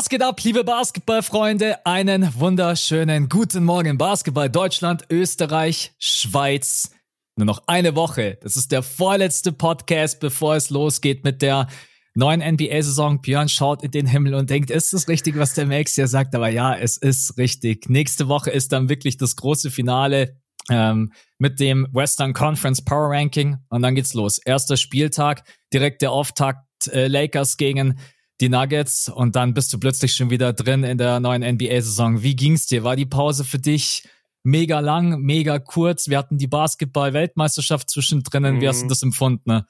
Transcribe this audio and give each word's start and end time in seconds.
Was 0.00 0.08
geht 0.08 0.22
ab, 0.22 0.42
liebe 0.42 0.64
Basketballfreunde? 0.64 1.84
Einen 1.84 2.32
wunderschönen 2.40 3.28
guten 3.28 3.64
Morgen. 3.64 3.98
Basketball 3.98 4.48
Deutschland, 4.48 5.04
Österreich, 5.10 5.92
Schweiz. 5.98 6.92
Nur 7.36 7.44
noch 7.44 7.64
eine 7.66 7.94
Woche. 7.96 8.38
Das 8.40 8.56
ist 8.56 8.72
der 8.72 8.82
vorletzte 8.82 9.52
Podcast, 9.52 10.18
bevor 10.18 10.56
es 10.56 10.70
losgeht 10.70 11.22
mit 11.22 11.42
der 11.42 11.66
neuen 12.14 12.40
NBA-Saison. 12.40 13.20
Björn 13.20 13.50
schaut 13.50 13.82
in 13.82 13.90
den 13.90 14.06
Himmel 14.06 14.32
und 14.32 14.48
denkt, 14.48 14.70
ist 14.70 14.94
das 14.94 15.06
richtig, 15.06 15.36
was 15.36 15.52
der 15.52 15.66
Max 15.66 15.96
hier 15.96 16.08
sagt? 16.08 16.34
Aber 16.34 16.48
ja, 16.48 16.74
es 16.74 16.96
ist 16.96 17.36
richtig. 17.36 17.90
Nächste 17.90 18.26
Woche 18.26 18.48
ist 18.48 18.72
dann 18.72 18.88
wirklich 18.88 19.18
das 19.18 19.36
große 19.36 19.70
Finale 19.70 20.40
ähm, 20.70 21.12
mit 21.36 21.60
dem 21.60 21.86
Western 21.92 22.32
Conference 22.32 22.82
Power 22.82 23.10
Ranking 23.10 23.58
und 23.68 23.82
dann 23.82 23.94
geht's 23.94 24.14
los. 24.14 24.38
Erster 24.38 24.78
Spieltag, 24.78 25.44
direkt 25.74 26.00
der 26.00 26.12
Auftakt 26.12 26.88
äh, 26.88 27.06
Lakers 27.06 27.58
gegen 27.58 27.98
die 28.40 28.48
Nuggets 28.48 29.08
und 29.08 29.36
dann 29.36 29.54
bist 29.54 29.72
du 29.72 29.78
plötzlich 29.78 30.14
schon 30.14 30.30
wieder 30.30 30.52
drin 30.52 30.84
in 30.84 30.98
der 30.98 31.20
neuen 31.20 31.42
NBA-Saison. 31.42 32.22
Wie 32.22 32.36
ging's 32.36 32.66
dir? 32.66 32.84
War 32.84 32.96
die 32.96 33.06
Pause 33.06 33.44
für 33.44 33.58
dich 33.58 34.08
mega 34.42 34.80
lang, 34.80 35.20
mega 35.20 35.58
kurz? 35.58 36.08
Wir 36.08 36.18
hatten 36.18 36.38
die 36.38 36.46
Basketball-Weltmeisterschaft 36.46 37.90
zwischendrin. 37.90 38.42
Mhm. 38.42 38.60
Wie 38.60 38.68
hast 38.68 38.80
du 38.80 38.86
mhm. 38.86 38.88
das 38.90 39.02
empfunden? 39.02 39.42
Ne? 39.46 39.66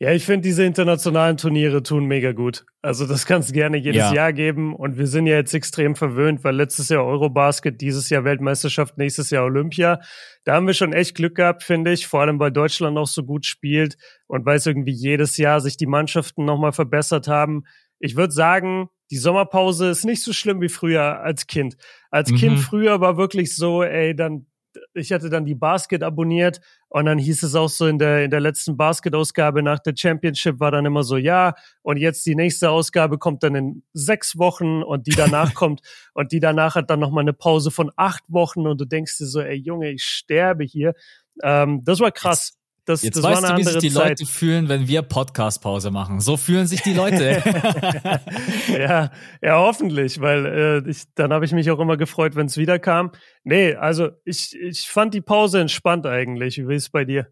Ja, 0.00 0.12
ich 0.12 0.24
finde, 0.24 0.42
diese 0.42 0.64
internationalen 0.64 1.38
Turniere 1.38 1.82
tun 1.82 2.04
mega 2.06 2.30
gut. 2.30 2.64
Also 2.82 3.04
das 3.04 3.26
kannst 3.26 3.48
du 3.48 3.52
gerne 3.52 3.78
jedes 3.78 3.96
ja. 3.96 4.14
Jahr 4.14 4.32
geben. 4.32 4.76
Und 4.76 4.96
wir 4.96 5.08
sind 5.08 5.26
ja 5.26 5.34
jetzt 5.34 5.54
extrem 5.54 5.96
verwöhnt, 5.96 6.44
weil 6.44 6.54
letztes 6.54 6.88
Jahr 6.88 7.04
Eurobasket, 7.04 7.80
dieses 7.80 8.08
Jahr 8.08 8.22
Weltmeisterschaft, 8.22 8.96
nächstes 8.96 9.30
Jahr 9.30 9.44
Olympia. 9.44 10.00
Da 10.44 10.54
haben 10.54 10.68
wir 10.68 10.74
schon 10.74 10.92
echt 10.92 11.16
Glück 11.16 11.34
gehabt, 11.34 11.64
finde 11.64 11.92
ich. 11.92 12.06
Vor 12.06 12.20
allem, 12.20 12.38
weil 12.38 12.52
Deutschland 12.52 12.96
auch 12.96 13.08
so 13.08 13.24
gut 13.24 13.44
spielt 13.44 13.96
und 14.28 14.46
weil 14.46 14.58
es 14.58 14.66
irgendwie 14.66 14.92
jedes 14.92 15.36
Jahr 15.36 15.60
sich 15.60 15.76
die 15.76 15.86
Mannschaften 15.86 16.44
nochmal 16.44 16.72
verbessert 16.72 17.26
haben 17.26 17.64
ich 17.98 18.16
würde 18.16 18.32
sagen, 18.32 18.88
die 19.10 19.16
Sommerpause 19.16 19.88
ist 19.88 20.04
nicht 20.04 20.22
so 20.22 20.32
schlimm 20.32 20.60
wie 20.60 20.68
früher 20.68 21.20
als 21.20 21.46
Kind. 21.46 21.76
Als 22.10 22.30
mhm. 22.30 22.36
Kind 22.36 22.58
früher 22.60 23.00
war 23.00 23.16
wirklich 23.16 23.56
so, 23.56 23.82
ey, 23.82 24.14
dann 24.14 24.46
ich 24.94 25.12
hatte 25.12 25.30
dann 25.30 25.44
die 25.44 25.54
Basket 25.54 26.02
abonniert 26.02 26.60
und 26.88 27.06
dann 27.06 27.18
hieß 27.18 27.42
es 27.42 27.54
auch 27.54 27.68
so 27.68 27.86
in 27.86 27.98
der 27.98 28.24
in 28.24 28.30
der 28.30 28.40
letzten 28.40 28.76
Basket-Ausgabe 28.76 29.62
nach 29.62 29.78
der 29.78 29.94
Championship 29.96 30.60
war 30.60 30.70
dann 30.70 30.86
immer 30.86 31.02
so 31.02 31.16
ja 31.16 31.54
und 31.82 31.96
jetzt 31.96 32.24
die 32.26 32.34
nächste 32.34 32.70
Ausgabe 32.70 33.18
kommt 33.18 33.42
dann 33.42 33.54
in 33.54 33.82
sechs 33.92 34.38
Wochen 34.38 34.82
und 34.82 35.06
die 35.06 35.16
danach 35.16 35.54
kommt 35.54 35.80
und 36.14 36.32
die 36.32 36.40
danach 36.40 36.74
hat 36.74 36.90
dann 36.90 37.00
noch 37.00 37.10
mal 37.10 37.20
eine 37.22 37.32
Pause 37.32 37.70
von 37.70 37.90
acht 37.96 38.24
Wochen 38.28 38.66
und 38.66 38.80
du 38.80 38.84
denkst 38.84 39.18
dir 39.18 39.26
so 39.26 39.40
ey 39.40 39.56
Junge 39.56 39.90
ich 39.90 40.04
sterbe 40.04 40.64
hier 40.64 40.94
ähm, 41.42 41.82
das 41.84 42.00
war 42.00 42.12
krass 42.12 42.57
das, 42.88 43.02
Jetzt 43.02 43.16
das 43.16 43.24
weißt 43.24 43.50
du, 43.50 43.56
wie 43.56 43.64
sich 43.64 43.78
die 43.78 43.90
Zeit. 43.90 44.08
Leute 44.08 44.26
fühlen, 44.26 44.68
wenn 44.68 44.88
wir 44.88 45.02
Podcast-Pause 45.02 45.90
machen. 45.90 46.20
So 46.20 46.36
fühlen 46.36 46.66
sich 46.66 46.82
die 46.82 46.94
Leute. 46.94 47.42
ja, 48.68 49.10
ja, 49.42 49.58
hoffentlich, 49.58 50.20
weil 50.20 50.46
äh, 50.86 50.90
ich, 50.90 51.04
dann 51.14 51.32
habe 51.32 51.44
ich 51.44 51.52
mich 51.52 51.70
auch 51.70 51.78
immer 51.78 51.96
gefreut, 51.96 52.34
wenn 52.36 52.46
es 52.46 52.56
wieder 52.56 52.78
kam. 52.78 53.12
Nee, 53.44 53.74
also 53.74 54.08
ich, 54.24 54.56
ich 54.58 54.88
fand 54.88 55.14
die 55.14 55.20
Pause 55.20 55.60
entspannt 55.60 56.06
eigentlich. 56.06 56.58
Wie 56.58 56.74
ist 56.74 56.84
es 56.84 56.90
bei 56.90 57.04
dir? 57.04 57.28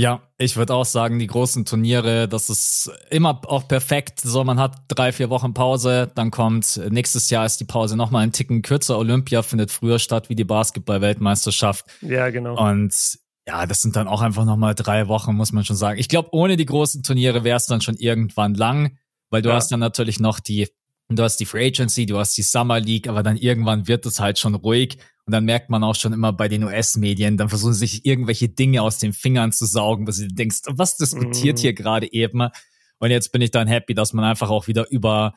Ja, 0.00 0.22
ich 0.38 0.56
würde 0.56 0.72
auch 0.72 0.86
sagen, 0.86 1.18
die 1.18 1.26
großen 1.26 1.66
Turniere, 1.66 2.26
das 2.26 2.48
ist 2.48 2.90
immer 3.10 3.42
auch 3.46 3.68
perfekt. 3.68 4.20
So, 4.20 4.44
man 4.44 4.58
hat 4.58 4.76
drei, 4.88 5.12
vier 5.12 5.28
Wochen 5.28 5.52
Pause, 5.52 6.10
dann 6.14 6.30
kommt 6.30 6.80
nächstes 6.88 7.28
Jahr 7.28 7.44
ist 7.44 7.60
die 7.60 7.66
Pause 7.66 7.96
nochmal 7.96 8.22
ein 8.22 8.32
Ticken 8.32 8.62
kürzer. 8.62 8.96
Olympia 8.98 9.42
findet 9.42 9.70
früher 9.70 9.98
statt 9.98 10.30
wie 10.30 10.34
die 10.34 10.44
Basketball-Weltmeisterschaft. 10.44 11.84
Ja, 12.00 12.30
genau. 12.30 12.56
Und 12.58 13.18
ja, 13.46 13.66
das 13.66 13.80
sind 13.80 13.96
dann 13.96 14.08
auch 14.08 14.20
einfach 14.20 14.44
nochmal 14.44 14.74
drei 14.74 15.08
Wochen, 15.08 15.34
muss 15.34 15.52
man 15.52 15.64
schon 15.64 15.76
sagen. 15.76 15.98
Ich 15.98 16.08
glaube, 16.08 16.28
ohne 16.32 16.56
die 16.56 16.66
großen 16.66 17.02
Turniere 17.02 17.44
wäre 17.44 17.56
es 17.56 17.66
dann 17.66 17.80
schon 17.80 17.96
irgendwann 17.96 18.54
lang, 18.54 18.96
weil 19.30 19.42
du 19.42 19.48
ja. 19.48 19.56
hast 19.56 19.72
dann 19.72 19.80
natürlich 19.80 20.20
noch 20.20 20.40
die, 20.40 20.68
du 21.08 21.22
hast 21.22 21.38
die 21.38 21.46
Free 21.46 21.66
Agency, 21.68 22.06
du 22.06 22.18
hast 22.18 22.36
die 22.36 22.42
Summer 22.42 22.80
League, 22.80 23.08
aber 23.08 23.22
dann 23.22 23.36
irgendwann 23.36 23.88
wird 23.88 24.06
es 24.06 24.20
halt 24.20 24.38
schon 24.38 24.54
ruhig. 24.54 24.98
Und 25.26 25.32
dann 25.32 25.44
merkt 25.44 25.70
man 25.70 25.84
auch 25.84 25.94
schon 25.94 26.12
immer 26.12 26.32
bei 26.32 26.48
den 26.48 26.64
US-Medien, 26.64 27.36
dann 27.36 27.48
versuchen 27.48 27.72
sie 27.72 27.86
sich 27.86 28.04
irgendwelche 28.04 28.48
Dinge 28.48 28.82
aus 28.82 28.98
den 28.98 29.12
Fingern 29.12 29.52
zu 29.52 29.64
saugen, 29.64 30.06
was 30.06 30.16
du 30.16 30.26
denkst, 30.26 30.62
was 30.66 30.96
diskutiert 30.96 31.58
mm. 31.58 31.60
hier 31.60 31.72
gerade 31.72 32.12
eben? 32.12 32.48
Und 32.98 33.10
jetzt 33.10 33.30
bin 33.30 33.40
ich 33.40 33.50
dann 33.50 33.68
happy, 33.68 33.94
dass 33.94 34.12
man 34.12 34.24
einfach 34.24 34.50
auch 34.50 34.66
wieder 34.66 34.90
über, 34.90 35.34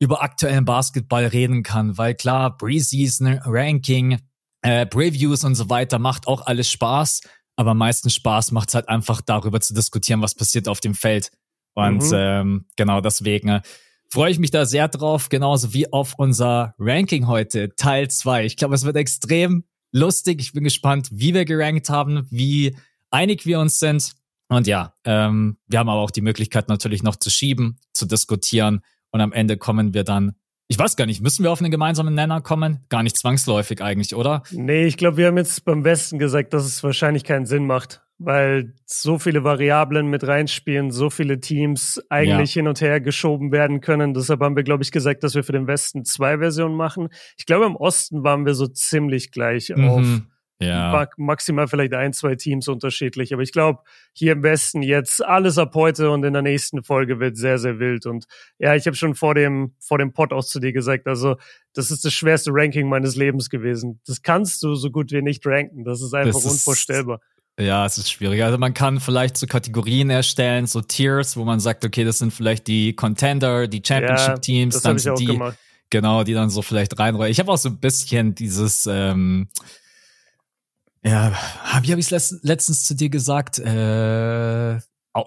über 0.00 0.22
aktuellen 0.22 0.64
Basketball 0.64 1.26
reden 1.26 1.62
kann, 1.62 1.96
weil 1.96 2.14
klar, 2.14 2.56
Preseason, 2.56 3.38
Ranking, 3.44 4.18
äh, 4.62 4.84
Previews 4.84 5.44
und 5.44 5.54
so 5.54 5.70
weiter 5.70 5.98
macht 5.98 6.26
auch 6.26 6.44
alles 6.46 6.70
Spaß. 6.70 7.20
Aber 7.56 7.72
am 7.72 7.78
meisten 7.78 8.10
Spaß 8.10 8.52
macht 8.52 8.68
es 8.68 8.74
halt 8.74 8.88
einfach 8.88 9.20
darüber 9.20 9.60
zu 9.60 9.74
diskutieren, 9.74 10.22
was 10.22 10.34
passiert 10.34 10.68
auf 10.68 10.80
dem 10.80 10.94
Feld. 10.94 11.32
Und 11.74 12.02
mhm. 12.02 12.14
ähm, 12.14 12.64
genau 12.76 13.00
deswegen 13.00 13.48
äh, 13.48 13.62
freue 14.10 14.30
ich 14.30 14.38
mich 14.38 14.50
da 14.50 14.64
sehr 14.66 14.88
drauf, 14.88 15.28
genauso 15.28 15.72
wie 15.74 15.92
auf 15.92 16.14
unser 16.18 16.74
Ranking 16.78 17.26
heute, 17.26 17.74
Teil 17.76 18.08
2. 18.08 18.44
Ich 18.44 18.56
glaube, 18.56 18.74
es 18.74 18.84
wird 18.84 18.96
extrem 18.96 19.64
lustig. 19.92 20.40
Ich 20.40 20.52
bin 20.52 20.64
gespannt, 20.64 21.08
wie 21.12 21.34
wir 21.34 21.44
gerankt 21.44 21.88
haben, 21.88 22.26
wie 22.30 22.76
einig 23.10 23.46
wir 23.46 23.60
uns 23.60 23.78
sind. 23.78 24.14
Und 24.48 24.66
ja, 24.66 24.94
ähm, 25.04 25.58
wir 25.66 25.78
haben 25.78 25.88
aber 25.88 26.00
auch 26.00 26.10
die 26.10 26.20
Möglichkeit 26.20 26.68
natürlich 26.68 27.02
noch 27.02 27.16
zu 27.16 27.30
schieben, 27.30 27.78
zu 27.92 28.06
diskutieren. 28.06 28.82
Und 29.10 29.20
am 29.20 29.32
Ende 29.32 29.56
kommen 29.56 29.94
wir 29.94 30.04
dann 30.04 30.36
ich 30.68 30.78
weiß 30.78 30.96
gar 30.96 31.06
nicht, 31.06 31.22
müssen 31.22 31.44
wir 31.44 31.52
auf 31.52 31.60
einen 31.60 31.70
gemeinsamen 31.70 32.14
Nenner 32.14 32.40
kommen? 32.40 32.80
Gar 32.88 33.02
nicht 33.02 33.16
zwangsläufig 33.16 33.82
eigentlich, 33.82 34.14
oder? 34.14 34.42
Nee, 34.50 34.86
ich 34.86 34.96
glaube, 34.96 35.16
wir 35.16 35.26
haben 35.26 35.36
jetzt 35.36 35.64
beim 35.64 35.84
Westen 35.84 36.18
gesagt, 36.18 36.52
dass 36.54 36.64
es 36.64 36.82
wahrscheinlich 36.82 37.22
keinen 37.22 37.46
Sinn 37.46 37.66
macht, 37.66 38.02
weil 38.18 38.74
so 38.84 39.18
viele 39.18 39.44
Variablen 39.44 40.08
mit 40.08 40.26
reinspielen, 40.26 40.90
so 40.90 41.08
viele 41.08 41.38
Teams 41.38 42.02
eigentlich 42.08 42.54
ja. 42.54 42.60
hin 42.60 42.68
und 42.68 42.80
her 42.80 43.00
geschoben 43.00 43.52
werden 43.52 43.80
können. 43.80 44.12
Deshalb 44.12 44.40
haben 44.40 44.56
wir, 44.56 44.64
glaube 44.64 44.82
ich, 44.82 44.90
gesagt, 44.90 45.22
dass 45.22 45.34
wir 45.34 45.44
für 45.44 45.52
den 45.52 45.68
Westen 45.68 46.04
zwei 46.04 46.38
Versionen 46.38 46.74
machen. 46.74 47.08
Ich 47.36 47.46
glaube, 47.46 47.66
im 47.66 47.76
Osten 47.76 48.24
waren 48.24 48.44
wir 48.44 48.54
so 48.54 48.66
ziemlich 48.66 49.30
gleich 49.30 49.72
mhm. 49.74 49.88
auf 49.88 50.20
ja. 50.58 51.06
Maximal 51.18 51.68
vielleicht 51.68 51.92
ein, 51.92 52.14
zwei 52.14 52.34
Teams 52.34 52.66
unterschiedlich. 52.68 53.34
Aber 53.34 53.42
ich 53.42 53.52
glaube, 53.52 53.80
hier 54.12 54.32
im 54.32 54.42
Westen 54.42 54.82
jetzt 54.82 55.24
alles 55.24 55.58
ab 55.58 55.74
heute 55.74 56.10
und 56.10 56.24
in 56.24 56.32
der 56.32 56.42
nächsten 56.42 56.82
Folge 56.82 57.20
wird 57.20 57.36
sehr, 57.36 57.58
sehr 57.58 57.78
wild. 57.78 58.06
Und 58.06 58.26
ja, 58.58 58.74
ich 58.74 58.86
habe 58.86 58.96
schon 58.96 59.14
vor 59.14 59.34
dem, 59.34 59.74
vor 59.78 59.98
dem 59.98 60.12
Pod 60.12 60.32
auch 60.32 60.44
zu 60.44 60.58
dir 60.58 60.72
gesagt, 60.72 61.06
also 61.06 61.36
das 61.74 61.90
ist 61.90 62.06
das 62.06 62.14
schwerste 62.14 62.50
Ranking 62.54 62.88
meines 62.88 63.16
Lebens 63.16 63.50
gewesen. 63.50 64.00
Das 64.06 64.22
kannst 64.22 64.62
du 64.62 64.74
so 64.74 64.90
gut 64.90 65.12
wie 65.12 65.20
nicht 65.20 65.46
ranken. 65.46 65.84
Das 65.84 66.00
ist 66.00 66.14
einfach 66.14 66.40
das 66.40 66.50
unvorstellbar. 66.50 67.20
ja, 67.60 67.84
es 67.84 67.98
ist 67.98 68.10
schwierig. 68.10 68.42
Also 68.42 68.56
man 68.56 68.72
kann 68.72 68.98
vielleicht 68.98 69.36
so 69.36 69.46
Kategorien 69.46 70.08
erstellen, 70.08 70.66
so 70.66 70.80
Tiers, 70.80 71.36
wo 71.36 71.44
man 71.44 71.60
sagt, 71.60 71.84
okay, 71.84 72.04
das 72.04 72.18
sind 72.18 72.32
vielleicht 72.32 72.66
die 72.66 72.94
Contender, 72.94 73.68
die 73.68 73.82
Championship-Teams, 73.86 74.76
ja, 74.76 74.80
dann 74.80 74.98
sind 74.98 75.18
die, 75.18 75.26
gemacht. 75.26 75.58
genau, 75.90 76.24
die 76.24 76.32
dann 76.32 76.48
so 76.48 76.62
vielleicht 76.62 76.98
reinrollen. 76.98 77.30
Ich 77.30 77.40
habe 77.40 77.52
auch 77.52 77.58
so 77.58 77.68
ein 77.68 77.78
bisschen 77.78 78.34
dieses 78.34 78.88
ähm, 78.90 79.48
ja, 81.06 81.32
wie 81.82 81.90
habe 81.92 82.00
ich 82.00 82.10
es 82.10 82.38
letztens 82.42 82.84
zu 82.84 82.94
dir 82.94 83.08
gesagt? 83.08 83.58
Äh, 83.58 84.78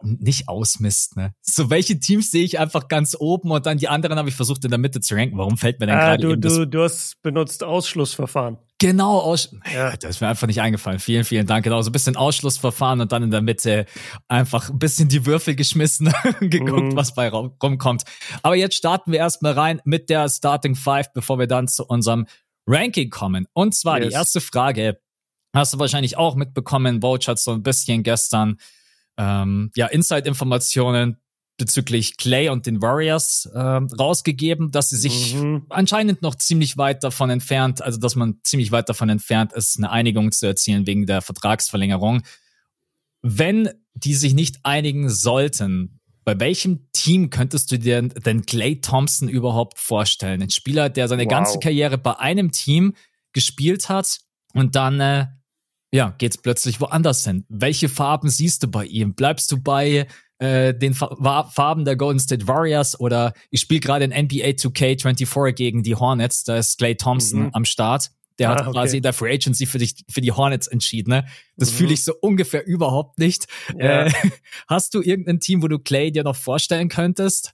nicht 0.04 0.48
ausmist, 0.48 1.16
ne? 1.18 1.34
So 1.42 1.70
welche 1.70 2.00
Teams 2.00 2.32
sehe 2.32 2.44
ich 2.44 2.60
einfach 2.60 2.88
ganz 2.90 3.16
oben 3.20 3.50
und 3.52 3.66
dann 3.66 3.78
die 3.78 3.88
anderen 3.88 4.18
habe 4.20 4.30
ich 4.30 4.36
versucht 4.36 4.64
in 4.64 4.70
der 4.70 4.78
Mitte 4.78 5.02
zu 5.02 5.16
ranken. 5.16 5.38
Warum 5.38 5.58
fällt 5.58 5.80
mir 5.80 5.88
denn 5.88 5.96
ah, 5.96 6.16
gerade 6.16 6.22
du, 6.22 6.38
du, 6.38 6.68
du 6.68 6.84
hast 6.84 7.22
benutzt 7.22 7.64
Ausschlussverfahren. 7.64 8.58
Genau, 8.82 9.20
Aus 9.20 9.54
ja. 9.74 9.96
das 9.98 10.12
ist 10.12 10.22
mir 10.22 10.30
einfach 10.30 10.48
nicht 10.48 10.62
eingefallen. 10.62 11.00
Vielen, 11.00 11.26
vielen 11.26 11.48
Dank. 11.48 11.64
Genau, 11.66 11.82
so 11.82 11.90
ein 11.90 11.92
bisschen 11.92 12.16
Ausschlussverfahren 12.16 13.02
und 13.02 13.12
dann 13.12 13.24
in 13.24 13.32
der 13.32 13.42
Mitte 13.42 13.86
einfach 14.28 14.70
ein 14.70 14.80
bisschen 14.80 15.10
die 15.10 15.26
Würfel 15.26 15.56
geschmissen, 15.56 16.14
geguckt, 16.40 16.94
mhm. 16.94 16.96
was 16.96 17.14
bei 17.14 17.30
rumkommt. 17.30 18.04
Aber 18.42 18.56
jetzt 18.56 18.76
starten 18.76 19.12
wir 19.12 19.20
erstmal 19.20 19.54
rein 19.54 19.82
mit 19.84 20.10
der 20.10 20.30
Starting 20.30 20.76
Five, 20.76 21.12
bevor 21.14 21.40
wir 21.40 21.48
dann 21.48 21.68
zu 21.68 21.86
unserem 21.86 22.26
Ranking 22.68 23.10
kommen. 23.10 23.48
Und 23.54 23.76
zwar 23.76 24.00
yes. 24.00 24.08
die 24.08 24.14
erste 24.14 24.42
Frage 24.42 25.00
Hast 25.54 25.74
du 25.74 25.80
wahrscheinlich 25.80 26.18
auch 26.18 26.36
mitbekommen, 26.36 27.00
Boach 27.00 27.28
hat 27.28 27.40
so 27.40 27.52
ein 27.52 27.64
bisschen 27.64 28.04
gestern 28.04 28.58
ähm, 29.18 29.72
ja 29.76 29.88
Inside-Informationen 29.88 31.18
bezüglich 31.58 32.18
Clay 32.18 32.50
und 32.50 32.66
den 32.66 32.82
Warriors 32.82 33.46
äh, 33.54 33.60
rausgegeben, 33.60 34.72
dass 34.72 34.90
sie 34.90 34.98
sich 34.98 35.36
mhm. 35.36 35.66
anscheinend 35.70 36.22
noch 36.22 36.36
ziemlich 36.36 36.78
weit 36.78 37.04
davon 37.04 37.30
entfernt, 37.30 37.82
also 37.82 38.00
dass 38.00 38.16
man 38.16 38.40
ziemlich 38.44 38.72
weit 38.72 38.90
davon 38.90 39.10
entfernt 39.10 39.54
ist, 39.54 39.78
eine 39.78 39.92
Einigung 39.92 40.32
zu 40.32 40.48
erzielen 40.48 40.88
wegen 40.88 41.06
der 41.06 41.22
Vertragsverlängerung. 41.22 42.24
Wenn 43.22 43.70
die 43.94 44.16
sich 44.16 44.34
nicht 44.34 44.60
einigen 44.64 45.10
sollten, 45.10 46.00
bei 46.24 46.40
welchem 46.40 46.90
Team 46.94 47.30
könntest 47.30 47.72
du 47.72 47.78
dir 47.78 48.02
denn 48.02 48.46
Clay 48.46 48.80
Thompson 48.80 49.28
überhaupt 49.28 49.80
vorstellen? 49.80 50.42
Ein 50.42 50.52
Spieler, 50.52 50.90
der 50.90 51.08
seine 51.08 51.26
wow. 51.26 51.30
ganze 51.30 51.60
Karriere 51.60 51.98
bei 51.98 52.18
einem 52.18 52.52
Team 52.52 52.94
gespielt 53.34 53.90
hat 53.90 54.20
und 54.54 54.76
dann 54.76 55.00
äh, 55.02 55.26
ja, 55.92 56.14
geht's 56.18 56.38
plötzlich 56.38 56.80
woanders 56.82 57.24
hin. 57.24 57.46
Welche 57.50 57.90
Farben 57.90 58.30
siehst 58.30 58.64
du 58.64 58.68
bei 58.68 58.86
ihm? 58.86 59.16
Bleibst 59.16 59.52
du 59.52 59.62
bei 59.62 60.08
äh, 60.38 60.74
den 60.74 60.94
Fa 60.94 61.46
Farben 61.46 61.86
der 61.86 61.96
Golden 61.96 62.20
State 62.20 62.48
Warriors 62.48 63.00
oder 63.00 63.34
ich 63.50 63.62
spiele 63.62 63.80
gerade 63.80 64.06
in 64.06 64.12
NBA 64.12 64.50
2K24 64.50 65.52
gegen 65.52 65.84
die 65.84 65.96
Hornets, 65.96 66.44
da 66.44 66.58
ist 66.58 66.78
Clay 66.78 66.96
Thompson 66.96 67.44
mhm. 67.44 67.50
am 67.54 67.66
Start. 67.66 68.12
Der 68.38 68.52
ah, 68.52 68.56
hat 68.56 68.72
quasi 68.72 68.92
okay. 68.92 68.98
in 68.98 69.04
der 69.04 69.12
Free 69.12 69.34
Agency 69.34 69.66
für, 69.66 69.80
dich, 69.80 69.96
für 70.10 70.22
die 70.22 70.32
Hornets 70.32 70.68
entschieden. 70.68 71.10
Ne? 71.10 71.26
Das 71.58 71.72
mhm. 71.72 71.76
fühle 71.76 71.94
ich 71.94 72.06
so 72.06 72.14
ungefähr 72.22 72.66
überhaupt 72.66 73.20
nicht. 73.20 73.48
Ja. 73.78 74.06
Äh, 74.06 74.12
hast 74.70 74.94
du 74.94 75.02
irgendein 75.02 75.42
Team, 75.42 75.62
wo 75.62 75.68
du 75.68 75.78
Clay 75.78 76.10
dir 76.10 76.24
noch 76.24 76.38
vorstellen 76.38 76.88
könntest? 76.88 77.54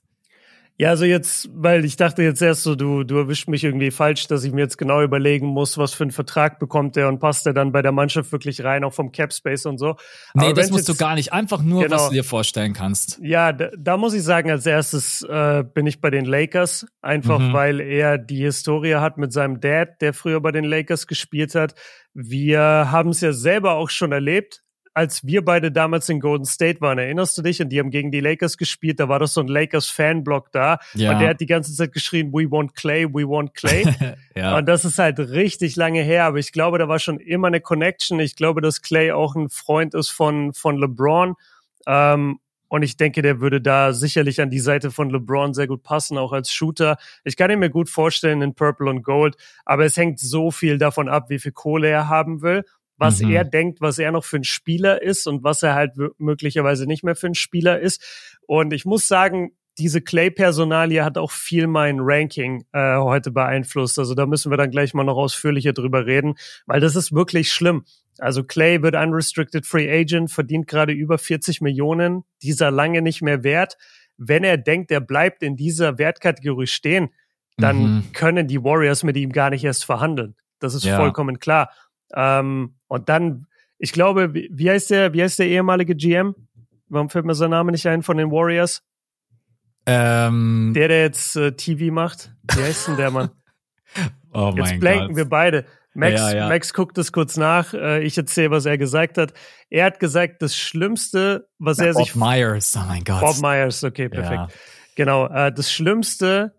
Ja, 0.78 0.90
also 0.90 1.06
jetzt, 1.06 1.48
weil 1.54 1.86
ich 1.86 1.96
dachte 1.96 2.22
jetzt 2.22 2.42
erst 2.42 2.62
so, 2.62 2.74
du, 2.74 3.02
du 3.02 3.16
erwischt 3.16 3.48
mich 3.48 3.64
irgendwie 3.64 3.90
falsch, 3.90 4.26
dass 4.26 4.44
ich 4.44 4.52
mir 4.52 4.60
jetzt 4.60 4.76
genau 4.76 5.02
überlegen 5.02 5.46
muss, 5.46 5.78
was 5.78 5.94
für 5.94 6.04
einen 6.04 6.10
Vertrag 6.10 6.58
bekommt 6.58 6.96
der 6.96 7.08
und 7.08 7.18
passt 7.18 7.46
der 7.46 7.54
dann 7.54 7.72
bei 7.72 7.80
der 7.80 7.92
Mannschaft 7.92 8.30
wirklich 8.30 8.62
rein, 8.62 8.84
auch 8.84 8.92
vom 8.92 9.10
Cap 9.10 9.32
Space 9.32 9.64
und 9.64 9.78
so. 9.78 9.96
Nee, 10.34 10.46
Aber 10.46 10.52
das 10.52 10.70
musst 10.70 10.86
jetzt, 10.86 11.00
du 11.00 11.02
gar 11.02 11.14
nicht. 11.14 11.32
Einfach 11.32 11.62
nur, 11.62 11.82
genau, 11.82 11.96
was 11.96 12.08
du 12.08 12.14
dir 12.14 12.24
vorstellen 12.24 12.74
kannst. 12.74 13.18
Ja, 13.22 13.54
da, 13.54 13.70
da 13.78 13.96
muss 13.96 14.12
ich 14.12 14.22
sagen, 14.22 14.50
als 14.50 14.66
erstes 14.66 15.22
äh, 15.22 15.64
bin 15.64 15.86
ich 15.86 16.02
bei 16.02 16.10
den 16.10 16.26
Lakers, 16.26 16.86
einfach 17.00 17.38
mhm. 17.38 17.52
weil 17.54 17.80
er 17.80 18.18
die 18.18 18.42
Historie 18.42 18.96
hat 18.96 19.16
mit 19.16 19.32
seinem 19.32 19.60
Dad, 19.60 20.02
der 20.02 20.12
früher 20.12 20.42
bei 20.42 20.52
den 20.52 20.64
Lakers 20.64 21.06
gespielt 21.06 21.54
hat. 21.54 21.74
Wir 22.12 22.60
haben 22.60 23.10
es 23.10 23.22
ja 23.22 23.32
selber 23.32 23.72
auch 23.76 23.88
schon 23.88 24.12
erlebt 24.12 24.62
als 24.96 25.26
wir 25.26 25.44
beide 25.44 25.70
damals 25.70 26.08
in 26.08 26.20
Golden 26.20 26.46
State 26.46 26.80
waren, 26.80 26.96
erinnerst 26.96 27.36
du 27.36 27.42
dich? 27.42 27.60
Und 27.60 27.68
die 27.68 27.78
haben 27.80 27.90
gegen 27.90 28.10
die 28.10 28.20
Lakers 28.20 28.56
gespielt, 28.56 28.98
da 28.98 29.10
war 29.10 29.18
doch 29.18 29.28
so 29.28 29.42
ein 29.42 29.46
Lakers-Fanblock 29.46 30.50
da. 30.52 30.78
Ja. 30.94 31.12
Und 31.12 31.18
der 31.18 31.28
hat 31.28 31.40
die 31.40 31.46
ganze 31.46 31.74
Zeit 31.74 31.92
geschrien, 31.92 32.32
we 32.32 32.50
want 32.50 32.74
Clay, 32.74 33.04
we 33.04 33.28
want 33.28 33.52
Clay. 33.52 33.84
ja. 34.34 34.56
Und 34.56 34.64
das 34.66 34.86
ist 34.86 34.98
halt 34.98 35.18
richtig 35.18 35.76
lange 35.76 36.00
her, 36.00 36.24
aber 36.24 36.38
ich 36.38 36.50
glaube, 36.50 36.78
da 36.78 36.88
war 36.88 36.98
schon 36.98 37.20
immer 37.20 37.48
eine 37.48 37.60
Connection. 37.60 38.18
Ich 38.20 38.36
glaube, 38.36 38.62
dass 38.62 38.80
Clay 38.80 39.12
auch 39.12 39.36
ein 39.36 39.50
Freund 39.50 39.92
ist 39.92 40.08
von, 40.08 40.54
von 40.54 40.78
LeBron. 40.78 41.34
Ähm, 41.86 42.40
und 42.68 42.82
ich 42.82 42.96
denke, 42.96 43.20
der 43.20 43.42
würde 43.42 43.60
da 43.60 43.92
sicherlich 43.92 44.40
an 44.40 44.48
die 44.48 44.60
Seite 44.60 44.90
von 44.90 45.10
LeBron 45.10 45.52
sehr 45.52 45.66
gut 45.66 45.82
passen, 45.82 46.16
auch 46.16 46.32
als 46.32 46.50
Shooter. 46.50 46.96
Ich 47.22 47.36
kann 47.36 47.50
ihn 47.50 47.58
mir 47.58 47.68
gut 47.68 47.90
vorstellen 47.90 48.40
in 48.40 48.54
Purple 48.54 48.88
und 48.88 49.02
Gold, 49.02 49.36
aber 49.66 49.84
es 49.84 49.98
hängt 49.98 50.20
so 50.20 50.50
viel 50.50 50.78
davon 50.78 51.10
ab, 51.10 51.28
wie 51.28 51.38
viel 51.38 51.52
Kohle 51.52 51.88
er 51.88 52.08
haben 52.08 52.40
will 52.40 52.64
was 52.96 53.20
mhm. 53.20 53.30
er 53.30 53.44
denkt, 53.44 53.80
was 53.80 53.98
er 53.98 54.12
noch 54.12 54.24
für 54.24 54.36
ein 54.36 54.44
Spieler 54.44 55.02
ist 55.02 55.26
und 55.26 55.44
was 55.44 55.62
er 55.62 55.74
halt 55.74 55.92
möglicherweise 56.18 56.86
nicht 56.86 57.04
mehr 57.04 57.16
für 57.16 57.26
ein 57.26 57.34
Spieler 57.34 57.78
ist. 57.78 58.38
Und 58.46 58.72
ich 58.72 58.84
muss 58.84 59.08
sagen, 59.08 59.52
diese 59.78 60.00
Clay-Personalie 60.00 61.04
hat 61.04 61.18
auch 61.18 61.30
viel 61.30 61.66
mein 61.66 61.98
Ranking 62.00 62.64
äh, 62.72 62.96
heute 62.96 63.30
beeinflusst. 63.30 63.98
Also 63.98 64.14
da 64.14 64.26
müssen 64.26 64.50
wir 64.50 64.56
dann 64.56 64.70
gleich 64.70 64.94
mal 64.94 65.04
noch 65.04 65.16
ausführlicher 65.16 65.72
drüber 65.72 66.06
reden, 66.06 66.36
weil 66.64 66.80
das 66.80 66.96
ist 66.96 67.12
wirklich 67.12 67.52
schlimm. 67.52 67.84
Also 68.18 68.42
Clay 68.44 68.82
wird 68.82 68.94
unrestricted 68.94 69.66
free 69.66 69.90
agent, 69.90 70.30
verdient 70.30 70.66
gerade 70.66 70.92
über 70.92 71.18
40 71.18 71.60
Millionen, 71.60 72.24
dieser 72.42 72.70
lange 72.70 73.02
nicht 73.02 73.20
mehr 73.20 73.44
wert. 73.44 73.76
Wenn 74.16 74.44
er 74.44 74.56
denkt, 74.56 74.90
er 74.90 75.00
bleibt 75.00 75.42
in 75.42 75.56
dieser 75.56 75.98
Wertkategorie 75.98 76.66
stehen, 76.66 77.10
dann 77.58 77.76
mhm. 77.76 78.12
können 78.12 78.48
die 78.48 78.62
Warriors 78.62 79.02
mit 79.02 79.16
ihm 79.16 79.32
gar 79.32 79.50
nicht 79.50 79.64
erst 79.64 79.84
verhandeln. 79.84 80.36
Das 80.58 80.74
ist 80.74 80.84
ja. 80.84 80.96
vollkommen 80.96 81.38
klar. 81.38 81.70
Ähm, 82.14 82.75
und 82.88 83.08
dann, 83.08 83.46
ich 83.78 83.92
glaube, 83.92 84.32
wie, 84.32 84.70
heißt 84.70 84.90
der, 84.90 85.12
wie 85.12 85.22
heißt 85.22 85.38
der 85.38 85.48
ehemalige 85.48 85.94
GM? 85.94 86.34
Warum 86.88 87.10
fällt 87.10 87.24
mir 87.24 87.34
sein 87.34 87.50
Name 87.50 87.72
nicht 87.72 87.86
ein 87.86 88.02
von 88.02 88.16
den 88.16 88.30
Warriors? 88.30 88.82
Ähm, 89.86 90.72
der, 90.74 90.88
der 90.88 91.02
jetzt 91.02 91.36
äh, 91.36 91.52
TV 91.52 91.92
macht. 91.92 92.32
Wie 92.54 92.62
heißt 92.62 92.88
denn 92.88 92.96
der 92.96 93.10
Mann? 93.10 93.30
oh 94.32 94.52
jetzt 94.56 94.70
mein 94.70 94.80
blanken 94.80 95.08
Gott. 95.08 95.16
wir 95.16 95.28
beide. 95.28 95.64
Max, 95.94 96.20
ja, 96.20 96.34
ja. 96.34 96.48
Max 96.48 96.74
guckt 96.74 96.98
es 96.98 97.10
kurz 97.10 97.36
nach. 97.36 97.72
Äh, 97.72 98.02
ich 98.02 98.18
erzähle, 98.18 98.50
was 98.50 98.66
er 98.66 98.76
gesagt 98.76 99.16
hat. 99.16 99.32
Er 99.70 99.86
hat 99.86 99.98
gesagt, 99.98 100.42
das 100.42 100.56
Schlimmste, 100.56 101.48
was 101.58 101.78
ja, 101.78 101.86
er 101.86 101.92
Bob 101.94 102.04
sich. 102.04 102.12
Bob 102.12 102.22
Myers, 102.22 102.76
oh 102.76 102.84
mein 102.86 103.02
Gott. 103.02 103.20
Bob 103.20 103.40
Myers, 103.40 103.82
okay, 103.82 104.08
perfekt. 104.08 104.52
Genau. 104.96 105.26
Äh, 105.28 105.52
das 105.52 105.72
Schlimmste, 105.72 106.55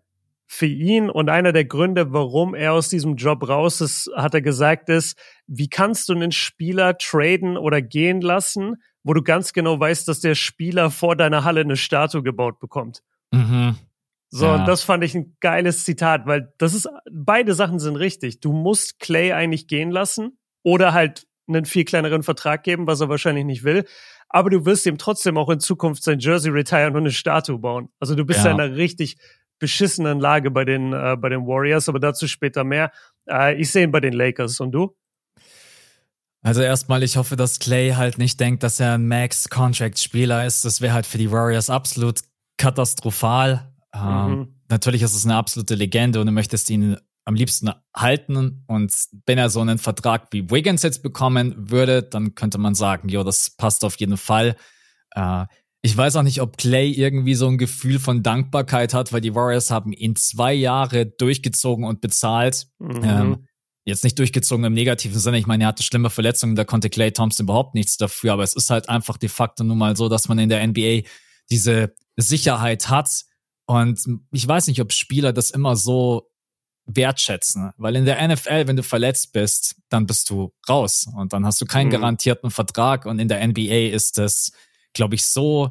für 0.50 0.66
ihn 0.66 1.10
und 1.10 1.28
einer 1.28 1.52
der 1.52 1.66
Gründe, 1.66 2.12
warum 2.12 2.54
er 2.54 2.72
aus 2.72 2.88
diesem 2.88 3.16
Job 3.16 3.46
raus 3.46 3.82
ist, 3.82 4.10
hat 4.16 4.32
er 4.32 4.40
gesagt, 4.40 4.88
ist, 4.88 5.16
wie 5.46 5.68
kannst 5.68 6.08
du 6.08 6.14
einen 6.14 6.32
Spieler 6.32 6.96
traden 6.96 7.58
oder 7.58 7.82
gehen 7.82 8.22
lassen, 8.22 8.76
wo 9.04 9.12
du 9.12 9.22
ganz 9.22 9.52
genau 9.52 9.78
weißt, 9.78 10.08
dass 10.08 10.20
der 10.20 10.34
Spieler 10.34 10.90
vor 10.90 11.16
deiner 11.16 11.44
Halle 11.44 11.60
eine 11.60 11.76
Statue 11.76 12.22
gebaut 12.22 12.60
bekommt. 12.60 13.02
Mhm. 13.30 13.76
So, 14.30 14.46
ja. 14.46 14.56
und 14.56 14.66
das 14.66 14.82
fand 14.82 15.04
ich 15.04 15.14
ein 15.14 15.36
geiles 15.40 15.84
Zitat, 15.84 16.26
weil 16.26 16.52
das 16.56 16.72
ist, 16.72 16.88
beide 17.12 17.52
Sachen 17.52 17.78
sind 17.78 17.96
richtig. 17.96 18.40
Du 18.40 18.52
musst 18.52 19.00
Clay 19.00 19.32
eigentlich 19.32 19.66
gehen 19.66 19.90
lassen 19.90 20.38
oder 20.62 20.94
halt 20.94 21.26
einen 21.46 21.66
viel 21.66 21.84
kleineren 21.84 22.22
Vertrag 22.22 22.62
geben, 22.62 22.86
was 22.86 23.00
er 23.00 23.10
wahrscheinlich 23.10 23.44
nicht 23.44 23.64
will. 23.64 23.84
Aber 24.30 24.48
du 24.48 24.64
wirst 24.64 24.86
ihm 24.86 24.98
trotzdem 24.98 25.36
auch 25.36 25.50
in 25.50 25.60
Zukunft 25.60 26.04
sein 26.04 26.18
Jersey 26.18 26.50
retiren 26.50 26.94
und 26.94 27.02
eine 27.02 27.10
Statue 27.10 27.58
bauen. 27.58 27.90
Also 28.00 28.14
du 28.14 28.24
bist 28.24 28.44
ja. 28.44 28.50
in 28.50 28.60
einer 28.60 28.76
richtig 28.76 29.16
beschissenen 29.58 30.20
Lage 30.20 30.50
bei 30.50 30.64
den, 30.64 30.92
äh, 30.92 31.16
bei 31.18 31.28
den 31.28 31.46
Warriors, 31.46 31.88
aber 31.88 32.00
dazu 32.00 32.28
später 32.28 32.64
mehr. 32.64 32.90
Äh, 33.28 33.60
ich 33.60 33.70
sehe 33.70 33.84
ihn 33.84 33.90
bei 33.90 34.00
den 34.00 34.12
Lakers 34.12 34.60
und 34.60 34.72
du? 34.72 34.96
Also 36.42 36.62
erstmal, 36.62 37.02
ich 37.02 37.16
hoffe, 37.16 37.36
dass 37.36 37.58
Clay 37.58 37.92
halt 37.92 38.18
nicht 38.18 38.38
denkt, 38.38 38.62
dass 38.62 38.78
er 38.80 38.94
ein 38.94 39.08
Max-Contract-Spieler 39.08 40.46
ist. 40.46 40.64
Das 40.64 40.80
wäre 40.80 40.94
halt 40.94 41.06
für 41.06 41.18
die 41.18 41.30
Warriors 41.30 41.68
absolut 41.68 42.20
katastrophal. 42.56 43.72
Ähm, 43.92 44.02
mhm. 44.02 44.32
Ähm, 44.32 44.54
natürlich 44.68 45.02
ist 45.02 45.14
es 45.14 45.24
eine 45.24 45.34
absolute 45.34 45.74
Legende 45.74 46.20
und 46.20 46.26
du 46.26 46.32
möchtest 46.32 46.70
ihn 46.70 46.96
am 47.24 47.34
liebsten 47.34 47.70
halten. 47.94 48.64
Und 48.66 48.94
wenn 49.26 49.36
er 49.36 49.50
so 49.50 49.60
einen 49.60 49.78
Vertrag 49.78 50.28
wie 50.30 50.50
Wiggins 50.50 50.82
jetzt 50.82 51.02
bekommen 51.02 51.70
würde, 51.70 52.02
dann 52.02 52.34
könnte 52.34 52.58
man 52.58 52.74
sagen, 52.74 53.08
jo, 53.08 53.24
das 53.24 53.50
passt 53.50 53.84
auf 53.84 53.96
jeden 53.96 54.16
Fall. 54.16 54.56
Äh, 55.10 55.44
ich 55.82 55.96
weiß 55.96 56.16
auch 56.16 56.22
nicht, 56.22 56.40
ob 56.40 56.56
Clay 56.56 56.90
irgendwie 56.90 57.34
so 57.34 57.46
ein 57.46 57.58
Gefühl 57.58 57.98
von 57.98 58.22
Dankbarkeit 58.22 58.94
hat, 58.94 59.12
weil 59.12 59.20
die 59.20 59.34
Warriors 59.34 59.70
haben 59.70 59.92
ihn 59.92 60.16
zwei 60.16 60.52
Jahre 60.52 61.06
durchgezogen 61.06 61.84
und 61.84 62.00
bezahlt. 62.00 62.66
Mhm. 62.78 63.00
Ähm, 63.04 63.46
jetzt 63.84 64.04
nicht 64.04 64.18
durchgezogen 64.18 64.64
im 64.64 64.74
negativen 64.74 65.18
Sinne. 65.18 65.38
Ich 65.38 65.46
meine, 65.46 65.64
er 65.64 65.68
hatte 65.68 65.82
schlimme 65.82 66.10
Verletzungen, 66.10 66.56
da 66.56 66.64
konnte 66.64 66.90
Clay 66.90 67.12
Thompson 67.12 67.44
überhaupt 67.44 67.74
nichts 67.74 67.96
dafür. 67.96 68.32
Aber 68.32 68.42
es 68.42 68.54
ist 68.54 68.70
halt 68.70 68.88
einfach 68.88 69.16
de 69.16 69.28
facto 69.28 69.64
nun 69.64 69.78
mal 69.78 69.96
so, 69.96 70.08
dass 70.08 70.28
man 70.28 70.38
in 70.38 70.48
der 70.48 70.66
NBA 70.66 71.08
diese 71.50 71.94
Sicherheit 72.16 72.88
hat. 72.88 73.24
Und 73.66 74.00
ich 74.32 74.46
weiß 74.46 74.66
nicht, 74.66 74.80
ob 74.80 74.92
Spieler 74.92 75.32
das 75.32 75.50
immer 75.50 75.76
so 75.76 76.30
wertschätzen. 76.86 77.70
Weil 77.76 77.96
in 77.96 78.04
der 78.04 78.26
NFL, 78.26 78.66
wenn 78.66 78.76
du 78.76 78.82
verletzt 78.82 79.32
bist, 79.32 79.76
dann 79.90 80.06
bist 80.06 80.28
du 80.30 80.52
raus 80.68 81.06
und 81.16 81.32
dann 81.32 81.46
hast 81.46 81.60
du 81.60 81.66
keinen 81.66 81.88
mhm. 81.88 81.92
garantierten 81.92 82.50
Vertrag. 82.50 83.06
Und 83.06 83.18
in 83.18 83.28
der 83.28 83.46
NBA 83.46 83.92
ist 83.92 84.18
das 84.18 84.52
glaube 84.92 85.14
ich, 85.14 85.26
so 85.26 85.70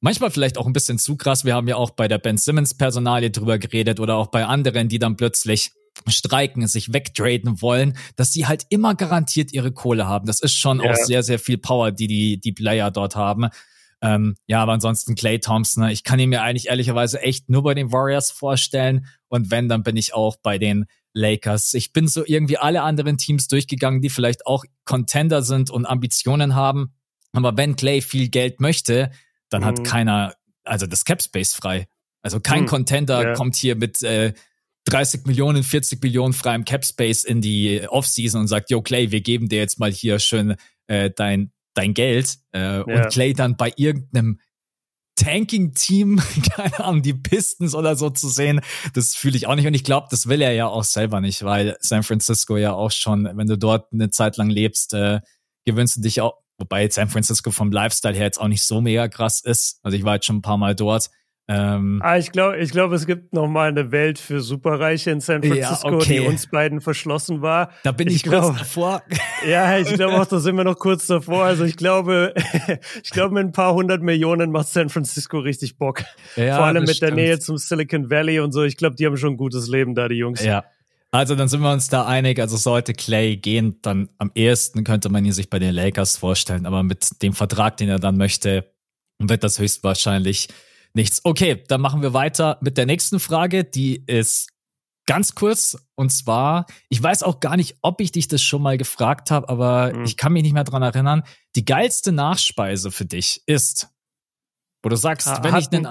manchmal 0.00 0.30
vielleicht 0.30 0.58
auch 0.58 0.66
ein 0.66 0.72
bisschen 0.72 0.98
zu 0.98 1.16
krass. 1.16 1.44
Wir 1.44 1.54
haben 1.54 1.68
ja 1.68 1.76
auch 1.76 1.90
bei 1.90 2.08
der 2.08 2.18
Ben 2.18 2.36
Simmons 2.36 2.74
Personalie 2.74 3.30
drüber 3.30 3.58
geredet 3.58 4.00
oder 4.00 4.16
auch 4.16 4.28
bei 4.28 4.44
anderen, 4.44 4.88
die 4.88 4.98
dann 4.98 5.16
plötzlich 5.16 5.72
streiken, 6.06 6.66
sich 6.66 6.92
wegtraden 6.92 7.60
wollen, 7.60 7.96
dass 8.16 8.32
sie 8.32 8.46
halt 8.46 8.64
immer 8.70 8.94
garantiert 8.94 9.52
ihre 9.52 9.72
Kohle 9.72 10.06
haben. 10.06 10.26
Das 10.26 10.40
ist 10.40 10.54
schon 10.54 10.80
ja. 10.80 10.90
auch 10.90 10.96
sehr, 10.96 11.22
sehr 11.22 11.38
viel 11.38 11.58
Power, 11.58 11.92
die 11.92 12.06
die, 12.06 12.40
die 12.40 12.52
Player 12.52 12.90
dort 12.90 13.14
haben. 13.14 13.48
Ähm, 14.00 14.34
ja, 14.46 14.62
aber 14.62 14.72
ansonsten 14.72 15.14
Clay 15.14 15.38
Thompson, 15.38 15.88
ich 15.88 16.02
kann 16.02 16.18
ihn 16.18 16.30
mir 16.30 16.42
eigentlich 16.42 16.68
ehrlicherweise 16.68 17.20
echt 17.20 17.48
nur 17.48 17.62
bei 17.62 17.74
den 17.74 17.92
Warriors 17.92 18.30
vorstellen. 18.30 19.06
Und 19.28 19.50
wenn, 19.50 19.68
dann 19.68 19.84
bin 19.84 19.96
ich 19.96 20.12
auch 20.12 20.36
bei 20.42 20.58
den 20.58 20.86
Lakers. 21.14 21.74
Ich 21.74 21.92
bin 21.92 22.08
so 22.08 22.24
irgendwie 22.26 22.58
alle 22.58 22.82
anderen 22.82 23.16
Teams 23.16 23.46
durchgegangen, 23.46 24.00
die 24.00 24.10
vielleicht 24.10 24.46
auch 24.46 24.64
Contender 24.84 25.42
sind 25.42 25.70
und 25.70 25.86
Ambitionen 25.86 26.54
haben. 26.54 26.94
Aber 27.32 27.56
wenn 27.56 27.76
Clay 27.76 28.02
viel 28.02 28.28
Geld 28.28 28.60
möchte, 28.60 29.10
dann 29.48 29.62
mhm. 29.62 29.66
hat 29.66 29.84
keiner, 29.84 30.34
also 30.64 30.86
das 30.86 31.04
Cap 31.04 31.22
Space 31.22 31.54
frei. 31.54 31.88
Also 32.22 32.40
kein 32.40 32.62
mhm. 32.62 32.66
Contender 32.66 33.28
ja. 33.28 33.34
kommt 33.34 33.56
hier 33.56 33.74
mit 33.76 34.02
äh, 34.02 34.32
30 34.84 35.26
Millionen, 35.26 35.62
40 35.62 36.02
Millionen 36.02 36.32
freiem 36.32 36.64
Cap 36.64 36.84
Space 36.84 37.24
in 37.24 37.40
die 37.40 37.82
Offseason 37.88 38.42
und 38.42 38.48
sagt, 38.48 38.70
yo 38.70 38.82
Clay, 38.82 39.10
wir 39.10 39.20
geben 39.20 39.48
dir 39.48 39.58
jetzt 39.58 39.78
mal 39.78 39.92
hier 39.92 40.18
schön 40.18 40.56
äh, 40.86 41.10
dein 41.10 41.52
dein 41.74 41.94
Geld 41.94 42.38
äh, 42.52 42.60
ja. 42.60 42.82
und 42.82 43.08
Clay 43.10 43.32
dann 43.32 43.56
bei 43.56 43.72
irgendeinem 43.76 44.38
Tanking-Team, 45.16 46.20
keine 46.56 46.80
Ahnung, 46.80 47.02
die 47.02 47.14
Pistons 47.14 47.74
oder 47.74 47.96
so 47.96 48.10
zu 48.10 48.28
sehen, 48.28 48.60
das 48.94 49.14
fühle 49.14 49.36
ich 49.36 49.46
auch 49.46 49.54
nicht. 49.54 49.66
Und 49.66 49.74
ich 49.74 49.84
glaube, 49.84 50.08
das 50.10 50.26
will 50.28 50.42
er 50.42 50.52
ja 50.52 50.66
auch 50.66 50.84
selber 50.84 51.20
nicht, 51.20 51.44
weil 51.44 51.76
San 51.80 52.02
Francisco 52.02 52.56
ja 52.56 52.72
auch 52.72 52.90
schon, 52.90 53.28
wenn 53.34 53.46
du 53.46 53.58
dort 53.58 53.92
eine 53.92 54.10
Zeit 54.10 54.36
lang 54.36 54.50
lebst, 54.50 54.94
äh, 54.94 55.20
gewöhnst 55.64 55.96
du 55.96 56.00
dich 56.00 56.20
auch, 56.20 56.41
Wobei 56.62 56.88
San 56.88 57.08
Francisco 57.08 57.50
vom 57.50 57.72
Lifestyle 57.72 58.14
her 58.14 58.26
jetzt 58.26 58.40
auch 58.40 58.46
nicht 58.46 58.64
so 58.64 58.80
mega 58.80 59.08
krass 59.08 59.42
ist. 59.42 59.80
Also 59.82 59.96
ich 59.96 60.04
war 60.04 60.14
jetzt 60.14 60.26
schon 60.26 60.36
ein 60.36 60.42
paar 60.42 60.58
Mal 60.58 60.76
dort. 60.76 61.10
Ähm, 61.48 62.00
ah, 62.04 62.18
ich 62.18 62.30
glaube, 62.30 62.58
ich 62.58 62.70
glaube, 62.70 62.94
es 62.94 63.04
gibt 63.04 63.32
noch 63.32 63.48
mal 63.48 63.68
eine 63.68 63.90
Welt 63.90 64.20
für 64.20 64.40
Superreiche 64.40 65.10
in 65.10 65.18
San 65.18 65.42
Francisco, 65.42 65.90
ja, 65.90 65.96
okay. 65.96 66.20
die 66.20 66.20
uns 66.20 66.46
beiden 66.46 66.80
verschlossen 66.80 67.42
war. 67.42 67.72
Da 67.82 67.90
bin 67.90 68.06
ich, 68.06 68.14
ich 68.14 68.22
kurz 68.22 68.46
glaub, 68.46 68.58
davor. 68.58 69.02
Ja, 69.44 69.76
ich 69.76 69.92
glaube 69.92 70.20
auch, 70.20 70.26
da 70.26 70.38
sind 70.38 70.56
wir 70.56 70.62
noch 70.62 70.78
kurz 70.78 71.08
davor. 71.08 71.42
Also 71.42 71.64
ich 71.64 71.76
glaube, 71.76 72.32
ich 73.02 73.10
glaube, 73.10 73.34
mit 73.34 73.44
ein 73.44 73.50
paar 73.50 73.74
hundert 73.74 74.02
Millionen 74.02 74.52
macht 74.52 74.68
San 74.68 74.88
Francisco 74.88 75.40
richtig 75.40 75.78
Bock. 75.78 76.04
Ja, 76.36 76.58
Vor 76.58 76.66
allem 76.66 76.84
mit 76.84 76.94
stimmt. 76.94 77.16
der 77.16 77.16
Nähe 77.16 77.38
zum 77.40 77.56
Silicon 77.56 78.08
Valley 78.08 78.38
und 78.38 78.52
so. 78.52 78.62
Ich 78.62 78.76
glaube, 78.76 78.94
die 78.94 79.04
haben 79.04 79.16
schon 79.16 79.30
ein 79.30 79.36
gutes 79.36 79.66
Leben 79.66 79.96
da, 79.96 80.06
die 80.06 80.14
Jungs. 80.14 80.44
Ja, 80.44 80.62
also 81.12 81.34
dann 81.34 81.48
sind 81.48 81.60
wir 81.60 81.70
uns 81.70 81.88
da 81.88 82.06
einig. 82.06 82.40
Also 82.40 82.56
sollte 82.56 82.94
Clay 82.94 83.36
gehen, 83.36 83.78
dann 83.82 84.08
am 84.16 84.32
ehesten 84.34 84.82
könnte 84.82 85.10
man 85.10 85.24
ihn 85.24 85.32
sich 85.32 85.50
bei 85.50 85.58
den 85.58 85.74
Lakers 85.74 86.16
vorstellen. 86.16 86.64
Aber 86.64 86.82
mit 86.82 87.22
dem 87.22 87.34
Vertrag, 87.34 87.76
den 87.76 87.90
er 87.90 87.98
dann 87.98 88.16
möchte, 88.16 88.72
wird 89.18 89.44
das 89.44 89.58
höchstwahrscheinlich 89.58 90.48
nichts. 90.94 91.20
Okay, 91.22 91.62
dann 91.68 91.82
machen 91.82 92.00
wir 92.00 92.14
weiter 92.14 92.58
mit 92.62 92.78
der 92.78 92.86
nächsten 92.86 93.20
Frage. 93.20 93.62
Die 93.62 94.02
ist 94.06 94.48
ganz 95.06 95.34
kurz. 95.34 95.76
Und 95.96 96.10
zwar, 96.10 96.64
ich 96.88 97.02
weiß 97.02 97.24
auch 97.24 97.40
gar 97.40 97.58
nicht, 97.58 97.76
ob 97.82 98.00
ich 98.00 98.12
dich 98.12 98.26
das 98.26 98.40
schon 98.40 98.62
mal 98.62 98.78
gefragt 98.78 99.30
habe, 99.30 99.50
aber 99.50 99.92
mhm. 99.92 100.04
ich 100.04 100.16
kann 100.16 100.32
mich 100.32 100.42
nicht 100.42 100.54
mehr 100.54 100.64
dran 100.64 100.82
erinnern. 100.82 101.24
Die 101.56 101.66
geilste 101.66 102.12
Nachspeise 102.12 102.90
für 102.90 103.04
dich 103.04 103.42
ist, 103.44 103.88
wo 104.82 104.88
du 104.88 104.96
sagst, 104.96 105.26
ha, 105.26 105.44
wenn 105.44 105.56
ich 105.56 105.68
den 105.68 105.86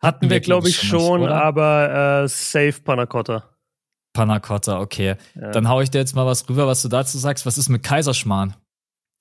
Hatten 0.00 0.30
wir, 0.30 0.40
glaube 0.40 0.70
ich, 0.70 0.80
schon, 0.80 1.20
nicht, 1.20 1.30
aber 1.30 2.22
äh, 2.22 2.28
safe 2.28 2.80
Panacotta. 2.82 3.57
Panacotta, 4.18 4.80
okay. 4.80 5.14
Ja. 5.40 5.52
Dann 5.52 5.68
hau 5.68 5.80
ich 5.80 5.90
dir 5.90 5.98
jetzt 5.98 6.16
mal 6.16 6.26
was 6.26 6.48
rüber, 6.48 6.66
was 6.66 6.82
du 6.82 6.88
dazu 6.88 7.18
sagst. 7.18 7.46
Was 7.46 7.56
ist 7.56 7.68
mit 7.68 7.84
Kaiserschmarrn? 7.84 8.54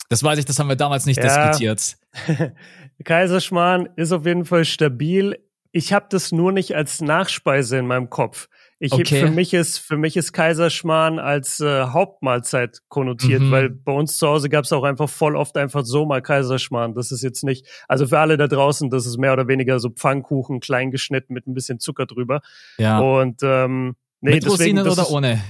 Das 0.10 0.24
weiß 0.24 0.40
ich, 0.40 0.46
das 0.46 0.58
haben 0.58 0.70
wir 0.70 0.76
damals 0.76 1.06
nicht 1.06 1.24
ja. 1.24 1.52
diskutiert. 1.52 1.98
Kaiserschmarrn 3.04 3.90
ist 3.96 4.12
auf 4.12 4.26
jeden 4.26 4.46
Fall 4.46 4.66
stabil. 4.66 5.38
Ich 5.72 5.94
habe 5.94 6.08
das 6.10 6.32
nur 6.32 6.52
nicht 6.52 6.76
als 6.76 7.02
Nachspeise 7.02 7.78
in 7.78 7.86
meinem 7.86 8.10
Kopf. 8.10 8.48
Ich 8.80 8.92
okay. 8.92 9.20
für 9.20 9.30
mich 9.30 9.54
ist 9.54 9.78
für 9.78 9.98
mich 9.98 10.18
ist 10.18 10.34
Kaiserschmarrn 10.34 11.20
als 11.20 11.60
äh, 11.60 11.84
Hauptmahlzeit 11.84 12.82
konnotiert, 12.90 13.42
mhm. 13.42 13.52
weil 13.52 13.70
bei 13.70 13.92
uns 13.92 14.18
zu 14.18 14.28
Hause 14.28 14.50
gab 14.50 14.66
es 14.66 14.74
auch 14.74 14.84
einfach 14.84 15.10
voll 15.10 15.36
oft 15.36 15.58
einfach 15.58 15.86
so 15.86 16.08
mal 16.08 16.24
Kaiserschmarrn. 16.24 16.96
Das 16.96 17.12
ist 17.12 17.22
jetzt 17.22 17.44
nicht, 17.44 17.68
also 17.88 18.08
für 18.08 18.18
alle 18.18 18.38
da 18.38 18.48
draußen, 18.48 18.90
das 18.90 19.06
ist 19.06 19.18
mehr 19.18 19.34
oder 19.34 19.48
weniger 19.48 19.80
so 19.80 19.90
Pfannkuchen, 19.90 20.60
klein 20.60 20.90
geschnitten 20.90 21.34
mit 21.34 21.46
ein 21.46 21.54
bisschen 21.54 21.80
Zucker 21.80 22.08
drüber. 22.08 22.42
Ja. 22.80 23.00
Und 23.00 23.42
ähm, 23.44 23.96
nee, 24.22 24.36
mit 24.36 24.46
deswegen, 24.46 24.78
Rosinen 24.80 24.88
oder 24.88 25.02
ist, 25.04 25.10
ohne? 25.10 25.44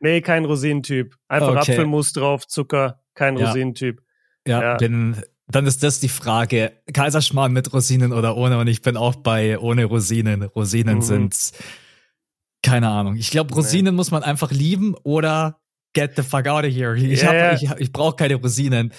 Nee, 0.00 0.20
kein 0.20 0.44
Rosinentyp. 0.44 1.16
Einfach 1.28 1.48
okay. 1.48 1.58
Apfelmus 1.58 2.12
drauf, 2.12 2.46
Zucker, 2.46 3.02
kein 3.14 3.36
ja. 3.36 3.46
Rosinentyp. 3.46 4.02
Ja, 4.46 4.62
ja, 4.62 4.76
bin 4.76 5.16
dann 5.50 5.66
ist 5.66 5.82
das 5.82 5.98
die 5.98 6.08
Frage, 6.08 6.72
Kaiserschmarrn 6.92 7.52
mit 7.52 7.72
Rosinen 7.72 8.12
oder 8.12 8.36
ohne 8.36 8.58
und 8.58 8.66
ich 8.66 8.82
bin 8.82 8.96
auch 8.96 9.16
bei 9.16 9.58
ohne 9.58 9.86
Rosinen. 9.86 10.42
Rosinen 10.42 10.96
mhm. 10.96 11.02
sind 11.02 11.52
keine 12.62 12.88
Ahnung. 12.88 13.16
Ich 13.16 13.30
glaube, 13.30 13.54
Rosinen 13.54 13.94
nee. 13.94 13.96
muss 13.96 14.10
man 14.10 14.22
einfach 14.22 14.50
lieben 14.50 14.94
oder 15.04 15.58
get 15.94 16.16
the 16.16 16.22
fuck 16.22 16.46
out 16.46 16.64
of 16.64 16.72
here. 16.72 16.96
Ich, 16.96 17.22
yeah. 17.22 17.54
ich, 17.54 17.70
ich 17.78 17.92
brauche 17.92 18.16
keine 18.16 18.34
Rosinen. 18.34 18.92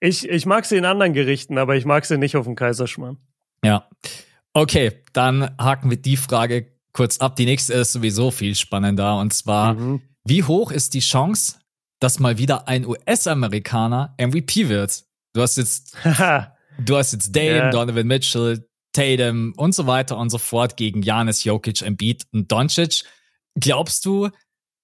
Ich, 0.00 0.28
ich 0.28 0.46
mag 0.46 0.64
sie 0.64 0.76
in 0.76 0.86
anderen 0.86 1.12
Gerichten, 1.12 1.58
aber 1.58 1.76
ich 1.76 1.84
mag 1.84 2.06
sie 2.06 2.16
nicht 2.16 2.36
auf 2.36 2.46
dem 2.46 2.54
Kaiserschmarrn. 2.54 3.18
Ja. 3.62 3.88
Okay, 4.54 4.92
dann 5.12 5.56
haken 5.58 5.90
wir 5.90 5.96
die 5.96 6.16
Frage 6.16 6.71
kurz 6.92 7.18
ab. 7.18 7.36
Die 7.36 7.44
nächste 7.44 7.74
ist 7.74 7.92
sowieso 7.92 8.30
viel 8.30 8.54
spannender 8.54 9.18
und 9.18 9.32
zwar, 9.32 9.74
mhm. 9.74 10.02
wie 10.24 10.44
hoch 10.44 10.70
ist 10.70 10.94
die 10.94 11.00
Chance, 11.00 11.56
dass 12.00 12.18
mal 12.18 12.38
wieder 12.38 12.68
ein 12.68 12.86
US-Amerikaner 12.86 14.14
MVP 14.18 14.68
wird? 14.68 15.04
Du 15.34 15.40
hast 15.40 15.56
jetzt, 15.56 15.96
du 16.84 16.96
hast 16.96 17.12
jetzt 17.12 17.34
Dame, 17.34 17.56
yeah. 17.56 17.70
Donovan 17.70 18.06
Mitchell, 18.06 18.66
Tatum 18.92 19.54
und 19.56 19.74
so 19.74 19.86
weiter 19.86 20.18
und 20.18 20.30
so 20.30 20.38
fort 20.38 20.76
gegen 20.76 21.02
Janis, 21.02 21.44
Jokic, 21.44 21.82
Embiid 21.82 22.24
und 22.32 22.50
Doncic. 22.50 23.04
Glaubst 23.58 24.04
du, 24.04 24.28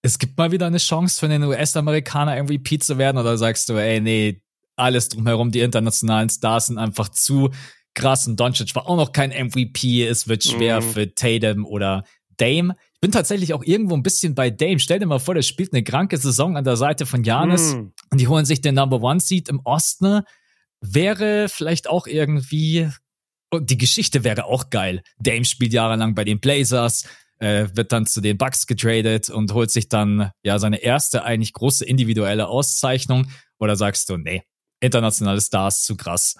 es 0.02 0.18
gibt 0.18 0.38
mal 0.38 0.52
wieder 0.52 0.66
eine 0.66 0.78
Chance 0.78 1.18
für 1.18 1.26
einen 1.26 1.42
US-Amerikaner 1.44 2.42
MVP 2.42 2.78
zu 2.78 2.98
werden 2.98 3.18
oder 3.18 3.36
sagst 3.36 3.68
du, 3.68 3.74
ey, 3.74 4.00
nee, 4.00 4.40
alles 4.76 5.08
drumherum, 5.08 5.50
die 5.50 5.60
internationalen 5.60 6.30
Stars 6.30 6.66
sind 6.66 6.78
einfach 6.78 7.08
zu 7.08 7.50
krass 7.98 8.26
und 8.26 8.38
Doncic 8.38 8.74
war 8.74 8.88
auch 8.88 8.96
noch 8.96 9.12
kein 9.12 9.30
MVP, 9.30 10.06
es 10.06 10.28
wird 10.28 10.44
schwer 10.44 10.80
mm. 10.80 10.82
für 10.82 11.14
Tatum 11.14 11.66
oder 11.66 12.04
Dame. 12.36 12.76
Ich 12.94 13.00
bin 13.00 13.10
tatsächlich 13.10 13.52
auch 13.52 13.64
irgendwo 13.64 13.94
ein 13.94 14.02
bisschen 14.02 14.34
bei 14.34 14.50
Dame. 14.50 14.78
Stell 14.78 15.00
dir 15.00 15.06
mal 15.06 15.18
vor, 15.18 15.34
der 15.34 15.42
spielt 15.42 15.72
eine 15.72 15.82
kranke 15.82 16.16
Saison 16.16 16.56
an 16.56 16.64
der 16.64 16.76
Seite 16.76 17.04
von 17.06 17.24
Janis 17.24 17.74
mm. 17.74 17.92
und 18.10 18.20
die 18.20 18.28
holen 18.28 18.44
sich 18.44 18.60
den 18.60 18.76
Number 18.76 19.02
One 19.02 19.20
Seed 19.20 19.48
im 19.48 19.60
Osten. 19.64 20.22
Wäre 20.80 21.48
vielleicht 21.48 21.88
auch 21.88 22.06
irgendwie 22.06 22.88
und 23.50 23.70
die 23.70 23.78
Geschichte 23.78 24.24
wäre 24.24 24.44
auch 24.44 24.70
geil. 24.70 25.02
Dame 25.18 25.44
spielt 25.44 25.72
jahrelang 25.72 26.14
bei 26.14 26.24
den 26.24 26.38
Blazers, 26.38 27.04
äh, 27.38 27.66
wird 27.74 27.92
dann 27.92 28.06
zu 28.06 28.20
den 28.20 28.36
Bucks 28.36 28.66
getradet 28.66 29.30
und 29.30 29.52
holt 29.54 29.70
sich 29.70 29.88
dann 29.88 30.30
ja 30.42 30.58
seine 30.58 30.82
erste 30.82 31.24
eigentlich 31.24 31.52
große 31.52 31.84
individuelle 31.84 32.48
Auszeichnung. 32.48 33.30
Oder 33.58 33.76
sagst 33.76 34.08
du, 34.08 34.16
nee, 34.16 34.42
internationale 34.80 35.40
Stars 35.40 35.82
zu 35.82 35.96
krass? 35.96 36.36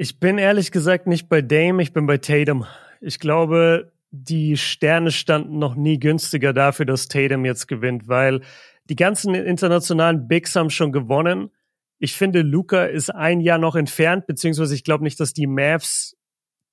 Ich 0.00 0.18
bin 0.18 0.38
ehrlich 0.38 0.72
gesagt 0.72 1.06
nicht 1.06 1.28
bei 1.28 1.42
Dame, 1.42 1.82
ich 1.82 1.92
bin 1.92 2.06
bei 2.06 2.16
Tatum. 2.16 2.64
Ich 3.02 3.20
glaube, 3.20 3.92
die 4.10 4.56
Sterne 4.56 5.10
standen 5.10 5.58
noch 5.58 5.74
nie 5.74 5.98
günstiger 5.98 6.54
dafür, 6.54 6.86
dass 6.86 7.08
Tatum 7.08 7.44
jetzt 7.44 7.68
gewinnt, 7.68 8.08
weil 8.08 8.40
die 8.84 8.96
ganzen 8.96 9.34
internationalen 9.34 10.26
Bigs 10.26 10.56
haben 10.56 10.70
schon 10.70 10.90
gewonnen. 10.90 11.50
Ich 11.98 12.14
finde, 12.14 12.40
Luca 12.40 12.86
ist 12.86 13.14
ein 13.14 13.40
Jahr 13.40 13.58
noch 13.58 13.76
entfernt, 13.76 14.26
beziehungsweise 14.26 14.74
ich 14.74 14.84
glaube 14.84 15.04
nicht, 15.04 15.20
dass 15.20 15.34
die 15.34 15.46
Mavs 15.46 16.16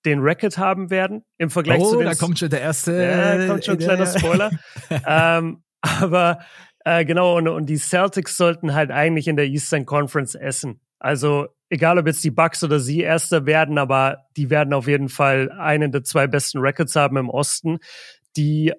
den 0.05 0.21
Record 0.21 0.57
haben 0.57 0.89
werden 0.89 1.25
im 1.37 1.49
Vergleich 1.49 1.81
oh, 1.81 1.89
zu 1.89 1.97
den. 1.97 2.05
da 2.05 2.15
kommt 2.15 2.39
schon 2.39 2.49
der 2.49 2.61
erste. 2.61 2.93
Ja, 2.93 3.45
kommt 3.45 3.65
schon 3.65 3.75
ein 3.75 3.79
kleiner 3.79 4.05
Spoiler. 4.05 4.51
ähm, 5.05 5.63
aber 5.81 6.39
äh, 6.85 7.03
genau, 7.03 7.35
und, 7.35 7.49
und 7.49 7.65
die 7.65 7.75
Celtics 7.75 8.37
sollten 8.37 8.73
halt 8.73 8.89
eigentlich 8.89 9.27
in 9.27 9.35
der 9.35 9.47
Eastern 9.47 9.85
Conference 9.85 10.33
essen. 10.33 10.79
Also 10.99 11.47
egal, 11.69 11.97
ob 11.97 12.07
jetzt 12.07 12.23
die 12.23 12.31
Bucks 12.31 12.63
oder 12.63 12.79
sie 12.79 13.01
Erster 13.01 13.45
werden, 13.45 13.77
aber 13.77 14.25
die 14.35 14.49
werden 14.49 14.73
auf 14.73 14.87
jeden 14.87 15.09
Fall 15.09 15.51
einen 15.51 15.91
der 15.91 16.03
zwei 16.03 16.27
besten 16.27 16.59
Records 16.59 16.95
haben 16.95 17.17
im 17.17 17.29
Osten. 17.29 17.79
Die 18.35 18.73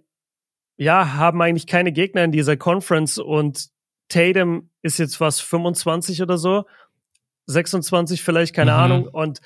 ja 0.77 1.15
haben 1.15 1.43
eigentlich 1.43 1.67
keine 1.67 1.93
Gegner 1.93 2.25
in 2.25 2.33
dieser 2.33 2.57
Conference 2.57 3.19
und 3.19 3.69
Tatum 4.09 4.71
ist 4.83 4.99
jetzt 4.99 5.21
was 5.21 5.41
25 5.41 6.23
oder 6.23 6.39
so, 6.39 6.65
26 7.47 8.23
vielleicht, 8.23 8.55
keine 8.55 8.73
mhm. 8.73 8.79
Ahnung. 8.79 9.09
Und 9.09 9.41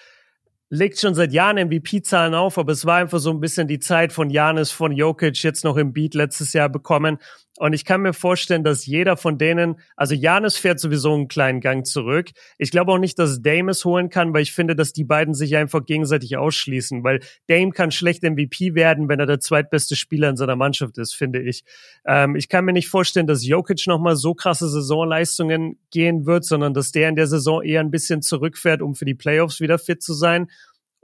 legt 0.69 0.99
schon 0.99 1.15
seit 1.15 1.33
Jahren 1.33 1.59
MVP-Zahlen 1.59 2.35
auf, 2.35 2.57
aber 2.57 2.73
es 2.73 2.87
war 2.87 2.97
einfach 2.97 3.19
so 3.19 3.31
ein 3.31 3.41
bisschen 3.41 3.69
die 3.69 3.79
Zeit 3.79 4.11
von 4.11 4.31
Janis, 4.31 4.71
von 4.71 4.93
Jokic, 4.93 5.43
jetzt 5.43 5.65
noch 5.65 5.77
im 5.77 5.93
Beat 5.93 6.15
letztes 6.15 6.55
Jahr 6.55 6.71
bekommen. 6.71 7.19
Und 7.63 7.75
ich 7.75 7.85
kann 7.85 8.03
mir 8.03 8.13
vorstellen, 8.13 8.65
dass 8.65 8.87
jeder 8.87 9.17
von 9.17 9.39
denen, 9.39 9.77
also 9.95 10.17
Janis 10.17 10.57
fährt 10.57 10.81
sowieso 10.81 11.15
einen 11.15 11.29
kleinen 11.29 11.61
Gang 11.61 11.87
zurück. 11.87 12.31
Ich 12.59 12.73
glaube 12.73 12.91
auch 12.91 12.99
nicht, 12.99 13.21
dass 13.21 13.41
Dame 13.41 13.71
es 13.71 13.85
holen 13.85 14.11
kann, 14.11 14.35
weil 14.35 14.43
ich 14.43 14.53
finde, 14.53 14.75
dass 14.75 14.93
die 14.93 15.05
beiden 15.05 15.33
sich 15.33 15.55
einfach 15.55 15.87
gegenseitig 15.87 16.37
ausschließen, 16.37 17.05
weil 17.05 17.21
Dame 17.47 17.71
kann 17.71 17.93
schlecht 17.93 18.25
MVP 18.25 18.75
werden, 18.75 19.09
wenn 19.09 19.21
er 19.21 19.27
der 19.27 19.39
zweitbeste 19.39 19.95
Spieler 19.95 20.31
in 20.31 20.37
seiner 20.37 20.57
Mannschaft 20.57 20.99
ist, 20.99 21.15
finde 21.15 21.41
ich. 21.41 21.63
Ähm, 22.05 22.35
ich 22.35 22.49
kann 22.49 22.65
mir 22.65 22.73
nicht 22.73 22.89
vorstellen, 22.89 23.29
dass 23.29 23.47
Jokic 23.47 23.87
nochmal 23.87 24.17
so 24.17 24.35
krasse 24.35 24.69
Saisonleistungen 24.69 25.79
gehen 25.93 26.27
wird, 26.27 26.45
sondern 26.45 26.75
dass 26.75 26.91
der 26.91 27.11
in 27.11 27.15
der 27.15 27.29
Saison 27.29 27.63
eher 27.63 27.79
ein 27.79 27.93
bisschen 27.93 28.23
zurückfährt, 28.23 28.83
um 28.83 28.97
für 28.97 29.05
die 29.05 29.15
Playoffs 29.15 29.61
wieder 29.61 29.79
fit 29.79 30.03
zu 30.03 30.15
sein. 30.15 30.49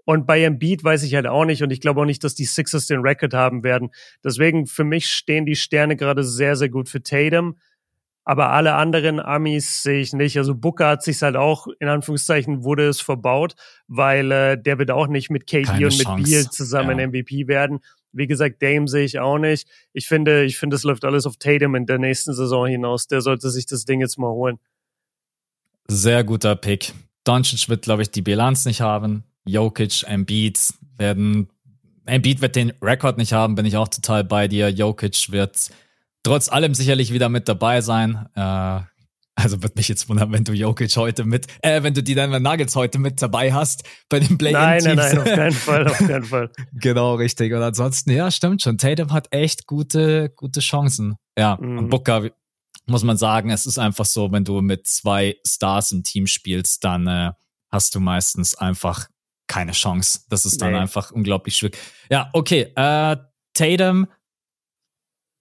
Und 0.09 0.27
bei 0.27 0.43
Embiid 0.43 0.83
weiß 0.83 1.03
ich 1.03 1.15
halt 1.15 1.27
auch 1.27 1.45
nicht 1.45 1.62
und 1.62 1.71
ich 1.71 1.83
glaube 1.83 2.00
auch 2.00 2.07
nicht, 2.07 2.25
dass 2.25 2.35
die 2.35 2.47
Sixers 2.47 2.87
den 2.87 3.00
Record 3.00 3.35
haben 3.35 3.62
werden. 3.62 3.91
Deswegen 4.25 4.67
für 4.67 4.83
mich 4.83 5.11
stehen 5.11 5.45
die 5.45 5.55
Sterne 5.55 5.97
gerade 5.97 6.25
sehr, 6.25 6.57
sehr 6.57 6.71
gut 6.71 6.88
für 6.88 7.03
Tatum. 7.03 7.59
Aber 8.25 8.53
alle 8.53 8.73
anderen 8.77 9.21
Amis 9.21 9.83
sehe 9.83 10.00
ich 10.00 10.15
nicht. 10.15 10.38
Also 10.38 10.55
Booker 10.55 10.88
hat 10.88 11.03
sich 11.03 11.21
halt 11.21 11.37
auch, 11.37 11.67
in 11.79 11.88
Anführungszeichen, 11.88 12.65
wurde 12.65 12.88
es 12.88 13.03
verbaut, 13.03 13.55
weil 13.87 14.33
äh, 14.33 14.57
der 14.59 14.79
wird 14.79 14.91
auch 14.91 15.09
nicht 15.09 15.29
mit 15.29 15.47
KD 15.47 15.65
Keine 15.65 15.88
und 15.88 15.99
mit 15.99 16.25
Beal 16.25 16.50
zusammen 16.50 16.99
ja. 16.99 17.07
MVP 17.09 17.47
werden. 17.47 17.81
Wie 18.11 18.27
gesagt, 18.27 18.62
Dame 18.62 18.88
sehe 18.88 19.05
ich 19.05 19.19
auch 19.19 19.37
nicht. 19.37 19.69
Ich 19.93 20.09
finde, 20.09 20.45
ich 20.45 20.57
finde, 20.57 20.77
es 20.77 20.85
läuft 20.85 21.05
alles 21.05 21.27
auf 21.27 21.37
Tatum 21.37 21.75
in 21.75 21.85
der 21.85 21.99
nächsten 21.99 22.33
Saison 22.33 22.67
hinaus. 22.67 23.09
Der 23.09 23.21
sollte 23.21 23.50
sich 23.50 23.67
das 23.67 23.85
Ding 23.85 24.00
jetzt 24.00 24.19
mal 24.19 24.31
holen. 24.31 24.59
Sehr 25.87 26.25
guter 26.25 26.57
Pick. 26.57 26.95
Doncic 27.25 27.69
wird, 27.69 27.83
glaube 27.83 28.00
ich, 28.00 28.11
die 28.11 28.23
Bilanz 28.23 28.65
nicht 28.65 28.81
haben. 28.81 29.25
Jokic, 29.49 30.05
Embiid 30.07 30.59
werden, 30.97 31.49
Embiid 32.07 32.40
wird 32.40 32.57
den 32.57 32.73
Rekord 32.83 33.19
nicht 33.19 33.33
haben, 33.33 33.55
bin 33.55 33.67
ich 33.67 33.76
auch 33.76 33.88
total 33.88 34.25
bei 34.25 34.49
dir. 34.49 34.71
Jokic 34.71 35.31
wird 35.31 35.71
trotz 36.23 36.49
allem 36.49 36.75
sicherlich 36.75 37.12
wieder 37.12 37.28
mit 37.28 37.49
dabei 37.49 37.81
sein. 37.81 38.28
Äh, 38.35 38.81
also 39.38 39.62
wird 39.62 39.76
mich 39.76 39.87
jetzt 39.87 40.09
wundern, 40.09 40.33
wenn 40.33 40.43
du 40.43 40.52
Jokic 40.52 40.97
heute 40.97 41.25
mit, 41.25 41.47
äh, 41.62 41.83
wenn 41.85 41.95
du 41.95 42.02
die 42.02 42.17
Denver 42.17 42.40
Nuggets 42.40 42.75
heute 42.75 42.99
mit 42.99 43.23
dabei 43.23 43.52
hast 43.52 43.85
bei 44.09 44.19
den 44.19 44.37
play 44.37 44.52
Nein, 44.52 44.83
nein, 44.83 44.97
nein, 44.97 45.19
auf 45.19 45.25
keinen 45.25 45.52
Fall, 45.52 45.87
auf 45.87 45.99
keinen 45.99 46.25
Fall. 46.25 46.50
genau, 46.73 47.14
richtig. 47.14 47.52
Und 47.52 47.62
ansonsten, 47.62 48.11
ja, 48.11 48.33
stimmt 48.33 48.62
schon. 48.62 48.78
Tatum 48.78 49.12
hat 49.12 49.28
echt 49.31 49.67
gute, 49.69 50.31
gute 50.35 50.59
Chancen. 50.59 51.17
Ja, 51.38 51.57
mhm. 51.61 51.78
und 51.78 51.88
Booker, 51.88 52.31
muss 52.87 53.05
man 53.05 53.17
sagen, 53.17 53.50
es 53.50 53.64
ist 53.64 53.78
einfach 53.78 54.07
so, 54.07 54.33
wenn 54.33 54.45
du 54.45 54.61
mit 54.61 54.88
zwei 54.88 55.37
Stars 55.47 55.93
im 55.93 56.02
Team 56.02 56.26
spielst, 56.26 56.83
dann 56.83 57.07
äh, 57.07 57.31
hast 57.71 57.95
du 57.95 58.00
meistens 58.00 58.57
einfach 58.57 59.09
keine 59.49 59.73
Chance. 59.73 60.21
Das 60.28 60.47
ist 60.47 60.62
dann 60.62 60.73
nee. 60.73 60.78
einfach 60.78 61.11
unglaublich 61.11 61.57
schwierig. 61.57 61.78
Ja, 62.11 62.31
okay. 62.33 62.73
Äh, 62.76 63.17
Tatum, 63.55 64.07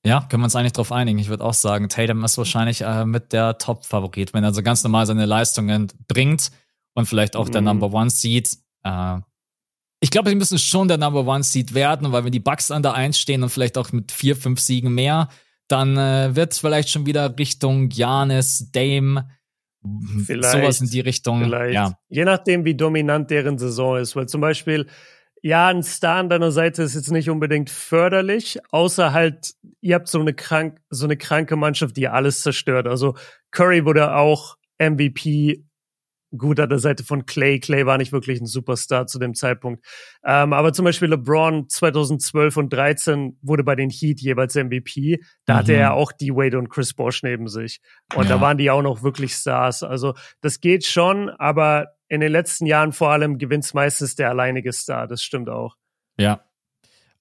ja, 0.04 0.22
können 0.22 0.42
wir 0.42 0.46
uns 0.46 0.56
eigentlich 0.56 0.74
drauf 0.74 0.92
einigen. 0.92 1.20
Ich 1.20 1.28
würde 1.28 1.44
auch 1.44 1.54
sagen, 1.54 1.90
Tatum 1.90 2.24
ist 2.24 2.38
wahrscheinlich 2.38 2.82
äh, 2.82 3.06
mit 3.06 3.34
der 3.34 3.58
Top-Favorit, 3.58 4.34
wenn 4.34 4.44
er 4.44 4.54
so 4.54 4.64
ganz 4.64 4.84
normal 4.84 5.06
seine 5.06 5.26
Leistungen 5.26 5.92
bringt 6.08 6.52
und 6.94 7.08
vielleicht 7.08 7.36
auch 7.36 7.48
mhm. 7.48 7.52
der 7.52 7.62
Number 7.62 7.92
One 7.94 8.10
Seed. 8.10 8.58
Äh, 8.84 9.18
ich 10.00 10.12
glaube, 10.12 10.30
wir 10.30 10.38
müssen 10.38 10.60
schon 10.60 10.88
der 10.88 10.98
Number 10.98 11.26
One 11.28 11.44
Seed 11.44 11.74
werden, 11.74 12.12
weil 12.12 12.24
wenn 12.24 12.32
die 12.32 12.40
Bucks 12.40 12.72
an 12.72 12.84
der 12.84 12.94
Eins 12.94 13.20
stehen 13.20 13.44
und 13.44 13.50
vielleicht 13.50 13.78
auch 13.78 13.92
mit 13.92 14.12
vier, 14.12 14.36
fünf 14.36 14.60
Siegen 14.60 14.94
mehr, 14.94 15.28
dann 15.68 15.98
äh, 15.98 16.36
wird 16.36 16.54
es 16.54 16.60
vielleicht 16.60 16.90
schon 16.90 17.06
wieder 17.06 17.38
Richtung 17.38 17.90
Janis, 17.90 18.72
Dame, 18.72 19.30
Vielleicht, 20.26 20.52
sowas 20.52 20.82
in 20.82 20.90
die 20.90 21.00
Richtung. 21.00 21.44
Vielleicht. 21.44 21.74
Ja. 21.74 21.98
Je 22.10 22.26
nachdem, 22.26 22.66
wie 22.66 22.76
dominant 22.76 23.30
deren 23.30 23.58
Saison 23.58 23.98
ist. 23.98 24.16
Weil 24.16 24.28
zum 24.28 24.42
Beispiel, 24.42 24.88
ja, 25.42 25.68
ein 25.68 25.84
Star 25.84 26.18
an 26.18 26.30
deiner 26.30 26.52
Seite 26.52 26.84
ist 26.84 26.96
jetzt 26.96 27.12
nicht 27.12 27.30
unbedingt 27.30 27.70
förderlich, 27.70 28.60
außer 28.72 29.14
halt, 29.14 29.54
ihr 29.82 29.96
habt 29.96 30.08
so 30.08 30.20
eine 30.20 30.34
krank, 30.34 30.80
so 30.90 31.06
eine 31.06 31.18
kranke 31.18 31.56
Mannschaft, 31.56 31.98
die 31.98 32.08
alles 32.08 32.42
zerstört. 32.42 32.88
Also 32.88 33.16
Curry 33.52 33.86
wurde 33.86 34.16
auch 34.16 34.58
MVP 34.80 35.64
gut 36.36 36.60
an 36.60 36.70
der 36.70 36.80
Seite 36.80 37.04
von 37.04 37.26
Clay. 37.26 37.60
Clay 37.60 37.86
war 37.86 37.98
nicht 37.98 38.12
wirklich 38.12 38.42
ein 38.42 38.46
Superstar 38.46 39.08
zu 39.08 39.20
dem 39.20 39.34
Zeitpunkt. 39.34 39.86
Ähm, 40.26 40.54
aber 40.54 40.74
zum 40.74 40.86
Beispiel 40.86 41.10
LeBron 41.10 41.70
2012 41.70 42.58
und 42.58 42.74
13 42.74 43.38
wurde 43.42 43.64
bei 43.64 43.76
den 43.76 43.90
Heat 43.90 44.20
jeweils 44.20 44.56
MVP. 44.56 45.20
Da 45.46 45.54
mhm. 45.54 45.58
hatte 45.58 45.74
er 45.74 45.94
auch 45.94 46.12
die 46.12 46.32
Wade 46.32 46.58
und 46.58 46.70
Chris 46.70 46.94
Bosch 46.94 47.24
neben 47.24 47.48
sich. 47.48 47.80
Und 48.16 48.26
ja. 48.26 48.36
da 48.36 48.42
waren 48.42 48.58
die 48.58 48.70
auch 48.70 48.82
noch 48.82 49.04
wirklich 49.04 49.34
Stars. 49.34 49.84
Also 49.84 50.16
das 50.42 50.60
geht 50.60 50.86
schon, 50.86 51.30
aber 51.30 51.88
in 52.10 52.22
den 52.22 52.32
letzten 52.32 52.66
Jahren 52.66 52.94
vor 52.94 53.12
allem 53.12 53.38
gewinnt 53.38 53.74
meistens 53.74 54.16
der 54.16 54.30
alleinige 54.30 54.74
Star. 54.74 55.08
Das 55.08 55.22
stimmt 55.22 55.50
auch. 55.50 55.76
Ja. 56.18 56.42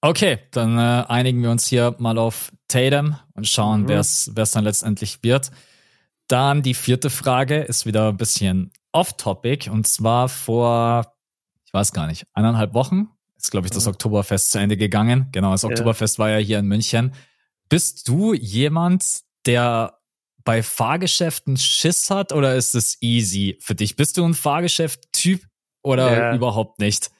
Okay, 0.01 0.39
dann 0.51 0.77
äh, 0.77 1.05
einigen 1.07 1.41
wir 1.41 1.49
uns 1.49 1.67
hier 1.67 1.95
mal 1.97 2.17
auf 2.17 2.51
Tatum 2.67 3.17
und 3.33 3.47
schauen, 3.47 3.83
mhm. 3.83 3.87
wer 3.89 3.99
es 3.99 4.51
dann 4.51 4.63
letztendlich 4.63 5.19
wird. 5.23 5.51
Dann 6.27 6.61
die 6.61 6.73
vierte 6.73 7.09
Frage 7.09 7.59
ist 7.59 7.85
wieder 7.85 8.09
ein 8.09 8.17
bisschen 8.17 8.71
off-topic 8.97 9.69
und 9.69 9.87
zwar 9.87 10.27
vor, 10.27 11.13
ich 11.65 11.73
weiß 11.73 11.93
gar 11.93 12.07
nicht, 12.07 12.25
eineinhalb 12.33 12.73
Wochen 12.73 13.09
ist, 13.37 13.51
glaube 13.51 13.67
ich, 13.67 13.71
das 13.71 13.85
mhm. 13.85 13.91
Oktoberfest 13.91 14.51
zu 14.51 14.57
Ende 14.57 14.75
gegangen. 14.75 15.27
Genau, 15.31 15.51
das 15.51 15.63
Oktoberfest 15.63 16.17
ja. 16.17 16.23
war 16.23 16.31
ja 16.31 16.37
hier 16.37 16.59
in 16.59 16.65
München. 16.65 17.13
Bist 17.69 18.07
du 18.07 18.33
jemand, 18.33 19.21
der 19.45 19.99
bei 20.43 20.63
Fahrgeschäften 20.63 21.57
Schiss 21.57 22.09
hat 22.09 22.33
oder 22.33 22.55
ist 22.55 22.73
es 22.73 22.97
easy 23.01 23.57
für 23.61 23.75
dich? 23.75 23.95
Bist 23.95 24.17
du 24.17 24.25
ein 24.25 24.33
Fahrgeschäft-Typ 24.33 25.45
oder 25.83 26.17
ja. 26.17 26.35
überhaupt 26.35 26.79
nicht? 26.79 27.11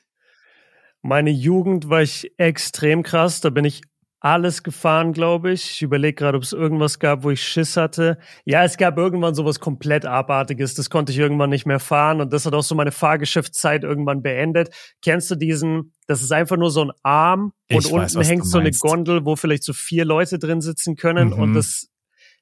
Meine 1.04 1.30
Jugend 1.30 1.90
war 1.90 2.02
ich 2.02 2.32
extrem 2.38 3.04
krass. 3.04 3.40
Da 3.40 3.52
bin 3.52 3.66
ich 3.66 3.82
alles 4.20 4.64
gefahren, 4.64 5.14
glaube 5.14 5.52
ich. 5.52 5.72
Ich 5.72 5.82
überlege 5.82 6.16
gerade, 6.16 6.38
ob 6.38 6.44
es 6.44 6.54
irgendwas 6.54 7.00
gab, 7.00 7.24
wo 7.24 7.30
ich 7.30 7.44
Schiss 7.44 7.78
hatte. 7.78 8.18
Ja, 8.46 8.64
es 8.64 8.78
gab 8.78 8.98
irgendwann 8.98 9.36
sowas 9.36 9.60
komplett 9.60 10.06
Abartiges. 10.06 10.74
Das 10.74 10.90
konnte 10.90 11.12
ich 11.12 11.20
irgendwann 11.20 11.52
nicht 11.52 11.66
mehr 11.66 11.80
fahren 11.80 12.20
und 12.22 12.34
das 12.34 12.46
hat 12.46 12.54
auch 12.54 12.64
so 12.64 12.74
meine 12.74 12.92
Fahrgeschäftszeit 12.92 13.84
irgendwann 13.84 14.24
beendet. 14.24 14.70
Kennst 15.04 15.30
du 15.30 15.36
diesen, 15.36 15.94
das 16.08 16.22
ist 16.22 16.32
einfach 16.32 16.58
nur 16.58 16.72
so 16.72 16.84
ein 16.86 16.92
Arm 17.04 17.54
und 17.70 17.86
ich 17.86 17.92
unten 17.92 18.16
weiß, 18.16 18.28
hängt 18.28 18.48
so 18.48 18.58
eine 18.58 18.72
Gondel, 18.72 19.24
wo 19.26 19.36
vielleicht 19.36 19.64
so 19.64 19.74
vier 19.74 20.04
Leute 20.04 20.40
drin 20.40 20.62
sitzen 20.62 20.96
können 20.96 21.30
mhm. 21.30 21.40
und 21.40 21.54
das 21.54 21.90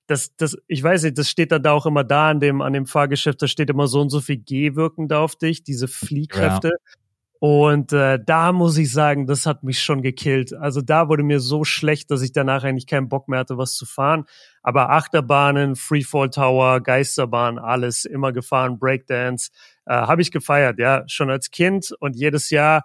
das, 0.07 0.35
das, 0.35 0.55
ich 0.67 0.83
weiß 0.83 1.01
nicht, 1.01 1.17
das 1.17 1.29
steht 1.29 1.51
dann 1.51 1.63
da 1.63 1.71
auch 1.71 1.87
immer 1.87 2.03
da 2.03 2.29
an 2.29 2.39
dem, 2.39 2.61
an 2.61 2.73
dem 2.73 2.85
Fahrgeschäft, 2.85 3.41
da 3.41 3.47
steht 3.47 3.71
immer 3.71 3.87
so 3.87 4.01
und 4.01 4.11
so 4.11 4.21
viel 4.21 4.37
G-Wirken 4.37 5.07
da 5.07 5.21
auf 5.21 5.35
dich, 5.35 5.63
diese 5.63 5.87
Fliehkräfte. 5.87 6.67
Ja. 6.67 6.95
Und 7.39 7.91
äh, 7.91 8.17
da 8.25 8.51
muss 8.51 8.77
ich 8.77 8.91
sagen, 8.91 9.27
das 9.27 9.45
hat 9.45 9.63
mich 9.63 9.81
schon 9.81 10.01
gekillt. 10.01 10.53
Also 10.53 10.81
da 10.81 11.09
wurde 11.09 11.23
mir 11.23 11.39
so 11.39 11.63
schlecht, 11.63 12.09
dass 12.09 12.21
ich 12.21 12.31
danach 12.31 12.63
eigentlich 12.63 12.87
keinen 12.87 13.09
Bock 13.09 13.27
mehr 13.27 13.39
hatte, 13.39 13.57
was 13.57 13.75
zu 13.75 13.85
fahren. 13.85 14.25
Aber 14.63 14.89
Achterbahnen, 14.89 15.75
Freefall 15.75 16.29
Tower, 16.29 16.81
Geisterbahn, 16.81 17.59
alles 17.59 18.05
immer 18.05 18.31
gefahren, 18.31 18.79
Breakdance, 18.79 19.51
äh, 19.85 19.93
habe 19.93 20.21
ich 20.21 20.31
gefeiert, 20.31 20.79
ja, 20.79 21.03
schon 21.07 21.29
als 21.29 21.51
Kind 21.51 21.93
und 21.99 22.15
jedes 22.15 22.49
Jahr 22.49 22.83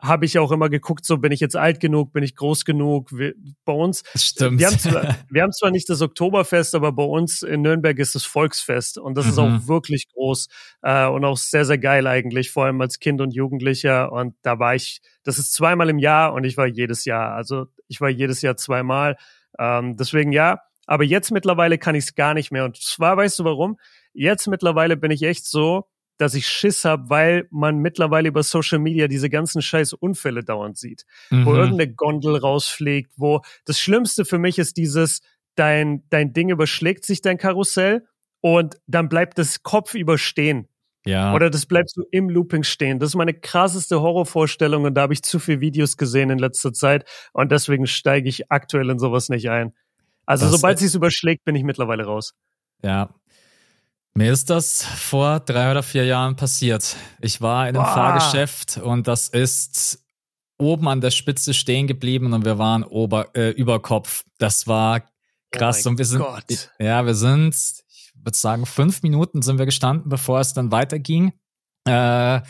habe 0.00 0.24
ich 0.24 0.38
auch 0.38 0.52
immer 0.52 0.68
geguckt, 0.68 1.04
so 1.04 1.18
bin 1.18 1.32
ich 1.32 1.40
jetzt 1.40 1.56
alt 1.56 1.80
genug, 1.80 2.12
bin 2.12 2.22
ich 2.22 2.36
groß 2.36 2.64
genug. 2.64 3.10
Wir, 3.12 3.34
bei 3.64 3.72
uns, 3.72 4.02
Stimmt. 4.14 4.58
Wir, 4.58 4.66
haben 4.66 4.78
zwar, 4.78 5.16
wir 5.30 5.42
haben 5.42 5.52
zwar 5.52 5.70
nicht 5.70 5.88
das 5.88 6.00
Oktoberfest, 6.00 6.74
aber 6.74 6.92
bei 6.92 7.02
uns 7.02 7.42
in 7.42 7.62
Nürnberg 7.62 7.98
ist 7.98 8.14
das 8.14 8.24
Volksfest 8.24 8.98
und 8.98 9.16
das 9.16 9.26
mhm. 9.26 9.30
ist 9.30 9.38
auch 9.38 9.48
mhm. 9.48 9.68
wirklich 9.68 10.08
groß 10.12 10.48
äh, 10.82 11.06
und 11.06 11.24
auch 11.24 11.36
sehr, 11.36 11.64
sehr 11.64 11.78
geil 11.78 12.06
eigentlich, 12.06 12.50
vor 12.50 12.64
allem 12.64 12.80
als 12.80 12.98
Kind 12.98 13.20
und 13.20 13.34
Jugendlicher. 13.34 14.12
Und 14.12 14.34
da 14.42 14.58
war 14.58 14.74
ich, 14.74 15.00
das 15.24 15.38
ist 15.38 15.52
zweimal 15.52 15.88
im 15.90 15.98
Jahr 15.98 16.32
und 16.32 16.44
ich 16.44 16.56
war 16.56 16.66
jedes 16.66 17.04
Jahr, 17.04 17.34
also 17.34 17.66
ich 17.88 18.00
war 18.00 18.08
jedes 18.08 18.42
Jahr 18.42 18.56
zweimal. 18.56 19.16
Ähm, 19.58 19.96
deswegen 19.96 20.32
ja, 20.32 20.60
aber 20.86 21.04
jetzt 21.04 21.30
mittlerweile 21.30 21.78
kann 21.78 21.94
ich 21.94 22.04
es 22.04 22.14
gar 22.14 22.34
nicht 22.34 22.50
mehr. 22.50 22.64
Und 22.64 22.76
zwar 22.76 23.16
weißt 23.16 23.38
du 23.38 23.44
warum? 23.44 23.78
Jetzt 24.12 24.48
mittlerweile 24.48 24.96
bin 24.96 25.10
ich 25.10 25.22
echt 25.22 25.46
so, 25.46 25.86
dass 26.20 26.34
ich 26.34 26.46
Schiss 26.46 26.84
habe, 26.84 27.08
weil 27.08 27.48
man 27.50 27.78
mittlerweile 27.78 28.28
über 28.28 28.42
Social 28.42 28.78
Media 28.78 29.08
diese 29.08 29.30
ganzen 29.30 29.62
scheiß 29.62 29.94
Unfälle 29.94 30.44
dauernd 30.44 30.76
sieht, 30.76 31.06
mhm. 31.30 31.46
wo 31.46 31.54
irgendeine 31.54 31.92
Gondel 31.94 32.36
rausfliegt, 32.36 33.12
wo 33.16 33.40
das 33.64 33.80
Schlimmste 33.80 34.26
für 34.26 34.38
mich 34.38 34.58
ist 34.58 34.76
dieses, 34.76 35.22
dein, 35.54 36.04
dein 36.10 36.32
Ding 36.34 36.50
überschlägt 36.50 37.06
sich 37.06 37.22
dein 37.22 37.38
Karussell 37.38 38.06
und 38.40 38.76
dann 38.86 39.08
bleibt 39.08 39.38
das 39.38 39.62
Kopf 39.62 39.94
überstehen. 39.94 40.68
Ja. 41.06 41.34
Oder 41.34 41.48
das 41.48 41.64
bleibt 41.64 41.88
so 41.88 42.02
im 42.10 42.28
Looping 42.28 42.64
stehen. 42.64 42.98
Das 42.98 43.10
ist 43.10 43.14
meine 43.14 43.32
krasseste 43.32 44.02
Horrorvorstellung 44.02 44.84
und 44.84 44.94
da 44.94 45.02
habe 45.02 45.14
ich 45.14 45.22
zu 45.22 45.38
viele 45.38 45.60
Videos 45.62 45.96
gesehen 45.96 46.28
in 46.28 46.38
letzter 46.38 46.74
Zeit 46.74 47.08
und 47.32 47.50
deswegen 47.50 47.86
steige 47.86 48.28
ich 48.28 48.52
aktuell 48.52 48.90
in 48.90 48.98
sowas 48.98 49.30
nicht 49.30 49.48
ein. 49.48 49.72
Also 50.26 50.44
das 50.44 50.54
sobald 50.54 50.82
es 50.82 50.94
überschlägt, 50.94 51.44
bin 51.44 51.56
ich 51.56 51.64
mittlerweile 51.64 52.04
raus. 52.04 52.34
Ja, 52.82 53.14
mir 54.14 54.32
ist 54.32 54.50
das 54.50 54.84
vor 54.84 55.40
drei 55.40 55.70
oder 55.70 55.82
vier 55.82 56.04
Jahren 56.04 56.36
passiert. 56.36 56.96
Ich 57.20 57.40
war 57.40 57.68
in 57.68 57.76
einem 57.76 57.84
Boah. 57.84 57.94
Fahrgeschäft 57.94 58.78
und 58.78 59.06
das 59.06 59.28
ist 59.28 60.04
oben 60.58 60.88
an 60.88 61.00
der 61.00 61.10
Spitze 61.10 61.54
stehen 61.54 61.86
geblieben 61.86 62.32
und 62.32 62.44
wir 62.44 62.58
waren 62.58 62.84
ober, 62.84 63.28
äh, 63.34 63.50
über 63.50 63.80
Kopf. 63.80 64.24
Das 64.38 64.66
war 64.66 65.02
krass. 65.50 65.86
Oh 65.86 65.90
und 65.90 65.98
wir 65.98 66.04
sind, 66.04 66.20
Gott. 66.20 66.70
ja, 66.78 67.04
wir 67.06 67.14
sind, 67.14 67.54
ich 67.88 68.12
würde 68.14 68.36
sagen, 68.36 68.66
fünf 68.66 69.02
Minuten 69.02 69.42
sind 69.42 69.58
wir 69.58 69.66
gestanden, 69.66 70.08
bevor 70.08 70.40
es 70.40 70.52
dann 70.52 70.70
weiterging. 70.70 71.32
Äh, 71.86 72.40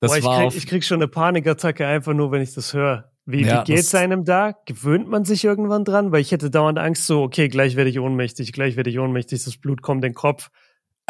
das 0.00 0.12
Boah, 0.12 0.16
ich, 0.16 0.24
war 0.24 0.48
krieg, 0.48 0.56
ich 0.56 0.66
krieg 0.66 0.84
schon 0.84 0.98
eine 0.98 1.08
Panikattacke 1.08 1.86
einfach 1.86 2.14
nur, 2.14 2.32
wenn 2.32 2.40
ich 2.40 2.54
das 2.54 2.72
höre. 2.72 3.10
Wie, 3.26 3.44
ja, 3.44 3.60
wie 3.60 3.74
geht's 3.74 3.94
einem 3.94 4.24
da? 4.24 4.54
Gewöhnt 4.66 5.08
man 5.08 5.24
sich 5.24 5.44
irgendwann 5.44 5.84
dran? 5.84 6.10
Weil 6.10 6.22
ich 6.22 6.32
hätte 6.32 6.50
dauernd 6.50 6.78
Angst 6.78 7.06
so, 7.06 7.22
okay, 7.22 7.48
gleich 7.48 7.76
werde 7.76 7.90
ich 7.90 8.00
ohnmächtig, 8.00 8.52
gleich 8.52 8.76
werde 8.76 8.90
ich 8.90 8.98
ohnmächtig, 8.98 9.44
das 9.44 9.58
Blut 9.58 9.82
kommt 9.82 10.04
in 10.04 10.12
den 10.12 10.14
Kopf. 10.14 10.50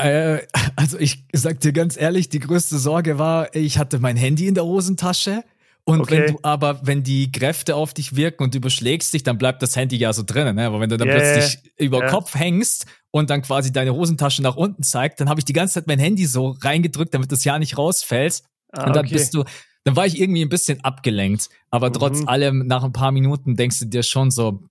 Äh, 0.03 0.47
also 0.77 0.99
ich 0.99 1.25
sag 1.33 1.61
dir 1.61 1.73
ganz 1.73 1.97
ehrlich, 1.97 2.29
die 2.29 2.41
größte 2.41 2.79
Sorge 2.79 3.19
war, 3.19 3.55
ich 3.55 3.79
hatte 3.79 3.99
mein 3.99 4.17
Handy 4.17 4.47
in 4.47 4.55
der 4.55 4.65
Hosentasche. 4.65 5.45
Und 5.85 6.03
okay. 6.03 6.19
wenn 6.27 6.35
du 6.35 6.39
aber, 6.43 6.87
wenn 6.87 7.03
die 7.03 7.33
Kräfte 7.33 7.75
auf 7.75 7.95
dich 7.95 8.15
wirken 8.15 8.45
und 8.45 8.55
du 8.55 8.59
überschlägst 8.59 9.13
dich, 9.13 9.23
dann 9.23 9.39
bleibt 9.39 9.63
das 9.63 9.75
Handy 9.77 9.97
ja 9.97 10.13
so 10.13 10.23
drinnen. 10.25 10.57
Ne? 10.57 10.67
Aber 10.67 10.79
wenn 10.79 10.91
du 10.91 10.97
dann 10.97 11.09
yeah, 11.09 11.19
plötzlich 11.19 11.59
über 11.79 11.99
yeah. 11.99 12.11
Kopf 12.11 12.35
hängst 12.35 12.87
und 13.11 13.31
dann 13.31 13.43
quasi 13.43 13.73
deine 13.73 13.95
Hosentasche 13.95 14.43
nach 14.43 14.57
unten 14.57 14.83
zeigt, 14.83 15.21
dann 15.21 15.29
habe 15.29 15.41
ich 15.41 15.45
die 15.45 15.53
ganze 15.53 15.75
Zeit 15.75 15.87
mein 15.87 15.99
Handy 15.99 16.27
so 16.27 16.57
reingedrückt, 16.61 17.15
damit 17.15 17.33
das 17.33 17.45
ja 17.45 17.59
nicht 17.59 17.79
rausfällt. 17.79 18.43
Ah, 18.73 18.87
und 18.87 18.95
dann 18.95 19.07
okay. 19.07 19.15
bist 19.15 19.35
du, 19.35 19.45
dann 19.85 19.97
war 19.97 20.07
ich 20.07 20.21
irgendwie 20.21 20.43
ein 20.43 20.49
bisschen 20.49 20.85
abgelenkt. 20.85 21.49
Aber 21.71 21.89
mhm. 21.89 21.95
trotz 21.95 22.29
allem, 22.29 22.67
nach 22.67 22.85
ein 22.85 22.93
paar 22.93 23.11
Minuten 23.11 23.57
denkst 23.57 23.81
du 23.81 23.87
dir 23.87 24.03
schon 24.03 24.31
so, 24.31 24.63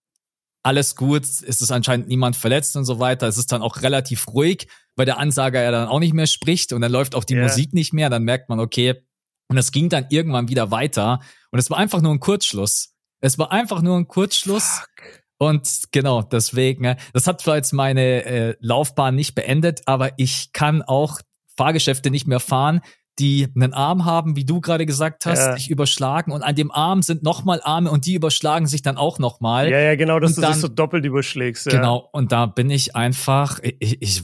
alles 0.63 0.95
gut, 0.95 1.23
ist 1.23 1.61
es 1.61 1.71
anscheinend 1.71 2.07
niemand 2.07 2.35
verletzt 2.35 2.75
und 2.75 2.85
so 2.85 2.99
weiter. 2.99 3.27
Es 3.27 3.37
ist 3.37 3.51
dann 3.51 3.61
auch 3.61 3.81
relativ 3.81 4.27
ruhig, 4.27 4.67
weil 4.95 5.05
der 5.05 5.17
Ansager 5.17 5.61
ja 5.61 5.71
dann 5.71 5.87
auch 5.87 5.99
nicht 5.99 6.13
mehr 6.13 6.27
spricht 6.27 6.73
und 6.73 6.81
dann 6.81 6.91
läuft 6.91 7.15
auch 7.15 7.23
die 7.23 7.35
yeah. 7.35 7.43
Musik 7.43 7.73
nicht 7.73 7.93
mehr. 7.93 8.09
Dann 8.09 8.23
merkt 8.23 8.49
man, 8.49 8.59
okay, 8.59 9.01
und 9.47 9.57
es 9.57 9.71
ging 9.71 9.89
dann 9.89 10.05
irgendwann 10.09 10.49
wieder 10.49 10.71
weiter. 10.71 11.21
Und 11.51 11.59
es 11.59 11.69
war 11.69 11.77
einfach 11.77 12.01
nur 12.01 12.13
ein 12.13 12.19
Kurzschluss. 12.19 12.93
Es 13.21 13.37
war 13.37 13.51
einfach 13.51 13.81
nur 13.81 13.97
ein 13.97 14.07
Kurzschluss. 14.07 14.79
Fuck. 14.79 15.23
Und 15.37 15.83
genau, 15.91 16.21
deswegen, 16.21 16.83
äh, 16.83 16.97
das 17.13 17.25
hat 17.25 17.41
zwar 17.41 17.55
jetzt 17.55 17.71
meine 17.71 18.25
äh, 18.25 18.55
Laufbahn 18.59 19.15
nicht 19.15 19.35
beendet, 19.35 19.81
aber 19.85 20.11
ich 20.17 20.51
kann 20.51 20.81
auch 20.81 21.21
Fahrgeschäfte 21.55 22.11
nicht 22.11 22.27
mehr 22.27 22.41
fahren, 22.41 22.81
die 23.19 23.47
einen 23.55 23.73
Arm 23.73 24.05
haben, 24.05 24.35
wie 24.35 24.45
du 24.45 24.61
gerade 24.61 24.85
gesagt 24.85 25.25
hast, 25.25 25.39
ja. 25.39 25.53
sich 25.53 25.69
überschlagen 25.69 26.31
und 26.31 26.41
an 26.41 26.55
dem 26.55 26.71
Arm 26.71 27.01
sind 27.01 27.23
nochmal 27.23 27.61
Arme 27.63 27.91
und 27.91 28.05
die 28.05 28.13
überschlagen 28.13 28.67
sich 28.67 28.81
dann 28.81 28.97
auch 28.97 29.19
nochmal. 29.19 29.69
Ja, 29.69 29.79
ja, 29.79 29.95
genau, 29.95 30.19
dass 30.19 30.31
und 30.31 30.37
du 30.37 30.41
dann, 30.41 30.53
dich 30.53 30.61
so 30.61 30.67
doppelt 30.67 31.05
überschlägst. 31.05 31.65
Ja. 31.67 31.73
Genau, 31.73 32.09
und 32.11 32.31
da 32.31 32.45
bin 32.45 32.69
ich 32.69 32.95
einfach, 32.95 33.59
ich, 33.61 34.01
ich 34.01 34.23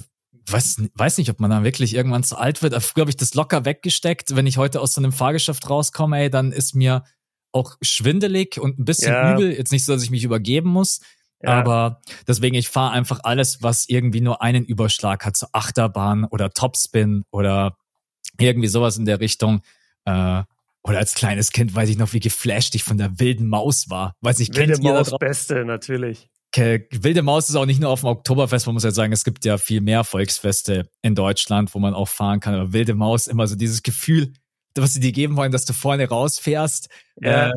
weiß, 0.50 0.84
weiß 0.94 1.18
nicht, 1.18 1.30
ob 1.30 1.40
man 1.40 1.52
da 1.52 1.64
wirklich 1.64 1.94
irgendwann 1.96 2.24
zu 2.24 2.38
alt 2.38 2.62
wird. 2.62 2.74
Früher 2.82 3.02
habe 3.02 3.12
ich 3.12 3.18
das 3.18 3.34
locker 3.34 3.66
weggesteckt. 3.66 4.36
Wenn 4.36 4.48
ich 4.48 4.58
heute 4.58 4.82
aus 4.82 4.94
so 4.94 5.02
einem 5.02 5.12
Fahrgeschäft 5.12 5.70
rauskomme, 5.70 6.20
ey, 6.20 6.30
dann 6.30 6.52
ist 6.52 6.76
mir 6.76 7.04
auch 7.52 7.76
schwindelig 7.82 8.60
und 8.60 8.80
ein 8.80 8.86
bisschen 8.86 9.14
ja. 9.14 9.34
übel. 9.34 9.52
Jetzt 9.52 9.72
nicht 9.72 9.86
so, 9.86 9.94
dass 9.94 10.04
ich 10.04 10.12
mich 10.12 10.24
übergeben 10.24 10.70
muss. 10.70 11.00
Ja. 11.42 11.52
Aber 11.52 12.02
deswegen, 12.28 12.56
ich 12.56 12.70
fahre 12.70 12.92
einfach 12.92 13.20
alles, 13.24 13.62
was 13.62 13.88
irgendwie 13.88 14.22
nur 14.22 14.42
einen 14.42 14.66
Überschlag 14.66 15.26
hat, 15.26 15.38
so 15.38 15.48
Achterbahn 15.52 16.26
oder 16.26 16.50
Topspin 16.52 17.24
oder 17.32 17.78
irgendwie 18.40 18.68
sowas 18.68 18.98
in 18.98 19.06
der 19.06 19.20
Richtung. 19.20 19.62
Äh, 20.06 20.44
oder 20.84 21.00
als 21.00 21.16
kleines 21.16 21.52
Kind 21.52 21.74
weiß 21.74 21.90
ich 21.90 21.98
noch, 21.98 22.14
wie 22.14 22.20
geflasht 22.20 22.76
ich 22.76 22.84
von 22.84 22.98
der 22.98 23.20
wilden 23.20 23.48
Maus 23.48 23.90
war. 23.90 24.14
Weiß 24.22 24.40
ich, 24.40 24.56
Wilde 24.56 24.80
Maus 24.82 25.12
Beste, 25.20 25.66
natürlich. 25.66 26.30
Wilde 26.56 27.22
Maus 27.22 27.50
ist 27.50 27.56
auch 27.56 27.66
nicht 27.66 27.82
nur 27.82 27.90
auf 27.90 28.02
dem 28.02 28.10
Oktoberfest, 28.10 28.66
man 28.66 28.76
muss 28.76 28.84
ja 28.84 28.92
sagen, 28.92 29.12
es 29.12 29.26
gibt 29.26 29.44
ja 29.44 29.58
viel 29.58 29.82
mehr 29.82 30.04
Volksfeste 30.04 30.88
in 31.02 31.16
Deutschland, 31.16 31.74
wo 31.74 31.80
man 31.80 31.94
auch 31.94 32.08
fahren 32.08 32.40
kann. 32.40 32.54
Aber 32.54 32.72
Wilde 32.72 32.94
Maus 32.94 33.28
immer 33.28 33.48
so 33.48 33.56
dieses 33.56 33.84
Gefühl, 33.84 34.34
was 34.76 34.94
sie 34.94 35.00
dir 35.00 35.12
geben 35.12 35.36
wollen, 35.36 35.52
dass 35.52 35.66
du 35.66 35.74
vorne 35.74 36.08
rausfährst. 36.08 36.90
Ja. 37.20 37.50
Äh, 37.50 37.54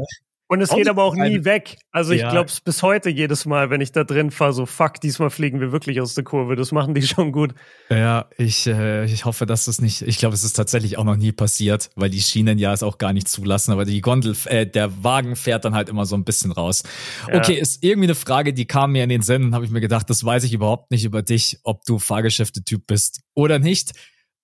und 0.50 0.62
es 0.62 0.70
geht 0.70 0.88
aber 0.88 1.04
auch 1.04 1.14
nie 1.14 1.44
weg. 1.44 1.76
Also 1.92 2.12
ich 2.12 2.22
ja. 2.22 2.30
glaube 2.30 2.48
es 2.48 2.62
bis 2.62 2.82
heute 2.82 3.11
jedes 3.11 3.44
Mal, 3.44 3.68
wenn 3.68 3.82
ich 3.82 3.92
da 3.92 4.04
drin 4.04 4.30
fahre, 4.30 4.54
so 4.54 4.64
fuck, 4.64 4.98
diesmal 4.98 5.28
fliegen 5.28 5.61
wir 5.61 5.72
wirklich 5.72 6.00
aus 6.00 6.14
der 6.14 6.24
Kurve. 6.24 6.56
Das 6.56 6.72
machen 6.72 6.94
die 6.94 7.02
schon 7.06 7.32
gut. 7.32 7.54
Ja, 7.90 8.30
ich, 8.38 8.66
äh, 8.66 9.04
ich 9.04 9.26
hoffe, 9.26 9.44
dass 9.44 9.66
das 9.66 9.82
nicht, 9.82 10.00
ich 10.00 10.16
glaube, 10.16 10.34
es 10.34 10.44
ist 10.44 10.54
tatsächlich 10.54 10.96
auch 10.96 11.04
noch 11.04 11.16
nie 11.16 11.32
passiert, 11.32 11.90
weil 11.96 12.08
die 12.08 12.22
Schienen 12.22 12.58
ja 12.58 12.72
es 12.72 12.82
auch 12.82 12.96
gar 12.96 13.12
nicht 13.12 13.28
zulassen, 13.28 13.72
aber 13.72 13.84
die 13.84 14.00
Gondel, 14.00 14.34
äh, 14.46 14.66
der 14.66 15.04
Wagen 15.04 15.37
fährt 15.37 15.66
dann 15.66 15.74
halt 15.74 15.90
immer 15.90 16.06
so 16.06 16.16
ein 16.16 16.24
bisschen 16.24 16.50
raus. 16.50 16.82
Ja. 17.28 17.37
Okay, 17.37 17.54
ist 17.54 17.84
irgendwie 17.84 18.06
eine 18.06 18.14
Frage, 18.14 18.54
die 18.54 18.64
kam 18.64 18.92
mir 18.92 19.02
in 19.02 19.11
den 19.11 19.22
Sinn 19.22 19.44
und 19.44 19.54
habe 19.54 19.66
ich 19.66 19.70
mir 19.70 19.82
gedacht, 19.82 20.08
das 20.08 20.24
weiß 20.24 20.44
ich 20.44 20.54
überhaupt 20.54 20.90
nicht 20.90 21.04
über 21.04 21.20
dich, 21.20 21.58
ob 21.62 21.84
du 21.84 21.98
Fahrgeschäfte-Typ 21.98 22.87
bist 22.87 23.20
oder 23.34 23.58
nicht. 23.58 23.92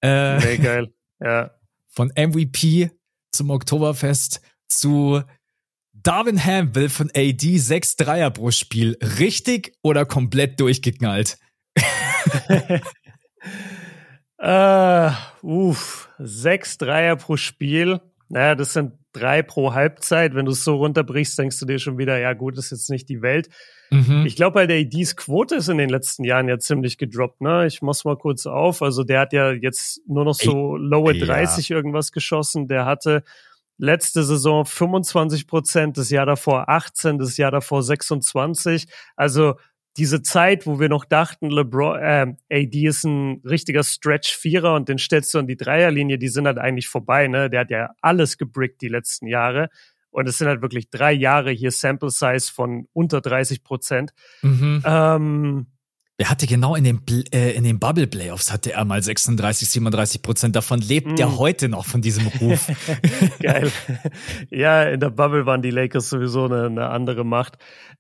Äh, 0.03 0.39
nee, 0.39 0.59
geil. 0.59 0.93
Ja. 1.19 1.51
Von 1.89 2.13
MVP 2.15 2.91
zum 3.33 3.49
Oktoberfest 3.49 4.43
zu 4.69 5.23
Darwin 6.05 6.45
Ham 6.45 6.75
will 6.75 6.91
von 6.91 7.11
AD 7.17 7.59
sechs 7.59 7.97
Dreier 7.97 8.31
pro 8.31 8.51
Spiel. 8.51 8.97
Richtig 9.19 9.73
oder 9.83 10.05
komplett 10.05 10.61
durchgeknallt? 10.61 11.39
äh, 14.39 15.11
uff, 15.43 16.11
sechs 16.19 16.77
Dreier 16.77 17.17
pro 17.17 17.39
Spiel. 17.39 18.01
Naja, 18.29 18.55
das 18.55 18.75
sind 18.75 18.93
drei 19.13 19.43
pro 19.43 19.73
Halbzeit. 19.73 20.35
Wenn 20.35 20.45
du 20.45 20.53
es 20.53 20.63
so 20.63 20.77
runterbrichst, 20.77 21.39
denkst 21.39 21.59
du 21.59 21.65
dir 21.65 21.79
schon 21.79 21.97
wieder, 21.97 22.19
ja 22.19 22.35
gut, 22.35 22.59
das 22.59 22.67
ist 22.67 22.73
jetzt 22.73 22.91
nicht 22.91 23.09
die 23.09 23.23
Welt. 23.23 23.49
Mhm. 23.91 24.25
Ich 24.27 24.37
glaube, 24.37 24.55
bei 24.55 24.67
der 24.67 24.81
ADs 24.81 25.17
Quote 25.17 25.55
ist 25.55 25.69
in 25.69 25.79
den 25.79 25.89
letzten 25.89 26.25
Jahren 26.25 26.49
ja 26.49 26.59
ziemlich 26.59 26.99
gedroppt. 26.99 27.41
Ne? 27.41 27.67
Ich 27.67 27.81
muss 27.81 28.05
mal 28.05 28.19
kurz 28.19 28.45
auf. 28.45 28.83
Also 28.83 29.05
der 29.05 29.21
hat 29.21 29.33
ja 29.33 29.53
jetzt 29.53 30.03
nur 30.07 30.25
noch 30.25 30.35
so 30.35 30.77
lowe 30.77 31.19
30 31.19 31.71
ja. 31.71 31.77
irgendwas 31.77 32.13
geschossen. 32.13 32.69
Der 32.69 32.85
hatte 32.85 33.23
letzte 33.79 34.23
Saison 34.23 34.65
25 34.65 35.47
Prozent, 35.47 35.99
das 35.99 36.11
Jahr 36.11 36.27
davor 36.27 36.69
18, 36.69 37.19
das 37.19 37.37
Jahr 37.37 37.51
davor 37.51 37.83
26. 37.83 38.87
Also 39.17 39.55
diese 39.97 40.23
Zeit, 40.23 40.67
wo 40.67 40.81
wir 40.81 40.89
noch 40.89 41.05
dachten, 41.05 41.51
LeBron, 41.51 41.99
äh, 41.99 42.35
AD 42.51 42.87
ist 42.87 43.05
ein 43.05 43.41
richtiger 43.45 43.85
Stretch-Vierer 43.85 44.75
und 44.75 44.89
den 44.89 44.99
stellst 44.99 45.33
du 45.35 45.39
an 45.39 45.47
die 45.47 45.57
Dreierlinie, 45.57 46.19
die 46.19 46.29
sind 46.29 46.47
halt 46.47 46.59
eigentlich 46.59 46.89
vorbei, 46.89 47.29
ne? 47.29 47.49
Der 47.49 47.61
hat 47.61 47.71
ja 47.71 47.91
alles 48.01 48.37
gebrickt 48.37 48.81
die 48.81 48.89
letzten 48.89 49.27
Jahre. 49.27 49.69
Und 50.11 50.29
es 50.29 50.39
sind 50.39 50.47
halt 50.47 50.63
wirklich 50.63 50.91
drei 50.91 51.13
Jahre 51.13 51.51
hier 51.51 51.73
Sample 51.73 52.11
Size 52.11 52.53
von 52.53 52.87
unter 52.93 53.21
30 53.21 53.65
Prozent. 53.65 54.13
Mhm. 54.43 54.83
Ähm, 54.85 55.67
er 56.17 56.31
hatte 56.31 56.47
genau 56.47 56.77
in 56.77 56.85
den, 56.85 57.01
äh, 57.33 57.53
in 57.53 57.65
den 57.65 57.81
Bubble 57.81 58.07
Playoffs 58.07 58.53
hatte 58.53 58.73
er 58.73 58.85
mal 58.85 59.03
36, 59.03 59.69
37 59.69 60.23
Prozent. 60.23 60.55
Davon 60.55 60.81
lebt 60.81 61.19
mm. 61.19 61.21
er 61.21 61.39
heute 61.39 61.69
noch 61.69 61.87
von 61.87 62.03
diesem 62.03 62.27
Ruf. 62.41 62.69
Geil. 63.43 63.73
Ja, 64.51 64.85
in 64.85 65.01
der 65.01 65.11
Bubble 65.11 65.45
waren 65.47 65.63
die 65.63 65.71
Lakers 65.71 66.11
sowieso 66.11 66.45
eine, 66.45 66.67
eine 66.67 66.89
andere 66.91 67.25
Macht. 67.25 67.57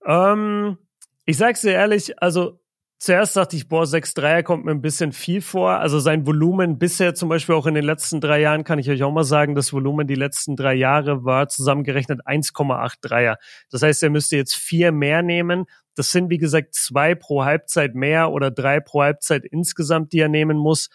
Ähm, 0.07 0.79
ich 1.24 1.37
sag's 1.37 1.62
dir 1.62 1.72
ehrlich, 1.72 2.22
also 2.22 2.61
Zuerst 3.05 3.37
dachte 3.37 3.55
ich, 3.55 3.68
boah, 3.68 3.83
6-3er 3.83 4.42
kommt 4.42 4.64
mir 4.64 4.70
ein 4.70 4.81
bisschen 4.81 5.12
viel 5.12 5.42
vor. 5.42 5.72
Also 5.72 5.98
sein 5.98 6.27
Volumen 6.27 6.79
bisher 6.79 7.14
zum 7.14 7.29
Beispiel 7.29 7.55
auch 7.55 7.66
in 7.66 7.74
den 7.74 7.85
letzten 7.85 8.18
drei 8.18 8.40
Jahren, 8.40 8.64
kann 8.64 8.79
ich 8.79 8.88
euch 8.88 9.03
auch 9.03 9.12
mal 9.12 9.24
sagen, 9.24 9.55
das 9.55 9.74
Volumen 9.74 10.07
die 10.07 10.14
letzten 10.14 10.57
drei 10.57 10.72
Jahre 10.72 11.22
war 11.22 11.48
zusammengerechnet 11.48 12.27
1,8 12.27 12.94
Dreier. 13.03 13.37
Das 13.70 13.83
heißt, 13.83 14.03
er 14.03 14.09
müsste 14.09 14.37
jetzt 14.37 14.55
vier 14.55 14.90
mehr 14.90 15.20
nehmen. 15.22 15.66
Das 15.94 16.11
sind, 16.11 16.30
wie 16.30 16.38
gesagt, 16.38 16.74
zwei 16.74 17.14
pro 17.14 17.44
Halbzeit 17.44 17.94
mehr 17.94 18.30
oder 18.30 18.50
drei 18.50 18.80
pro 18.80 19.02
Halbzeit 19.02 19.44
insgesamt, 19.44 20.12
die 20.12 20.20
er 20.20 20.28
nehmen 20.28 20.57
muss. 20.57 20.90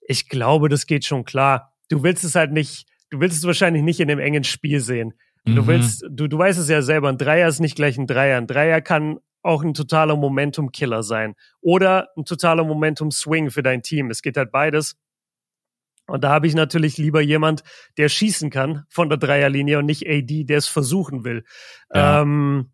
Ich 0.00 0.28
glaube, 0.28 0.68
das 0.68 0.86
geht 0.86 1.04
schon 1.04 1.24
klar. 1.24 1.72
Du 1.88 2.02
willst 2.02 2.24
es 2.24 2.34
halt 2.34 2.52
nicht, 2.52 2.86
du 3.10 3.20
willst 3.20 3.38
es 3.38 3.44
wahrscheinlich 3.44 3.82
nicht 3.82 4.00
in 4.00 4.10
einem 4.10 4.20
engen 4.20 4.44
Spiel 4.44 4.80
sehen. 4.80 5.14
Du 5.44 5.62
mhm. 5.62 5.66
willst, 5.68 6.04
du, 6.10 6.26
du 6.26 6.38
weißt 6.38 6.58
es 6.58 6.68
ja 6.68 6.82
selber, 6.82 7.08
ein 7.08 7.18
Dreier 7.18 7.48
ist 7.48 7.60
nicht 7.60 7.76
gleich 7.76 7.98
ein 7.98 8.08
Dreier. 8.08 8.36
Ein 8.36 8.48
Dreier 8.48 8.80
kann 8.80 9.20
auch 9.42 9.62
ein 9.62 9.74
totaler 9.74 10.16
Momentum-Killer 10.16 11.04
sein. 11.04 11.36
Oder 11.60 12.08
ein 12.16 12.24
totaler 12.24 12.64
Momentum-Swing 12.64 13.50
für 13.50 13.62
dein 13.62 13.82
Team. 13.82 14.10
Es 14.10 14.22
geht 14.22 14.36
halt 14.36 14.50
beides. 14.50 14.96
Und 16.08 16.22
da 16.22 16.30
habe 16.30 16.46
ich 16.46 16.54
natürlich 16.54 16.98
lieber 16.98 17.20
jemand, 17.20 17.62
der 17.96 18.08
schießen 18.08 18.50
kann 18.50 18.84
von 18.88 19.08
der 19.08 19.18
Dreierlinie 19.18 19.78
und 19.78 19.86
nicht 19.86 20.08
AD, 20.08 20.44
der 20.44 20.58
es 20.58 20.68
versuchen 20.68 21.24
will. 21.24 21.44
Ja. 21.92 22.22
Ähm, 22.22 22.70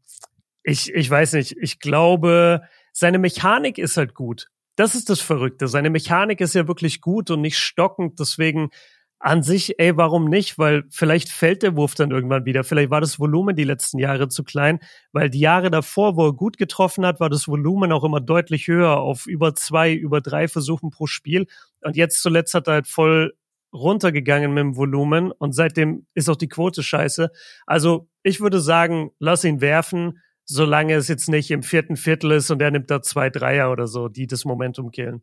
ich, 0.63 0.93
ich 0.93 1.11
weiß 1.11 1.35
nicht, 1.35 1.57
ich 1.61 1.81
glaube, 1.81 2.63
seine 2.93 3.19
Mechanik 3.19 3.79
ist 3.79 3.97
halt 3.97 4.15
gut. 4.15 4.49
Das 4.77 4.95
ist 4.95 5.11
das 5.11 5.21
Verrückte. 5.21 5.69
Seine 5.69 5.91
Mechanik 5.91 6.41
ist 6.41 6.55
ja 6.55 6.69
wirklich 6.69 7.01
gut 7.01 7.31
und 7.31 7.41
nicht 7.41 7.59
stockend. 7.59 8.19
Deswegen 8.19 8.71
an 9.19 9.43
sich, 9.43 9.79
ey, 9.79 9.97
warum 9.97 10.29
nicht? 10.29 10.59
Weil 10.59 10.85
vielleicht 10.91 11.29
fällt 11.29 11.63
der 11.63 11.77
Wurf 11.77 11.95
dann 11.95 12.11
irgendwann 12.11 12.45
wieder. 12.45 12.65
Vielleicht 12.65 12.91
war 12.91 13.01
das 13.01 13.21
Volumen 13.21 13.55
die 13.55 13.65
letzten 13.65 13.99
Jahre 13.99 14.29
zu 14.29 14.45
klein, 14.45 14.81
weil 15.13 15.31
die 15.31 15.41
Jahre 15.41 15.71
davor, 15.71 16.17
wo 16.17 16.27
er 16.27 16.33
gut 16.33 16.59
getroffen 16.59 17.07
hat, 17.07 17.21
war 17.21 17.31
das 17.31 17.47
Volumen 17.47 17.93
auch 17.93 18.03
immer 18.03 18.21
deutlich 18.21 18.67
höher 18.67 18.97
auf 18.99 19.27
über 19.27 19.55
zwei, 19.55 19.93
über 19.93 20.21
drei 20.21 20.49
Versuchen 20.49 20.91
pro 20.91 21.07
Spiel. 21.07 21.47
Und 21.83 21.97
jetzt 21.97 22.21
zuletzt 22.23 22.55
hat 22.55 22.67
er 22.67 22.75
halt 22.75 22.89
voll 22.89 23.35
runtergegangen 23.73 24.53
mit 24.53 24.61
dem 24.61 24.77
Volumen 24.77 25.33
und 25.33 25.53
seitdem 25.53 26.07
ist 26.15 26.29
auch 26.29 26.37
die 26.37 26.49
Quote 26.49 26.83
scheiße. 26.83 27.31
Also 27.67 28.09
ich 28.23 28.41
würde 28.41 28.61
sagen, 28.61 29.13
lass 29.19 29.45
ihn 29.45 29.61
werfen, 29.61 30.19
solange 30.53 30.95
es 30.95 31.09
jetzt 31.09 31.29
nicht 31.29 31.51
im 31.51 31.63
vierten 31.63 31.97
Viertel 31.97 32.33
ist 32.33 32.51
und 32.51 32.61
er 32.61 32.71
nimmt 32.71 32.91
da 32.91 33.03
zwei 33.03 33.31
Dreier 33.31 33.73
oder 33.73 33.87
so, 33.87 34.09
die 34.09 34.27
das 34.27 34.45
Momentum 34.45 34.91
killen. 34.91 35.23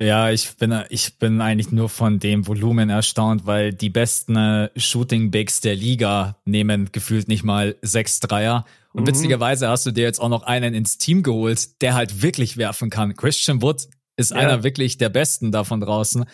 Ja, 0.00 0.30
ich 0.30 0.56
bin, 0.56 0.84
ich 0.90 1.18
bin 1.18 1.40
eigentlich 1.40 1.72
nur 1.72 1.88
von 1.88 2.20
dem 2.20 2.46
Volumen 2.46 2.88
erstaunt, 2.88 3.46
weil 3.46 3.74
die 3.74 3.90
besten 3.90 4.36
äh, 4.36 4.70
Shooting 4.76 5.32
Bigs 5.32 5.60
der 5.60 5.74
Liga 5.74 6.36
nehmen 6.44 6.90
gefühlt 6.92 7.26
nicht 7.26 7.42
mal 7.42 7.74
sechs 7.82 8.20
Dreier. 8.20 8.64
Und 8.92 9.02
mhm. 9.02 9.08
witzigerweise 9.08 9.68
hast 9.68 9.86
du 9.86 9.90
dir 9.90 10.04
jetzt 10.04 10.20
auch 10.20 10.28
noch 10.28 10.44
einen 10.44 10.72
ins 10.72 10.98
Team 10.98 11.24
geholt, 11.24 11.82
der 11.82 11.94
halt 11.94 12.22
wirklich 12.22 12.56
werfen 12.56 12.90
kann. 12.90 13.16
Christian 13.16 13.60
Wood 13.60 13.88
ist 14.16 14.30
ja. 14.30 14.36
einer 14.36 14.62
wirklich 14.62 14.98
der 14.98 15.08
besten 15.08 15.50
davon 15.50 15.80
draußen. 15.80 16.26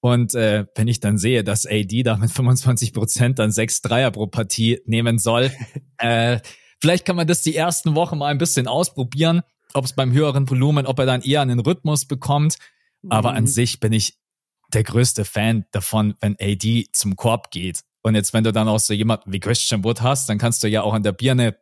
Und 0.00 0.34
äh, 0.34 0.66
wenn 0.74 0.88
ich 0.88 0.98
dann 0.98 1.16
sehe, 1.16 1.44
dass 1.44 1.64
AD 1.64 2.02
da 2.02 2.16
mit 2.16 2.32
25 2.32 2.92
Prozent 2.92 3.38
dann 3.38 3.52
sechs 3.52 3.82
Dreier 3.82 4.10
pro 4.10 4.26
Partie 4.26 4.80
nehmen 4.84 5.20
soll, 5.20 5.52
äh, 5.98 6.40
vielleicht 6.82 7.04
kann 7.06 7.14
man 7.14 7.28
das 7.28 7.42
die 7.42 7.54
ersten 7.54 7.94
Wochen 7.94 8.18
mal 8.18 8.26
ein 8.26 8.38
bisschen 8.38 8.66
ausprobieren, 8.66 9.42
ob 9.72 9.84
es 9.84 9.92
beim 9.92 10.12
höheren 10.12 10.50
Volumen, 10.50 10.84
ob 10.84 10.98
er 10.98 11.06
dann 11.06 11.22
eher 11.22 11.40
einen 11.40 11.60
Rhythmus 11.60 12.04
bekommt. 12.04 12.56
Aber 13.08 13.30
mhm. 13.30 13.36
an 13.36 13.46
sich 13.46 13.78
bin 13.78 13.92
ich 13.92 14.18
der 14.74 14.82
größte 14.82 15.24
Fan 15.24 15.64
davon, 15.70 16.14
wenn 16.20 16.36
AD 16.40 16.88
zum 16.92 17.14
Korb 17.14 17.52
geht. 17.52 17.82
Und 18.02 18.16
jetzt, 18.16 18.32
wenn 18.32 18.42
du 18.42 18.52
dann 18.52 18.66
auch 18.66 18.80
so 18.80 18.94
jemanden 18.94 19.32
wie 19.32 19.38
Christian 19.38 19.84
Wood 19.84 20.02
hast, 20.02 20.28
dann 20.28 20.38
kannst 20.38 20.64
du 20.64 20.68
ja 20.68 20.82
auch 20.82 20.92
an 20.92 21.04
der 21.04 21.12
Birne 21.12 21.56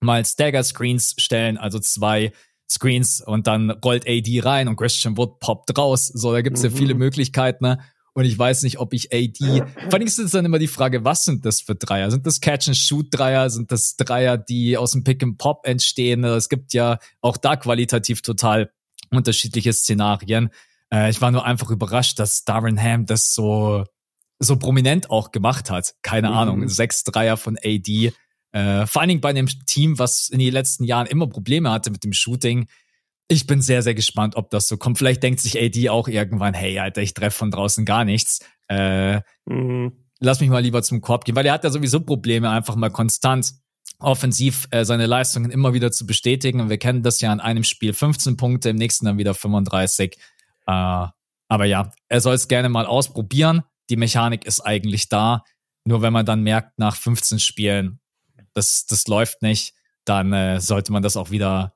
mal 0.00 0.24
Stagger 0.26 0.62
Screens 0.62 1.14
stellen, 1.16 1.56
also 1.56 1.78
zwei 1.78 2.32
Screens 2.68 3.22
und 3.22 3.46
dann 3.46 3.70
rollt 3.70 4.06
AD 4.06 4.40
rein 4.40 4.68
und 4.68 4.76
Christian 4.76 5.16
Wood 5.16 5.40
poppt 5.40 5.76
raus. 5.78 6.08
So, 6.08 6.32
da 6.32 6.42
gibt's 6.42 6.62
mhm. 6.62 6.70
ja 6.70 6.76
viele 6.76 6.94
mhm. 6.94 6.98
Möglichkeiten. 6.98 7.64
Ne? 7.64 7.78
Und 8.16 8.24
ich 8.24 8.38
weiß 8.38 8.62
nicht, 8.62 8.78
ob 8.78 8.94
ich 8.94 9.12
AD. 9.12 9.62
Vor 9.90 9.92
allem 9.92 10.06
ist 10.06 10.32
dann 10.32 10.46
immer 10.46 10.58
die 10.58 10.68
Frage, 10.68 11.04
was 11.04 11.24
sind 11.24 11.44
das 11.44 11.60
für 11.60 11.74
Dreier? 11.74 12.10
Sind 12.10 12.24
das 12.26 12.40
Catch-and-Shoot-Dreier? 12.40 13.50
Sind 13.50 13.70
das 13.70 13.96
Dreier, 13.96 14.38
die 14.38 14.78
aus 14.78 14.92
dem 14.92 15.04
Pick-and-Pop 15.04 15.66
entstehen? 15.66 16.24
Es 16.24 16.48
gibt 16.48 16.72
ja 16.72 16.98
auch 17.20 17.36
da 17.36 17.56
qualitativ 17.56 18.22
total 18.22 18.72
unterschiedliche 19.10 19.70
Szenarien. 19.74 20.48
Äh, 20.90 21.10
ich 21.10 21.20
war 21.20 21.30
nur 21.30 21.44
einfach 21.44 21.68
überrascht, 21.68 22.18
dass 22.18 22.44
Darren 22.44 22.82
Ham 22.82 23.04
das 23.04 23.34
so, 23.34 23.84
so 24.38 24.56
prominent 24.56 25.10
auch 25.10 25.30
gemacht 25.30 25.68
hat. 25.68 25.94
Keine 26.00 26.30
mhm. 26.30 26.36
Ahnung, 26.36 26.68
sechs 26.68 27.04
Dreier 27.04 27.36
von 27.36 27.58
AD. 27.62 28.12
Äh, 28.52 28.86
vor 28.86 29.02
allen 29.02 29.10
Dingen 29.10 29.20
bei 29.20 29.28
einem 29.28 29.48
Team, 29.66 29.98
was 29.98 30.30
in 30.30 30.38
den 30.38 30.54
letzten 30.54 30.84
Jahren 30.84 31.06
immer 31.06 31.26
Probleme 31.26 31.70
hatte 31.70 31.90
mit 31.90 32.02
dem 32.02 32.14
Shooting. 32.14 32.66
Ich 33.28 33.46
bin 33.46 33.60
sehr, 33.60 33.82
sehr 33.82 33.94
gespannt, 33.94 34.36
ob 34.36 34.50
das 34.50 34.68
so 34.68 34.76
kommt. 34.76 34.98
Vielleicht 34.98 35.22
denkt 35.22 35.40
sich 35.40 35.60
AD 35.60 35.88
auch 35.88 36.06
irgendwann, 36.08 36.54
hey, 36.54 36.78
Alter, 36.78 37.02
ich 37.02 37.14
treffe 37.14 37.38
von 37.38 37.50
draußen 37.50 37.84
gar 37.84 38.04
nichts. 38.04 38.40
Äh, 38.68 39.20
mhm. 39.46 39.92
Lass 40.20 40.40
mich 40.40 40.48
mal 40.48 40.62
lieber 40.62 40.82
zum 40.82 41.00
Korb 41.00 41.24
gehen, 41.24 41.36
weil 41.36 41.46
er 41.46 41.52
hat 41.52 41.64
ja 41.64 41.70
sowieso 41.70 42.00
Probleme, 42.00 42.50
einfach 42.50 42.76
mal 42.76 42.90
konstant 42.90 43.52
offensiv 43.98 44.68
äh, 44.70 44.84
seine 44.84 45.06
Leistungen 45.06 45.50
immer 45.50 45.74
wieder 45.74 45.90
zu 45.90 46.06
bestätigen. 46.06 46.60
Und 46.60 46.70
wir 46.70 46.78
kennen 46.78 47.02
das 47.02 47.20
ja 47.20 47.32
in 47.32 47.40
einem 47.40 47.64
Spiel 47.64 47.92
15 47.92 48.36
Punkte, 48.36 48.70
im 48.70 48.76
nächsten 48.76 49.06
dann 49.06 49.18
wieder 49.18 49.34
35. 49.34 50.16
Äh, 50.66 51.06
aber 51.48 51.64
ja, 51.64 51.90
er 52.08 52.20
soll 52.20 52.34
es 52.34 52.48
gerne 52.48 52.68
mal 52.68 52.86
ausprobieren. 52.86 53.62
Die 53.90 53.96
Mechanik 53.96 54.44
ist 54.44 54.60
eigentlich 54.60 55.08
da. 55.08 55.44
Nur 55.84 56.02
wenn 56.02 56.12
man 56.12 56.26
dann 56.26 56.42
merkt, 56.42 56.78
nach 56.78 56.96
15 56.96 57.38
Spielen, 57.38 58.00
das, 58.54 58.86
das 58.86 59.06
läuft 59.06 59.42
nicht, 59.42 59.74
dann 60.04 60.32
äh, 60.32 60.60
sollte 60.60 60.92
man 60.92 61.02
das 61.02 61.16
auch 61.16 61.30
wieder 61.30 61.75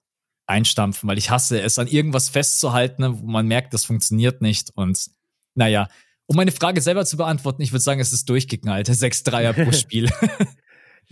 einstampfen, 0.51 1.09
weil 1.09 1.19
ich 1.19 1.31
hasse 1.31 1.61
es, 1.61 1.79
an 1.79 1.87
irgendwas 1.87 2.29
festzuhalten, 2.29 3.23
wo 3.23 3.27
man 3.27 3.47
merkt, 3.47 3.73
das 3.73 3.85
funktioniert 3.85 4.43
nicht. 4.43 4.71
Und 4.75 5.11
naja, 5.55 5.89
um 6.27 6.37
meine 6.37 6.53
Frage 6.53 6.81
selber 6.81 7.05
zu 7.07 7.17
beantworten, 7.17 7.63
ich 7.63 7.73
würde 7.73 7.83
sagen, 7.83 8.01
es 8.01 8.13
ist 8.13 8.29
durchgeknallt. 8.29 8.87
Sechs 8.87 9.23
Dreier 9.23 9.53
pro 9.53 9.73
Spiel. 9.73 10.11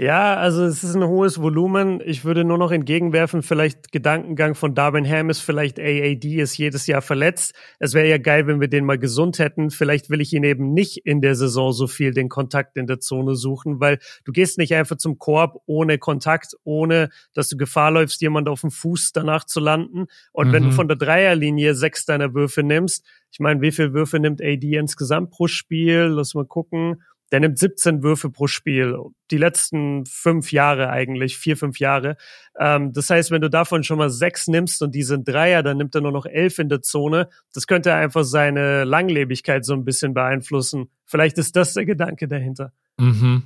Ja, 0.01 0.37
also 0.37 0.63
es 0.63 0.85
ist 0.85 0.95
ein 0.95 1.03
hohes 1.03 1.43
Volumen. 1.43 2.01
Ich 2.05 2.25
würde 2.25 2.45
nur 2.45 2.57
noch 2.57 2.71
entgegenwerfen, 2.71 3.43
vielleicht 3.43 3.91
Gedankengang 3.91 4.55
von 4.55 4.73
Darwin 4.73 5.05
Ham 5.05 5.29
ist, 5.29 5.41
vielleicht 5.41 5.81
AAD 5.81 6.25
ist 6.25 6.57
jedes 6.57 6.87
Jahr 6.87 7.03
verletzt. 7.03 7.53
Es 7.81 7.95
wäre 7.95 8.09
ja 8.09 8.19
geil, 8.19 8.47
wenn 8.47 8.61
wir 8.61 8.69
den 8.69 8.85
mal 8.85 8.97
gesund 8.97 9.41
hätten. 9.41 9.71
Vielleicht 9.71 10.09
will 10.09 10.21
ich 10.21 10.33
ihn 10.33 10.45
eben 10.45 10.73
nicht 10.73 10.99
in 10.99 11.21
der 11.21 11.35
Saison 11.35 11.73
so 11.73 11.89
viel 11.89 12.13
den 12.13 12.29
Kontakt 12.29 12.77
in 12.77 12.87
der 12.87 13.01
Zone 13.01 13.35
suchen, 13.35 13.81
weil 13.81 13.99
du 14.25 14.31
gehst 14.31 14.57
nicht 14.57 14.73
einfach 14.73 14.99
zum 14.99 15.19
Korb 15.19 15.61
ohne 15.67 15.99
Kontakt, 15.99 16.55
ohne 16.63 17.09
dass 17.35 17.49
du 17.49 17.57
Gefahr 17.57 17.91
läufst, 17.91 18.21
jemand 18.23 18.49
auf 18.49 18.61
dem 18.61 18.71
Fuß 18.71 19.11
danach 19.13 19.47
zu 19.47 19.59
landen. 19.59 20.07
Und 20.31 20.49
mhm. 20.49 20.53
wenn 20.53 20.63
du 20.63 20.69
mhm. 20.69 20.75
von 20.75 20.87
der 20.87 20.97
Dreierlinie 20.97 21.75
sechs 21.75 22.05
deiner 22.05 22.35
Würfe 22.35 22.63
nimmst, 22.63 23.05
ich 23.33 23.41
meine, 23.41 23.61
wie 23.63 23.73
viele 23.73 23.93
Würfe 23.95 24.21
nimmt 24.21 24.41
AD 24.41 24.77
insgesamt 24.77 25.31
pro 25.31 25.49
Spiel? 25.49 26.05
Lass 26.09 26.35
mal 26.35 26.47
gucken 26.47 27.03
Der 27.31 27.41
nimmt 27.41 27.59
17 27.59 28.03
Würfe 28.03 28.31
pro 28.31 28.47
Spiel. 28.47 28.97
Die 29.31 29.37
letzten 29.37 30.07
fünf 30.07 30.53
Jahre 30.53 30.89
eigentlich, 30.89 31.37
vier, 31.37 31.57
fünf 31.57 31.79
Jahre. 31.79 32.17
Ähm, 32.59 32.93
das 32.93 33.11
heißt, 33.11 33.31
wenn 33.31 33.43
du 33.43 33.51
davon 33.51 33.85
schon 33.85 33.99
mal 33.99 34.11
sechs 34.11 34.49
nimmst 34.49 34.83
und 34.83 34.95
die 34.95 35.03
sind 35.03 35.29
Dreier, 35.29 35.63
dann 35.63 35.77
nimmt 35.77 35.95
er 35.95 36.01
nur 36.01 36.13
noch 36.13 36.27
elf 36.27 36.59
in 36.59 36.69
der 36.69 36.83
Zone. 36.83 37.29
Das 37.53 37.67
könnte 37.67 37.95
einfach 37.95 38.25
seine 38.25 38.85
Langlebigkeit 38.85 39.65
so 39.65 39.75
ein 39.75 39.85
bisschen 39.85 40.15
beeinflussen. 40.15 40.91
Vielleicht 41.05 41.39
ist 41.39 41.57
das 41.57 41.75
der 41.75 41.85
Gedanke 41.85 42.29
dahinter. 42.29 42.73
Mhm. 42.99 43.43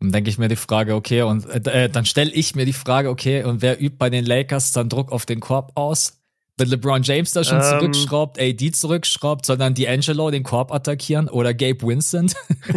Dann 0.00 0.12
denke 0.12 0.30
ich 0.30 0.38
mir 0.38 0.48
die 0.48 0.56
Frage, 0.56 0.94
okay, 0.94 1.22
und 1.22 1.46
äh, 1.46 1.90
dann 1.90 2.06
stelle 2.06 2.30
ich 2.30 2.54
mir 2.54 2.64
die 2.64 2.72
Frage, 2.72 3.10
okay, 3.10 3.44
und 3.44 3.60
wer 3.60 3.80
übt 3.80 3.96
bei 3.98 4.08
den 4.08 4.24
Lakers 4.24 4.72
dann 4.72 4.88
Druck 4.88 5.12
auf 5.12 5.26
den 5.26 5.40
Korb 5.40 5.72
aus? 5.74 6.19
Wenn 6.60 6.68
LeBron 6.68 7.02
James 7.02 7.32
da 7.32 7.42
schon 7.42 7.56
ähm, 7.56 7.62
zurückschraubt, 7.62 8.38
AD 8.38 8.72
zurückschraubt, 8.72 9.46
sondern 9.46 9.72
D'Angelo 9.72 10.30
den 10.30 10.42
Korb 10.42 10.72
attackieren 10.72 11.28
oder 11.30 11.54
Gabe 11.54 11.86
Vincent? 11.86 12.34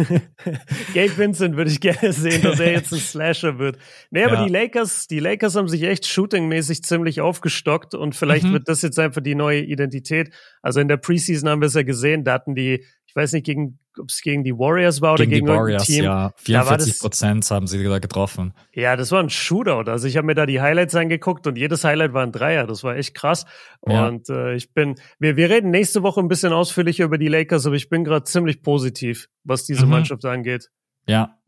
Gabe 0.94 1.16
Vincent 1.18 1.56
würde 1.56 1.70
ich 1.70 1.80
gerne 1.80 2.14
sehen, 2.14 2.40
dass 2.40 2.58
er 2.60 2.72
jetzt 2.72 2.92
ein 2.94 2.98
Slasher 3.00 3.58
wird. 3.58 3.76
Nee, 4.10 4.24
aber 4.24 4.36
ja. 4.36 4.44
die 4.46 4.50
Lakers, 4.50 5.06
die 5.06 5.20
Lakers 5.20 5.54
haben 5.54 5.68
sich 5.68 5.82
echt 5.82 6.06
shootingmäßig 6.06 6.82
ziemlich 6.82 7.20
aufgestockt 7.20 7.94
und 7.94 8.14
vielleicht 8.14 8.46
mhm. 8.46 8.54
wird 8.54 8.68
das 8.68 8.80
jetzt 8.80 8.98
einfach 8.98 9.20
die 9.20 9.34
neue 9.34 9.60
Identität. 9.60 10.30
Also 10.62 10.80
in 10.80 10.88
der 10.88 10.96
Preseason 10.96 11.50
haben 11.50 11.60
wir 11.60 11.66
es 11.66 11.74
ja 11.74 11.82
gesehen, 11.82 12.24
da 12.24 12.32
hatten 12.32 12.54
die 12.54 12.84
ich 13.14 13.22
weiß 13.22 13.32
nicht, 13.34 13.46
gegen, 13.46 13.78
ob 13.96 14.08
es 14.08 14.22
gegen 14.22 14.42
die 14.42 14.58
Warriors 14.58 15.00
war 15.00 15.12
oder 15.12 15.24
gegen, 15.24 15.46
gegen 15.46 15.46
die 15.46 15.52
Warriors, 15.52 15.84
Team. 15.84 16.02
Ja, 16.02 16.32
44 16.38 16.98
Prozent 16.98 17.48
haben 17.48 17.68
sie 17.68 17.80
da 17.84 18.00
getroffen. 18.00 18.52
Ja, 18.72 18.96
das 18.96 19.12
war 19.12 19.20
ein 19.20 19.30
Shootout. 19.30 19.88
Also 19.88 20.08
ich 20.08 20.16
habe 20.16 20.26
mir 20.26 20.34
da 20.34 20.46
die 20.46 20.60
Highlights 20.60 20.96
angeguckt 20.96 21.46
und 21.46 21.56
jedes 21.56 21.84
Highlight 21.84 22.12
war 22.12 22.24
ein 22.24 22.32
Dreier. 22.32 22.66
Das 22.66 22.82
war 22.82 22.96
echt 22.96 23.14
krass. 23.14 23.46
Ja. 23.86 24.08
Und 24.08 24.28
äh, 24.30 24.56
ich 24.56 24.74
bin, 24.74 24.96
wir, 25.20 25.36
wir 25.36 25.48
reden 25.48 25.70
nächste 25.70 26.02
Woche 26.02 26.18
ein 26.18 26.26
bisschen 26.26 26.52
ausführlicher 26.52 27.04
über 27.04 27.16
die 27.16 27.28
Lakers, 27.28 27.66
aber 27.66 27.76
ich 27.76 27.88
bin 27.88 28.02
gerade 28.02 28.24
ziemlich 28.24 28.62
positiv, 28.62 29.28
was 29.44 29.64
diese 29.64 29.84
mhm. 29.84 29.92
Mannschaft 29.92 30.24
angeht. 30.24 30.72
Ja. 31.06 31.38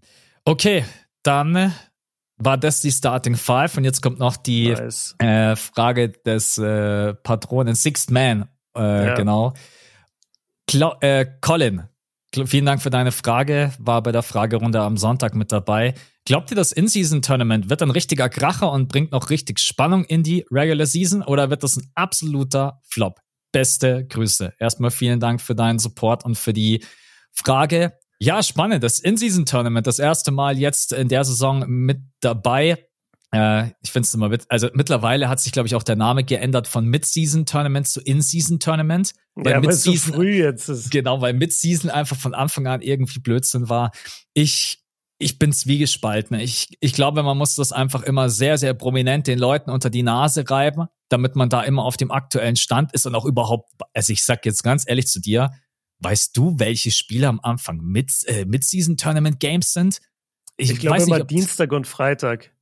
Okay, 0.45 0.85
dann 1.25 1.75
war 2.37 2.59
das 2.59 2.81
die 2.81 2.93
Starting 2.93 3.35
Five 3.35 3.77
und 3.77 3.83
jetzt 3.83 4.03
kommt 4.03 4.21
noch 4.21 4.37
die 4.37 4.71
nice. 4.71 5.17
äh, 5.19 5.57
Frage 5.57 6.11
des 6.11 6.59
äh, 6.59 7.13
Patronen 7.15 7.75
Sixth 7.75 8.13
Man. 8.13 8.49
Äh, 8.77 9.07
ja. 9.07 9.15
Genau. 9.17 9.55
Cla 10.67 10.97
äh, 11.01 11.27
Colin, 11.41 11.85
vielen 12.45 12.67
Dank 12.67 12.83
für 12.83 12.91
deine 12.91 13.13
Frage. 13.13 13.73
War 13.79 14.03
bei 14.03 14.11
der 14.11 14.23
Fragerunde 14.23 14.81
am 14.81 14.97
Sonntag 14.97 15.35
mit 15.35 15.53
dabei. 15.53 15.95
Glaubt 16.25 16.51
ihr, 16.51 16.57
das 16.57 16.73
In-Season-Tournament 16.73 17.71
wird 17.71 17.83
ein 17.83 17.91
richtiger 17.91 18.29
Kracher 18.29 18.73
und 18.73 18.89
bringt 18.89 19.13
noch 19.13 19.31
richtig 19.31 19.61
Spannung 19.61 20.05
in 20.05 20.25
die 20.25 20.45
Regular 20.51 20.87
Season 20.87 21.23
oder 21.23 21.51
wird 21.51 21.63
das 21.63 21.77
ein 21.77 21.89
absoluter 21.95 22.81
Flop? 22.83 23.21
Beste 23.53 24.05
Grüße. 24.07 24.55
Erstmal 24.59 24.91
vielen 24.91 25.21
Dank 25.21 25.41
für 25.41 25.55
deinen 25.55 25.79
Support 25.79 26.25
und 26.25 26.37
für 26.37 26.53
die 26.53 26.85
Frage. 27.31 27.93
Ja, 28.19 28.43
spannend. 28.43 28.83
Das 28.83 28.99
In-Season-Tournament, 28.99 29.87
das 29.87 30.01
erste 30.01 30.33
Mal 30.33 30.59
jetzt 30.59 30.93
in 30.93 31.09
der 31.09 31.23
Saison 31.23 31.65
mit 31.69 32.01
dabei. 32.21 32.89
Äh, 33.33 33.71
ich 33.83 33.91
finde 33.91 34.07
es 34.07 34.15
immer, 34.15 34.31
also 34.49 34.69
mittlerweile 34.75 35.29
hat 35.29 35.41
sich, 35.41 35.53
glaube 35.53 35.67
ich, 35.67 35.75
auch 35.75 35.83
der 35.83 35.97
Name 35.97 36.25
geändert 36.25 36.69
von 36.69 36.87
Mid-Season-Tournament 36.87 37.89
zu 37.89 38.01
In-Season-Tournament. 38.01 39.13
Weil 39.35 39.53
ja, 39.53 39.63
weil 39.63 39.71
es 39.71 39.83
so 39.83 39.95
früh 39.95 40.43
jetzt 40.43 40.69
ist. 40.69 40.91
Genau, 40.91 41.21
weil 41.21 41.35
Mid-Season 41.35 41.91
einfach 41.91 42.17
von 42.17 42.35
Anfang 42.35 42.67
an 42.67 42.83
irgendwie 42.83 43.19
Blödsinn 43.19 43.69
war. 43.69 43.91
Ich, 44.33 44.85
ich 45.19 45.39
bin 45.39 45.53
zwiegespalten. 45.53 46.39
Ich, 46.39 46.77
ich 46.81 46.93
glaube, 46.93 47.23
man 47.23 47.37
muss 47.37 47.57
das 47.57 47.73
einfach 47.73 48.03
immer 48.03 48.31
sehr, 48.31 48.59
sehr 48.59 48.75
prominent 48.75 49.27
den 49.27 49.39
Leuten 49.39 49.71
unter 49.71 49.91
die 49.91 50.03
Nase 50.03 50.49
reiben, 50.49 50.87
damit 51.09 51.37
man 51.37 51.49
da 51.49 51.63
immer 51.63 51.85
auf 51.85 51.97
dem 51.97 52.11
aktuellen 52.11 52.57
Stand 52.57 52.93
ist 52.93 53.07
und 53.07 53.15
auch 53.15 53.25
überhaupt, 53.25 53.71
also 53.93 54.13
ich 54.13 54.25
sag 54.25 54.47
jetzt 54.47 54.63
ganz 54.63 54.85
ehrlich 54.87 55.09
zu 55.09 55.21
dir, 55.21 55.51
weißt 55.99 56.37
du, 56.37 56.59
welche 56.59 56.91
Spiele 56.91 57.29
am 57.29 57.41
Anfang 57.41 57.79
mit, 57.79 58.13
äh, 58.27 58.45
Mid-Season-Tournament-Games 58.45 59.73
sind? 59.73 60.01
Ich, 60.59 60.71
ich 60.71 60.79
glaube 60.81 61.03
immer 61.03 61.25
Dienstag 61.25 61.73
und 61.73 61.87
Freitag. 61.87 62.56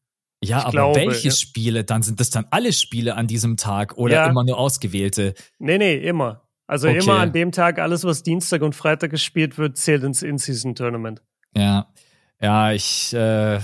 Ja, 0.48 0.58
ich 0.58 0.64
aber 0.64 0.70
glaube, 0.70 1.00
welche 1.00 1.28
ja. 1.28 1.34
Spiele? 1.34 1.84
Dann 1.84 2.02
sind 2.02 2.20
das 2.20 2.30
dann 2.30 2.46
alle 2.50 2.72
Spiele 2.72 3.16
an 3.16 3.26
diesem 3.26 3.56
Tag 3.56 3.96
oder 3.96 4.14
ja. 4.14 4.26
immer 4.26 4.44
nur 4.44 4.58
ausgewählte? 4.58 5.34
Nee, 5.58 5.78
nee, 5.78 5.96
immer. 5.96 6.42
Also 6.66 6.88
okay. 6.88 6.98
immer 6.98 7.18
an 7.18 7.32
dem 7.32 7.52
Tag, 7.52 7.78
alles, 7.78 8.04
was 8.04 8.22
Dienstag 8.22 8.62
und 8.62 8.74
Freitag 8.74 9.10
gespielt 9.10 9.58
wird, 9.58 9.76
zählt 9.76 10.02
ins 10.02 10.22
In-Season-Tournament. 10.22 11.22
Ja. 11.54 11.88
Ja, 12.40 12.72
ich 12.72 13.12
äh, 13.14 13.60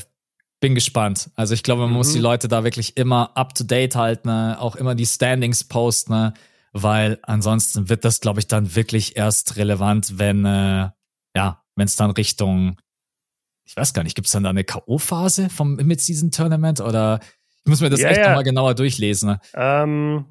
bin 0.61 0.75
gespannt. 0.75 1.31
Also 1.35 1.55
ich 1.55 1.63
glaube, 1.63 1.83
man 1.83 1.91
mhm. 1.91 1.97
muss 1.97 2.13
die 2.13 2.19
Leute 2.19 2.49
da 2.49 2.65
wirklich 2.65 2.97
immer 2.97 3.37
up 3.37 3.55
to 3.55 3.65
date 3.65 3.97
halten, 3.97 4.29
ne? 4.29 4.57
auch 4.61 4.77
immer 4.77 4.95
die 4.95 5.07
Standings 5.07 5.65
posten, 5.65 6.13
ne? 6.13 6.35
weil 6.73 7.19
ansonsten 7.23 7.89
wird 7.89 8.05
das, 8.05 8.21
glaube 8.21 8.41
ich, 8.41 8.47
dann 8.47 8.75
wirklich 8.77 9.17
erst 9.17 9.57
relevant, 9.57 10.19
wenn 10.19 10.45
äh, 10.45 10.91
ja, 11.35 11.63
wenn 11.77 11.87
es 11.87 11.97
dann 11.97 12.11
Richtung 12.11 12.77
ich 13.71 13.77
weiß 13.77 13.95
gar 13.95 14.03
nicht, 14.03 14.17
gibt 14.17 14.27
es 14.27 14.33
dann 14.33 14.43
da 14.43 14.51
eine 14.51 14.65
K.O.-Phase 14.65 15.49
vom 15.49 15.77
Mid-Season-Tournament 15.77 16.81
oder 16.81 17.21
ich 17.65 17.71
muss 17.71 17.81
mir 17.81 17.89
das 17.89 18.01
ja, 18.01 18.09
echt 18.09 18.19
ja. 18.19 18.31
nochmal 18.31 18.43
genauer 18.43 18.75
durchlesen. 18.75 19.29
Ne? 19.29 19.41
Ähm, 19.55 20.25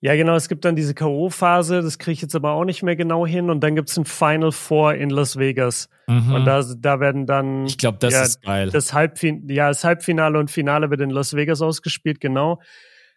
ja, 0.00 0.14
genau, 0.16 0.34
es 0.34 0.50
gibt 0.50 0.66
dann 0.66 0.76
diese 0.76 0.92
K.O.-Phase, 0.92 1.80
das 1.80 1.98
kriege 1.98 2.12
ich 2.12 2.20
jetzt 2.20 2.34
aber 2.34 2.52
auch 2.52 2.66
nicht 2.66 2.82
mehr 2.82 2.94
genau 2.94 3.26
hin 3.26 3.48
und 3.48 3.60
dann 3.60 3.74
gibt 3.74 3.88
es 3.88 3.96
ein 3.96 4.04
Final 4.04 4.52
Four 4.52 4.96
in 4.96 5.08
Las 5.08 5.38
Vegas. 5.38 5.88
Mhm. 6.08 6.34
Und 6.34 6.44
da, 6.44 6.62
da 6.76 7.00
werden 7.00 7.24
dann. 7.24 7.64
Ich 7.64 7.78
glaube, 7.78 7.96
das 8.00 8.12
ja, 8.12 8.22
ist 8.22 8.42
geil. 8.42 8.68
Das, 8.68 8.92
Halbfin 8.92 9.48
ja, 9.48 9.68
das 9.68 9.82
Halbfinale 9.82 10.38
und 10.38 10.50
Finale 10.50 10.90
wird 10.90 11.00
in 11.00 11.08
Las 11.08 11.34
Vegas 11.34 11.62
ausgespielt, 11.62 12.20
genau. 12.20 12.60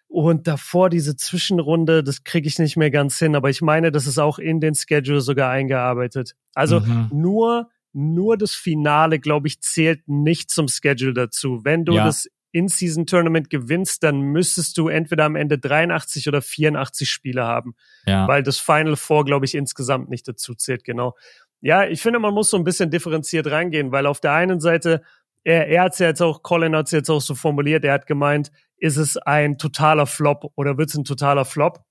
Und 0.07 0.47
davor 0.47 0.89
diese 0.89 1.17
Zwischenrunde, 1.17 2.05
das 2.05 2.23
kriege 2.23 2.47
ich 2.47 2.57
nicht 2.57 2.77
mehr 2.77 2.89
ganz 2.89 3.19
hin, 3.19 3.35
aber 3.35 3.49
ich 3.49 3.61
meine, 3.61 3.91
das 3.91 4.07
ist 4.07 4.17
auch 4.17 4.39
in 4.39 4.61
den 4.61 4.75
Schedule 4.75 5.19
sogar 5.19 5.51
eingearbeitet. 5.51 6.35
Also 6.53 6.79
mhm. 6.79 7.09
nur 7.11 7.69
nur 7.93 8.37
das 8.37 8.53
Finale, 8.53 9.19
glaube 9.19 9.47
ich, 9.47 9.61
zählt 9.61 10.07
nicht 10.07 10.51
zum 10.51 10.67
Schedule 10.67 11.13
dazu. 11.13 11.61
Wenn 11.63 11.85
du 11.85 11.93
ja. 11.95 12.05
das 12.05 12.27
In-Season-Tournament 12.51 13.49
gewinnst, 13.49 14.03
dann 14.03 14.21
müsstest 14.21 14.77
du 14.77 14.87
entweder 14.87 15.25
am 15.25 15.35
Ende 15.35 15.57
83 15.57 16.27
oder 16.27 16.41
84 16.41 17.09
Spiele 17.09 17.43
haben. 17.43 17.75
Ja. 18.05 18.27
Weil 18.27 18.43
das 18.43 18.59
Final 18.59 18.95
Four, 18.95 19.25
glaube 19.25 19.45
ich, 19.45 19.55
insgesamt 19.55 20.09
nicht 20.09 20.27
dazu 20.27 20.53
zählt, 20.53 20.83
genau. 20.83 21.15
Ja, 21.61 21.85
ich 21.85 22.01
finde, 22.01 22.19
man 22.19 22.33
muss 22.33 22.49
so 22.49 22.57
ein 22.57 22.63
bisschen 22.63 22.89
differenziert 22.89 23.47
rangehen, 23.47 23.91
weil 23.91 24.05
auf 24.05 24.19
der 24.19 24.33
einen 24.33 24.59
Seite, 24.59 25.01
er, 25.43 25.67
er 25.67 25.83
hat 25.83 25.93
es 25.93 25.99
ja 25.99 26.07
jetzt 26.07 26.21
auch, 26.21 26.43
Colin 26.43 26.75
hat 26.75 26.87
es 26.87 26.91
jetzt 26.91 27.09
auch 27.09 27.21
so 27.21 27.35
formuliert, 27.35 27.85
er 27.85 27.93
hat 27.93 28.07
gemeint, 28.07 28.51
ist 28.77 28.97
es 28.97 29.15
ein 29.15 29.57
totaler 29.57 30.07
Flop 30.07 30.51
oder 30.55 30.77
wird 30.77 30.89
es 30.89 30.95
ein 30.95 31.03
totaler 31.03 31.45
Flop? 31.45 31.83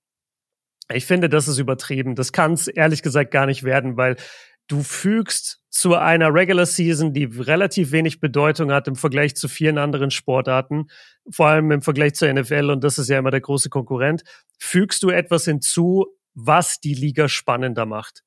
Ich 0.93 1.05
finde, 1.05 1.29
das 1.29 1.47
ist 1.47 1.57
übertrieben. 1.57 2.15
Das 2.15 2.33
kann 2.33 2.53
es 2.53 2.67
ehrlich 2.67 3.01
gesagt 3.01 3.31
gar 3.31 3.45
nicht 3.45 3.63
werden, 3.63 3.95
weil 3.95 4.17
du 4.67 4.83
fügst 4.83 5.60
zu 5.71 5.95
einer 5.95 6.33
Regular 6.33 6.65
Season, 6.65 7.13
die 7.13 7.23
relativ 7.23 7.91
wenig 7.91 8.19
Bedeutung 8.19 8.71
hat 8.71 8.87
im 8.87 8.95
Vergleich 8.95 9.35
zu 9.35 9.47
vielen 9.47 9.77
anderen 9.77 10.11
Sportarten, 10.11 10.87
vor 11.29 11.47
allem 11.47 11.71
im 11.71 11.81
Vergleich 11.81 12.13
zur 12.13 12.31
NFL, 12.31 12.69
und 12.69 12.83
das 12.83 12.99
ist 12.99 13.09
ja 13.09 13.17
immer 13.17 13.31
der 13.31 13.41
große 13.41 13.69
Konkurrent, 13.69 14.23
fügst 14.59 15.01
du 15.01 15.09
etwas 15.09 15.45
hinzu, 15.45 16.07
was 16.33 16.81
die 16.81 16.93
Liga 16.93 17.29
spannender 17.29 17.85
macht. 17.85 18.23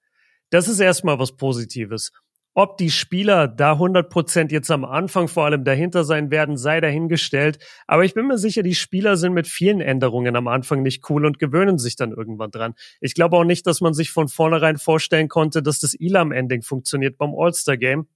Das 0.51 0.69
ist 0.69 0.81
erstmal 0.81 1.19
was 1.19 1.37
Positives. 1.37 2.13
Ob 2.57 2.77
die 2.79 2.91
Spieler 2.91 3.49
da 3.49 3.73
100% 3.73 4.53
jetzt 4.53 4.71
am 4.71 4.85
Anfang 4.85 5.27
vor 5.27 5.45
allem 5.45 5.65
dahinter 5.65 6.05
sein 6.05 6.31
werden, 6.31 6.57
sei 6.57 6.81
dahingestellt. 6.81 7.59
Aber 7.89 8.05
ich 8.05 8.15
bin 8.15 8.29
mir 8.29 8.39
sicher, 8.39 8.63
die 8.63 8.77
Spieler 8.77 9.17
sind 9.17 9.33
mit 9.33 9.49
vielen 9.49 9.81
Änderungen 9.81 10.37
am 10.37 10.47
Anfang 10.47 10.83
nicht 10.83 11.11
cool 11.11 11.27
und 11.27 11.41
gewöhnen 11.41 11.79
sich 11.79 11.97
dann 11.97 12.13
irgendwann 12.13 12.53
dran. 12.53 12.75
Ich 13.01 13.15
glaube 13.15 13.37
auch 13.37 13.45
nicht, 13.45 13.67
dass 13.67 13.81
man 13.81 13.93
sich 13.93 14.13
von 14.13 14.29
vornherein 14.29 14.79
vorstellen 14.79 15.27
konnte, 15.27 15.65
dass 15.65 15.81
das 15.81 15.95
Elam-Ending 15.95 16.63
funktioniert 16.63 17.19
beim 17.19 17.35
All-Star-Game. 17.37 18.07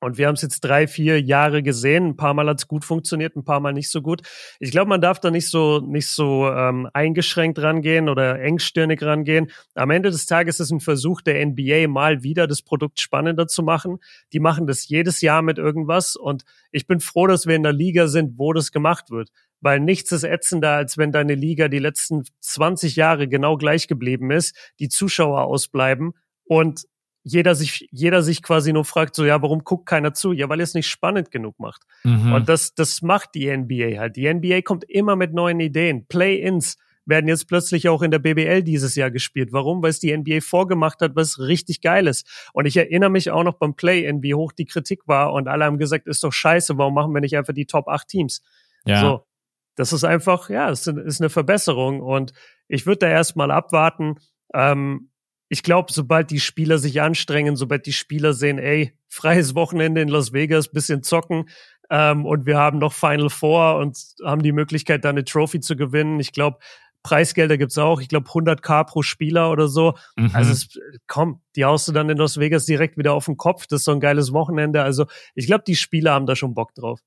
Und 0.00 0.18
wir 0.18 0.26
haben 0.26 0.34
es 0.34 0.42
jetzt 0.42 0.60
drei, 0.60 0.86
vier 0.86 1.22
Jahre 1.22 1.62
gesehen. 1.62 2.08
Ein 2.08 2.16
paar 2.16 2.34
Mal 2.34 2.48
hat 2.48 2.58
es 2.58 2.68
gut 2.68 2.84
funktioniert, 2.84 3.34
ein 3.34 3.44
paar 3.44 3.60
Mal 3.60 3.72
nicht 3.72 3.90
so 3.90 4.02
gut. 4.02 4.22
Ich 4.60 4.70
glaube, 4.70 4.90
man 4.90 5.00
darf 5.00 5.20
da 5.20 5.30
nicht 5.30 5.48
so 5.48 5.80
nicht 5.80 6.08
so 6.08 6.48
ähm, 6.48 6.88
eingeschränkt 6.92 7.58
rangehen 7.58 8.10
oder 8.10 8.38
engstirnig 8.38 9.02
rangehen. 9.02 9.50
Am 9.74 9.90
Ende 9.90 10.10
des 10.10 10.26
Tages 10.26 10.60
ist 10.60 10.70
ein 10.70 10.80
Versuch 10.80 11.22
der 11.22 11.44
NBA 11.44 11.88
mal 11.88 12.22
wieder 12.22 12.46
das 12.46 12.60
Produkt 12.60 13.00
spannender 13.00 13.48
zu 13.48 13.62
machen. 13.62 13.98
Die 14.34 14.40
machen 14.40 14.66
das 14.66 14.86
jedes 14.86 15.22
Jahr 15.22 15.40
mit 15.40 15.56
irgendwas 15.56 16.14
und 16.14 16.44
ich 16.70 16.86
bin 16.86 17.00
froh, 17.00 17.26
dass 17.26 17.46
wir 17.46 17.56
in 17.56 17.62
der 17.62 17.72
Liga 17.72 18.06
sind, 18.06 18.38
wo 18.38 18.52
das 18.52 18.72
gemacht 18.72 19.10
wird. 19.10 19.30
Weil 19.62 19.80
nichts 19.80 20.12
ist 20.12 20.24
ätzender, 20.24 20.72
als 20.72 20.98
wenn 20.98 21.10
deine 21.10 21.34
Liga 21.34 21.68
die 21.68 21.78
letzten 21.78 22.24
20 22.40 22.96
Jahre 22.96 23.28
genau 23.28 23.56
gleich 23.56 23.88
geblieben 23.88 24.30
ist, 24.30 24.54
die 24.78 24.90
Zuschauer 24.90 25.44
ausbleiben 25.44 26.12
und 26.44 26.84
jeder 27.28 27.56
sich, 27.56 27.88
jeder 27.90 28.22
sich 28.22 28.40
quasi 28.40 28.72
nur 28.72 28.84
fragt, 28.84 29.16
so, 29.16 29.24
ja, 29.24 29.42
warum 29.42 29.64
guckt 29.64 29.86
keiner 29.86 30.14
zu? 30.14 30.32
Ja, 30.32 30.48
weil 30.48 30.60
er 30.60 30.64
es 30.64 30.74
nicht 30.74 30.86
spannend 30.86 31.32
genug 31.32 31.58
macht. 31.58 31.82
Mhm. 32.04 32.32
Und 32.32 32.48
das, 32.48 32.74
das 32.74 33.02
macht 33.02 33.34
die 33.34 33.54
NBA 33.54 33.98
halt. 33.98 34.14
Die 34.14 34.32
NBA 34.32 34.62
kommt 34.62 34.84
immer 34.84 35.16
mit 35.16 35.34
neuen 35.34 35.58
Ideen. 35.58 36.06
Play-ins 36.06 36.78
werden 37.04 37.26
jetzt 37.26 37.48
plötzlich 37.48 37.88
auch 37.88 38.02
in 38.02 38.12
der 38.12 38.20
BBL 38.20 38.62
dieses 38.62 38.94
Jahr 38.94 39.10
gespielt. 39.10 39.48
Warum? 39.52 39.82
Weil 39.82 39.90
es 39.90 39.98
die 39.98 40.16
NBA 40.16 40.40
vorgemacht 40.40 41.00
hat, 41.00 41.16
was 41.16 41.40
richtig 41.40 41.80
geil 41.80 42.06
ist. 42.06 42.48
Und 42.52 42.66
ich 42.66 42.76
erinnere 42.76 43.10
mich 43.10 43.32
auch 43.32 43.42
noch 43.42 43.54
beim 43.54 43.74
Play-in, 43.74 44.22
wie 44.22 44.34
hoch 44.34 44.52
die 44.52 44.64
Kritik 44.64 45.08
war 45.08 45.32
und 45.32 45.48
alle 45.48 45.64
haben 45.64 45.78
gesagt, 45.78 46.06
ist 46.06 46.22
doch 46.22 46.32
scheiße, 46.32 46.78
warum 46.78 46.94
machen 46.94 47.12
wir 47.12 47.20
nicht 47.20 47.36
einfach 47.36 47.54
die 47.54 47.66
Top 47.66 47.88
8 47.88 48.06
Teams? 48.06 48.40
Ja. 48.84 49.00
So. 49.00 49.26
Das 49.74 49.92
ist 49.92 50.04
einfach, 50.04 50.48
ja, 50.48 50.70
es 50.70 50.86
ist 50.86 51.20
eine 51.20 51.28
Verbesserung 51.28 52.00
und 52.00 52.32
ich 52.68 52.86
würde 52.86 53.00
da 53.00 53.08
erstmal 53.08 53.50
abwarten. 53.50 54.14
Ähm, 54.54 55.10
ich 55.48 55.62
glaube, 55.62 55.92
sobald 55.92 56.30
die 56.30 56.40
Spieler 56.40 56.78
sich 56.78 57.00
anstrengen, 57.00 57.56
sobald 57.56 57.86
die 57.86 57.92
Spieler 57.92 58.32
sehen, 58.32 58.58
ey, 58.58 58.98
freies 59.08 59.54
Wochenende 59.54 60.00
in 60.00 60.08
Las 60.08 60.32
Vegas, 60.32 60.68
bisschen 60.68 61.02
zocken 61.02 61.48
ähm, 61.90 62.26
und 62.26 62.46
wir 62.46 62.58
haben 62.58 62.78
noch 62.78 62.92
Final 62.92 63.30
Four 63.30 63.76
und 63.76 63.96
haben 64.24 64.42
die 64.42 64.52
Möglichkeit, 64.52 65.04
da 65.04 65.10
eine 65.10 65.24
Trophy 65.24 65.60
zu 65.60 65.76
gewinnen. 65.76 66.18
Ich 66.20 66.32
glaube, 66.32 66.58
Preisgelder 67.02 67.56
gibt's 67.56 67.78
auch. 67.78 68.00
Ich 68.00 68.08
glaube 68.08 68.28
100k 68.28 68.84
pro 68.84 69.02
Spieler 69.02 69.52
oder 69.52 69.68
so. 69.68 69.94
Mhm. 70.16 70.30
Also 70.32 70.50
es, 70.52 70.68
komm, 71.06 71.40
die 71.54 71.64
haust 71.64 71.86
du 71.86 71.92
dann 71.92 72.10
in 72.10 72.18
Las 72.18 72.38
Vegas 72.38 72.66
direkt 72.66 72.98
wieder 72.98 73.12
auf 73.12 73.26
den 73.26 73.36
Kopf. 73.36 73.68
Das 73.68 73.80
ist 73.80 73.84
so 73.84 73.92
ein 73.92 74.00
geiles 74.00 74.32
Wochenende. 74.32 74.82
Also 74.82 75.06
ich 75.36 75.46
glaube, 75.46 75.62
die 75.64 75.76
Spieler 75.76 76.12
haben 76.12 76.26
da 76.26 76.34
schon 76.34 76.54
Bock 76.54 76.74
drauf. 76.74 77.00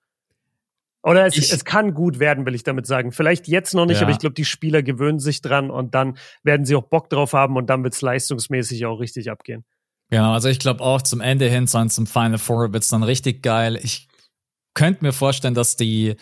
Oder 1.02 1.26
es, 1.26 1.38
ich, 1.38 1.52
es 1.52 1.64
kann 1.64 1.94
gut 1.94 2.20
werden, 2.20 2.46
will 2.46 2.56
ich 2.56 2.64
damit 2.64 2.86
sagen. 2.86 3.12
Vielleicht 3.12 3.48
jetzt 3.48 3.74
noch 3.74 3.86
nicht, 3.86 3.98
ja. 3.98 4.04
aber 4.04 4.12
ich 4.12 4.20
glaube, 4.20 4.34
die 4.34 4.46
Spieler 4.46 4.84
gewöhnen 4.84 5.20
sich 5.20 5.42
dran 5.42 5.72
und 5.72 5.96
dann 5.96 6.18
werden 6.44 6.66
sie 6.66 6.76
auch 6.76 6.84
Bock 6.84 7.10
drauf 7.10 7.34
haben 7.34 7.56
und 7.56 7.70
dann 7.70 7.84
wird's 7.84 8.02
leistungsmäßig 8.02 8.86
auch 8.86 9.00
richtig 9.00 9.32
abgehen. 9.32 9.64
Genau, 10.10 10.34
also 10.34 10.50
ich 10.50 10.60
glaube 10.60 10.84
auch 10.84 11.02
zum 11.02 11.22
Ende 11.22 11.48
hin, 11.48 11.68
zum 11.68 12.08
Final 12.08 12.38
Four 12.38 12.74
wird's 12.74 12.90
dann 12.90 13.04
richtig 13.04 13.44
geil. 13.44 13.80
Ich 13.82 14.08
könnte 14.74 15.04
mir 15.06 15.14
vorstellen, 15.14 15.54
dass 15.54 15.78
die 15.78 16.16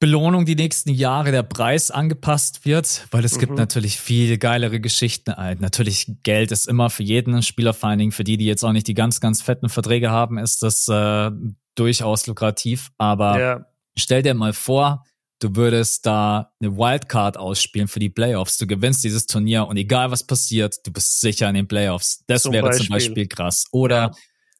Belohnung 0.00 0.44
die 0.44 0.54
nächsten 0.54 0.90
Jahre 0.90 1.32
der 1.32 1.42
Preis 1.42 1.90
angepasst 1.90 2.66
wird, 2.66 3.06
weil 3.10 3.24
es 3.24 3.36
mhm. 3.36 3.40
gibt 3.40 3.56
natürlich 3.56 3.98
viel 3.98 4.38
geilere 4.38 4.80
Geschichten. 4.80 5.34
Natürlich 5.60 6.12
Geld 6.22 6.52
ist 6.52 6.68
immer 6.68 6.90
für 6.90 7.02
jeden 7.02 7.42
Spieler, 7.42 7.72
vor 7.72 7.88
allen 7.88 7.98
Dingen 7.98 8.12
für 8.12 8.24
die, 8.24 8.36
die 8.36 8.44
jetzt 8.44 8.64
auch 8.64 8.72
nicht 8.72 8.86
die 8.86 8.94
ganz, 8.94 9.20
ganz 9.20 9.40
fetten 9.40 9.68
Verträge 9.68 10.10
haben, 10.10 10.36
ist 10.36 10.62
das 10.62 10.88
äh, 10.88 11.30
durchaus 11.74 12.26
lukrativ. 12.26 12.90
Aber 12.98 13.40
ja. 13.40 13.66
stell 13.96 14.22
dir 14.22 14.34
mal 14.34 14.52
vor, 14.52 15.04
du 15.40 15.56
würdest 15.56 16.06
da 16.06 16.52
eine 16.60 16.76
Wildcard 16.76 17.36
ausspielen 17.36 17.88
für 17.88 18.00
die 18.00 18.10
Playoffs. 18.10 18.58
Du 18.58 18.66
gewinnst 18.66 19.04
dieses 19.04 19.26
Turnier 19.26 19.66
und 19.66 19.76
egal 19.76 20.10
was 20.10 20.26
passiert, 20.26 20.86
du 20.86 20.92
bist 20.92 21.20
sicher 21.20 21.48
in 21.48 21.54
den 21.54 21.68
Playoffs. 21.68 22.24
Das 22.26 22.42
zum 22.42 22.52
wäre 22.52 22.66
Beispiel. 22.68 22.86
zum 22.86 22.92
Beispiel 22.94 23.26
krass. 23.28 23.66
Oder 23.72 23.96
ja. 23.96 24.10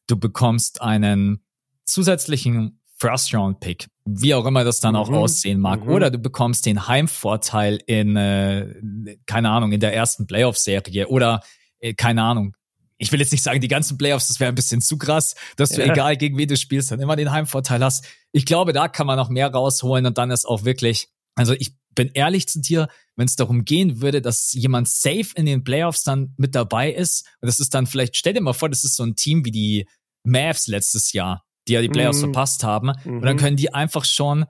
du 0.06 0.18
bekommst 0.18 0.82
einen 0.82 1.44
zusätzlichen 1.86 2.80
First-Round-Pick, 2.98 3.88
wie 4.04 4.34
auch 4.34 4.46
immer 4.46 4.64
das 4.64 4.80
dann 4.80 4.94
mhm. 4.94 5.00
auch 5.00 5.10
aussehen 5.10 5.60
mag. 5.60 5.84
Mhm. 5.84 5.92
Oder 5.92 6.10
du 6.10 6.18
bekommst 6.18 6.66
den 6.66 6.86
Heimvorteil 6.86 7.80
in, 7.86 8.16
äh, 8.16 9.16
keine 9.26 9.50
Ahnung, 9.50 9.72
in 9.72 9.80
der 9.80 9.94
ersten 9.94 10.26
Playoff-Serie 10.26 11.08
oder, 11.08 11.42
äh, 11.80 11.94
keine 11.94 12.22
Ahnung, 12.22 12.54
ich 12.98 13.10
will 13.12 13.20
jetzt 13.20 13.32
nicht 13.32 13.42
sagen, 13.42 13.60
die 13.60 13.68
ganzen 13.68 13.98
Playoffs, 13.98 14.28
das 14.28 14.40
wäre 14.40 14.50
ein 14.50 14.54
bisschen 14.54 14.80
zu 14.80 14.98
krass, 14.98 15.34
dass 15.56 15.70
du, 15.70 15.84
ja. 15.84 15.92
egal 15.92 16.16
gegen 16.16 16.38
wen 16.38 16.48
du 16.48 16.56
spielst, 16.56 16.90
dann 16.90 17.00
immer 17.00 17.16
den 17.16 17.32
Heimvorteil 17.32 17.82
hast. 17.82 18.04
Ich 18.32 18.46
glaube, 18.46 18.72
da 18.72 18.88
kann 18.88 19.06
man 19.06 19.16
noch 19.16 19.28
mehr 19.28 19.48
rausholen 19.48 20.06
und 20.06 20.18
dann 20.18 20.30
ist 20.30 20.44
auch 20.44 20.64
wirklich, 20.64 21.08
also 21.34 21.54
ich 21.54 21.74
bin 21.94 22.10
ehrlich 22.14 22.48
zu 22.48 22.60
dir, 22.60 22.88
wenn 23.16 23.26
es 23.26 23.36
darum 23.36 23.64
gehen 23.64 24.00
würde, 24.00 24.20
dass 24.20 24.52
jemand 24.52 24.88
safe 24.88 25.28
in 25.34 25.46
den 25.46 25.64
Playoffs 25.64 26.02
dann 26.02 26.34
mit 26.36 26.54
dabei 26.54 26.92
ist, 26.92 27.26
und 27.40 27.46
das 27.46 27.60
ist 27.60 27.74
dann 27.74 27.86
vielleicht, 27.86 28.16
stell 28.16 28.32
dir 28.32 28.40
mal 28.40 28.52
vor, 28.52 28.68
das 28.68 28.84
ist 28.84 28.96
so 28.96 29.04
ein 29.04 29.16
Team 29.16 29.44
wie 29.44 29.50
die 29.50 29.88
Mavs 30.24 30.66
letztes 30.66 31.12
Jahr, 31.12 31.44
die 31.68 31.74
ja 31.74 31.82
die 31.82 31.88
Playoffs 31.88 32.18
mhm. 32.18 32.32
verpasst 32.32 32.64
haben, 32.64 32.92
mhm. 33.04 33.16
und 33.16 33.22
dann 33.22 33.36
mhm. 33.36 33.40
können 33.40 33.56
die 33.56 33.72
einfach 33.72 34.04
schon, 34.04 34.46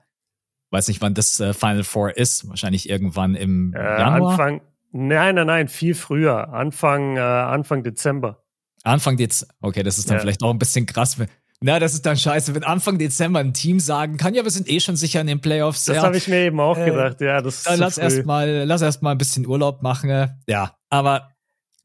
weiß 0.71 0.87
nicht, 0.87 1.01
wann 1.01 1.13
das 1.13 1.39
äh, 1.39 1.53
Final 1.53 1.83
Four 1.83 2.17
ist, 2.17 2.47
wahrscheinlich 2.47 2.89
irgendwann 2.89 3.35
im 3.35 3.73
äh, 3.73 3.79
Januar. 3.79 4.31
Anfang, 4.31 4.61
nein, 4.95 5.35
nein, 5.35 5.47
nein, 5.47 5.67
viel 5.67 5.95
früher, 5.95 6.53
Anfang, 6.53 7.17
äh, 7.17 7.19
Anfang 7.19 7.83
Dezember. 7.83 8.43
Anfang 8.83 9.17
Dezember. 9.17 9.53
Okay, 9.61 9.83
das 9.83 9.97
ist 9.97 10.09
dann 10.09 10.17
ja. 10.17 10.21
vielleicht 10.21 10.43
auch 10.43 10.51
ein 10.51 10.59
bisschen 10.59 10.85
krass. 10.85 11.17
Na, 11.61 11.79
das 11.79 11.93
ist 11.93 12.05
dann 12.05 12.17
scheiße, 12.17 12.53
wenn 12.53 12.63
Anfang 12.63 12.97
Dezember 12.99 13.39
ein 13.39 13.53
Team 13.53 13.79
sagen 13.79 14.17
kann, 14.17 14.33
ja, 14.33 14.43
wir 14.43 14.51
sind 14.51 14.69
eh 14.69 14.79
schon 14.79 14.95
sicher 14.95 15.21
in 15.21 15.27
den 15.27 15.41
Playoffs. 15.41 15.85
Das 15.85 15.97
ja. 15.97 16.03
habe 16.03 16.17
ich 16.17 16.27
mir 16.27 16.39
eben 16.39 16.59
auch 16.59 16.77
äh, 16.77 16.85
gedacht, 16.85 17.21
ja. 17.21 17.41
Das 17.41 17.63
dann 17.63 17.79
lass 17.79 17.97
erstmal, 17.97 18.65
lass 18.65 18.81
erstmal 18.81 19.13
ein 19.13 19.17
bisschen 19.17 19.47
Urlaub 19.47 19.81
machen. 19.81 20.29
Ja, 20.47 20.75
aber 20.89 21.31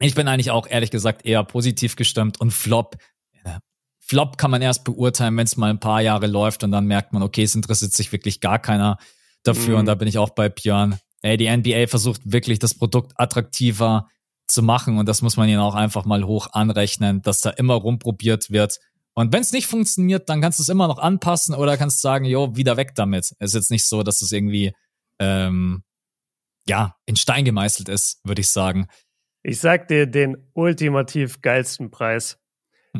ich 0.00 0.14
bin 0.14 0.28
eigentlich 0.28 0.50
auch 0.50 0.66
ehrlich 0.68 0.90
gesagt 0.90 1.24
eher 1.24 1.44
positiv 1.44 1.96
gestimmt 1.96 2.40
und 2.40 2.52
Flop. 2.52 2.96
Ja, 3.44 3.58
Flop 3.98 4.38
kann 4.38 4.50
man 4.50 4.60
erst 4.60 4.84
beurteilen, 4.84 5.36
wenn 5.36 5.44
es 5.44 5.56
mal 5.56 5.70
ein 5.70 5.80
paar 5.80 6.00
Jahre 6.00 6.26
läuft 6.26 6.64
und 6.64 6.72
dann 6.72 6.86
merkt 6.86 7.12
man, 7.12 7.22
okay, 7.22 7.42
es 7.42 7.54
interessiert 7.54 7.92
sich 7.92 8.10
wirklich 8.12 8.40
gar 8.40 8.58
keiner 8.58 8.98
dafür. 9.42 9.74
Mhm. 9.74 9.80
Und 9.80 9.86
da 9.86 9.94
bin 9.94 10.08
ich 10.08 10.18
auch 10.18 10.30
bei 10.30 10.48
Björn. 10.48 10.98
Ey, 11.22 11.36
die 11.36 11.54
NBA 11.54 11.86
versucht 11.86 12.20
wirklich 12.24 12.58
das 12.58 12.74
Produkt 12.74 13.12
attraktiver 13.16 14.08
zu 14.46 14.62
machen. 14.62 14.98
Und 14.98 15.08
das 15.08 15.22
muss 15.22 15.36
man 15.36 15.48
ihnen 15.48 15.60
auch 15.60 15.74
einfach 15.74 16.04
mal 16.04 16.24
hoch 16.24 16.48
anrechnen, 16.52 17.22
dass 17.22 17.40
da 17.40 17.50
immer 17.50 17.74
rumprobiert 17.74 18.50
wird. 18.50 18.78
Und 19.14 19.32
wenn 19.32 19.42
es 19.42 19.52
nicht 19.52 19.66
funktioniert, 19.66 20.28
dann 20.28 20.40
kannst 20.40 20.58
du 20.58 20.62
es 20.62 20.68
immer 20.68 20.88
noch 20.88 20.98
anpassen 20.98 21.54
oder 21.54 21.76
kannst 21.76 22.00
sagen, 22.00 22.24
jo, 22.24 22.56
wieder 22.56 22.76
weg 22.76 22.94
damit. 22.94 23.34
Es 23.38 23.50
ist 23.50 23.54
jetzt 23.54 23.70
nicht 23.70 23.86
so, 23.86 24.02
dass 24.02 24.22
es 24.22 24.32
irgendwie 24.32 24.72
ähm, 25.18 25.82
ja 26.66 26.96
in 27.06 27.16
Stein 27.16 27.44
gemeißelt 27.44 27.88
ist, 27.88 28.20
würde 28.24 28.40
ich 28.40 28.48
sagen. 28.48 28.86
Ich 29.42 29.58
sag 29.58 29.88
dir 29.88 30.06
den 30.06 30.36
ultimativ 30.52 31.40
geilsten 31.40 31.90
Preis. 31.90 32.38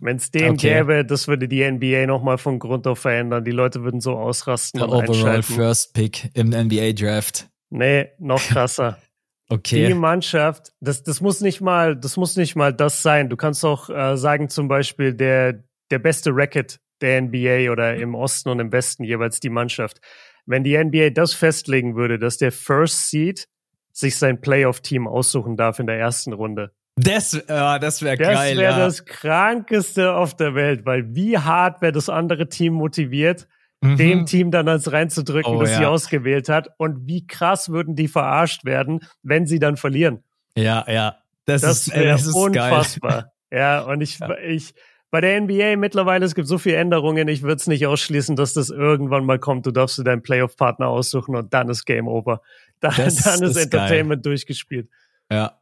Wenn 0.00 0.16
es 0.16 0.30
den 0.30 0.52
okay. 0.52 0.78
gäbe, 0.78 1.04
das 1.04 1.26
würde 1.26 1.48
die 1.48 1.68
NBA 1.68 2.06
nochmal 2.06 2.38
von 2.38 2.58
Grund 2.58 2.86
auf 2.86 3.00
verändern. 3.00 3.44
Die 3.44 3.50
Leute 3.50 3.82
würden 3.82 4.00
so 4.00 4.16
ausrasten 4.16 4.78
Der 4.78 4.88
Overall 4.88 5.08
einschalten. 5.08 5.54
First 5.54 5.94
Pick 5.94 6.30
im 6.34 6.50
NBA 6.50 6.92
Draft. 6.92 7.49
Nee, 7.70 8.10
noch 8.18 8.42
krasser. 8.42 8.98
Okay. 9.52 9.88
Die 9.88 9.94
Mannschaft, 9.94 10.70
das, 10.78 11.02
das 11.02 11.20
muss 11.20 11.40
nicht 11.40 11.60
mal, 11.60 11.96
das 11.96 12.16
muss 12.16 12.36
nicht 12.36 12.54
mal 12.54 12.72
das 12.72 13.02
sein. 13.02 13.28
Du 13.28 13.36
kannst 13.36 13.64
auch 13.64 13.90
äh, 13.90 14.16
sagen, 14.16 14.48
zum 14.48 14.68
Beispiel, 14.68 15.12
der, 15.12 15.64
der 15.90 15.98
beste 15.98 16.30
Racket 16.32 16.78
der 17.00 17.20
NBA 17.20 17.72
oder 17.72 17.96
im 17.96 18.14
Osten 18.14 18.48
und 18.48 18.60
im 18.60 18.70
Westen 18.70 19.02
jeweils 19.02 19.40
die 19.40 19.50
Mannschaft. 19.50 20.00
Wenn 20.46 20.62
die 20.62 20.78
NBA 20.78 21.10
das 21.10 21.34
festlegen 21.34 21.96
würde, 21.96 22.20
dass 22.20 22.36
der 22.36 22.52
First 22.52 23.10
Seed 23.10 23.48
sich 23.92 24.16
sein 24.16 24.40
Playoff-Team 24.40 25.08
aussuchen 25.08 25.56
darf 25.56 25.80
in 25.80 25.88
der 25.88 25.98
ersten 25.98 26.32
Runde. 26.32 26.72
Das, 26.96 27.34
äh, 27.34 27.44
das 27.48 28.02
wäre 28.02 28.16
geil. 28.16 28.34
Das 28.34 28.56
wäre 28.56 28.72
ja. 28.72 28.78
das 28.78 29.04
krankeste 29.04 30.14
auf 30.14 30.36
der 30.36 30.54
Welt, 30.54 30.84
weil 30.86 31.14
wie 31.14 31.38
hart 31.38 31.82
wäre 31.82 31.92
das 31.92 32.08
andere 32.08 32.48
Team 32.48 32.74
motiviert, 32.74 33.48
mhm. 33.80 33.96
dem 33.96 34.26
Team 34.26 34.50
dann 34.50 34.68
als 34.68 34.92
reinzudrücken, 34.92 35.56
oh, 35.56 35.60
das 35.60 35.70
ja. 35.72 35.78
sie 35.78 35.86
ausgewählt 35.86 36.48
hat. 36.48 36.68
Und 36.76 37.06
wie 37.06 37.26
krass 37.26 37.70
würden 37.70 37.96
die 37.96 38.08
verarscht 38.08 38.64
werden, 38.64 39.00
wenn 39.22 39.46
sie 39.46 39.58
dann 39.58 39.76
verlieren. 39.76 40.22
Ja, 40.56 40.84
ja. 40.88 41.16
Das, 41.44 41.62
das 41.62 41.88
ist, 41.88 41.96
das 41.96 42.26
ist 42.26 42.34
unfassbar. 42.34 43.32
Geil. 43.50 43.60
Ja, 43.60 43.80
und 43.82 44.00
ich, 44.00 44.18
ja. 44.20 44.36
ich, 44.38 44.74
bei 45.10 45.20
der 45.20 45.40
NBA 45.40 45.76
mittlerweile, 45.76 46.24
es 46.24 46.34
gibt 46.34 46.46
so 46.46 46.58
viele 46.58 46.76
Änderungen, 46.76 47.26
ich 47.26 47.42
würde 47.42 47.56
es 47.56 47.66
nicht 47.66 47.86
ausschließen, 47.86 48.36
dass 48.36 48.52
das 48.52 48.70
irgendwann 48.70 49.24
mal 49.24 49.38
kommt. 49.38 49.66
Du 49.66 49.72
darfst 49.72 49.98
dir 49.98 50.04
deinen 50.04 50.22
Playoff-Partner 50.22 50.86
aussuchen 50.86 51.34
und 51.34 51.52
dann 51.52 51.68
ist 51.68 51.84
Game 51.84 52.06
Over. 52.06 52.42
Dann, 52.78 52.94
dann 52.96 53.06
ist, 53.06 53.26
ist 53.26 53.56
Entertainment 53.56 54.22
geil. 54.22 54.32
durchgespielt. 54.32 54.88
Ja, 55.30 55.58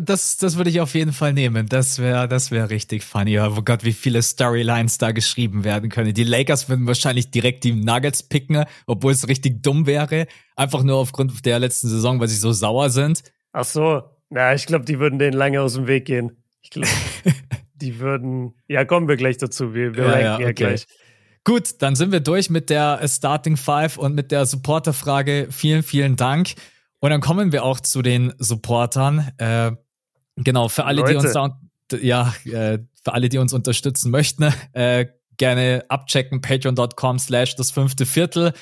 das, 0.00 0.36
das 0.36 0.56
würde 0.56 0.70
ich 0.70 0.80
auf 0.80 0.94
jeden 0.94 1.12
Fall 1.12 1.32
nehmen. 1.32 1.66
Das 1.68 1.98
wäre, 1.98 2.28
das 2.28 2.50
wäre 2.50 2.70
richtig 2.70 3.02
funny. 3.04 3.38
Oh 3.38 3.62
Gott, 3.62 3.84
wie 3.84 3.92
viele 3.92 4.22
Storylines 4.22 4.98
da 4.98 5.12
geschrieben 5.12 5.64
werden 5.64 5.88
können. 5.88 6.12
Die 6.12 6.24
Lakers 6.24 6.68
würden 6.68 6.86
wahrscheinlich 6.86 7.30
direkt 7.30 7.64
die 7.64 7.72
Nuggets 7.72 8.22
picken, 8.22 8.64
obwohl 8.86 9.12
es 9.12 9.28
richtig 9.28 9.62
dumm 9.62 9.86
wäre. 9.86 10.26
Einfach 10.56 10.82
nur 10.82 10.96
aufgrund 10.96 11.46
der 11.46 11.58
letzten 11.58 11.88
Saison, 11.88 12.20
weil 12.20 12.28
sie 12.28 12.36
so 12.36 12.52
sauer 12.52 12.90
sind. 12.90 13.22
Ach 13.52 13.64
so. 13.64 14.02
Na, 14.28 14.54
ich 14.54 14.66
glaube, 14.66 14.84
die 14.84 14.98
würden 14.98 15.18
denen 15.18 15.32
lange 15.32 15.60
aus 15.60 15.74
dem 15.74 15.86
Weg 15.86 16.04
gehen. 16.04 16.36
Ich 16.60 16.70
glaube, 16.70 16.88
die 17.74 17.98
würden, 17.98 18.54
ja, 18.68 18.84
kommen 18.84 19.08
wir 19.08 19.16
gleich 19.16 19.38
dazu. 19.38 19.74
Wir, 19.74 19.94
wir 19.94 20.04
ja, 20.04 20.20
ja, 20.20 20.34
okay. 20.36 20.52
gleich. 20.52 20.86
Gut, 21.44 21.80
dann 21.80 21.94
sind 21.94 22.10
wir 22.10 22.20
durch 22.20 22.50
mit 22.50 22.70
der 22.70 23.00
Starting 23.06 23.56
Five 23.56 23.98
und 23.98 24.14
mit 24.14 24.32
der 24.32 24.46
Supporter-Frage. 24.46 25.46
Vielen, 25.50 25.84
vielen 25.84 26.16
Dank. 26.16 26.54
Und 27.00 27.10
dann 27.10 27.20
kommen 27.20 27.52
wir 27.52 27.64
auch 27.64 27.80
zu 27.80 28.02
den 28.02 28.32
Supportern. 28.38 29.30
Äh, 29.38 29.72
genau, 30.36 30.68
für 30.68 30.84
alle, 30.84 31.02
Leute. 31.02 31.12
die 31.12 31.18
uns 31.18 31.32
da, 31.32 31.58
ja, 32.00 32.34
äh, 32.44 32.78
für 33.04 33.12
alle, 33.12 33.28
die 33.28 33.38
uns 33.38 33.52
unterstützen 33.52 34.10
möchten, 34.10 34.52
äh, 34.72 35.06
gerne 35.36 35.84
abchecken, 35.88 36.40
patreon.com 36.40 37.18
slash 37.18 37.56
das 37.56 37.70
fünfte 37.70 38.06
Viertel. 38.06 38.52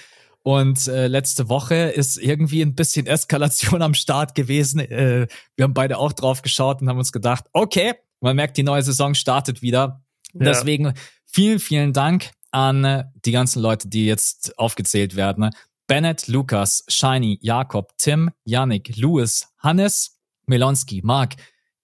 Und 0.43 0.89
äh, 0.89 1.07
letzte 1.07 1.49
Woche 1.49 1.75
ist 1.75 2.19
irgendwie 2.19 2.61
ein 2.61 2.75
bisschen 2.75 3.07
Eskalation 3.07 3.81
am 3.81 3.95
Start 3.95 4.35
gewesen. 4.35 4.81
Äh, 4.81 5.27
wir 5.57 5.63
haben 5.63 5.73
beide 5.73 5.97
auch 5.97 6.13
drauf 6.13 6.43
geschaut 6.43 6.83
und 6.83 6.89
haben 6.89 6.99
uns 6.99 7.13
gedacht, 7.13 7.47
okay, 7.53 7.95
man 8.21 8.37
merkt, 8.37 8.57
die 8.57 8.63
neue 8.63 8.83
Saison 8.83 9.15
startet 9.15 9.63
wieder. 9.63 10.03
Ja. 10.35 10.45
Deswegen 10.47 10.93
vielen, 11.25 11.61
vielen 11.61 11.93
Dank 11.95 12.33
an 12.51 13.11
die 13.25 13.33
ganzen 13.33 13.63
Leute, 13.63 13.89
die 13.89 14.07
jetzt 14.07 14.59
aufgezählt 14.59 15.17
werden. 15.17 15.51
Bennett, 15.87 16.29
Lukas, 16.29 16.85
Shiny, 16.89 17.39
Jakob, 17.43 17.97
Tim, 17.99 18.31
Yannick, 18.45 18.97
Louis, 18.97 19.47
Hannes, 19.59 20.19
Melonski, 20.47 21.03
Mark, 21.03 21.35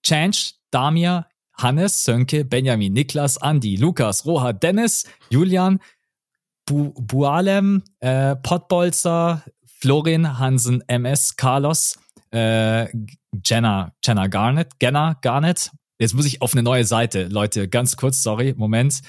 Change, 0.03 0.53
Damir, 0.71 1.27
Hannes, 1.53 2.03
Sönke, 2.03 2.43
Benjamin, 2.43 2.93
Niklas, 2.93 3.37
Andi, 3.37 3.75
Lukas, 3.75 4.25
Roha, 4.25 4.53
Dennis, 4.53 5.05
Julian, 5.29 5.79
Bu 6.65 6.93
Bualem, 6.93 7.83
äh, 7.99 8.35
Pottbolzer, 8.35 9.43
Florin, 9.65 10.39
Hansen, 10.39 10.83
MS, 10.87 11.35
Carlos, 11.35 11.99
äh, 12.31 12.87
Jenna, 13.43 13.93
Jenna 14.03 14.27
Garnett, 14.27 14.79
Genna 14.79 15.17
Garnett. 15.21 15.71
Jetzt 15.99 16.13
muss 16.13 16.25
ich 16.25 16.41
auf 16.41 16.53
eine 16.53 16.63
neue 16.63 16.85
Seite, 16.85 17.27
Leute, 17.27 17.67
ganz 17.67 17.95
kurz, 17.97 18.23
sorry, 18.23 18.55
Moment. 18.57 19.01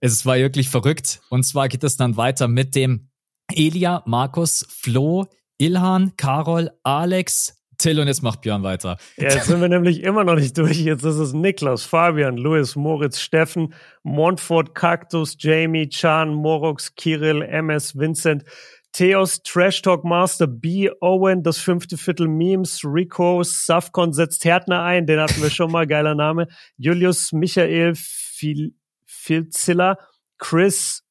Es 0.00 0.24
war 0.26 0.36
wirklich 0.36 0.68
verrückt. 0.68 1.20
Und 1.28 1.44
zwar 1.44 1.68
geht 1.68 1.84
es 1.84 1.96
dann 1.96 2.16
weiter 2.16 2.48
mit 2.48 2.74
dem 2.74 3.11
Elia, 3.52 4.02
Markus, 4.06 4.66
Flo, 4.68 5.26
Ilhan, 5.58 6.12
Carol, 6.16 6.70
Alex, 6.82 7.62
Till 7.82 7.98
und 7.98 8.06
jetzt 8.06 8.22
macht 8.22 8.42
Björn 8.42 8.62
weiter. 8.62 8.96
Ja, 9.16 9.30
jetzt 9.30 9.46
sind 9.46 9.60
wir 9.60 9.68
nämlich 9.68 10.04
immer 10.04 10.22
noch 10.22 10.36
nicht 10.36 10.56
durch. 10.56 10.78
Jetzt 10.78 11.02
ist 11.02 11.16
es 11.16 11.32
Niklas, 11.32 11.82
Fabian, 11.84 12.36
Louis, 12.36 12.76
Moritz, 12.76 13.18
Steffen, 13.18 13.74
Montfort, 14.04 14.76
Cactus, 14.76 15.34
Jamie, 15.36 15.88
Chan, 15.88 16.32
Morox, 16.32 16.94
Kirill, 16.94 17.42
MS, 17.42 17.98
Vincent, 17.98 18.44
Theos, 18.92 19.42
Trash 19.42 19.82
Talk 19.82 20.04
Master, 20.04 20.46
B, 20.46 20.90
Owen, 21.00 21.42
das 21.42 21.58
fünfte 21.58 21.96
Viertel 21.96 22.28
Memes, 22.28 22.84
Rico, 22.84 23.42
Safcon 23.42 24.12
setzt 24.12 24.44
Härtner 24.44 24.82
ein, 24.84 25.06
den 25.06 25.18
hatten 25.18 25.42
wir 25.42 25.50
schon 25.50 25.72
mal, 25.72 25.86
geiler 25.86 26.14
Name, 26.14 26.46
Julius, 26.76 27.32
Michael, 27.32 27.94
Phil, 27.96 28.74
Philzilla, 29.06 29.98
Chris, 30.38 31.02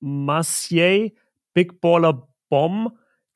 Massier, 0.00 1.12
Big 1.54 1.80
Baller 1.80 2.28
Bomb, 2.48 2.90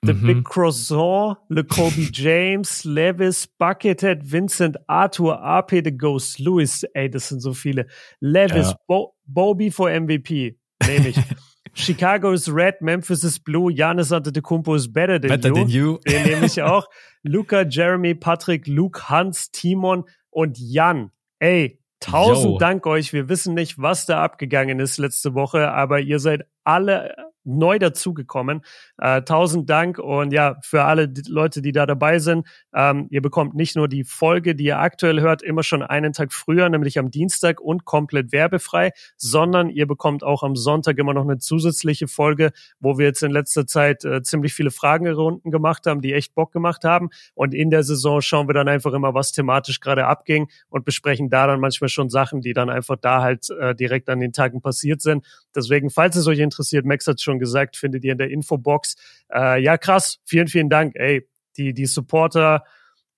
The 0.05 0.13
mhm. 0.13 0.27
Big 0.27 0.45
Croissant, 0.45 1.39
Le 1.49 1.65
Kobe 1.65 2.09
James, 2.13 2.85
Levis, 2.85 3.47
Buckethead, 3.59 4.23
Vincent, 4.23 4.77
Arthur, 4.87 5.43
AP 5.43 5.71
The 5.83 5.97
Ghost, 5.97 6.39
Louis, 6.41 6.85
ey, 6.95 7.09
das 7.09 7.29
sind 7.29 7.41
so 7.41 7.55
viele. 7.55 7.87
Levis, 8.21 8.71
ja. 8.71 8.77
Bo 8.87 9.15
Bobby 9.25 9.71
for 9.71 9.89
MVP, 9.89 10.59
nehme 10.87 11.09
ich. 11.09 11.17
Chicago 11.75 12.33
is 12.33 12.49
red, 12.49 12.81
Memphis 12.81 13.25
is 13.25 13.39
blue, 13.39 13.73
Giannis 13.73 14.13
Antetokounmpo 14.13 14.77
is 14.77 14.87
better 14.87 15.19
than 15.19 15.29
better 15.29 15.49
you. 15.49 15.55
Than 15.55 15.69
you. 15.69 15.99
Den 16.07 16.23
nehme 16.25 16.47
ich 16.47 16.63
auch. 16.63 16.87
Luca, 17.23 17.63
Jeremy, 17.63 18.15
Patrick, 18.15 18.67
Luke, 18.67 19.09
Hans, 19.09 19.51
Timon 19.51 20.05
und 20.31 20.59
Jan. 20.59 21.11
Ey, 21.41 21.81
tausend 21.99 22.53
Yo. 22.53 22.59
Dank 22.59 22.87
euch. 22.87 23.13
Wir 23.13 23.29
wissen 23.29 23.55
nicht, 23.55 23.79
was 23.79 24.07
da 24.07 24.23
abgegangen 24.23 24.79
ist 24.79 24.99
letzte 24.99 25.35
Woche, 25.35 25.73
aber 25.73 26.01
ihr 26.01 26.21
seid 26.21 26.43
alle 26.63 27.15
neu 27.45 27.79
dazugekommen. 27.79 28.63
Äh, 28.99 29.23
tausend 29.23 29.69
Dank 29.71 29.99
und 29.99 30.33
ja, 30.33 30.57
für 30.63 30.85
alle 30.85 31.09
die 31.09 31.23
Leute, 31.31 31.63
die 31.63 31.73
da 31.73 31.87
dabei 31.87 32.19
sind, 32.19 32.47
ähm, 32.75 33.07
ihr 33.11 33.23
bekommt 33.23 33.55
nicht 33.55 33.77
nur 33.77 33.89
die 33.89 34.05
Folge, 34.05 34.55
die 34.55 34.65
ihr 34.65 34.79
aktuell 34.79 35.21
hört, 35.21 35.43
immer 35.43 35.63
schon 35.63 35.83
einen 35.83 36.13
Tag 36.13 36.33
früher, 36.33 36.69
nämlich 36.69 36.99
am 36.99 37.11
Dienstag 37.11 37.61
und 37.61 37.85
komplett 37.85 38.33
werbefrei, 38.33 38.93
sondern 39.17 39.69
ihr 39.69 39.87
bekommt 39.87 40.25
auch 40.25 40.43
am 40.43 40.57
Sonntag 40.57 40.99
immer 40.99 41.15
noch 41.15 41.23
eine 41.25 41.39
zusätzliche 41.39 42.09
Folge, 42.09 42.53
wo 42.81 42.99
wir 42.99 43.07
jetzt 43.07 43.23
in 43.23 43.31
letzter 43.31 43.67
Zeit 43.67 44.05
äh, 44.05 44.23
ziemlich 44.23 44.55
viele 44.55 44.71
Fragerunden 44.71 45.51
gemacht 45.51 45.87
haben, 45.87 46.01
die 46.01 46.13
echt 46.13 46.35
Bock 46.35 46.53
gemacht 46.53 46.85
haben. 46.85 47.11
Und 47.35 47.55
in 47.55 47.71
der 47.71 47.83
Saison 47.83 48.21
schauen 48.21 48.49
wir 48.49 48.55
dann 48.55 48.69
einfach 48.69 48.93
immer, 48.93 49.15
was 49.15 49.33
thematisch 49.33 49.81
gerade 49.81 50.07
abging 50.07 50.49
und 50.69 50.85
besprechen 50.85 51.31
da 51.31 51.47
dann 51.47 51.61
manchmal 51.61 51.89
schon 51.89 52.11
Sachen, 52.11 52.41
die 52.41 52.53
dann 52.53 52.71
einfach 52.71 52.97
da 53.01 53.23
halt 53.23 53.51
äh, 53.51 53.75
direkt 53.75 54.09
an 54.09 54.21
den 54.21 54.33
Tagen 54.33 54.61
passiert 54.61 55.03
sind. 55.03 55.25
Deswegen, 55.55 55.91
falls 55.91 56.17
es 56.17 56.27
euch 56.27 56.39
interessiert, 56.39 56.85
Max 56.85 57.07
hat 57.07 57.21
schon 57.21 57.34
gesagt, 57.39 57.77
findet 57.77 58.05
ihr 58.05 58.13
in 58.13 58.19
der 58.19 58.31
Infobox. 58.31 58.97
Äh, 59.33 59.63
ja, 59.63 59.79
krass. 59.79 60.21
Vielen, 60.25 60.49
vielen 60.49 60.71
Dank. 60.71 60.95
Ey, 60.97 61.29
die, 61.57 61.75
die 61.75 61.87
Supporter 61.87 62.65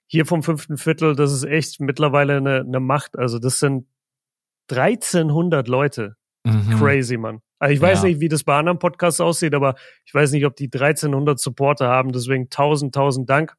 hier 0.07 0.25
vom 0.25 0.43
fünften 0.43 0.77
Viertel, 0.77 1.17
das 1.17 1.33
ist 1.33 1.45
echt 1.45 1.81
mittlerweile 1.81 2.37
eine, 2.37 2.61
eine 2.61 2.81
Macht. 2.81 3.19
Also 3.19 3.39
das 3.39 3.59
sind 3.59 3.87
1300 4.71 5.69
Leute. 5.69 6.17
Mhm. 6.45 6.79
Crazy, 6.79 7.17
man. 7.17 7.41
Also 7.59 7.75
ich 7.75 7.81
weiß 7.81 8.03
ja. 8.03 8.09
nicht, 8.09 8.21
wie 8.21 8.29
das 8.29 8.45
bei 8.45 8.57
anderen 8.57 8.79
Podcasts 8.79 9.21
aussieht, 9.21 9.55
aber 9.55 9.75
ich 10.05 10.15
weiß 10.15 10.33
nicht, 10.33 10.45
ob 10.45 10.57
die 10.57 10.67
1300 10.67 11.39
Supporter 11.39 11.89
haben. 11.89 12.13
Deswegen 12.13 12.51
tausend, 12.51 12.95
tausend 12.95 13.29
Dank. 13.31 13.57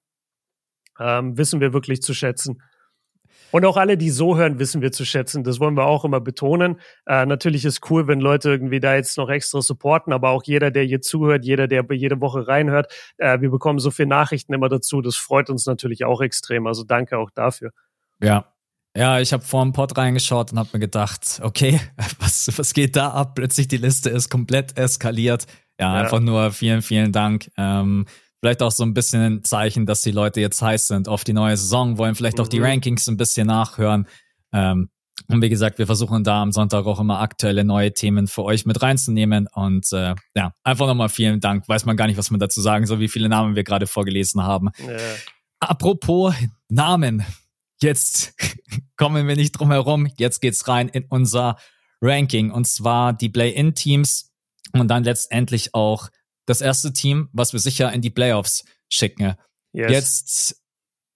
Ähm, 0.99 1.37
wissen 1.37 1.59
wir 1.59 1.73
wirklich 1.73 2.01
zu 2.01 2.13
schätzen. 2.13 2.61
Und 3.51 3.65
auch 3.65 3.77
alle, 3.77 3.97
die 3.97 4.09
so 4.09 4.37
hören, 4.37 4.59
wissen 4.59 4.81
wir 4.81 4.91
zu 4.91 5.05
schätzen. 5.05 5.43
Das 5.43 5.59
wollen 5.59 5.75
wir 5.75 5.85
auch 5.85 6.05
immer 6.05 6.19
betonen. 6.19 6.79
Äh, 7.05 7.25
natürlich 7.25 7.65
ist 7.65 7.89
cool, 7.89 8.07
wenn 8.07 8.19
Leute 8.19 8.49
irgendwie 8.49 8.79
da 8.79 8.95
jetzt 8.95 9.17
noch 9.17 9.29
extra 9.29 9.61
supporten, 9.61 10.13
aber 10.13 10.29
auch 10.29 10.43
jeder, 10.43 10.71
der 10.71 10.83
hier 10.83 11.01
zuhört, 11.01 11.45
jeder, 11.45 11.67
der 11.67 11.85
jede 11.91 12.19
Woche 12.19 12.47
reinhört, 12.47 12.91
äh, 13.17 13.39
wir 13.39 13.49
bekommen 13.49 13.79
so 13.79 13.91
viele 13.91 14.09
Nachrichten 14.09 14.53
immer 14.53 14.69
dazu. 14.69 15.01
Das 15.01 15.15
freut 15.15 15.49
uns 15.49 15.65
natürlich 15.65 16.05
auch 16.05 16.21
extrem. 16.21 16.67
Also 16.67 16.83
danke 16.83 17.17
auch 17.17 17.31
dafür. 17.31 17.71
Ja. 18.21 18.53
Ja, 18.95 19.19
ich 19.19 19.31
habe 19.31 19.43
vor 19.43 19.63
dem 19.63 19.73
Pod 19.73 19.95
reingeschaut 19.95 20.51
und 20.51 20.57
habe 20.57 20.69
mir 20.73 20.79
gedacht, 20.79 21.39
okay, 21.43 21.79
was, 22.19 22.49
was 22.57 22.73
geht 22.73 22.95
da 22.95 23.11
ab? 23.11 23.35
Plötzlich 23.35 23.67
die 23.67 23.77
Liste 23.77 24.09
ist 24.09 24.29
komplett 24.29 24.77
eskaliert. 24.77 25.45
Ja, 25.79 25.93
ja. 25.93 26.01
einfach 26.01 26.19
nur 26.19 26.51
vielen, 26.51 26.81
vielen 26.81 27.11
Dank. 27.11 27.51
Ähm, 27.57 28.07
vielleicht 28.39 28.61
auch 28.61 28.71
so 28.71 28.83
ein 28.83 28.93
bisschen 28.93 29.21
ein 29.21 29.43
Zeichen, 29.43 29.85
dass 29.85 30.01
die 30.01 30.11
Leute 30.11 30.41
jetzt 30.41 30.61
heiß 30.61 30.87
sind 30.87 31.07
auf 31.07 31.23
die 31.23 31.33
neue 31.33 31.57
Saison, 31.57 31.97
wollen 31.97 32.15
vielleicht 32.15 32.37
mhm. 32.37 32.43
auch 32.43 32.47
die 32.47 32.59
mhm. 32.59 32.65
Rankings 32.65 33.07
ein 33.07 33.17
bisschen 33.17 33.47
nachhören. 33.47 34.07
Ähm, 34.53 34.89
und 35.29 35.41
wie 35.41 35.49
gesagt, 35.49 35.79
wir 35.79 35.87
versuchen 35.87 36.23
da 36.23 36.41
am 36.41 36.51
Sonntag 36.51 36.85
auch 36.85 36.99
immer 36.99 37.19
aktuelle 37.19 37.63
neue 37.63 37.93
Themen 37.93 38.27
für 38.27 38.43
euch 38.43 38.65
mit 38.65 38.81
reinzunehmen. 38.81 39.47
Und 39.51 39.91
äh, 39.91 40.15
ja, 40.35 40.53
einfach 40.63 40.87
nochmal 40.87 41.09
vielen 41.09 41.39
Dank. 41.39 41.67
Weiß 41.67 41.85
man 41.85 41.97
gar 41.97 42.07
nicht, 42.07 42.17
was 42.17 42.31
man 42.31 42.39
dazu 42.39 42.61
sagen 42.61 42.85
soll, 42.85 42.99
wie 42.99 43.09
viele 43.09 43.27
Namen 43.27 43.55
wir 43.55 43.63
gerade 43.63 43.87
vorgelesen 43.87 44.43
haben. 44.43 44.69
Ja. 44.79 44.97
Apropos 45.59 46.33
Namen. 46.69 47.25
Jetzt 47.81 48.35
kommen 48.95 49.27
wir 49.27 49.35
nicht 49.35 49.53
drum 49.53 49.71
herum. 49.71 50.07
Jetzt 50.17 50.39
geht's 50.39 50.67
rein 50.67 50.87
in 50.87 51.05
unser 51.09 51.57
Ranking. 52.01 52.51
Und 52.51 52.65
zwar 52.67 53.11
die 53.11 53.29
Play-In-Teams 53.29 54.31
und 54.73 54.87
dann 54.87 55.03
letztendlich 55.03 55.73
auch 55.73 56.09
das 56.47 56.61
erste 56.61 56.91
Team, 56.93 57.29
was 57.33 57.53
wir 57.53 57.59
sicher 57.59 57.93
in 57.93 58.01
die 58.01 58.09
Playoffs 58.09 58.65
schicken. 58.89 59.35
Yes. 59.73 59.91
Jetzt 59.91 60.63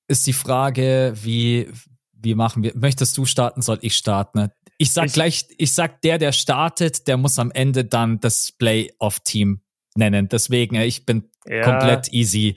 ist 0.07 0.27
die 0.27 0.33
Frage, 0.33 1.13
wie, 1.15 1.71
wie 2.13 2.35
machen 2.35 2.61
wir? 2.61 2.73
Möchtest 2.75 3.17
du 3.17 3.25
starten? 3.25 3.61
Soll 3.63 3.79
ich 3.81 3.95
starten? 3.95 4.49
Ich 4.77 4.93
sag 4.93 5.07
ich, 5.07 5.13
gleich, 5.13 5.47
ich 5.57 5.73
sag, 5.73 6.01
der, 6.01 6.17
der 6.17 6.33
startet, 6.33 7.07
der 7.07 7.17
muss 7.17 7.39
am 7.39 7.51
Ende 7.51 7.85
dann 7.85 8.19
das 8.19 8.51
Playoff-Team 8.51 9.61
nennen. 9.95 10.27
Deswegen, 10.27 10.75
ich 10.75 11.05
bin 11.05 11.29
ja. 11.45 11.63
komplett 11.63 12.11
easy. 12.13 12.55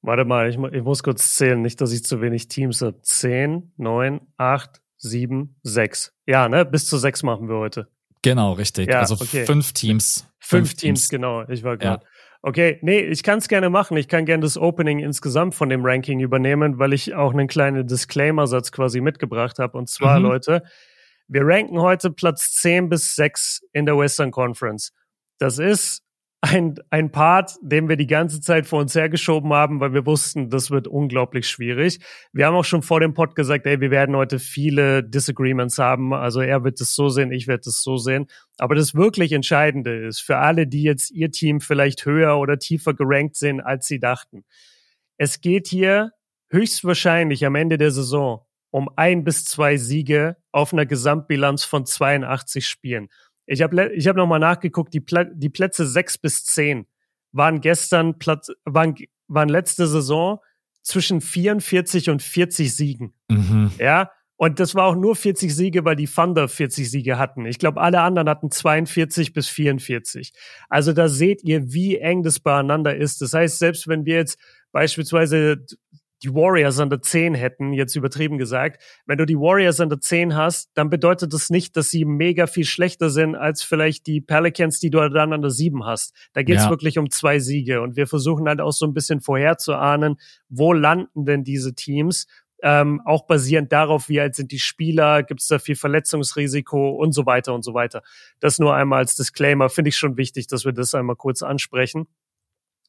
Warte 0.00 0.24
mal, 0.24 0.48
ich, 0.48 0.56
ich, 0.56 0.82
muss 0.82 1.02
kurz 1.02 1.34
zählen, 1.34 1.60
nicht, 1.60 1.80
dass 1.80 1.92
ich 1.92 2.04
zu 2.04 2.20
wenig 2.20 2.48
Teams 2.48 2.80
habe. 2.80 3.00
Zehn, 3.02 3.72
neun, 3.76 4.20
acht, 4.36 4.80
sieben, 4.96 5.56
sechs. 5.62 6.14
Ja, 6.24 6.48
ne? 6.48 6.64
Bis 6.64 6.86
zu 6.86 6.96
sechs 6.96 7.22
machen 7.22 7.48
wir 7.48 7.56
heute. 7.56 7.88
Genau, 8.22 8.52
richtig. 8.52 8.88
Ja, 8.88 9.00
also 9.00 9.14
okay. 9.14 9.44
fünf 9.44 9.72
Teams. 9.72 10.26
Fünf, 10.38 10.68
fünf 10.68 10.74
Teams, 10.74 10.80
Teams, 10.80 11.08
genau. 11.08 11.48
Ich 11.48 11.62
war 11.62 11.76
gerade. 11.76 12.02
Ja. 12.02 12.10
Okay, 12.40 12.78
nee, 12.82 13.00
ich 13.00 13.24
kann 13.24 13.38
es 13.38 13.48
gerne 13.48 13.68
machen. 13.68 13.96
Ich 13.96 14.06
kann 14.06 14.24
gerne 14.24 14.42
das 14.42 14.56
Opening 14.56 15.00
insgesamt 15.00 15.54
von 15.54 15.68
dem 15.68 15.84
Ranking 15.84 16.20
übernehmen, 16.20 16.78
weil 16.78 16.92
ich 16.92 17.14
auch 17.14 17.32
einen 17.32 17.48
kleinen 17.48 17.86
Disclaimer-Satz 17.86 18.70
quasi 18.70 19.00
mitgebracht 19.00 19.58
habe. 19.58 19.76
Und 19.76 19.88
zwar, 19.88 20.20
mhm. 20.20 20.26
Leute, 20.26 20.62
wir 21.26 21.42
ranken 21.44 21.80
heute 21.80 22.10
Platz 22.10 22.52
10 22.52 22.88
bis 22.88 23.16
6 23.16 23.62
in 23.72 23.86
der 23.86 23.98
Western 23.98 24.30
Conference. 24.30 24.92
Das 25.38 25.58
ist 25.58 26.02
ein, 26.40 26.76
ein 26.90 27.10
Part, 27.10 27.56
den 27.62 27.88
wir 27.88 27.96
die 27.96 28.06
ganze 28.06 28.40
Zeit 28.40 28.66
vor 28.66 28.80
uns 28.80 28.94
hergeschoben 28.94 29.52
haben, 29.52 29.80
weil 29.80 29.92
wir 29.92 30.06
wussten, 30.06 30.50
das 30.50 30.70
wird 30.70 30.86
unglaublich 30.86 31.48
schwierig. 31.48 31.98
Wir 32.32 32.46
haben 32.46 32.54
auch 32.54 32.64
schon 32.64 32.82
vor 32.82 33.00
dem 33.00 33.12
Pod 33.12 33.34
gesagt, 33.34 33.66
ey, 33.66 33.80
wir 33.80 33.90
werden 33.90 34.14
heute 34.14 34.38
viele 34.38 35.02
Disagreements 35.02 35.78
haben. 35.78 36.14
Also 36.14 36.40
er 36.40 36.62
wird 36.62 36.80
es 36.80 36.94
so 36.94 37.08
sehen, 37.08 37.32
ich 37.32 37.48
werde 37.48 37.68
es 37.68 37.82
so 37.82 37.96
sehen. 37.96 38.26
Aber 38.56 38.76
das 38.76 38.94
wirklich 38.94 39.32
Entscheidende 39.32 40.06
ist, 40.06 40.20
für 40.20 40.38
alle, 40.38 40.68
die 40.68 40.84
jetzt 40.84 41.10
ihr 41.10 41.32
Team 41.32 41.60
vielleicht 41.60 42.06
höher 42.06 42.38
oder 42.38 42.58
tiefer 42.58 42.94
gerankt 42.94 43.34
sehen, 43.34 43.60
als 43.60 43.86
sie 43.86 43.98
dachten. 43.98 44.44
Es 45.16 45.40
geht 45.40 45.66
hier 45.66 46.12
höchstwahrscheinlich 46.50 47.44
am 47.44 47.56
Ende 47.56 47.78
der 47.78 47.90
Saison 47.90 48.44
um 48.70 48.88
ein 48.96 49.24
bis 49.24 49.44
zwei 49.44 49.76
Siege 49.76 50.36
auf 50.52 50.72
einer 50.72 50.86
Gesamtbilanz 50.86 51.64
von 51.64 51.86
82 51.86 52.66
Spielen. 52.66 53.08
Ich 53.50 53.62
habe 53.62 53.92
ich 53.94 54.06
hab 54.06 54.16
nochmal 54.16 54.40
nachgeguckt, 54.40 54.92
die, 54.92 55.00
Pla 55.00 55.24
die 55.24 55.48
Plätze 55.48 55.86
sechs 55.86 56.18
bis 56.18 56.44
zehn 56.44 56.86
waren 57.32 57.60
gestern 57.60 58.18
Platz, 58.18 58.50
waren, 58.64 58.94
waren 59.26 59.48
letzte 59.48 59.86
Saison 59.86 60.38
zwischen 60.82 61.20
44 61.20 62.10
und 62.10 62.22
40 62.22 62.74
Siegen. 62.74 63.14
Mhm. 63.28 63.72
Ja. 63.78 64.10
Und 64.36 64.60
das 64.60 64.74
war 64.76 64.84
auch 64.84 64.94
nur 64.94 65.16
40 65.16 65.52
Siege, 65.52 65.84
weil 65.84 65.96
die 65.96 66.06
Thunder 66.06 66.46
40 66.46 66.88
Siege 66.88 67.18
hatten. 67.18 67.44
Ich 67.44 67.58
glaube, 67.58 67.80
alle 67.80 68.02
anderen 68.02 68.28
hatten 68.28 68.52
42 68.52 69.32
bis 69.32 69.48
44. 69.48 70.32
Also 70.68 70.92
da 70.92 71.08
seht 71.08 71.42
ihr, 71.42 71.72
wie 71.72 71.96
eng 71.96 72.22
das 72.22 72.38
beieinander 72.38 72.94
ist. 72.96 73.20
Das 73.20 73.32
heißt, 73.32 73.58
selbst 73.58 73.88
wenn 73.88 74.04
wir 74.04 74.14
jetzt 74.14 74.38
beispielsweise 74.70 75.64
die 76.22 76.34
Warriors 76.34 76.78
an 76.80 76.90
der 76.90 77.00
10 77.00 77.34
hätten, 77.34 77.72
jetzt 77.72 77.94
übertrieben 77.94 78.38
gesagt, 78.38 78.82
wenn 79.06 79.18
du 79.18 79.26
die 79.26 79.36
Warriors 79.36 79.80
an 79.80 79.88
der 79.88 80.00
10 80.00 80.34
hast, 80.34 80.70
dann 80.74 80.90
bedeutet 80.90 81.32
das 81.32 81.50
nicht, 81.50 81.76
dass 81.76 81.90
sie 81.90 82.04
mega 82.04 82.46
viel 82.46 82.64
schlechter 82.64 83.10
sind 83.10 83.36
als 83.36 83.62
vielleicht 83.62 84.06
die 84.06 84.20
Pelicans, 84.20 84.80
die 84.80 84.90
du 84.90 85.08
dann 85.08 85.32
an 85.32 85.42
der 85.42 85.50
7 85.50 85.84
hast. 85.84 86.14
Da 86.32 86.42
geht 86.42 86.56
es 86.56 86.64
ja. 86.64 86.70
wirklich 86.70 86.98
um 86.98 87.10
zwei 87.10 87.38
Siege 87.38 87.80
und 87.80 87.96
wir 87.96 88.06
versuchen 88.06 88.48
halt 88.48 88.60
auch 88.60 88.72
so 88.72 88.86
ein 88.86 88.94
bisschen 88.94 89.20
vorherzuahnen, 89.20 90.16
wo 90.48 90.72
landen 90.72 91.24
denn 91.24 91.44
diese 91.44 91.74
Teams, 91.74 92.26
ähm, 92.62 93.00
auch 93.04 93.26
basierend 93.26 93.72
darauf, 93.72 94.08
wie 94.08 94.20
alt 94.20 94.34
sind 94.34 94.50
die 94.50 94.58
Spieler, 94.58 95.22
gibt 95.22 95.40
es 95.40 95.46
da 95.46 95.58
viel 95.58 95.76
Verletzungsrisiko 95.76 96.90
und 96.90 97.12
so 97.12 97.24
weiter 97.24 97.54
und 97.54 97.62
so 97.62 97.74
weiter. 97.74 98.02
Das 98.40 98.58
nur 98.58 98.74
einmal 98.74 99.00
als 99.00 99.14
Disclaimer, 99.14 99.68
finde 99.68 99.90
ich 99.90 99.96
schon 99.96 100.16
wichtig, 100.16 100.48
dass 100.48 100.64
wir 100.64 100.72
das 100.72 100.94
einmal 100.94 101.16
kurz 101.16 101.42
ansprechen. 101.42 102.08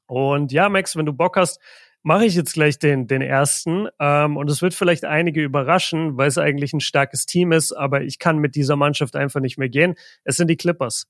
Und 0.07 0.51
ja, 0.51 0.69
Max, 0.69 0.95
wenn 0.95 1.05
du 1.05 1.13
Bock 1.13 1.37
hast, 1.37 1.59
mache 2.03 2.25
ich 2.25 2.35
jetzt 2.35 2.53
gleich 2.53 2.79
den, 2.79 3.07
den 3.07 3.21
ersten. 3.21 3.87
Ähm, 3.99 4.37
und 4.37 4.49
es 4.49 4.61
wird 4.61 4.73
vielleicht 4.73 5.05
einige 5.05 5.43
überraschen, 5.43 6.17
weil 6.17 6.27
es 6.27 6.37
eigentlich 6.37 6.73
ein 6.73 6.79
starkes 6.79 7.25
Team 7.25 7.51
ist, 7.51 7.71
aber 7.73 8.01
ich 8.01 8.19
kann 8.19 8.37
mit 8.37 8.55
dieser 8.55 8.75
Mannschaft 8.75 9.15
einfach 9.15 9.41
nicht 9.41 9.57
mehr 9.57 9.69
gehen. 9.69 9.95
Es 10.23 10.37
sind 10.37 10.49
die 10.49 10.57
Clippers. 10.57 11.07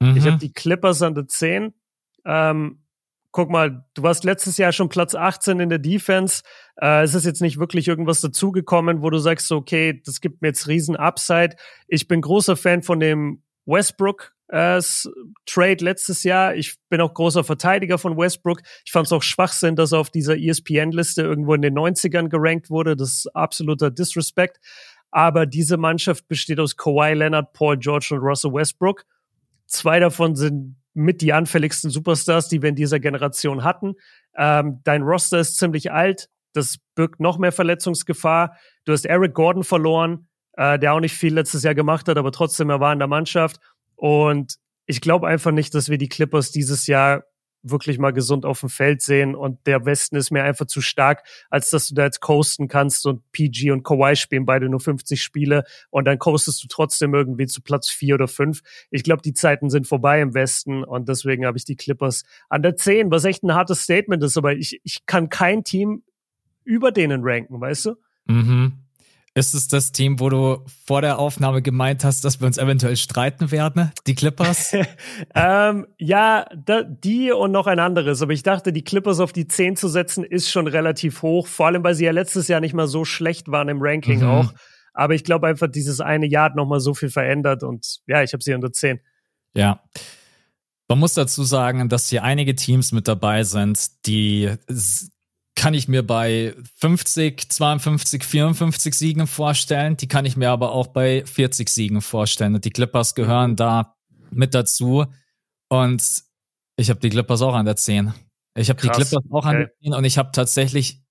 Mhm. 0.00 0.16
Ich 0.16 0.26
habe 0.26 0.38
die 0.38 0.52
Clippers 0.52 1.02
an 1.02 1.14
der 1.14 1.28
10. 1.28 1.72
Ähm, 2.24 2.82
guck 3.30 3.50
mal, 3.50 3.84
du 3.94 4.02
warst 4.02 4.24
letztes 4.24 4.58
Jahr 4.58 4.72
schon 4.72 4.88
Platz 4.88 5.14
18 5.14 5.60
in 5.60 5.70
der 5.70 5.78
Defense. 5.78 6.42
Äh, 6.80 7.02
es 7.02 7.14
ist 7.14 7.24
jetzt 7.24 7.40
nicht 7.40 7.58
wirklich 7.58 7.88
irgendwas 7.88 8.20
dazugekommen, 8.20 9.02
wo 9.02 9.10
du 9.10 9.18
sagst, 9.18 9.50
okay, 9.50 10.00
das 10.04 10.20
gibt 10.20 10.42
mir 10.42 10.48
jetzt 10.48 10.68
riesen 10.68 10.96
Upside. 10.96 11.56
Ich 11.88 12.08
bin 12.08 12.20
großer 12.20 12.56
Fan 12.56 12.82
von 12.82 13.00
dem 13.00 13.42
Westbrook 13.64 14.31
Trade 14.48 15.84
letztes 15.84 16.24
Jahr. 16.24 16.54
Ich 16.54 16.76
bin 16.88 17.00
auch 17.00 17.14
großer 17.14 17.42
Verteidiger 17.42 17.98
von 17.98 18.16
Westbrook. 18.18 18.60
Ich 18.84 18.92
fand 18.92 19.06
es 19.06 19.12
auch 19.12 19.22
Schwachsinn, 19.22 19.76
dass 19.76 19.92
er 19.92 19.98
auf 19.98 20.10
dieser 20.10 20.36
ESPN-Liste 20.36 21.22
irgendwo 21.22 21.54
in 21.54 21.62
den 21.62 21.74
90ern 21.74 22.28
gerankt 22.28 22.68
wurde. 22.68 22.96
Das 22.96 23.10
ist 23.10 23.26
absoluter 23.34 23.90
Disrespect. 23.90 24.58
Aber 25.10 25.46
diese 25.46 25.76
Mannschaft 25.76 26.26
besteht 26.28 26.58
aus 26.58 26.76
Kawhi 26.76 27.14
Leonard, 27.14 27.52
Paul 27.52 27.76
George 27.78 28.08
und 28.12 28.20
Russell 28.20 28.52
Westbrook. 28.52 29.04
Zwei 29.66 30.00
davon 30.00 30.36
sind 30.36 30.76
mit 30.94 31.20
die 31.20 31.32
anfälligsten 31.32 31.90
Superstars, 31.90 32.48
die 32.48 32.62
wir 32.62 32.68
in 32.68 32.76
dieser 32.76 33.00
Generation 33.00 33.64
hatten. 33.64 33.94
Ähm, 34.36 34.80
dein 34.84 35.02
Roster 35.02 35.38
ist 35.38 35.56
ziemlich 35.56 35.92
alt. 35.92 36.28
Das 36.52 36.78
birgt 36.94 37.20
noch 37.20 37.38
mehr 37.38 37.52
Verletzungsgefahr. 37.52 38.56
Du 38.84 38.92
hast 38.92 39.06
Eric 39.06 39.34
Gordon 39.34 39.64
verloren, 39.64 40.28
äh, 40.54 40.78
der 40.78 40.94
auch 40.94 41.00
nicht 41.00 41.14
viel 41.14 41.32
letztes 41.32 41.62
Jahr 41.62 41.74
gemacht 41.74 42.08
hat, 42.08 42.18
aber 42.18 42.32
trotzdem, 42.32 42.70
er 42.70 42.80
war 42.80 42.92
in 42.92 42.98
der 42.98 43.08
Mannschaft. 43.08 43.58
Und 43.96 44.56
ich 44.86 45.00
glaube 45.00 45.26
einfach 45.28 45.52
nicht, 45.52 45.74
dass 45.74 45.88
wir 45.88 45.98
die 45.98 46.08
Clippers 46.08 46.50
dieses 46.50 46.86
Jahr 46.86 47.24
wirklich 47.62 47.98
mal 47.98 48.12
gesund 48.12 48.44
auf 48.44 48.60
dem 48.60 48.68
Feld 48.68 49.02
sehen 49.02 49.34
und 49.34 49.66
der 49.66 49.84
Westen 49.86 50.16
ist 50.16 50.30
mir 50.30 50.42
einfach 50.42 50.66
zu 50.66 50.80
stark, 50.80 51.22
als 51.48 51.70
dass 51.70 51.88
du 51.88 51.94
da 51.94 52.04
jetzt 52.04 52.20
coasten 52.20 52.68
kannst 52.68 53.06
und 53.06 53.22
PG 53.32 53.70
und 53.70 53.84
Kawhi 53.84 54.16
spielen 54.16 54.44
beide 54.44 54.68
nur 54.68 54.80
50 54.80 55.22
Spiele 55.22 55.64
und 55.90 56.06
dann 56.06 56.18
coastest 56.18 56.62
du 56.62 56.68
trotzdem 56.68 57.14
irgendwie 57.14 57.46
zu 57.46 57.62
Platz 57.62 57.88
vier 57.88 58.16
oder 58.16 58.28
fünf. 58.28 58.62
Ich 58.90 59.04
glaube, 59.04 59.22
die 59.22 59.32
Zeiten 59.32 59.70
sind 59.70 59.86
vorbei 59.86 60.20
im 60.20 60.34
Westen 60.34 60.82
und 60.82 61.08
deswegen 61.08 61.46
habe 61.46 61.56
ich 61.56 61.64
die 61.64 61.76
Clippers 61.76 62.24
an 62.48 62.62
der 62.62 62.76
10, 62.76 63.10
was 63.10 63.24
echt 63.24 63.44
ein 63.44 63.54
hartes 63.54 63.82
Statement 63.82 64.22
ist, 64.24 64.36
aber 64.36 64.54
ich, 64.54 64.80
ich 64.82 65.06
kann 65.06 65.28
kein 65.28 65.62
Team 65.62 66.02
über 66.64 66.90
denen 66.90 67.22
ranken, 67.22 67.60
weißt 67.60 67.86
du? 67.86 67.94
Mhm. 68.26 68.81
Ist 69.34 69.54
es 69.54 69.66
das 69.66 69.92
Team, 69.92 70.20
wo 70.20 70.28
du 70.28 70.62
vor 70.84 71.00
der 71.00 71.18
Aufnahme 71.18 71.62
gemeint 71.62 72.04
hast, 72.04 72.22
dass 72.22 72.40
wir 72.40 72.46
uns 72.46 72.58
eventuell 72.58 72.96
streiten 72.98 73.50
werden? 73.50 73.90
Die 74.06 74.14
Clippers? 74.14 74.74
ähm, 75.34 75.86
ja, 75.98 76.44
da, 76.54 76.82
die 76.82 77.32
und 77.32 77.50
noch 77.50 77.66
ein 77.66 77.78
anderes. 77.78 78.20
Aber 78.20 78.32
ich 78.34 78.42
dachte, 78.42 78.74
die 78.74 78.84
Clippers 78.84 79.20
auf 79.20 79.32
die 79.32 79.48
10 79.48 79.76
zu 79.76 79.88
setzen, 79.88 80.22
ist 80.22 80.50
schon 80.50 80.66
relativ 80.66 81.22
hoch. 81.22 81.46
Vor 81.46 81.66
allem, 81.66 81.82
weil 81.82 81.94
sie 81.94 82.04
ja 82.04 82.12
letztes 82.12 82.46
Jahr 82.48 82.60
nicht 82.60 82.74
mal 82.74 82.86
so 82.86 83.06
schlecht 83.06 83.48
waren 83.50 83.70
im 83.70 83.78
Ranking 83.80 84.20
mhm. 84.20 84.28
auch. 84.28 84.52
Aber 84.92 85.14
ich 85.14 85.24
glaube 85.24 85.46
einfach, 85.46 85.68
dieses 85.68 86.00
eine 86.00 86.26
Jahr 86.26 86.46
hat 86.46 86.54
nochmal 86.54 86.80
so 86.80 86.92
viel 86.92 87.08
verändert. 87.08 87.62
Und 87.62 88.00
ja, 88.06 88.22
ich 88.22 88.34
habe 88.34 88.42
sie 88.42 88.52
unter 88.52 88.70
10. 88.70 89.00
Ja. 89.54 89.82
Man 90.88 90.98
muss 90.98 91.14
dazu 91.14 91.42
sagen, 91.44 91.88
dass 91.88 92.10
hier 92.10 92.22
einige 92.22 92.54
Teams 92.54 92.92
mit 92.92 93.08
dabei 93.08 93.44
sind, 93.44 94.04
die 94.04 94.50
kann 95.54 95.74
ich 95.74 95.86
mir 95.88 96.06
bei 96.06 96.54
50, 96.76 97.50
52, 97.50 98.24
54 98.24 98.94
Siegen 98.94 99.26
vorstellen. 99.26 99.96
Die 99.96 100.08
kann 100.08 100.24
ich 100.24 100.36
mir 100.36 100.50
aber 100.50 100.72
auch 100.72 100.88
bei 100.88 101.24
40 101.26 101.68
Siegen 101.68 102.00
vorstellen. 102.00 102.54
Und 102.54 102.64
die 102.64 102.70
Clippers 102.70 103.14
gehören 103.14 103.56
da 103.56 103.96
mit 104.30 104.54
dazu. 104.54 105.04
Und 105.68 106.22
ich 106.76 106.90
habe 106.90 107.00
die 107.00 107.10
Clippers 107.10 107.42
auch 107.42 107.54
an 107.54 107.66
der 107.66 107.76
10. 107.76 108.14
Ich 108.54 108.70
habe 108.70 108.80
die 108.80 108.88
Clippers 108.88 109.24
auch 109.30 109.44
an 109.44 109.58
der 109.58 109.72
10 109.82 109.94
und 109.94 110.04
ich 110.04 110.18
habe 110.18 110.30
tatsächlich, 110.32 111.02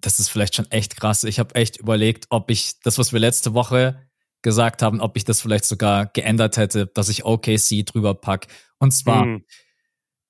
das 0.00 0.18
ist 0.18 0.28
vielleicht 0.28 0.54
schon 0.54 0.70
echt 0.70 0.96
krass, 0.96 1.24
ich 1.24 1.38
habe 1.38 1.54
echt 1.54 1.78
überlegt, 1.78 2.26
ob 2.28 2.50
ich 2.50 2.80
das, 2.80 2.98
was 2.98 3.14
wir 3.14 3.20
letzte 3.20 3.54
Woche 3.54 4.06
gesagt 4.42 4.82
haben, 4.82 5.00
ob 5.00 5.16
ich 5.16 5.24
das 5.24 5.40
vielleicht 5.40 5.64
sogar 5.64 6.06
geändert 6.06 6.58
hätte, 6.58 6.86
dass 6.86 7.08
ich 7.08 7.24
OKC 7.24 7.86
drüber 7.86 8.14
pack. 8.14 8.46
Und 8.78 8.92
zwar, 8.92 9.24
mhm 9.24 9.44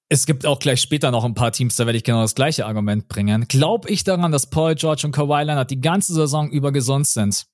es 0.09 0.26
gibt 0.26 0.46
auch 0.46 0.59
gleich 0.59 0.80
später 0.80 1.11
noch 1.11 1.24
ein 1.24 1.34
paar 1.34 1.52
Teams, 1.52 1.76
da 1.76 1.86
werde 1.86 1.96
ich 1.96 2.05
genau 2.05 2.22
das 2.22 2.34
gleiche 2.34 2.66
Argument 2.66 3.09
bringen. 3.09 3.46
Glaube 3.48 3.88
ich 3.90 4.05
daran, 4.05 4.32
dass 4.32 4.48
Paul 4.48 4.74
George 4.74 5.02
und 5.07 5.12
Kawhi 5.12 5.44
Leonard 5.44 5.70
die 5.70 5.80
ganze 5.80 6.14
Saison 6.14 6.50
über 6.50 6.72
gesund 6.72 7.07
sind? 7.07 7.46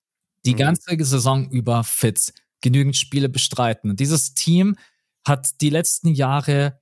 Die 0.44 0.55
mhm. 0.55 0.59
ganze 0.59 1.05
Saison 1.05 1.48
über 1.51 1.84
fit, 1.84 2.32
genügend 2.61 2.96
Spiele 2.96 3.28
bestreiten. 3.28 3.96
Dieses 3.96 4.34
Team 4.34 4.76
hat 5.26 5.61
die 5.61 5.70
letzten 5.70 6.09
Jahre 6.09 6.80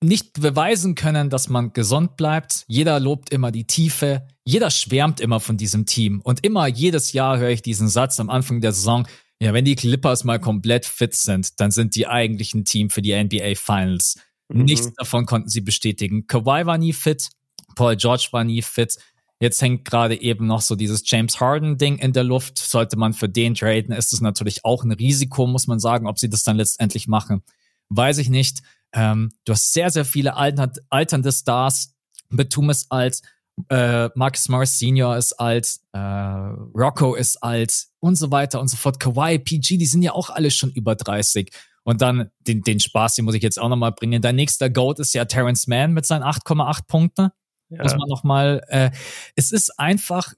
nicht 0.00 0.40
beweisen 0.40 0.94
können, 0.94 1.30
dass 1.30 1.48
man 1.48 1.72
gesund 1.72 2.16
bleibt. 2.16 2.64
Jeder 2.68 3.00
lobt 3.00 3.30
immer 3.30 3.50
die 3.50 3.66
Tiefe. 3.66 4.26
Jeder 4.44 4.70
schwärmt 4.70 5.20
immer 5.20 5.40
von 5.40 5.56
diesem 5.56 5.86
Team. 5.86 6.20
Und 6.20 6.44
immer 6.44 6.66
jedes 6.68 7.12
Jahr 7.12 7.38
höre 7.38 7.50
ich 7.50 7.62
diesen 7.62 7.88
Satz 7.88 8.20
am 8.20 8.30
Anfang 8.30 8.60
der 8.60 8.72
Saison. 8.72 9.08
Ja, 9.40 9.52
wenn 9.52 9.64
die 9.64 9.76
Clippers 9.76 10.24
mal 10.24 10.40
komplett 10.40 10.84
fit 10.84 11.14
sind, 11.14 11.60
dann 11.60 11.70
sind 11.70 11.94
die 11.94 12.06
eigentlich 12.06 12.54
ein 12.54 12.64
Team 12.64 12.90
für 12.90 13.02
die 13.02 13.14
NBA 13.14 13.54
Finals. 13.54 14.16
Mhm. 14.48 14.64
Nichts 14.64 14.92
davon 14.94 15.26
konnten 15.26 15.48
sie 15.48 15.60
bestätigen. 15.60 16.26
Kawhi 16.26 16.66
war 16.66 16.78
nie 16.78 16.92
fit, 16.92 17.28
Paul 17.76 17.96
George 17.96 18.28
war 18.32 18.44
nie 18.44 18.62
fit. 18.62 18.96
Jetzt 19.40 19.62
hängt 19.62 19.84
gerade 19.84 20.20
eben 20.20 20.48
noch 20.48 20.60
so 20.60 20.74
dieses 20.74 21.08
James 21.08 21.38
Harden-Ding 21.38 21.98
in 21.98 22.12
der 22.12 22.24
Luft. 22.24 22.58
Sollte 22.58 22.96
man 22.96 23.12
für 23.12 23.28
den 23.28 23.54
traden, 23.54 23.94
ist 23.94 24.12
es 24.12 24.20
natürlich 24.20 24.64
auch 24.64 24.82
ein 24.82 24.90
Risiko, 24.90 25.46
muss 25.46 25.68
man 25.68 25.78
sagen, 25.78 26.08
ob 26.08 26.18
sie 26.18 26.28
das 26.28 26.42
dann 26.42 26.56
letztendlich 26.56 27.06
machen. 27.06 27.44
Weiß 27.88 28.18
ich 28.18 28.30
nicht. 28.30 28.62
Ähm, 28.92 29.30
du 29.44 29.52
hast 29.52 29.72
sehr, 29.72 29.90
sehr 29.90 30.04
viele 30.04 30.36
alternde 30.36 31.32
Stars. 31.32 31.94
Betum 32.30 32.70
ist 32.70 32.90
alt, 32.90 33.20
äh, 33.68 34.08
Marcus 34.14 34.48
Morris 34.48 34.78
Senior 34.78 35.16
ist 35.16 35.34
alt, 35.34 35.78
äh, 35.92 35.98
Rocco 35.98 37.14
ist 37.14 37.42
alt 37.42 37.87
und 38.00 38.16
so 38.16 38.30
weiter 38.30 38.60
und 38.60 38.68
so 38.68 38.76
fort. 38.76 39.00
Kawhi, 39.00 39.38
PG, 39.38 39.76
die 39.76 39.86
sind 39.86 40.02
ja 40.02 40.12
auch 40.12 40.30
alle 40.30 40.50
schon 40.50 40.70
über 40.70 40.94
30. 40.94 41.50
Und 41.84 42.02
dann 42.02 42.30
den, 42.40 42.62
den 42.62 42.80
Spaß, 42.80 43.14
den 43.14 43.24
muss 43.24 43.34
ich 43.34 43.42
jetzt 43.42 43.58
auch 43.58 43.68
nochmal 43.68 43.92
bringen. 43.92 44.20
Dein 44.20 44.36
nächster 44.36 44.68
Goat 44.68 44.98
ist 44.98 45.14
ja 45.14 45.24
Terrence 45.24 45.66
Mann 45.66 45.94
mit 45.94 46.06
seinen 46.06 46.22
8,8 46.22 46.86
Punkten. 46.86 47.30
Ja. 47.70 47.82
Muss 47.82 47.96
man 47.96 48.08
nochmal, 48.08 48.62
äh, 48.68 48.90
es 49.36 49.52
ist 49.52 49.78
einfach, 49.78 50.32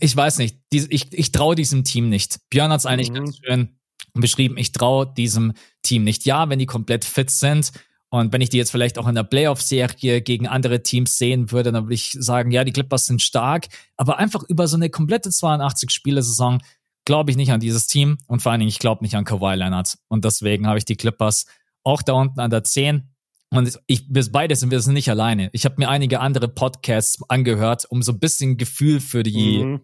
ich 0.00 0.16
weiß 0.16 0.38
nicht, 0.38 0.58
die, 0.72 0.86
ich, 0.90 1.12
ich 1.12 1.32
traue 1.32 1.54
diesem 1.54 1.84
Team 1.84 2.08
nicht. 2.08 2.38
Björn 2.50 2.70
hat 2.70 2.80
es 2.80 2.86
eigentlich 2.86 3.10
mhm. 3.10 3.14
ganz 3.14 3.38
schön 3.38 3.78
beschrieben, 4.14 4.56
ich 4.56 4.72
traue 4.72 5.12
diesem 5.12 5.52
Team 5.82 6.04
nicht. 6.04 6.24
Ja, 6.24 6.48
wenn 6.48 6.58
die 6.58 6.66
komplett 6.66 7.04
fit 7.04 7.30
sind 7.30 7.72
und 8.14 8.32
wenn 8.32 8.40
ich 8.40 8.48
die 8.48 8.58
jetzt 8.58 8.70
vielleicht 8.70 8.96
auch 8.96 9.08
in 9.08 9.16
der 9.16 9.24
Playoff-Serie 9.24 10.22
gegen 10.22 10.46
andere 10.46 10.84
Teams 10.84 11.18
sehen 11.18 11.50
würde, 11.50 11.72
dann 11.72 11.86
würde 11.86 11.94
ich 11.94 12.12
sagen, 12.12 12.52
ja, 12.52 12.62
die 12.62 12.70
Clippers 12.70 13.06
sind 13.06 13.20
stark, 13.20 13.66
aber 13.96 14.18
einfach 14.18 14.44
über 14.44 14.68
so 14.68 14.76
eine 14.76 14.88
komplette 14.88 15.30
82-Spiele-Saison 15.30 16.62
glaube 17.04 17.32
ich 17.32 17.36
nicht 17.36 17.50
an 17.50 17.58
dieses 17.58 17.88
Team 17.88 18.18
und 18.28 18.40
vor 18.40 18.52
allen 18.52 18.60
Dingen, 18.60 18.68
ich 18.68 18.78
glaube 18.78 19.02
nicht 19.02 19.16
an 19.16 19.24
Kawhi 19.24 19.56
Leonard. 19.56 19.98
Und 20.06 20.24
deswegen 20.24 20.68
habe 20.68 20.78
ich 20.78 20.84
die 20.84 20.94
Clippers 20.94 21.46
auch 21.82 22.02
da 22.02 22.12
unten 22.12 22.38
an 22.38 22.50
der 22.50 22.62
10. 22.62 23.10
Und 23.50 23.80
ich, 23.88 24.06
wir 24.08 24.24
beide 24.30 24.54
sind 24.54 24.70
wir 24.70 24.78
sind 24.78 24.94
nicht 24.94 25.10
alleine. 25.10 25.50
Ich 25.52 25.64
habe 25.64 25.74
mir 25.78 25.88
einige 25.88 26.20
andere 26.20 26.46
Podcasts 26.46 27.18
angehört, 27.28 27.84
um 27.90 28.00
so 28.00 28.12
ein 28.12 28.20
bisschen 28.20 28.58
Gefühl 28.58 29.00
für 29.00 29.24
die, 29.24 29.64
mhm. 29.64 29.80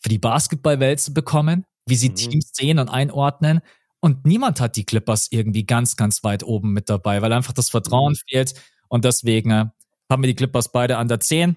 für 0.00 0.10
die 0.10 0.18
Basketballwelt 0.18 1.00
zu 1.00 1.12
bekommen, 1.12 1.64
wie 1.86 1.96
sie 1.96 2.10
mhm. 2.10 2.14
Teams 2.14 2.50
sehen 2.52 2.78
und 2.78 2.88
einordnen. 2.88 3.62
Und 4.02 4.26
niemand 4.26 4.60
hat 4.60 4.76
die 4.76 4.84
Clippers 4.84 5.28
irgendwie 5.30 5.64
ganz, 5.64 5.96
ganz 5.96 6.22
weit 6.24 6.42
oben 6.42 6.72
mit 6.72 6.90
dabei, 6.90 7.22
weil 7.22 7.32
einfach 7.32 7.52
das 7.52 7.70
Vertrauen 7.70 8.12
mhm. 8.12 8.28
fehlt. 8.28 8.54
Und 8.88 9.04
deswegen 9.04 9.50
äh, 9.50 9.66
haben 10.10 10.22
wir 10.22 10.26
die 10.26 10.34
Clippers 10.34 10.72
beide 10.72 10.98
an 10.98 11.08
der 11.08 11.20
10 11.20 11.56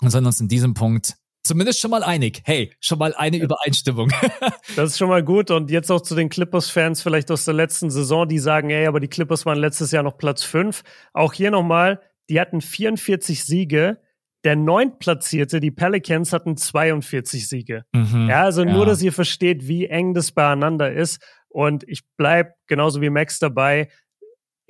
und 0.00 0.10
sind 0.10 0.24
uns 0.24 0.40
in 0.40 0.48
diesem 0.48 0.72
Punkt 0.72 1.16
zumindest 1.42 1.80
schon 1.80 1.90
mal 1.90 2.02
einig. 2.02 2.42
Hey, 2.44 2.72
schon 2.80 2.98
mal 2.98 3.14
eine 3.14 3.38
Übereinstimmung. 3.38 4.12
das 4.76 4.90
ist 4.90 4.98
schon 4.98 5.08
mal 5.08 5.22
gut. 5.22 5.50
Und 5.50 5.70
jetzt 5.70 5.90
auch 5.90 6.00
zu 6.00 6.14
den 6.14 6.28
Clippers-Fans 6.28 7.02
vielleicht 7.02 7.30
aus 7.30 7.44
der 7.44 7.54
letzten 7.54 7.90
Saison, 7.90 8.28
die 8.28 8.38
sagen, 8.38 8.70
ey, 8.70 8.86
aber 8.86 9.00
die 9.00 9.08
Clippers 9.08 9.46
waren 9.46 9.58
letztes 9.58 9.90
Jahr 9.90 10.02
noch 10.02 10.16
Platz 10.16 10.42
5. 10.42 10.82
Auch 11.12 11.32
hier 11.32 11.50
nochmal, 11.50 12.00
die 12.28 12.40
hatten 12.40 12.60
44 12.60 13.44
Siege. 13.44 13.98
Der 14.42 14.56
neuntplatzierte, 14.56 15.60
die 15.60 15.70
Pelicans, 15.70 16.32
hatten 16.32 16.56
42 16.56 17.46
Siege. 17.46 17.84
Mhm, 17.92 18.28
ja, 18.30 18.44
also 18.44 18.64
ja. 18.64 18.72
nur, 18.72 18.86
dass 18.86 19.02
ihr 19.02 19.12
versteht, 19.12 19.68
wie 19.68 19.86
eng 19.86 20.14
das 20.14 20.32
beieinander 20.32 20.90
ist. 20.90 21.20
Und 21.50 21.84
ich 21.88 22.02
bleib 22.16 22.54
genauso 22.66 23.00
wie 23.00 23.10
Max 23.10 23.38
dabei 23.38 23.88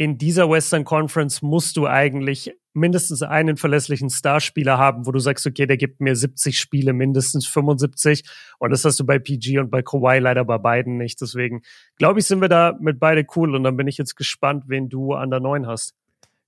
in 0.01 0.17
dieser 0.17 0.49
Western 0.49 0.85
Conference 0.85 1.43
musst 1.43 1.77
du 1.77 1.87
eigentlich 1.87 2.55
mindestens 2.73 3.21
einen 3.21 3.59
verlässlichen 3.59 4.09
Starspieler 4.09 4.79
haben, 4.79 5.05
wo 5.05 5.13
du 5.13 5.19
sagst, 5.19 5.47
okay, 5.47 5.67
der 5.67 5.77
gibt 5.77 6.01
mir 6.01 6.17
70 6.17 6.59
Spiele, 6.59 6.95
mindestens 6.95 7.47
75. 7.47 8.25
Und 8.59 8.71
das 8.71 8.83
hast 8.87 8.99
du 8.99 9.05
bei 9.05 9.19
PG 9.19 9.59
und 9.59 9.71
bei 9.71 9.83
Kawhi 9.83 10.19
leider 10.19 10.43
bei 10.47 10.57
beiden 10.57 10.97
nicht. 10.97 11.21
Deswegen 11.21 11.61
glaube 11.99 12.21
ich, 12.21 12.25
sind 12.25 12.41
wir 12.41 12.49
da 12.49 12.79
mit 12.81 12.99
beide 12.99 13.27
cool. 13.37 13.55
Und 13.55 13.63
dann 13.63 13.77
bin 13.77 13.89
ich 13.89 13.99
jetzt 13.99 14.17
gespannt, 14.17 14.65
wen 14.69 14.89
du 14.89 15.13
an 15.13 15.29
der 15.29 15.41
neuen 15.41 15.67
hast. 15.67 15.93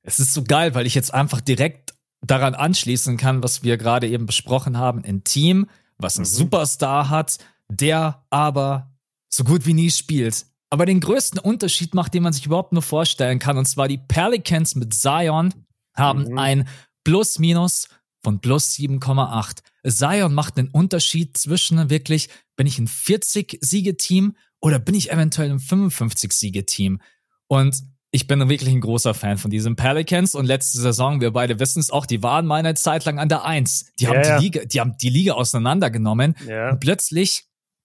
Es 0.02 0.18
ist 0.18 0.32
so 0.32 0.44
geil, 0.44 0.74
weil 0.74 0.86
ich 0.86 0.94
jetzt 0.94 1.12
einfach 1.12 1.42
direkt 1.42 1.92
daran 2.22 2.54
anschließen 2.54 3.18
kann, 3.18 3.42
was 3.42 3.62
wir 3.62 3.76
gerade 3.76 4.08
eben 4.08 4.24
besprochen 4.24 4.78
haben. 4.78 5.04
Ein 5.04 5.24
Team, 5.24 5.68
was 5.98 6.16
einen 6.16 6.22
mhm. 6.22 6.36
Superstar 6.36 7.10
hat, 7.10 7.36
der 7.68 8.24
aber 8.30 8.91
so 9.32 9.44
gut 9.44 9.66
wie 9.66 9.74
nie 9.74 9.90
spielt 9.90 10.46
aber 10.72 10.86
den 10.86 11.00
größten 11.00 11.38
Unterschied 11.38 11.92
macht, 11.92 12.14
den 12.14 12.22
man 12.22 12.32
sich 12.32 12.46
überhaupt 12.46 12.72
nur 12.72 12.80
vorstellen 12.80 13.38
kann. 13.38 13.58
Und 13.58 13.66
zwar 13.66 13.88
die 13.88 13.98
Pelicans 13.98 14.74
mit 14.74 14.94
Zion 14.94 15.52
haben 15.94 16.24
mhm. 16.24 16.38
ein 16.38 16.68
Plus-Minus 17.04 17.88
von 18.22 18.40
plus 18.40 18.72
7,8. 18.76 19.58
Zion 19.86 20.32
macht 20.32 20.56
einen 20.56 20.68
Unterschied 20.68 21.36
zwischen 21.36 21.90
wirklich, 21.90 22.30
bin 22.56 22.66
ich 22.66 22.78
ein 22.78 22.88
40-Siege-Team 22.88 24.34
oder 24.60 24.78
bin 24.78 24.94
ich 24.94 25.12
eventuell 25.12 25.50
ein 25.50 25.58
55-Siege-Team? 25.58 27.02
Und 27.48 27.82
ich 28.10 28.26
bin 28.26 28.48
wirklich 28.48 28.70
ein 28.70 28.80
großer 28.80 29.12
Fan 29.12 29.36
von 29.36 29.50
diesen 29.50 29.76
Pelicans 29.76 30.34
und 30.34 30.46
letzte 30.46 30.80
Saison, 30.80 31.20
wir 31.20 31.32
beide 31.32 31.60
wissen 31.60 31.80
es 31.80 31.90
auch, 31.90 32.06
die 32.06 32.22
waren 32.22 32.46
mal 32.46 32.56
eine 32.56 32.72
Zeit 32.76 33.04
lang 33.04 33.18
an 33.18 33.28
der 33.28 33.44
Eins. 33.44 33.92
Die 34.00 34.08
haben 34.08 34.22
ja, 34.22 34.38
die 34.38 34.44
Liga, 34.44 34.64
die 34.64 34.80
haben 34.80 34.96
die 34.96 35.10
Liga 35.10 35.34
auseinandergenommen. 35.34 36.34
Ja. 36.48 36.70
Und 36.70 36.80
plötzlich, 36.80 37.44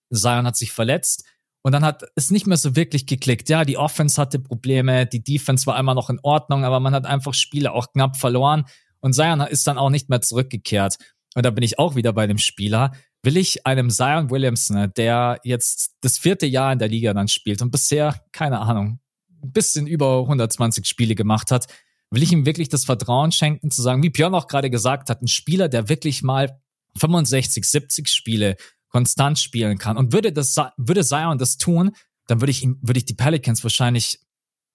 Zion 0.10 0.46
hat 0.46 0.56
sich 0.56 0.72
verletzt 0.72 1.26
und 1.68 1.74
dann 1.74 1.84
hat 1.84 2.06
es 2.16 2.32
nicht 2.32 2.48
mehr 2.48 2.56
so 2.56 2.78
wirklich 2.78 3.08
geklickt. 3.08 3.50
Ja, 3.50 3.66
die 3.66 3.76
Offense 3.76 4.22
hatte 4.22 4.40
Probleme, 4.40 5.06
die 5.06 5.22
Defense 5.22 5.66
war 5.66 5.78
immer 5.78 5.96
noch 5.96 6.10
in 6.10 6.18
Ordnung, 6.24 6.64
aber 6.64 6.80
man 6.80 6.94
hat 6.94 7.06
einfach 7.06 7.34
Spiele 7.34 7.74
auch 7.74 7.92
knapp 7.92 8.16
verloren 8.16 8.64
und 9.02 9.12
Zion 9.12 9.42
ist 9.42 9.68
dann 9.68 9.78
auch 9.78 9.90
nicht 9.90 10.08
mehr 10.08 10.22
zurückgekehrt. 10.22 10.96
Und 11.36 11.46
da 11.46 11.50
bin 11.50 11.66
ich 11.66 11.78
auch 11.78 11.96
wieder 11.96 12.14
bei 12.14 12.26
dem 12.26 12.38
Spieler. 12.38 12.94
Will 13.22 13.36
ich 13.36 13.66
einem 13.66 13.90
Zion 13.90 14.30
Williamson, 14.30 14.94
der 14.96 15.42
jetzt 15.44 15.98
das 16.00 16.18
vierte 16.18 16.46
Jahr 16.46 16.72
in 16.72 16.80
der 16.80 16.88
Liga 16.88 17.14
dann 17.14 17.28
spielt 17.28 17.62
und 17.62 17.70
bisher, 17.70 18.16
keine 18.32 18.60
Ahnung, 18.62 19.02
ein 19.44 19.52
bisschen 19.52 19.88
über 19.88 20.22
120 20.22 20.86
Spiele 20.86 21.16
gemacht 21.16 21.52
hat, 21.52 21.68
will 22.12 22.24
ich 22.24 22.32
ihm 22.32 22.46
wirklich 22.46 22.70
das 22.70 22.86
Vertrauen 22.86 23.34
schenken, 23.34 23.72
zu 23.72 23.82
sagen, 23.82 24.04
wie 24.04 24.10
Björn 24.10 24.36
auch 24.36 24.48
gerade 24.48 24.70
gesagt 24.70 25.10
hat, 25.10 25.22
ein 25.22 25.28
Spieler, 25.28 25.68
der 25.68 25.90
wirklich 25.90 26.24
mal 26.24 26.62
65, 26.96 27.66
70 27.66 28.08
Spiele 28.08 28.56
konstant 28.90 29.40
spielen 29.40 29.78
kann. 29.78 29.98
Und 29.98 30.14
würde 30.14 30.32
das, 30.32 30.56
würde 30.78 31.04
Zion 31.04 31.38
das 31.38 31.58
tun, 31.58 31.92
dann 32.28 32.42
würde 32.42 32.52
ich 32.52 32.64
ihm, 32.64 32.78
würde 32.82 33.00
ich 33.00 33.06
die 33.06 33.14
Pelicans 33.14 33.64
wahrscheinlich 33.64 34.20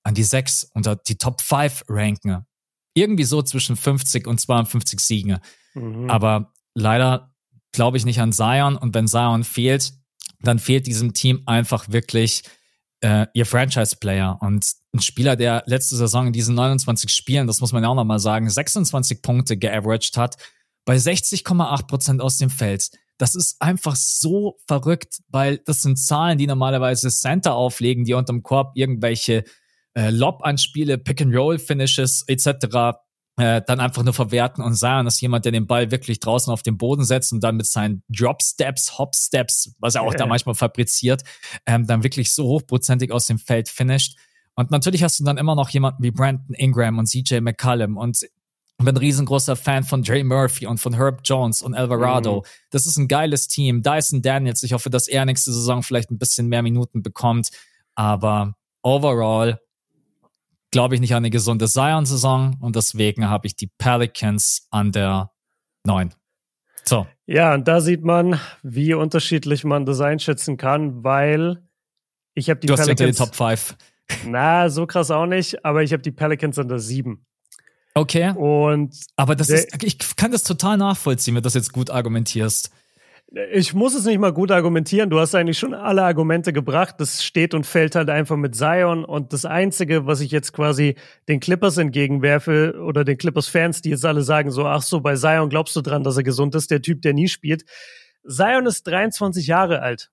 an 0.04 0.14
die 0.14 0.24
sechs 0.24 0.64
unter 0.74 0.96
die 0.96 1.16
Top 1.16 1.40
5 1.40 1.84
ranken. 1.88 2.46
Irgendwie 2.94 3.24
so 3.24 3.42
zwischen 3.42 3.76
50 3.76 4.26
und 4.26 4.40
52 4.40 5.00
Siegen. 5.00 5.38
Mhm. 5.74 6.10
Aber 6.10 6.52
leider 6.74 7.34
glaube 7.72 7.96
ich 7.96 8.04
nicht 8.04 8.20
an 8.20 8.32
Zion. 8.32 8.76
Und 8.76 8.94
wenn 8.94 9.08
Zion 9.08 9.44
fehlt, 9.44 9.92
dann 10.40 10.58
fehlt 10.58 10.86
diesem 10.86 11.14
Team 11.14 11.42
einfach 11.46 11.88
wirklich 11.90 12.42
äh, 13.00 13.26
ihr 13.34 13.46
Franchise-Player 13.46 14.38
und 14.40 14.66
ein 14.94 15.00
Spieler, 15.00 15.36
der 15.36 15.64
letzte 15.66 15.96
Saison 15.96 16.28
in 16.28 16.32
diesen 16.32 16.54
29 16.54 17.10
Spielen, 17.10 17.46
das 17.46 17.60
muss 17.60 17.72
man 17.72 17.82
ja 17.82 17.88
auch 17.88 17.94
nochmal 17.94 18.20
sagen, 18.20 18.48
26 18.48 19.22
Punkte 19.22 19.56
geaveraged 19.56 20.16
hat, 20.16 20.36
bei 20.84 20.96
60,8 20.96 21.86
Prozent 21.86 22.20
aus 22.20 22.38
dem 22.38 22.50
Feld. 22.50 22.90
Das 23.18 23.34
ist 23.34 23.60
einfach 23.60 23.96
so 23.96 24.58
verrückt, 24.66 25.18
weil 25.28 25.58
das 25.58 25.82
sind 25.82 25.98
Zahlen, 25.98 26.38
die 26.38 26.46
normalerweise 26.46 27.10
Center 27.10 27.54
auflegen, 27.54 28.04
die 28.04 28.14
unterm 28.14 28.42
Korb 28.42 28.72
irgendwelche 28.74 29.44
äh, 29.94 30.10
Lob-Anspiele, 30.10 30.98
Pick-and-Roll-Finishes 30.98 32.24
etc 32.26 32.96
äh, 33.38 33.62
dann 33.66 33.80
einfach 33.80 34.02
nur 34.02 34.12
verwerten 34.12 34.62
und 34.62 34.74
sagen, 34.74 35.06
dass 35.06 35.20
jemand, 35.20 35.44
der 35.44 35.52
den 35.52 35.66
Ball 35.66 35.90
wirklich 35.90 36.20
draußen 36.20 36.52
auf 36.52 36.62
den 36.62 36.76
Boden 36.76 37.04
setzt 37.04 37.32
und 37.32 37.42
dann 37.42 37.56
mit 37.56 37.66
seinen 37.66 38.02
Drop-Steps, 38.08 38.98
Hop-Steps, 38.98 39.74
was 39.78 39.94
er 39.94 40.02
auch 40.02 40.14
da 40.14 40.26
manchmal 40.26 40.54
fabriziert, 40.54 41.22
ähm, 41.66 41.86
dann 41.86 42.02
wirklich 42.02 42.32
so 42.34 42.44
hochprozentig 42.44 43.10
aus 43.10 43.26
dem 43.26 43.38
Feld 43.38 43.68
finisht. 43.68 44.18
Und 44.54 44.70
natürlich 44.70 45.02
hast 45.02 45.18
du 45.18 45.24
dann 45.24 45.38
immer 45.38 45.54
noch 45.54 45.70
jemanden 45.70 46.02
wie 46.02 46.10
Brandon 46.10 46.54
Ingram 46.54 46.98
und 46.98 47.06
CJ 47.06 47.40
McCallum 47.40 47.96
und 47.96 48.26
bin 48.78 48.88
ein 48.88 48.96
riesengroßer 48.96 49.56
Fan 49.56 49.84
von 49.84 50.02
Dre 50.02 50.24
Murphy 50.24 50.66
und 50.66 50.78
von 50.78 50.94
Herb 50.94 51.20
Jones 51.24 51.62
und 51.62 51.74
Alvarado. 51.74 52.40
Mhm. 52.40 52.46
Das 52.70 52.86
ist 52.86 52.96
ein 52.96 53.08
geiles 53.08 53.48
Team. 53.48 53.82
Dyson 53.82 54.22
Daniels, 54.22 54.62
ich 54.62 54.72
hoffe, 54.72 54.90
dass 54.90 55.08
er 55.08 55.24
nächste 55.24 55.52
Saison 55.52 55.82
vielleicht 55.82 56.10
ein 56.10 56.18
bisschen 56.18 56.48
mehr 56.48 56.62
Minuten 56.62 57.02
bekommt. 57.02 57.50
Aber 57.94 58.54
overall 58.82 59.60
glaube 60.70 60.94
ich 60.94 61.00
nicht 61.00 61.12
an 61.12 61.18
eine 61.18 61.30
gesunde 61.30 61.68
Zion-Saison 61.68 62.56
und 62.60 62.76
deswegen 62.76 63.28
habe 63.28 63.46
ich 63.46 63.54
die 63.54 63.70
Pelicans 63.78 64.66
an 64.70 64.90
der 64.90 65.30
9. 65.84 66.14
So. 66.84 67.06
Ja, 67.26 67.54
und 67.54 67.68
da 67.68 67.80
sieht 67.80 68.02
man, 68.02 68.40
wie 68.62 68.94
unterschiedlich 68.94 69.64
man 69.64 69.86
das 69.86 70.00
einschätzen 70.00 70.56
kann, 70.56 71.04
weil 71.04 71.62
ich 72.34 72.50
habe 72.50 72.60
die 72.60 72.66
du 72.66 72.74
Pelicans. 72.74 72.98
Du 72.98 73.06
hast 73.06 73.18
die 73.18 73.24
Top 73.24 73.34
5. 73.36 73.76
Na, 74.26 74.68
so 74.68 74.86
krass 74.86 75.10
auch 75.10 75.26
nicht, 75.26 75.64
aber 75.64 75.82
ich 75.82 75.92
habe 75.92 76.02
die 76.02 76.10
Pelicans 76.10 76.58
an 76.58 76.68
der 76.68 76.78
7. 76.78 77.24
Okay. 77.94 78.32
Und 78.36 78.96
aber 79.16 79.36
das 79.36 79.50
ist, 79.50 79.82
ich 79.82 79.98
kann 80.16 80.32
das 80.32 80.42
total 80.42 80.76
nachvollziehen, 80.76 81.34
wenn 81.34 81.42
du 81.42 81.46
das 81.46 81.54
jetzt 81.54 81.72
gut 81.72 81.90
argumentierst. 81.90 82.70
Ich 83.54 83.72
muss 83.72 83.94
es 83.94 84.04
nicht 84.04 84.18
mal 84.18 84.32
gut 84.32 84.50
argumentieren. 84.50 85.08
Du 85.08 85.18
hast 85.18 85.34
eigentlich 85.34 85.58
schon 85.58 85.72
alle 85.72 86.02
Argumente 86.02 86.52
gebracht. 86.52 86.96
Das 86.98 87.24
steht 87.24 87.54
und 87.54 87.64
fällt 87.64 87.94
halt 87.94 88.10
einfach 88.10 88.36
mit 88.36 88.54
Zion. 88.54 89.06
Und 89.06 89.32
das 89.32 89.46
Einzige, 89.46 90.06
was 90.06 90.20
ich 90.20 90.30
jetzt 90.30 90.52
quasi 90.52 90.96
den 91.28 91.40
Clippers 91.40 91.78
entgegenwerfe 91.78 92.74
oder 92.82 93.04
den 93.04 93.16
Clippers-Fans, 93.16 93.80
die 93.80 93.90
jetzt 93.90 94.04
alle 94.04 94.22
sagen 94.22 94.50
so, 94.50 94.66
ach 94.66 94.82
so, 94.82 95.00
bei 95.00 95.16
Zion 95.16 95.48
glaubst 95.48 95.74
du 95.76 95.80
dran, 95.80 96.04
dass 96.04 96.18
er 96.18 96.24
gesund 96.24 96.54
ist, 96.54 96.70
der 96.70 96.82
Typ, 96.82 97.00
der 97.00 97.14
nie 97.14 97.28
spielt. 97.28 97.64
Zion 98.26 98.66
ist 98.66 98.86
23 98.86 99.46
Jahre 99.46 99.80
alt. 99.80 100.10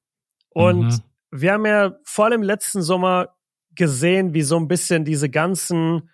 Und 0.49 0.85
mhm. 0.85 0.99
wir 1.31 1.53
haben 1.53 1.65
ja 1.65 1.95
vor 2.03 2.25
allem 2.25 2.41
letzten 2.41 2.81
Sommer 2.81 3.35
gesehen, 3.75 4.33
wie 4.33 4.43
so 4.43 4.57
ein 4.57 4.69
bisschen 4.69 5.03
diese 5.03 5.29
ganzen 5.29 6.09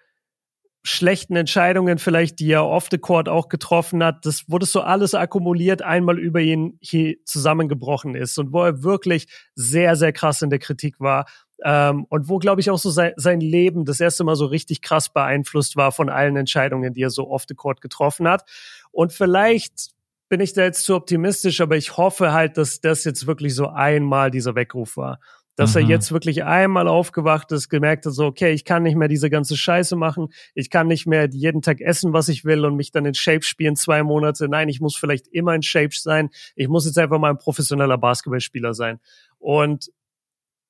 schlechten 0.86 1.36
Entscheidungen 1.36 1.98
vielleicht, 1.98 2.40
die 2.40 2.52
er 2.52 2.66
off 2.66 2.88
the 2.92 3.00
court 3.00 3.28
auch 3.28 3.50
getroffen 3.50 4.04
hat, 4.04 4.26
das 4.26 4.48
wurde 4.48 4.68
so 4.68 4.82
alles 4.82 5.16
akkumuliert, 5.16 5.82
einmal 5.82 6.20
über 6.20 6.40
ihn 6.40 6.78
hier 6.80 7.16
zusammengebrochen 7.26 8.16
ist 8.16 8.38
und 8.38 8.54
wo 8.54 8.64
er 8.64 8.84
wirklich 8.84 9.28
sehr, 9.56 9.96
sehr 9.96 10.14
krass 10.14 10.44
in 10.44 10.52
der 10.52 10.60
Kritik 10.60 11.00
war. 11.00 11.26
Ähm, 11.64 12.06
und 12.10 12.30
wo, 12.30 12.38
glaube 12.38 12.62
ich, 12.62 12.70
auch 12.70 12.78
so 12.78 12.92
sein, 12.92 13.14
sein 13.16 13.42
Leben 13.42 13.86
das 13.86 14.00
erste 14.00 14.24
Mal 14.24 14.36
so 14.36 14.46
richtig 14.46 14.82
krass 14.82 15.10
beeinflusst 15.10 15.76
war 15.76 15.92
von 15.92 16.10
allen 16.10 16.36
Entscheidungen, 16.36 16.94
die 16.94 17.02
er 17.02 17.10
so 17.10 17.30
off 17.30 17.46
the 17.48 17.56
court 17.56 17.82
getroffen 17.82 18.28
hat. 18.28 18.44
Und 18.92 19.12
vielleicht 19.12 19.92
bin 20.30 20.40
ich 20.40 20.54
da 20.54 20.64
jetzt 20.64 20.84
zu 20.84 20.96
optimistisch, 20.96 21.62
aber 21.62 21.78
ich 21.78 21.98
hoffe 21.98 22.34
halt, 22.34 22.58
dass 22.58 22.82
das 22.82 23.04
jetzt 23.06 23.26
wirklich 23.26 23.56
so 23.56 23.68
einmal 23.68 24.30
dieser 24.30 24.54
Weckruf 24.54 24.98
war 24.98 25.20
dass 25.56 25.76
mhm. 25.76 25.82
er 25.82 25.88
jetzt 25.88 26.12
wirklich 26.12 26.44
einmal 26.44 26.88
aufgewacht 26.88 27.52
ist, 27.52 27.70
gemerkt 27.70 28.06
hat, 28.06 28.14
so, 28.14 28.26
okay, 28.26 28.52
ich 28.52 28.66
kann 28.66 28.84
nicht 28.84 28.96
mehr 28.96 29.08
diese 29.08 29.30
ganze 29.30 29.56
Scheiße 29.56 29.96
machen, 29.96 30.28
ich 30.54 30.70
kann 30.70 30.88
nicht 30.88 31.08
mehr 31.08 31.30
jeden 31.32 31.62
Tag 31.62 31.82
essen, 31.82 32.14
was 32.14 32.30
ich 32.30 32.46
will 32.46 32.66
und 32.66 32.76
mich 32.76 32.92
dann 32.92 33.06
in 33.06 33.14
Shape 33.14 33.44
spielen 33.44 33.76
zwei 33.76 34.04
Monate. 34.04 34.48
Nein, 34.48 34.70
ich 34.70 34.82
muss 34.82 34.96
vielleicht 34.96 35.28
immer 35.28 35.56
in 35.56 35.62
Shape 35.62 35.94
sein. 35.94 36.30
Ich 36.56 36.68
muss 36.68 36.86
jetzt 36.86 36.98
einfach 36.98 37.20
mal 37.20 37.32
ein 37.32 37.38
professioneller 37.38 37.98
Basketballspieler 37.98 38.74
sein. 38.74 39.00
Und 39.40 39.92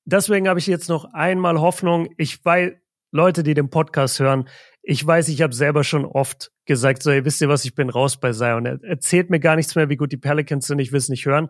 deswegen 0.06 0.48
habe 0.48 0.60
ich 0.60 0.68
jetzt 0.68 0.90
noch 0.90 1.06
einmal 1.14 1.60
Hoffnung. 1.60 2.10
Ich 2.18 2.44
weiß, 2.44 2.74
Leute, 3.12 3.44
die 3.44 3.54
den 3.54 3.70
Podcast 3.70 4.20
hören, 4.20 4.48
ich 4.88 5.06
weiß, 5.06 5.30
ich 5.30 5.42
habe 5.42 5.54
selber 5.54 5.84
schon 5.84 6.06
oft 6.06 6.52
gesagt, 6.66 7.02
so, 7.02 7.12
ihr 7.12 7.26
wisst 7.26 7.42
ihr 7.42 7.50
was, 7.50 7.66
ich 7.66 7.74
bin 7.74 7.90
raus 7.90 8.18
bei 8.18 8.32
Zion. 8.34 8.66
Er 8.66 8.84
erzählt 8.84 9.30
mir 9.30 9.40
gar 9.40 9.56
nichts 9.56 9.76
mehr, 9.76 9.90
wie 9.90 9.96
gut 9.96 10.12
die 10.12 10.18
Pelicans 10.18 10.68
sind, 10.68 10.80
ich 10.80 10.92
will 10.92 11.00
es 11.00 11.10
nicht 11.10 11.26
hören. 11.26 11.50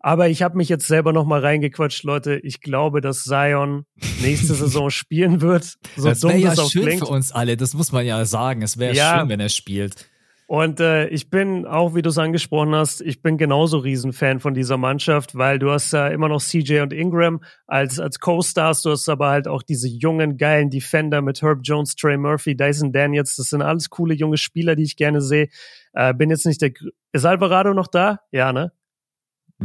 Aber 0.00 0.28
ich 0.28 0.42
habe 0.42 0.56
mich 0.56 0.68
jetzt 0.68 0.86
selber 0.86 1.12
noch 1.12 1.24
mal 1.24 1.40
reingequatscht, 1.40 2.04
Leute. 2.04 2.38
Ich 2.42 2.60
glaube, 2.60 3.00
dass 3.00 3.24
Zion 3.24 3.84
nächste 4.22 4.54
Saison 4.54 4.90
spielen 4.90 5.40
wird. 5.40 5.74
So 5.96 6.08
das 6.08 6.22
wäre 6.22 6.36
ja 6.38 6.56
schön 6.56 6.84
klingt. 6.84 7.00
für 7.00 7.12
uns 7.12 7.32
alle. 7.32 7.56
Das 7.56 7.74
muss 7.74 7.90
man 7.90 8.06
ja 8.06 8.24
sagen. 8.24 8.62
Es 8.62 8.78
wäre 8.78 8.94
ja. 8.94 9.18
schön, 9.18 9.28
wenn 9.28 9.40
er 9.40 9.48
spielt. 9.48 10.06
Und 10.48 10.80
äh, 10.80 11.08
ich 11.08 11.28
bin 11.28 11.66
auch, 11.66 11.94
wie 11.94 12.00
du 12.00 12.08
es 12.08 12.16
angesprochen 12.16 12.74
hast, 12.74 13.02
ich 13.02 13.20
bin 13.20 13.36
genauso 13.36 13.76
Riesenfan 13.76 14.40
von 14.40 14.54
dieser 14.54 14.78
Mannschaft, 14.78 15.36
weil 15.36 15.58
du 15.58 15.70
hast 15.70 15.92
ja 15.92 16.08
immer 16.08 16.30
noch 16.30 16.40
CJ 16.40 16.80
und 16.80 16.94
Ingram 16.94 17.42
als 17.66 18.00
als 18.00 18.18
Co-Stars. 18.18 18.80
Du 18.80 18.90
hast 18.90 19.10
aber 19.10 19.28
halt 19.28 19.46
auch 19.46 19.62
diese 19.62 19.88
jungen 19.88 20.38
geilen 20.38 20.70
Defender 20.70 21.20
mit 21.20 21.42
Herb 21.42 21.58
Jones, 21.64 21.96
Trey 21.96 22.16
Murphy, 22.16 22.56
Dyson 22.56 22.92
Daniels. 22.92 23.36
Das 23.36 23.50
sind 23.50 23.60
alles 23.60 23.90
coole 23.90 24.14
junge 24.14 24.38
Spieler, 24.38 24.74
die 24.74 24.84
ich 24.84 24.96
gerne 24.96 25.20
sehe. 25.20 25.50
Äh, 25.92 26.14
bin 26.14 26.30
jetzt 26.30 26.46
nicht 26.46 26.62
der. 26.62 26.70
Ist 27.12 27.26
Alvarado 27.26 27.74
noch 27.74 27.88
da? 27.88 28.20
Ja, 28.32 28.54
ne? 28.54 28.72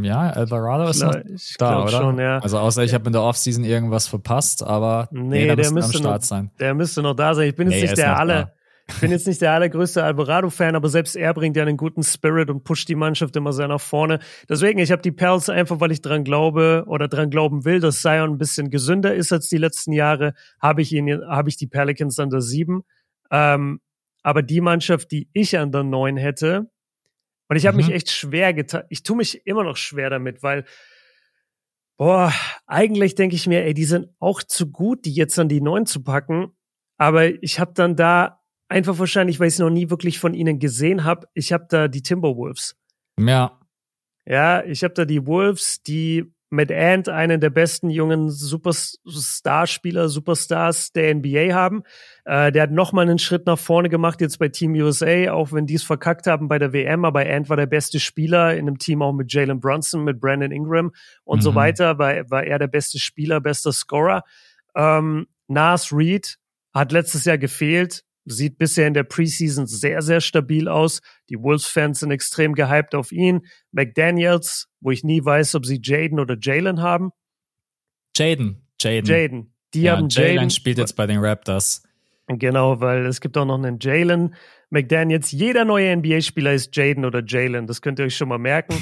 Ja, 0.00 0.30
Alvarado 0.30 0.88
ist 0.88 1.02
noch 1.02 1.14
da, 1.58 1.82
oder? 1.82 1.90
Schon, 1.90 2.18
ja. 2.18 2.38
Also 2.38 2.58
außer 2.58 2.82
ich 2.82 2.94
habe 2.94 3.06
in 3.06 3.12
der 3.12 3.22
Offseason 3.22 3.64
irgendwas 3.64 4.08
verpasst, 4.08 4.62
aber 4.62 5.08
nee, 5.12 5.46
nee 5.46 5.56
der, 5.56 5.70
müsste 5.70 5.96
am 5.96 6.02
Start 6.02 6.20
noch, 6.22 6.26
sein. 6.26 6.50
Der 6.58 6.74
müsste 6.74 7.02
noch 7.02 7.14
da 7.14 7.34
sein. 7.34 7.48
Ich 7.48 7.54
bin 7.54 7.70
jetzt 7.70 7.80
nee, 7.80 7.86
nicht 7.86 7.98
der 7.98 8.18
alle. 8.18 8.52
Ich 8.86 9.00
bin 9.00 9.10
jetzt 9.10 9.26
nicht 9.26 9.40
der 9.40 9.52
allergrößte 9.52 10.04
Alvarado-Fan, 10.04 10.76
aber 10.76 10.90
selbst 10.90 11.16
er 11.16 11.32
bringt 11.32 11.56
ja 11.56 11.62
einen 11.62 11.78
guten 11.78 12.02
Spirit 12.02 12.50
und 12.50 12.64
pusht 12.64 12.88
die 12.88 12.94
Mannschaft 12.94 13.34
immer 13.34 13.52
sehr 13.52 13.68
nach 13.68 13.80
vorne. 13.80 14.18
Deswegen, 14.46 14.78
ich 14.78 14.92
habe 14.92 15.00
die 15.00 15.12
Pels 15.12 15.48
einfach, 15.48 15.80
weil 15.80 15.90
ich 15.90 16.02
dran 16.02 16.22
glaube 16.22 16.84
oder 16.86 17.08
dran 17.08 17.30
glauben 17.30 17.64
will, 17.64 17.80
dass 17.80 18.02
Zion 18.02 18.32
ein 18.32 18.38
bisschen 18.38 18.68
gesünder 18.68 19.14
ist 19.14 19.32
als 19.32 19.48
die 19.48 19.56
letzten 19.56 19.92
Jahre, 19.92 20.34
habe 20.60 20.82
ich 20.82 20.92
ihn, 20.92 21.22
habe 21.26 21.48
ich 21.48 21.56
die 21.56 21.66
Pelicans 21.66 22.18
an 22.18 22.28
der 22.28 22.42
sieben. 22.42 22.82
Ähm, 23.30 23.80
aber 24.22 24.42
die 24.42 24.60
Mannschaft, 24.60 25.12
die 25.12 25.30
ich 25.32 25.58
an 25.58 25.72
der 25.72 25.82
neun 25.82 26.18
hätte, 26.18 26.70
und 27.48 27.56
ich 27.56 27.66
habe 27.66 27.76
mhm. 27.76 27.86
mich 27.86 27.94
echt 27.94 28.10
schwer 28.10 28.54
getan. 28.54 28.84
Ich 28.88 29.02
tue 29.02 29.16
mich 29.16 29.46
immer 29.46 29.64
noch 29.64 29.76
schwer 29.76 30.10
damit, 30.10 30.42
weil, 30.42 30.64
boah, 31.96 32.32
eigentlich 32.66 33.14
denke 33.14 33.36
ich 33.36 33.46
mir, 33.46 33.64
ey, 33.64 33.74
die 33.74 33.84
sind 33.84 34.08
auch 34.18 34.42
zu 34.42 34.70
gut, 34.70 35.04
die 35.04 35.12
jetzt 35.12 35.38
an 35.38 35.48
die 35.48 35.60
neun 35.60 35.86
zu 35.86 36.02
packen. 36.02 36.56
Aber 36.96 37.26
ich 37.42 37.60
habe 37.60 37.72
dann 37.74 37.96
da 37.96 38.40
einfach 38.68 38.98
wahrscheinlich, 38.98 39.40
weil 39.40 39.48
ich 39.48 39.54
es 39.54 39.58
noch 39.60 39.70
nie 39.70 39.90
wirklich 39.90 40.18
von 40.18 40.34
ihnen 40.34 40.58
gesehen 40.58 41.04
habe, 41.04 41.28
ich 41.34 41.52
habe 41.52 41.66
da 41.68 41.88
die 41.88 42.02
Timberwolves. 42.02 42.76
Ja. 43.18 43.60
Ja, 44.26 44.64
ich 44.64 44.82
habe 44.82 44.94
da 44.94 45.04
die 45.04 45.26
Wolves, 45.26 45.82
die 45.82 46.33
mit 46.54 46.72
Ant 46.72 47.08
einen 47.08 47.40
der 47.40 47.50
besten 47.50 47.90
jungen 47.90 48.30
Superstar-Spieler, 48.30 50.08
Superstars 50.08 50.92
der 50.92 51.14
NBA 51.14 51.52
haben. 51.52 51.82
Äh, 52.24 52.52
der 52.52 52.64
hat 52.64 52.70
nochmal 52.70 53.04
einen 53.04 53.18
Schritt 53.18 53.46
nach 53.46 53.58
vorne 53.58 53.88
gemacht 53.88 54.20
jetzt 54.20 54.38
bei 54.38 54.48
Team 54.48 54.74
USA, 54.74 55.32
auch 55.32 55.52
wenn 55.52 55.66
die 55.66 55.74
es 55.74 55.82
verkackt 55.82 56.26
haben 56.26 56.48
bei 56.48 56.58
der 56.58 56.72
WM. 56.72 57.04
Aber 57.04 57.20
Ant 57.20 57.48
war 57.48 57.56
der 57.56 57.66
beste 57.66 58.00
Spieler 58.00 58.54
in 58.54 58.66
einem 58.66 58.78
Team 58.78 59.02
auch 59.02 59.12
mit 59.12 59.32
Jalen 59.32 59.60
Brunson, 59.60 60.04
mit 60.04 60.20
Brandon 60.20 60.52
Ingram 60.52 60.92
und 61.24 61.38
mhm. 61.38 61.42
so 61.42 61.54
weiter. 61.54 61.98
War, 61.98 62.30
war 62.30 62.44
er 62.44 62.58
der 62.58 62.68
beste 62.68 62.98
Spieler, 62.98 63.40
bester 63.40 63.72
Scorer. 63.72 64.22
Ähm, 64.74 65.26
Nas 65.48 65.92
Reed 65.92 66.38
hat 66.72 66.92
letztes 66.92 67.24
Jahr 67.24 67.38
gefehlt, 67.38 68.04
sieht 68.24 68.58
bisher 68.58 68.86
in 68.86 68.94
der 68.94 69.04
Preseason 69.04 69.66
sehr, 69.66 70.02
sehr 70.02 70.20
stabil 70.20 70.68
aus. 70.68 71.00
Die 71.28 71.38
Wolves-Fans 71.38 72.00
sind 72.00 72.10
extrem 72.10 72.54
gehypt 72.54 72.94
auf 72.94 73.12
ihn. 73.12 73.46
McDaniels, 73.72 74.68
wo 74.80 74.90
ich 74.90 75.04
nie 75.04 75.24
weiß, 75.24 75.54
ob 75.54 75.66
sie 75.66 75.80
Jaden 75.82 76.20
oder 76.20 76.36
Jalen 76.40 76.80
haben. 76.80 77.10
Jaden. 78.16 78.66
Jaden. 78.80 79.10
Jaden. 79.10 79.54
Die 79.74 79.82
ja, 79.82 79.96
haben 79.96 80.08
Jalen 80.08 80.50
spielt 80.50 80.78
jetzt 80.78 80.94
bei 80.94 81.06
den 81.06 81.18
Raptors. 81.18 81.82
Genau, 82.26 82.80
weil 82.80 83.06
es 83.06 83.20
gibt 83.20 83.36
auch 83.36 83.44
noch 83.44 83.58
einen 83.58 83.78
Jalen. 83.80 84.34
McDaniels, 84.70 85.30
jeder 85.32 85.64
neue 85.64 85.96
NBA-Spieler 85.96 86.52
ist 86.52 86.74
Jaden 86.76 87.04
oder 87.04 87.22
Jalen. 87.24 87.66
Das 87.66 87.80
könnt 87.80 87.98
ihr 87.98 88.06
euch 88.06 88.16
schon 88.16 88.28
mal 88.28 88.38
merken. 88.38 88.74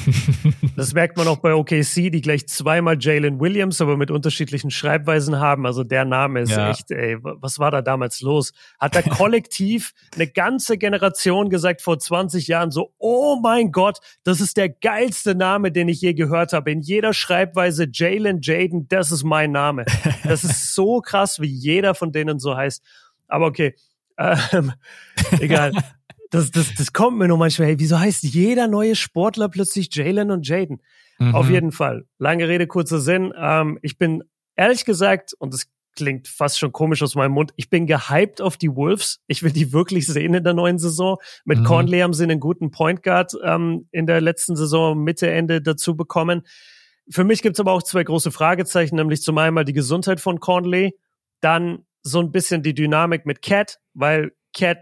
das 0.76 0.94
merkt 0.94 1.16
man 1.16 1.28
auch 1.28 1.38
bei 1.38 1.54
OKC, 1.54 2.10
die 2.10 2.20
gleich 2.20 2.46
zweimal 2.48 2.96
Jalen 2.98 3.40
Williams, 3.40 3.80
aber 3.80 3.96
mit 3.96 4.10
unterschiedlichen 4.10 4.70
Schreibweisen 4.70 5.38
haben. 5.38 5.66
Also 5.66 5.84
der 5.84 6.04
Name 6.04 6.40
ist 6.40 6.52
ja. 6.52 6.70
echt, 6.70 6.90
ey, 6.90 7.18
was 7.20 7.58
war 7.58 7.70
da 7.70 7.82
damals 7.82 8.20
los? 8.20 8.52
Hat 8.78 8.94
da 8.94 9.02
kollektiv 9.02 9.92
eine 10.14 10.26
ganze 10.26 10.78
Generation 10.78 11.50
gesagt 11.50 11.82
vor 11.82 11.98
20 11.98 12.48
Jahren 12.48 12.70
so, 12.70 12.92
oh 12.98 13.38
mein 13.42 13.72
Gott, 13.72 13.98
das 14.24 14.40
ist 14.40 14.56
der 14.56 14.68
geilste 14.68 15.34
Name, 15.34 15.72
den 15.72 15.88
ich 15.88 16.00
je 16.00 16.14
gehört 16.14 16.52
habe. 16.52 16.70
In 16.70 16.80
jeder 16.80 17.12
Schreibweise 17.12 17.86
Jalen, 17.92 18.40
Jaden, 18.40 18.88
das 18.88 19.12
ist 19.12 19.24
mein 19.24 19.52
Name. 19.52 19.84
Das 20.24 20.44
ist 20.44 20.74
so 20.74 21.00
krass, 21.00 21.40
wie 21.40 21.48
jeder 21.48 21.94
von 21.94 22.12
denen 22.12 22.38
so 22.38 22.56
heißt. 22.56 22.82
Aber 23.28 23.46
okay, 23.46 23.74
ähm, 24.18 24.72
egal. 25.40 25.72
Das, 26.30 26.50
das, 26.50 26.74
das 26.74 26.92
kommt 26.92 27.18
mir 27.18 27.28
nur 27.28 27.36
manchmal, 27.36 27.68
hey, 27.68 27.78
wieso 27.78 27.98
heißt 27.98 28.22
jeder 28.22 28.66
neue 28.66 28.96
Sportler 28.96 29.48
plötzlich 29.48 29.94
Jalen 29.94 30.30
und 30.30 30.48
Jaden? 30.48 30.80
Mhm. 31.18 31.34
Auf 31.34 31.50
jeden 31.50 31.72
Fall. 31.72 32.06
Lange 32.18 32.48
Rede, 32.48 32.66
kurzer 32.66 33.00
Sinn. 33.00 33.32
Ähm, 33.36 33.78
ich 33.82 33.98
bin 33.98 34.24
ehrlich 34.56 34.84
gesagt, 34.84 35.34
und 35.38 35.52
das 35.52 35.66
klingt 35.94 36.28
fast 36.28 36.58
schon 36.58 36.72
komisch 36.72 37.02
aus 37.02 37.14
meinem 37.14 37.32
Mund, 37.32 37.52
ich 37.56 37.68
bin 37.68 37.86
gehypt 37.86 38.40
auf 38.40 38.56
die 38.56 38.74
Wolves. 38.74 39.20
Ich 39.26 39.42
will 39.42 39.52
die 39.52 39.72
wirklich 39.72 40.06
sehen 40.06 40.34
in 40.34 40.44
der 40.44 40.54
neuen 40.54 40.78
Saison. 40.78 41.18
Mit 41.44 41.60
mhm. 41.60 41.64
Conley 41.64 42.00
haben 42.00 42.14
sie 42.14 42.24
einen 42.24 42.40
guten 42.40 42.70
Point 42.70 43.02
Guard 43.02 43.36
ähm, 43.44 43.88
in 43.92 44.06
der 44.06 44.20
letzten 44.20 44.56
Saison 44.56 44.98
Mitte, 44.98 45.30
Ende 45.30 45.60
dazu 45.60 45.96
bekommen. 45.96 46.42
Für 47.10 47.24
mich 47.24 47.42
gibt 47.42 47.56
es 47.56 47.60
aber 47.60 47.72
auch 47.72 47.82
zwei 47.82 48.04
große 48.04 48.30
Fragezeichen, 48.30 48.96
nämlich 48.96 49.22
zum 49.22 49.36
einen 49.38 49.64
die 49.66 49.72
Gesundheit 49.72 50.20
von 50.20 50.40
Conley, 50.40 50.96
dann 51.40 51.84
so 52.02 52.20
ein 52.20 52.32
bisschen 52.32 52.62
die 52.62 52.74
Dynamik 52.74 53.26
mit 53.26 53.42
Cat, 53.42 53.78
weil 53.94 54.32
Cat, 54.54 54.78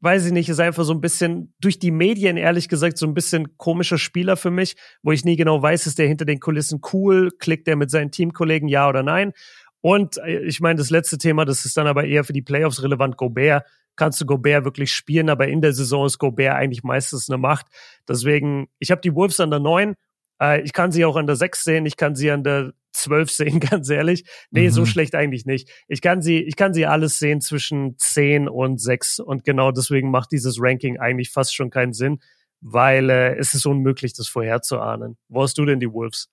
weiß 0.00 0.26
ich 0.26 0.32
nicht, 0.32 0.48
ist 0.48 0.60
einfach 0.60 0.84
so 0.84 0.92
ein 0.92 1.00
bisschen 1.00 1.54
durch 1.60 1.78
die 1.78 1.90
Medien, 1.90 2.36
ehrlich 2.36 2.68
gesagt, 2.68 2.98
so 2.98 3.06
ein 3.06 3.14
bisschen 3.14 3.56
komischer 3.56 3.98
Spieler 3.98 4.36
für 4.36 4.50
mich, 4.50 4.76
wo 5.02 5.12
ich 5.12 5.24
nie 5.24 5.36
genau 5.36 5.62
weiß, 5.62 5.86
ist 5.86 5.98
der 5.98 6.08
hinter 6.08 6.24
den 6.24 6.40
Kulissen 6.40 6.80
cool, 6.92 7.30
klickt 7.38 7.66
er 7.68 7.76
mit 7.76 7.90
seinen 7.90 8.10
Teamkollegen, 8.10 8.68
ja 8.68 8.88
oder 8.88 9.02
nein. 9.02 9.32
Und 9.80 10.16
äh, 10.18 10.40
ich 10.40 10.60
meine, 10.60 10.78
das 10.78 10.90
letzte 10.90 11.18
Thema, 11.18 11.44
das 11.44 11.64
ist 11.64 11.76
dann 11.76 11.86
aber 11.86 12.04
eher 12.04 12.24
für 12.24 12.32
die 12.32 12.42
Playoffs 12.42 12.82
relevant, 12.82 13.16
Gobert. 13.16 13.66
Kannst 13.96 14.20
du 14.20 14.26
Gobert 14.26 14.64
wirklich 14.64 14.92
spielen, 14.92 15.28
aber 15.28 15.46
in 15.46 15.60
der 15.60 15.72
Saison 15.72 16.06
ist 16.06 16.18
Gobert 16.18 16.54
eigentlich 16.54 16.82
meistens 16.82 17.30
eine 17.30 17.38
Macht. 17.38 17.66
Deswegen, 18.08 18.68
ich 18.78 18.90
habe 18.90 19.02
die 19.02 19.14
Wolves 19.14 19.40
an 19.40 19.50
der 19.50 19.60
9. 19.60 19.94
Äh, 20.40 20.62
ich 20.62 20.72
kann 20.72 20.92
sie 20.92 21.04
auch 21.04 21.16
an 21.16 21.26
der 21.26 21.36
6 21.36 21.64
sehen, 21.64 21.86
ich 21.86 21.96
kann 21.96 22.14
sie 22.14 22.30
an 22.30 22.44
der 22.44 22.72
zwölf 22.92 23.30
sehen, 23.30 23.60
ganz 23.70 23.88
ehrlich. 23.90 24.24
Nee, 24.50 24.66
mhm. 24.66 24.70
so 24.70 24.86
schlecht 24.86 25.14
eigentlich 25.14 25.44
nicht. 25.44 25.68
Ich 25.88 26.00
kann 26.00 26.22
sie, 26.22 26.38
ich 26.38 26.56
kann 26.56 26.74
sie 26.74 26.86
alles 26.86 27.18
sehen 27.18 27.40
zwischen 27.40 27.96
zehn 27.98 28.48
und 28.48 28.80
sechs 28.80 29.18
und 29.18 29.44
genau 29.44 29.72
deswegen 29.72 30.10
macht 30.10 30.32
dieses 30.32 30.56
Ranking 30.58 30.98
eigentlich 30.98 31.30
fast 31.30 31.54
schon 31.54 31.70
keinen 31.70 31.92
Sinn, 31.92 32.20
weil 32.60 33.10
äh, 33.10 33.36
es 33.36 33.54
ist 33.54 33.66
unmöglich, 33.66 34.14
das 34.14 34.28
vorherzuahnen. 34.28 35.16
Wo 35.28 35.42
hast 35.42 35.58
du 35.58 35.64
denn 35.64 35.80
die 35.80 35.92
Wolves? 35.92 36.28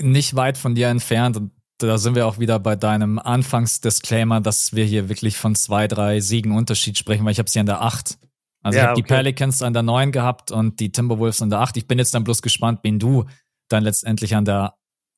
Nicht 0.00 0.34
weit 0.36 0.58
von 0.58 0.74
dir 0.74 0.88
entfernt 0.88 1.36
und 1.36 1.52
da 1.78 1.98
sind 1.98 2.14
wir 2.14 2.26
auch 2.26 2.38
wieder 2.38 2.58
bei 2.60 2.76
deinem 2.76 3.18
Anfangsdisclaimer, 3.18 4.40
dass 4.40 4.74
wir 4.74 4.84
hier 4.84 5.08
wirklich 5.08 5.36
von 5.36 5.54
zwei, 5.54 5.88
drei 5.88 6.20
Siegen 6.20 6.52
Unterschied 6.52 6.96
sprechen, 6.96 7.24
weil 7.24 7.32
ich 7.32 7.38
habe 7.38 7.50
sie 7.50 7.58
an 7.58 7.66
der 7.66 7.82
acht. 7.82 8.16
Also 8.64 8.78
ja, 8.78 8.82
ich 8.82 8.88
habe 8.88 8.98
okay. 8.98 9.02
die 9.02 9.14
Pelicans 9.14 9.62
an 9.62 9.74
der 9.74 9.82
neun 9.82 10.10
gehabt 10.10 10.50
und 10.50 10.80
die 10.80 10.90
Timberwolves 10.90 11.42
an 11.42 11.50
der 11.50 11.60
acht. 11.60 11.76
Ich 11.76 11.86
bin 11.86 11.98
jetzt 11.98 12.14
dann 12.14 12.24
bloß 12.24 12.42
gespannt, 12.42 12.80
wen 12.82 12.98
du 12.98 13.24
dann 13.68 13.84
letztendlich 13.84 14.34
an 14.34 14.44
der 14.44 14.74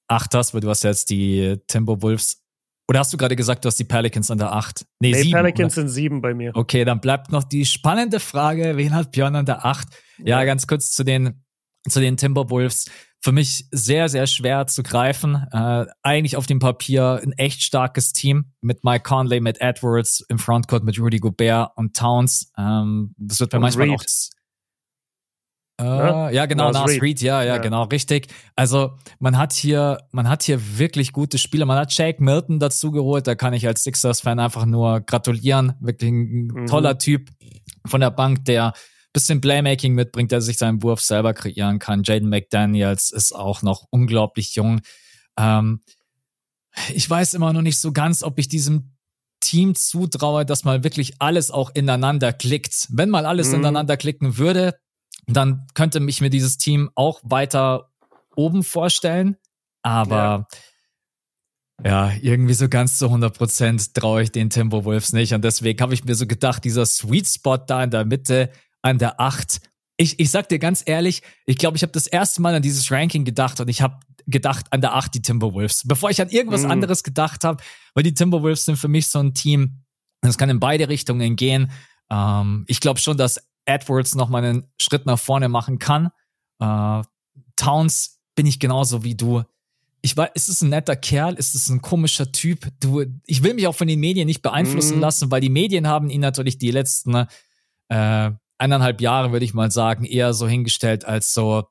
8 0.08 0.34
hast, 0.34 0.54
weil 0.54 0.60
du 0.60 0.68
hast 0.68 0.84
ja 0.84 0.90
jetzt 0.90 1.10
die 1.10 1.56
Timberwolves. 1.66 2.42
Oder 2.88 3.00
hast 3.00 3.12
du 3.12 3.16
gerade 3.16 3.34
gesagt, 3.34 3.64
du 3.64 3.68
hast 3.68 3.78
die 3.78 3.84
Pelicans 3.84 4.30
an 4.30 4.38
der 4.38 4.52
8? 4.52 4.84
Nee, 5.00 5.10
nee 5.10 5.22
7, 5.22 5.32
Pelicans 5.32 5.76
oder? 5.76 5.88
sind 5.88 5.88
7 5.88 6.20
bei 6.20 6.34
mir. 6.34 6.52
Okay, 6.54 6.84
dann 6.84 7.00
bleibt 7.00 7.32
noch 7.32 7.42
die 7.42 7.64
spannende 7.64 8.20
Frage, 8.20 8.76
wen 8.76 8.94
hat 8.94 9.10
Björn 9.10 9.34
an 9.34 9.46
der 9.46 9.64
8? 9.64 9.88
Ja, 10.18 10.38
ja 10.38 10.44
ganz 10.44 10.66
kurz 10.66 10.92
zu 10.92 11.02
den, 11.02 11.42
zu 11.88 12.00
den 12.00 12.16
Timberwolves. 12.16 12.88
Für 13.26 13.32
mich 13.32 13.64
sehr, 13.72 14.08
sehr 14.08 14.28
schwer 14.28 14.68
zu 14.68 14.84
greifen. 14.84 15.48
Äh, 15.50 15.86
eigentlich 16.04 16.36
auf 16.36 16.46
dem 16.46 16.60
Papier 16.60 17.20
ein 17.24 17.32
echt 17.32 17.60
starkes 17.60 18.12
Team 18.12 18.52
mit 18.60 18.84
Mike 18.84 19.02
Conley, 19.02 19.40
mit 19.40 19.60
Edwards 19.60 20.24
im 20.28 20.38
Frontcourt, 20.38 20.84
mit 20.84 20.96
Rudy 21.00 21.18
Gobert 21.18 21.72
und 21.74 21.96
Towns. 21.96 22.52
Ähm, 22.56 23.16
das 23.18 23.40
wird 23.40 23.52
mir 23.52 23.58
manchmal 23.58 23.88
Reed. 23.88 23.98
auch 23.98 24.04
äh, 25.80 25.84
ja? 25.84 26.30
ja, 26.30 26.46
genau, 26.46 26.70
Nas, 26.70 26.86
Nas 26.86 27.02
Reed. 27.02 27.20
ja, 27.20 27.42
ja, 27.42 27.56
ja, 27.56 27.58
genau, 27.58 27.82
richtig. 27.86 28.28
Also 28.54 28.96
man 29.18 29.36
hat 29.36 29.52
hier, 29.52 29.98
man 30.12 30.28
hat 30.28 30.44
hier 30.44 30.78
wirklich 30.78 31.12
gute 31.12 31.38
Spieler. 31.38 31.66
Man 31.66 31.78
hat 31.78 31.92
Jake 31.98 32.22
Milton 32.22 32.60
dazu 32.60 32.92
geholt, 32.92 33.26
da 33.26 33.34
kann 33.34 33.54
ich 33.54 33.66
als 33.66 33.82
Sixers-Fan 33.82 34.38
einfach 34.38 34.66
nur 34.66 35.00
gratulieren. 35.00 35.74
Wirklich 35.80 36.12
ein 36.12 36.46
mhm. 36.46 36.66
toller 36.66 36.96
Typ 36.96 37.30
von 37.88 38.00
der 38.00 38.12
Bank, 38.12 38.44
der 38.44 38.72
bisschen 39.16 39.40
Playmaking 39.40 39.94
mitbringt, 39.94 40.30
der 40.30 40.42
sich 40.42 40.58
seinen 40.58 40.82
Wurf 40.82 41.00
selber 41.00 41.32
kreieren 41.32 41.78
kann. 41.78 42.02
Jaden 42.04 42.28
McDaniels 42.28 43.10
ist 43.10 43.34
auch 43.34 43.62
noch 43.62 43.86
unglaublich 43.88 44.54
jung. 44.56 44.82
Ähm, 45.38 45.80
ich 46.92 47.08
weiß 47.08 47.32
immer 47.32 47.54
noch 47.54 47.62
nicht 47.62 47.80
so 47.80 47.92
ganz, 47.92 48.22
ob 48.22 48.38
ich 48.38 48.46
diesem 48.46 48.92
Team 49.40 49.74
zutraue, 49.74 50.44
dass 50.44 50.64
mal 50.64 50.84
wirklich 50.84 51.14
alles 51.18 51.50
auch 51.50 51.70
ineinander 51.72 52.34
klickt. 52.34 52.88
Wenn 52.90 53.08
mal 53.08 53.24
alles 53.24 53.48
mhm. 53.48 53.60
ineinander 53.60 53.96
klicken 53.96 54.36
würde, 54.36 54.78
dann 55.26 55.66
könnte 55.72 55.98
mich 56.00 56.20
mir 56.20 56.28
dieses 56.28 56.58
Team 56.58 56.90
auch 56.94 57.20
weiter 57.22 57.90
oben 58.36 58.64
vorstellen. 58.64 59.38
Aber 59.80 60.46
ja, 61.82 62.10
ja 62.10 62.16
irgendwie 62.20 62.52
so 62.52 62.68
ganz 62.68 62.98
zu 62.98 63.06
100 63.06 63.34
Prozent 63.34 63.94
traue 63.94 64.24
ich 64.24 64.30
den 64.30 64.50
Timberwolves 64.50 65.14
nicht. 65.14 65.32
Und 65.32 65.42
deswegen 65.42 65.80
habe 65.80 65.94
ich 65.94 66.04
mir 66.04 66.14
so 66.14 66.26
gedacht, 66.26 66.64
dieser 66.64 66.84
Sweet 66.84 67.26
Spot 67.26 67.56
da 67.56 67.82
in 67.82 67.90
der 67.90 68.04
Mitte 68.04 68.50
an 68.82 68.98
der 68.98 69.20
8. 69.20 69.60
Ich, 69.96 70.20
ich 70.20 70.30
sag 70.30 70.48
dir 70.48 70.58
ganz 70.58 70.82
ehrlich, 70.84 71.22
ich 71.46 71.56
glaube, 71.56 71.76
ich 71.76 71.82
habe 71.82 71.92
das 71.92 72.06
erste 72.06 72.42
Mal 72.42 72.54
an 72.54 72.62
dieses 72.62 72.90
Ranking 72.90 73.24
gedacht 73.24 73.60
und 73.60 73.68
ich 73.68 73.80
habe 73.80 73.98
gedacht 74.26 74.66
an 74.70 74.80
der 74.80 74.94
8 74.94 75.14
die 75.14 75.22
Timberwolves, 75.22 75.82
bevor 75.86 76.10
ich 76.10 76.20
an 76.20 76.28
irgendwas 76.28 76.64
mhm. 76.64 76.72
anderes 76.72 77.02
gedacht 77.02 77.44
habe, 77.44 77.62
weil 77.94 78.02
die 78.02 78.14
Timberwolves 78.14 78.64
sind 78.64 78.76
für 78.76 78.88
mich 78.88 79.08
so 79.08 79.20
ein 79.20 79.34
Team, 79.34 79.82
das 80.20 80.36
kann 80.36 80.50
in 80.50 80.60
beide 80.60 80.88
Richtungen 80.88 81.36
gehen. 81.36 81.70
Ähm, 82.10 82.64
ich 82.66 82.80
glaube 82.80 83.00
schon, 83.00 83.16
dass 83.16 83.40
Edwards 83.64 84.14
noch 84.14 84.28
mal 84.28 84.44
einen 84.44 84.66
Schritt 84.80 85.06
nach 85.06 85.18
vorne 85.18 85.48
machen 85.48 85.78
kann. 85.78 86.10
Äh, 86.60 87.02
Towns 87.56 88.20
bin 88.34 88.46
ich 88.46 88.58
genauso 88.58 89.02
wie 89.02 89.14
du. 89.14 89.42
Ich 90.02 90.16
weiß, 90.16 90.30
ist 90.34 90.48
es 90.48 90.62
ein 90.62 90.68
netter 90.68 90.94
Kerl? 90.94 91.34
Ist 91.34 91.54
es 91.54 91.68
ein 91.68 91.82
komischer 91.82 92.30
Typ? 92.30 92.68
Du, 92.80 93.04
ich 93.24 93.42
will 93.42 93.54
mich 93.54 93.66
auch 93.66 93.74
von 93.74 93.88
den 93.88 93.98
Medien 93.98 94.26
nicht 94.26 94.42
beeinflussen 94.42 94.98
mm. 94.98 95.00
lassen, 95.00 95.30
weil 95.30 95.40
die 95.40 95.48
Medien 95.48 95.88
haben 95.88 96.10
ihn 96.10 96.20
natürlich 96.20 96.58
die 96.58 96.70
letzten 96.70 97.26
äh, 97.88 98.30
eineinhalb 98.58 99.00
Jahre, 99.00 99.32
würde 99.32 99.44
ich 99.44 99.54
mal 99.54 99.70
sagen, 99.70 100.04
eher 100.04 100.32
so 100.34 100.48
hingestellt 100.48 101.04
als 101.04 101.32
so, 101.32 101.64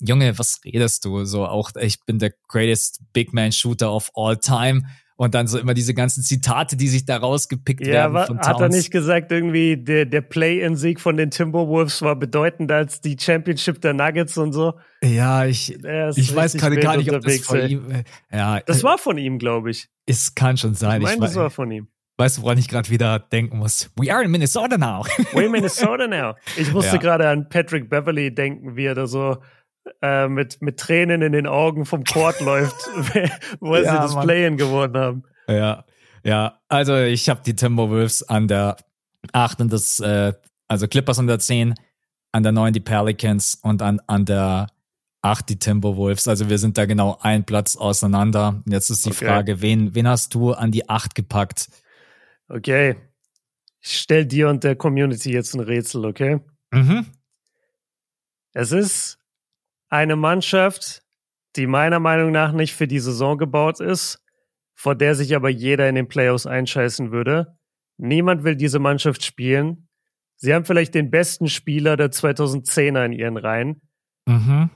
Junge, 0.00 0.38
was 0.38 0.60
redest 0.64 1.04
du? 1.04 1.24
So 1.24 1.46
auch, 1.46 1.70
ich 1.80 2.04
bin 2.04 2.18
der 2.18 2.32
greatest 2.48 3.00
Big 3.12 3.32
Man 3.32 3.52
Shooter 3.52 3.92
of 3.92 4.10
all 4.14 4.36
time. 4.36 4.82
Und 5.18 5.34
dann 5.34 5.46
so 5.46 5.58
immer 5.58 5.72
diese 5.72 5.94
ganzen 5.94 6.22
Zitate, 6.22 6.76
die 6.76 6.88
sich 6.88 7.06
da 7.06 7.16
rausgepickt 7.16 7.86
ja, 7.86 8.12
werden. 8.12 8.26
Von 8.26 8.38
hat 8.38 8.60
er 8.60 8.68
nicht 8.68 8.90
gesagt, 8.90 9.32
irgendwie 9.32 9.78
der, 9.78 10.04
der 10.04 10.20
Play-in-Sieg 10.20 11.00
von 11.00 11.16
den 11.16 11.30
Timberwolves 11.30 12.02
war 12.02 12.16
bedeutender 12.16 12.76
als 12.76 13.00
die 13.00 13.16
Championship 13.18 13.80
der 13.80 13.94
Nuggets 13.94 14.36
und 14.36 14.52
so? 14.52 14.74
Ja, 15.02 15.46
ich, 15.46 15.72
ich 15.72 16.36
weiß 16.36 16.58
gerade 16.58 16.76
gar 16.76 16.98
nicht, 16.98 17.10
ob 17.10 17.22
das 17.22 17.38
von 17.38 17.58
ey. 17.58 17.72
ihm. 17.72 17.90
Äh, 17.90 18.04
ja, 18.30 18.60
das 18.60 18.84
war 18.84 18.98
von 18.98 19.16
ihm, 19.16 19.38
glaube 19.38 19.70
ich. 19.70 19.88
Es 20.04 20.34
kann 20.34 20.58
schon 20.58 20.74
sein. 20.74 21.00
Ich 21.00 21.08
meine, 21.08 21.20
das 21.20 21.34
war 21.34 21.48
von 21.48 21.70
ihm. 21.70 21.88
Weißt 22.18 22.38
du, 22.38 22.42
woran 22.42 22.56
ich 22.56 22.68
gerade 22.68 22.88
wieder 22.88 23.18
denken 23.18 23.58
muss? 23.58 23.90
We 23.96 24.12
are 24.12 24.24
in 24.24 24.30
Minnesota 24.30 24.78
now. 24.78 25.04
We're 25.32 25.46
in 25.46 25.52
Minnesota 25.52 26.06
now. 26.06 26.34
Ich 26.56 26.72
musste 26.72 26.96
ja. 26.96 27.02
gerade 27.02 27.28
an 27.28 27.48
Patrick 27.50 27.90
Beverly 27.90 28.34
denken, 28.34 28.74
wie 28.74 28.86
er 28.86 28.94
da 28.94 29.06
so 29.06 29.36
äh, 30.00 30.26
mit, 30.26 30.62
mit 30.62 30.78
Tränen 30.78 31.20
in 31.20 31.32
den 31.32 31.46
Augen 31.46 31.84
vom 31.84 32.04
Court 32.04 32.40
läuft, 32.40 32.74
wo 33.60 33.76
ja, 33.76 33.82
sie 33.82 34.14
das 34.14 34.18
Play-In 34.18 34.56
gewonnen 34.56 34.96
haben. 34.96 35.24
Ja, 35.46 35.84
ja. 36.24 36.58
Also 36.68 36.96
ich 36.96 37.28
habe 37.28 37.42
die 37.44 37.54
Timberwolves 37.54 38.22
an 38.22 38.48
der 38.48 38.76
8 39.32 39.60
und 39.60 39.72
das, 39.72 40.00
äh, 40.00 40.32
also 40.68 40.88
Clippers 40.88 41.18
an 41.18 41.26
der 41.26 41.38
10, 41.38 41.74
an 42.32 42.42
der 42.42 42.52
9 42.52 42.72
die 42.72 42.80
Pelicans 42.80 43.56
und 43.62 43.82
an, 43.82 44.00
an 44.06 44.24
der 44.24 44.68
8 45.20 45.48
die 45.50 45.58
Timberwolves. 45.58 46.28
Also 46.28 46.48
wir 46.48 46.58
sind 46.58 46.78
da 46.78 46.86
genau 46.86 47.18
ein 47.20 47.44
Platz 47.44 47.76
auseinander. 47.76 48.62
Jetzt 48.66 48.88
ist 48.88 49.04
die 49.04 49.10
okay. 49.10 49.26
Frage, 49.26 49.60
wen, 49.60 49.94
wen 49.94 50.08
hast 50.08 50.34
du 50.34 50.52
an 50.52 50.70
die 50.70 50.88
8 50.88 51.14
gepackt? 51.14 51.68
Okay. 52.48 52.96
Ich 53.80 53.98
stell 53.98 54.26
dir 54.26 54.48
und 54.48 54.64
der 54.64 54.76
Community 54.76 55.32
jetzt 55.32 55.54
ein 55.54 55.60
Rätsel, 55.60 56.04
okay? 56.04 56.40
Mhm. 56.72 57.06
Es 58.52 58.72
ist 58.72 59.18
eine 59.88 60.16
Mannschaft, 60.16 61.02
die 61.56 61.66
meiner 61.66 62.00
Meinung 62.00 62.32
nach 62.32 62.52
nicht 62.52 62.74
für 62.74 62.88
die 62.88 62.98
Saison 62.98 63.38
gebaut 63.38 63.80
ist, 63.80 64.22
vor 64.74 64.94
der 64.94 65.14
sich 65.14 65.34
aber 65.34 65.48
jeder 65.48 65.88
in 65.88 65.94
den 65.94 66.08
Playoffs 66.08 66.46
einscheißen 66.46 67.12
würde. 67.12 67.58
Niemand 67.96 68.44
will 68.44 68.56
diese 68.56 68.78
Mannschaft 68.78 69.24
spielen. 69.24 69.88
Sie 70.36 70.52
haben 70.52 70.64
vielleicht 70.64 70.94
den 70.94 71.10
besten 71.10 71.48
Spieler 71.48 71.96
der 71.96 72.10
2010er 72.10 73.06
in 73.06 73.12
ihren 73.12 73.36
Reihen. 73.36 73.80
Mhm. 74.26 74.70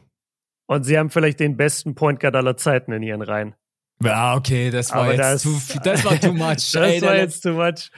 Und 0.67 0.85
sie 0.85 0.99
haben 0.99 1.11
vielleicht 1.11 1.41
den 1.41 1.57
besten 1.57 1.95
Point 1.95 2.21
Guard 2.21 2.37
aller 2.37 2.57
Zeiten 2.57 2.93
in 2.93 3.03
ihren 3.03 3.23
Reihen. 3.23 3.55
Ja, 4.03 4.35
okay, 4.35 4.71
das 4.71 4.91
war 4.91 5.03
aber 5.03 5.15
jetzt 5.15 5.21
das, 5.21 5.43
too, 5.43 5.79
das 5.83 6.05
war 6.05 6.19
too 6.19 6.33
much. 6.33 6.49
das 6.73 6.75
Ey, 6.75 7.03
war 7.03 7.17
jetzt 7.17 7.43
too 7.43 7.53
much. 7.53 7.91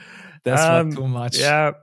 Das 0.43 0.61
um, 0.61 0.67
war 0.67 0.89
too 0.89 1.07
much. 1.07 1.39
Ja, 1.39 1.75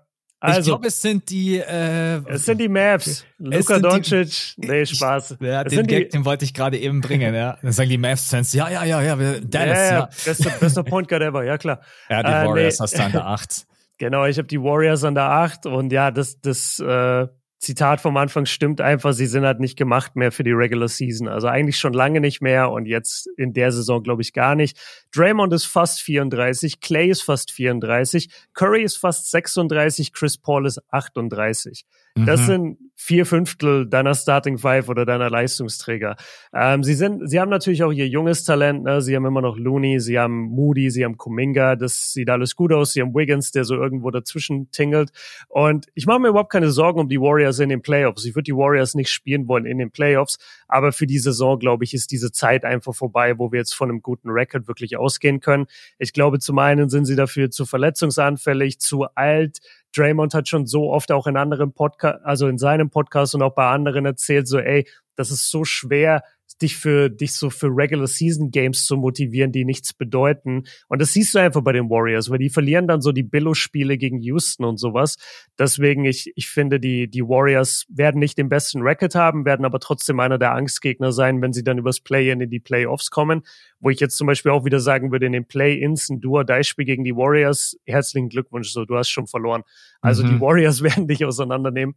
also, 0.43 0.61
ich 0.61 0.67
glaube, 0.67 0.89
es 0.89 1.01
sind 1.03 1.29
die. 1.29 1.59
Äh, 1.59 2.23
es 2.27 2.47
sind 2.47 2.59
die 2.59 2.69
Mavs. 2.69 3.27
Luka 3.37 3.79
Doncic. 3.79 4.55
Die, 4.57 4.69
nee, 4.69 4.87
Spaß. 4.87 5.33
Ich, 5.33 5.47
ja, 5.47 5.65
den 5.65 5.87
Gag, 5.87 6.11
die, 6.11 6.17
den 6.17 6.25
wollte 6.25 6.47
ich 6.47 6.55
gerade 6.55 6.79
eben 6.79 7.03
bringen. 7.03 7.35
Ja, 7.35 7.59
dann 7.61 7.73
sagen 7.73 7.91
die 7.91 7.99
Mavs-Fans, 7.99 8.55
ja, 8.55 8.71
ja, 8.71 8.85
ja, 8.85 9.03
ja, 9.03 9.17
Dallas. 9.17 9.79
Ja, 9.79 9.85
ja, 9.85 9.93
ja. 9.93 10.09
Bester, 10.25 10.51
bester 10.59 10.83
Point 10.83 11.09
Guard 11.09 11.23
ever. 11.23 11.45
Ja 11.45 11.59
klar. 11.59 11.81
Ja, 12.09 12.23
die 12.23 12.29
äh, 12.29 12.49
Warriors 12.49 12.79
nee. 12.79 12.83
hast 12.83 12.99
du 12.99 13.03
an 13.03 13.13
der 13.13 13.27
8. 13.27 13.67
Genau, 14.01 14.25
ich 14.25 14.39
habe 14.39 14.49
die 14.49 14.59
Warriors 14.59 15.05
an 15.05 15.15
der 15.15 15.25
8 15.25 15.67
und 15.67 15.93
ja, 15.93 16.11
das, 16.11 16.41
das 16.41 16.79
äh, 16.79 17.27
Zitat 17.61 18.01
vom 18.01 18.17
Anfang 18.17 18.47
stimmt 18.47 18.81
einfach, 18.81 19.13
sie 19.13 19.27
sind 19.27 19.45
halt 19.45 19.61
nicht 19.61 19.77
gemacht 19.77 20.17
mehr 20.17 20.33
für 20.33 20.43
die 20.43 20.53
Regular 20.53 20.89
Season. 20.89 21.29
Also 21.29 21.47
eigentlich 21.47 21.79
schon 21.79 21.93
lange 21.93 22.21
nicht 22.21 22.41
mehr 22.41 22.71
und 22.71 22.87
jetzt 22.87 23.29
in 23.37 23.53
der 23.53 23.71
Saison 23.71 24.03
glaube 24.03 24.23
ich 24.23 24.33
gar 24.33 24.55
nicht. 24.55 24.79
Draymond 25.15 25.53
ist 25.53 25.67
fast 25.67 26.01
34, 26.01 26.81
Clay 26.81 27.11
ist 27.11 27.23
fast 27.23 27.51
34, 27.53 28.31
Curry 28.55 28.83
ist 28.83 28.97
fast 28.97 29.31
36, 29.31 30.15
Chris 30.15 30.39
Paul 30.39 30.67
ist 30.67 30.81
38. 30.91 31.85
Das 32.27 32.41
mhm. 32.43 32.47
sind 32.47 32.79
vier 33.03 33.25
Fünftel 33.25 33.89
deiner 33.89 34.15
Starting 34.15 34.59
Five 34.59 34.91
oder 34.91 35.07
deiner 35.07 35.31
Leistungsträger. 35.31 36.17
Ähm, 36.53 36.85
sie 36.85 36.93
sind, 36.93 37.31
sie 37.31 37.41
haben 37.41 37.49
natürlich 37.49 37.83
auch 37.83 37.93
ihr 37.93 38.07
junges 38.07 38.45
Talent. 38.45 38.85
Ne? 38.85 39.01
Sie 39.01 39.17
haben 39.17 39.25
immer 39.25 39.41
noch 39.41 39.57
Looney, 39.57 40.01
sie 40.01 40.19
haben 40.19 40.43
Moody, 40.51 40.91
sie 40.91 41.05
haben 41.05 41.17
Kuminga. 41.17 41.77
Das 41.77 42.13
sieht 42.13 42.29
alles 42.29 42.57
gut 42.57 42.75
aus. 42.75 42.93
Sie 42.93 43.01
haben 43.01 43.15
Wiggins, 43.15 43.53
der 43.53 43.65
so 43.65 43.75
irgendwo 43.75 44.11
dazwischen 44.11 44.71
tingelt. 44.71 45.13
Und 45.49 45.87
ich 45.95 46.07
mache 46.07 46.21
mir 46.21 46.29
überhaupt 46.29 46.53
keine 46.53 46.71
Sorgen 46.71 47.01
um 47.01 47.09
die 47.09 47.19
Warriors 47.19 47.59
in 47.59 47.71
den 47.71 47.81
Playoffs. 47.81 48.27
Ich 48.27 48.35
würde 48.35 48.45
die 48.45 48.57
Warriors 48.57 48.95
nicht 48.95 49.11
spielen 49.11 49.49
wollen 49.49 49.65
in 49.65 49.79
den 49.79 49.91
Playoffs. 49.91 50.39
Aber 50.69 50.93
für 50.93 51.07
die 51.07 51.19
Saison, 51.19 51.59
glaube 51.59 51.85
ich, 51.85 51.95
ist 51.95 52.11
diese 52.11 52.33
Zeit 52.33 52.67
einfach 52.67 52.95
vorbei, 52.95 53.39
wo 53.39 53.51
wir 53.51 53.61
jetzt 53.61 53.73
von 53.73 53.89
einem 53.89 54.03
guten 54.03 54.29
Record 54.29 54.69
wirklich 54.69 54.99
ausgehen 54.99 55.41
können. 55.41 55.67
Ich 55.99 56.13
glaube, 56.13 56.39
zum 56.39 56.59
einen 56.59 56.91
sind 56.91 57.07
sie 57.07 57.17
dafür 57.17 57.51
zu 57.51 57.65
verletzungsanfällig, 57.65 58.79
zu 58.79 59.07
alt 59.15 59.61
Draymond 59.95 60.35
hat 60.35 60.49
schon 60.49 60.67
so 60.67 60.91
oft 60.91 61.13
auch 61.13 61.27
in 61.27 61.37
anderen 61.37 61.73
Podcast, 61.73 62.21
also 62.25 62.49
in 62.49 62.59
seinem 62.59 62.91
Podcast 62.91 63.35
und 63.35 63.43
auch 63.43 63.55
bei 63.55 63.69
anderen 63.69 64.07
erzählt, 64.07 64.49
so, 64.49 64.59
ey, 64.59 64.87
das 65.17 65.31
ist 65.31 65.51
so 65.51 65.65
schwer, 65.65 66.23
dich 66.59 66.77
für 66.77 67.09
dich 67.09 67.35
so 67.35 67.51
für 67.51 67.69
Regular 67.69 68.07
Season 68.07 68.51
Games 68.51 68.85
zu 68.85 68.97
motivieren, 68.97 69.53
die 69.53 69.65
nichts 69.65 69.93
bedeuten. 69.93 70.65
Und 70.89 71.01
das 71.01 71.13
siehst 71.13 71.35
du 71.35 71.39
einfach 71.39 71.63
bei 71.63 71.73
den 71.73 71.91
Warriors, 71.91 72.31
weil 72.31 72.39
die 72.39 72.51
verlieren 72.51 72.89
dann 72.89 73.01
so 73.01 73.13
die 73.13 73.23
Billo-Spiele 73.23 73.99
gegen 73.99 74.21
Houston 74.21 74.65
und 74.65 74.79
sowas. 74.79 75.17
Deswegen, 75.59 76.05
ich, 76.05 76.33
ich 76.37 76.49
finde, 76.49 76.81
die, 76.81 77.09
die 77.09 77.23
Warriors 77.23 77.87
werden 77.89 78.19
nicht 78.19 78.39
den 78.39 78.49
besten 78.49 78.83
Record 78.83 79.15
haben, 79.15 79.45
werden 79.45 79.65
aber 79.65 79.81
trotzdem 79.81 80.21
einer 80.21 80.39
der 80.39 80.53
Angstgegner 80.53 81.13
sein, 81.13 81.41
wenn 81.43 81.53
sie 81.53 81.65
dann 81.65 81.79
übers 81.79 82.01
Play-In 82.01 82.41
in 82.41 82.51
die 82.51 82.61
Playoffs 82.61 83.11
kommen. 83.11 83.43
Wo 83.79 83.91
ich 83.91 84.01
jetzt 84.01 84.17
zum 84.17 84.27
Beispiel 84.27 84.53
auch 84.53 84.65
wieder 84.65 84.81
sagen 84.81 85.11
würde, 85.13 85.27
in 85.27 85.33
den 85.33 85.47
Play-Ins 85.47 86.11
ein 86.11 86.21
Duo-Die-Spiel 86.21 86.85
gegen 86.85 87.05
die 87.05 87.17
Warriors, 87.17 87.79
herzlichen 87.87 88.29
Glückwunsch, 88.29 88.71
so, 88.71 88.85
du 88.85 88.97
hast 88.97 89.09
schon 89.09 89.27
verloren. 89.27 89.63
Also 90.01 90.25
mhm. 90.25 90.29
die 90.29 90.41
Warriors 90.41 90.83
werden 90.83 91.09
dich 91.09 91.25
auseinandernehmen. 91.25 91.95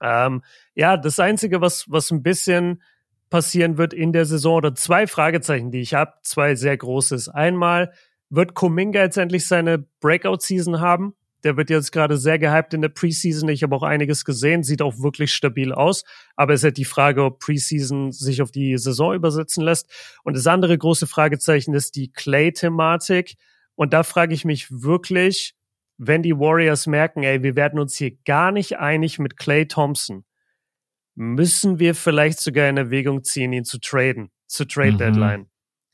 Ähm, 0.00 0.42
ja, 0.74 0.96
das 0.96 1.18
Einzige, 1.18 1.60
was, 1.60 1.86
was 1.88 2.10
ein 2.10 2.22
bisschen 2.22 2.82
passieren 3.30 3.78
wird 3.78 3.92
in 3.92 4.12
der 4.12 4.24
Saison 4.24 4.56
oder 4.56 4.74
zwei 4.74 5.06
Fragezeichen, 5.06 5.70
die 5.70 5.80
ich 5.80 5.94
habe, 5.94 6.12
zwei 6.22 6.54
sehr 6.54 6.76
großes. 6.76 7.28
Einmal, 7.28 7.92
wird 8.28 8.54
Kuminga 8.54 9.02
jetzt 9.02 9.18
endlich 9.18 9.46
seine 9.46 9.78
Breakout-Season 10.00 10.80
haben? 10.80 11.14
Der 11.44 11.56
wird 11.56 11.70
jetzt 11.70 11.92
gerade 11.92 12.16
sehr 12.16 12.40
gehypt 12.40 12.74
in 12.74 12.82
der 12.82 12.88
Preseason. 12.88 13.48
Ich 13.50 13.62
habe 13.62 13.76
auch 13.76 13.84
einiges 13.84 14.24
gesehen, 14.24 14.64
sieht 14.64 14.82
auch 14.82 14.98
wirklich 14.98 15.32
stabil 15.32 15.72
aus. 15.72 16.02
Aber 16.34 16.54
es 16.54 16.60
ist 16.60 16.64
halt 16.64 16.76
die 16.76 16.84
Frage, 16.84 17.22
ob 17.22 17.38
Preseason 17.38 18.10
sich 18.10 18.42
auf 18.42 18.50
die 18.50 18.76
Saison 18.78 19.14
übersetzen 19.14 19.62
lässt. 19.62 19.88
Und 20.24 20.36
das 20.36 20.48
andere 20.48 20.76
große 20.76 21.06
Fragezeichen 21.06 21.72
ist 21.74 21.94
die 21.94 22.10
Clay-Thematik. 22.10 23.36
Und 23.76 23.92
da 23.92 24.02
frage 24.02 24.34
ich 24.34 24.44
mich 24.44 24.66
wirklich, 24.70 25.54
wenn 25.98 26.22
die 26.22 26.36
Warriors 26.36 26.86
merken, 26.86 27.22
ey, 27.22 27.42
wir 27.42 27.54
werden 27.54 27.78
uns 27.78 27.96
hier 27.96 28.12
gar 28.24 28.50
nicht 28.50 28.78
einig 28.78 29.18
mit 29.18 29.36
Clay 29.36 29.66
Thompson, 29.66 30.24
müssen 31.16 31.78
wir 31.78 31.94
vielleicht 31.94 32.40
sogar 32.40 32.68
in 32.68 32.76
Erwägung 32.76 33.24
ziehen, 33.24 33.52
ihn 33.52 33.64
zu 33.64 33.80
traden, 33.80 34.30
zu 34.46 34.66
Trade 34.66 34.92
mhm. 34.92 34.98
Deadline. 34.98 35.46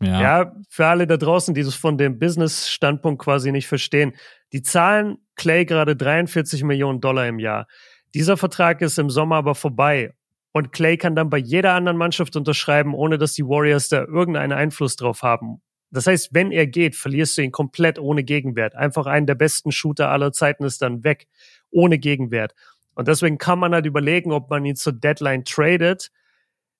Ja. 0.03 0.21
ja, 0.21 0.53
für 0.69 0.87
alle 0.87 1.07
da 1.07 1.17
draußen, 1.17 1.55
die 1.55 1.63
das 1.63 1.77
von 1.77 1.97
dem 1.97 2.19
Business-Standpunkt 2.19 3.23
quasi 3.23 3.53
nicht 3.53 3.69
verstehen. 3.69 4.15
Die 4.53 4.63
zahlen 4.63 5.19
Clay 5.37 5.65
gerade 5.65 5.95
43 5.95 6.65
Millionen 6.65 7.01
Dollar 7.01 7.29
im 7.29 7.39
Jahr. 7.39 7.69
Dieser 8.13 8.37
Vertrag 8.37 8.83
ist 8.83 8.99
im 8.99 9.11
Sommer 9.11 9.37
aber 9.37 9.55
vorbei. 9.55 10.13
Und 10.51 10.73
Clay 10.73 10.97
kann 10.97 11.15
dann 11.15 11.31
bei 11.31 11.39
jeder 11.39 11.75
anderen 11.75 11.97
Mannschaft 11.97 12.35
unterschreiben, 12.35 12.95
ohne 12.95 13.17
dass 13.17 13.33
die 13.35 13.45
Warriors 13.45 13.89
da 13.89 14.01
irgendeinen 14.05 14.53
Einfluss 14.53 14.97
drauf 14.97 15.23
haben. 15.23 15.63
Das 15.93 16.07
heißt, 16.07 16.31
wenn 16.33 16.51
er 16.51 16.67
geht, 16.67 16.97
verlierst 16.97 17.39
du 17.39 17.43
ihn 17.43 17.53
komplett 17.53 17.99
ohne 17.99 18.25
Gegenwert. 18.25 18.75
Einfach 18.75 19.07
einen 19.07 19.27
der 19.27 19.35
besten 19.35 19.73
Shooter 19.73 20.11
aller 20.11 20.33
Zeiten 20.33 20.65
ist 20.65 20.83
dann 20.83 21.05
weg, 21.05 21.29
ohne 21.71 21.99
Gegenwert. 21.99 22.55
Und 22.95 23.09
deswegen 23.09 23.39
kann 23.39 23.59
man 23.59 23.73
halt 23.73 23.87
überlegen, 23.87 24.33
ob 24.33 24.51
man 24.51 24.65
ihn 24.65 24.77
zur 24.77 24.93
Deadline 24.93 25.45
tradet. 25.45 26.11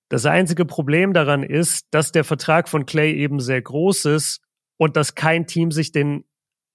Das 0.09 0.25
einzige 0.25 0.65
Problem 0.65 1.13
daran 1.13 1.43
ist, 1.43 1.87
dass 1.91 2.11
der 2.11 2.23
Vertrag 2.23 2.69
von 2.69 2.85
Clay 2.85 3.13
eben 3.13 3.39
sehr 3.39 3.61
groß 3.61 4.05
ist 4.05 4.41
und 4.77 4.95
dass 4.95 5.15
kein 5.15 5.47
Team 5.47 5.71
sich 5.71 5.91
den 5.91 6.25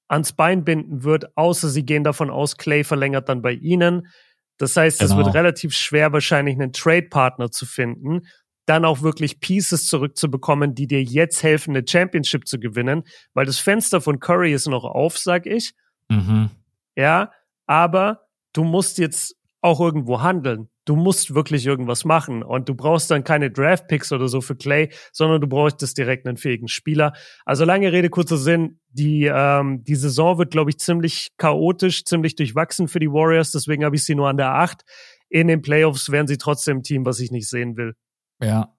ans 0.08 0.32
Bein 0.32 0.64
binden 0.64 1.04
wird, 1.04 1.36
außer 1.36 1.68
sie 1.68 1.84
gehen 1.84 2.02
davon 2.02 2.30
aus, 2.30 2.56
Clay 2.56 2.82
verlängert 2.82 3.28
dann 3.28 3.42
bei 3.42 3.52
ihnen. 3.52 4.08
Das 4.56 4.76
heißt, 4.76 4.98
genau. 4.98 5.10
es 5.10 5.16
wird 5.16 5.26
genau. 5.26 5.36
relativ 5.36 5.74
schwer, 5.74 6.12
wahrscheinlich 6.12 6.54
einen 6.56 6.72
Trade-Partner 6.72 7.50
zu 7.50 7.66
finden, 7.66 8.26
dann 8.66 8.84
auch 8.84 9.02
wirklich 9.02 9.40
Pieces 9.40 9.86
zurückzubekommen, 9.86 10.74
die 10.74 10.86
dir 10.86 11.02
jetzt 11.02 11.42
helfen, 11.42 11.76
eine 11.76 11.86
Championship 11.86 12.46
zu 12.46 12.58
gewinnen, 12.58 13.04
weil 13.34 13.46
das 13.46 13.58
Fenster 13.58 14.00
von 14.00 14.18
Curry 14.18 14.52
ist 14.52 14.66
noch 14.66 14.84
auf, 14.84 15.16
sag 15.18 15.46
ich. 15.46 15.74
Mhm. 16.08 16.50
Ja, 16.96 17.30
aber 17.66 18.27
du 18.52 18.64
musst 18.64 18.98
jetzt 18.98 19.36
auch 19.60 19.80
irgendwo 19.80 20.22
handeln. 20.22 20.68
Du 20.84 20.96
musst 20.96 21.34
wirklich 21.34 21.66
irgendwas 21.66 22.04
machen 22.04 22.42
und 22.42 22.68
du 22.68 22.74
brauchst 22.74 23.10
dann 23.10 23.24
keine 23.24 23.50
Draft-Picks 23.50 24.12
oder 24.12 24.28
so 24.28 24.40
für 24.40 24.56
Clay, 24.56 24.90
sondern 25.12 25.40
du 25.40 25.46
brauchst 25.46 25.98
direkt 25.98 26.26
einen 26.26 26.36
fähigen 26.36 26.68
Spieler. 26.68 27.12
Also 27.44 27.64
lange 27.64 27.92
Rede, 27.92 28.08
kurzer 28.08 28.38
Sinn. 28.38 28.80
Die, 28.90 29.24
ähm, 29.24 29.84
die 29.84 29.96
Saison 29.96 30.38
wird, 30.38 30.50
glaube 30.50 30.70
ich, 30.70 30.78
ziemlich 30.78 31.32
chaotisch, 31.36 32.04
ziemlich 32.04 32.36
durchwachsen 32.36 32.88
für 32.88 33.00
die 33.00 33.10
Warriors. 33.10 33.50
Deswegen 33.52 33.84
habe 33.84 33.96
ich 33.96 34.04
sie 34.04 34.14
nur 34.14 34.28
an 34.28 34.38
der 34.38 34.54
8. 34.54 34.82
In 35.28 35.48
den 35.48 35.60
Playoffs 35.60 36.10
wären 36.10 36.26
sie 36.26 36.38
trotzdem 36.38 36.78
ein 36.78 36.82
Team, 36.82 37.04
was 37.04 37.20
ich 37.20 37.30
nicht 37.30 37.48
sehen 37.48 37.76
will. 37.76 37.94
Ja. 38.42 38.72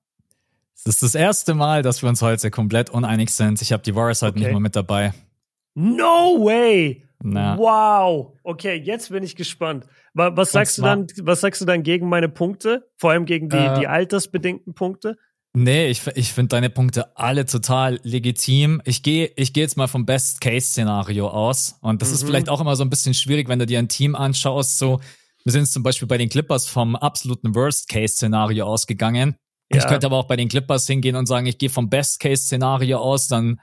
Es 0.74 0.86
ist 0.86 1.04
das 1.04 1.14
erste 1.14 1.54
Mal, 1.54 1.84
dass 1.84 2.02
wir 2.02 2.10
uns 2.10 2.22
heute 2.22 2.50
komplett 2.50 2.90
uneinig 2.90 3.32
sind. 3.32 3.62
Ich 3.62 3.74
habe 3.74 3.84
die 3.84 3.94
Warriors 3.96 4.22
heute 4.22 4.36
okay. 4.36 4.46
nicht 4.46 4.54
mal 4.54 4.62
mit 4.62 4.76
dabei. 4.76 5.14
No 5.76 6.38
way! 6.40 7.09
Na. 7.22 7.58
Wow. 7.58 8.38
Okay, 8.44 8.76
jetzt 8.76 9.10
bin 9.10 9.24
ich 9.24 9.36
gespannt. 9.36 9.86
Was 10.14 10.52
sagst 10.52 10.78
du 10.78 10.82
dann, 10.84 11.08
was 11.22 11.42
sagst 11.42 11.62
du 11.62 11.66
dann 11.66 11.84
gegen 11.84 12.08
meine 12.08 12.30
Punkte? 12.30 12.90
Vor 12.98 13.12
allem 13.12 13.26
gegen 13.26 13.50
die, 13.50 13.58
äh, 13.58 13.80
die 13.80 13.88
altersbedingten 13.88 14.74
Punkte? 14.74 15.18
Nee, 15.54 15.88
ich, 15.88 16.06
ich 16.16 16.32
finde 16.32 16.50
deine 16.50 16.70
Punkte 16.70 17.18
alle 17.18 17.46
total 17.46 18.00
legitim. 18.04 18.82
Ich 18.86 19.02
gehe 19.02 19.32
ich 19.36 19.52
geh 19.52 19.62
jetzt 19.62 19.78
mal 19.78 19.88
vom 19.88 20.06
Best-Case-Szenario 20.06 21.28
aus. 21.28 21.78
Und 21.82 22.02
das 22.02 22.10
mhm. 22.10 22.16
ist 22.16 22.24
vielleicht 22.24 22.50
auch 22.50 22.62
immer 22.62 22.76
so 22.76 22.84
ein 22.84 22.90
bisschen 22.90 23.14
schwierig, 23.14 23.50
wenn 23.50 23.60
du 23.60 23.66
dir 23.66 23.80
ein 23.80 23.90
Team 23.90 24.16
anschaust. 24.16 24.78
So, 24.78 25.02
wir 25.44 25.52
sind 25.52 25.68
zum 25.68 25.84
Beispiel 25.84 26.08
bei 26.08 26.18
den 26.18 26.30
Clippers 26.30 26.68
vom 26.68 26.96
absoluten 26.96 27.56
Worst-Case-Szenario 27.56 28.66
ausgegangen. 28.66 29.36
Ja. 29.72 29.80
Ich 29.80 29.88
könnte 29.88 30.08
aber 30.08 30.18
auch 30.18 30.28
bei 30.28 30.36
den 30.36 30.50
Clippers 30.50 30.88
hingehen 30.88 31.16
und 31.16 31.26
sagen, 31.26 31.48
ich 31.48 31.58
gehe 31.58 31.70
vom 31.70 31.90
Best-Case-Szenario 31.90 33.00
aus, 33.00 33.28
dann 33.28 33.60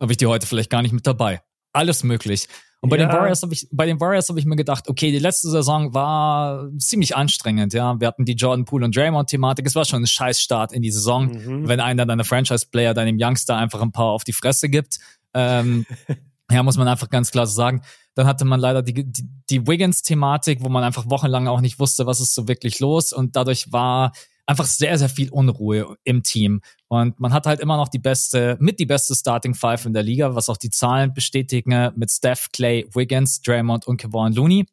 habe 0.00 0.12
ich 0.12 0.18
die 0.18 0.26
heute 0.26 0.46
vielleicht 0.46 0.70
gar 0.70 0.82
nicht 0.82 0.92
mit 0.92 1.06
dabei. 1.06 1.40
Alles 1.72 2.04
möglich. 2.04 2.48
Und 2.84 2.90
bei 2.90 2.98
ja. 2.98 3.06
den 3.06 3.16
Warriors 3.16 3.40
habe 3.40 3.54
ich, 3.54 3.66
bei 3.72 3.86
den 3.86 3.98
Warriors 3.98 4.28
habe 4.28 4.38
ich 4.38 4.44
mir 4.44 4.56
gedacht, 4.56 4.90
okay, 4.90 5.10
die 5.10 5.18
letzte 5.18 5.48
Saison 5.48 5.94
war 5.94 6.68
ziemlich 6.76 7.16
anstrengend, 7.16 7.72
ja. 7.72 7.98
Wir 7.98 8.06
hatten 8.06 8.26
die 8.26 8.34
Jordan 8.34 8.66
Poole 8.66 8.84
und 8.84 8.94
Draymond 8.94 9.30
Thematik. 9.30 9.66
Es 9.66 9.74
war 9.74 9.86
schon 9.86 10.02
ein 10.02 10.06
Scheißstart 10.06 10.70
in 10.74 10.82
die 10.82 10.90
Saison, 10.90 11.28
mhm. 11.28 11.66
wenn 11.66 11.80
einer 11.80 12.04
deiner 12.04 12.24
Franchise-Player 12.24 12.92
deinem 12.92 13.16
Youngster 13.18 13.56
einfach 13.56 13.80
ein 13.80 13.90
paar 13.90 14.10
auf 14.10 14.22
die 14.22 14.34
Fresse 14.34 14.68
gibt. 14.68 14.98
Ähm, 15.32 15.86
ja, 16.50 16.62
muss 16.62 16.76
man 16.76 16.86
einfach 16.86 17.08
ganz 17.08 17.30
klar 17.30 17.46
so 17.46 17.54
sagen. 17.54 17.80
Dann 18.16 18.26
hatte 18.26 18.44
man 18.44 18.60
leider 18.60 18.82
die, 18.82 19.10
die, 19.10 19.30
die 19.48 19.66
Wiggins-Thematik, 19.66 20.62
wo 20.62 20.68
man 20.68 20.84
einfach 20.84 21.08
wochenlang 21.08 21.48
auch 21.48 21.62
nicht 21.62 21.78
wusste, 21.78 22.04
was 22.04 22.20
ist 22.20 22.34
so 22.34 22.48
wirklich 22.48 22.80
los. 22.80 23.14
Und 23.14 23.34
dadurch 23.34 23.72
war 23.72 24.12
einfach 24.46 24.66
sehr, 24.66 24.98
sehr 24.98 25.08
viel 25.08 25.30
Unruhe 25.30 25.96
im 26.04 26.22
Team. 26.22 26.60
Und 26.88 27.18
man 27.18 27.32
hat 27.32 27.46
halt 27.46 27.60
immer 27.60 27.76
noch 27.76 27.88
die 27.88 27.98
beste, 27.98 28.56
mit 28.60 28.78
die 28.78 28.86
beste 28.86 29.14
Starting 29.14 29.54
Five 29.54 29.86
in 29.86 29.94
der 29.94 30.02
Liga, 30.02 30.34
was 30.34 30.48
auch 30.48 30.56
die 30.56 30.70
Zahlen 30.70 31.14
bestätigen, 31.14 31.92
mit 31.96 32.10
Steph, 32.10 32.50
Clay, 32.52 32.86
Wiggins, 32.92 33.40
Draymond 33.40 33.86
und 33.86 33.96
Kevon 33.96 34.32
Looney. 34.32 34.66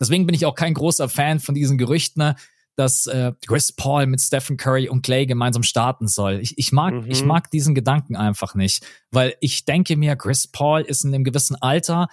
Deswegen 0.00 0.26
bin 0.26 0.34
ich 0.34 0.46
auch 0.46 0.54
kein 0.54 0.74
großer 0.74 1.08
Fan 1.08 1.40
von 1.40 1.54
diesen 1.54 1.76
Gerüchten, 1.76 2.34
dass 2.76 3.06
äh, 3.06 3.32
Chris 3.46 3.72
Paul 3.72 4.06
mit 4.06 4.20
Stephen 4.20 4.56
Curry 4.56 4.88
und 4.88 5.02
Clay 5.02 5.26
gemeinsam 5.26 5.62
starten 5.62 6.08
soll. 6.08 6.40
Ich, 6.40 6.56
ich 6.56 6.72
mag, 6.72 6.94
mhm. 6.94 7.10
ich 7.10 7.24
mag 7.24 7.50
diesen 7.50 7.74
Gedanken 7.74 8.16
einfach 8.16 8.54
nicht, 8.54 8.86
weil 9.10 9.34
ich 9.40 9.66
denke 9.66 9.96
mir, 9.96 10.16
Chris 10.16 10.46
Paul 10.46 10.82
ist 10.82 11.04
in 11.04 11.12
einem 11.12 11.24
gewissen 11.24 11.56
Alter, 11.56 12.08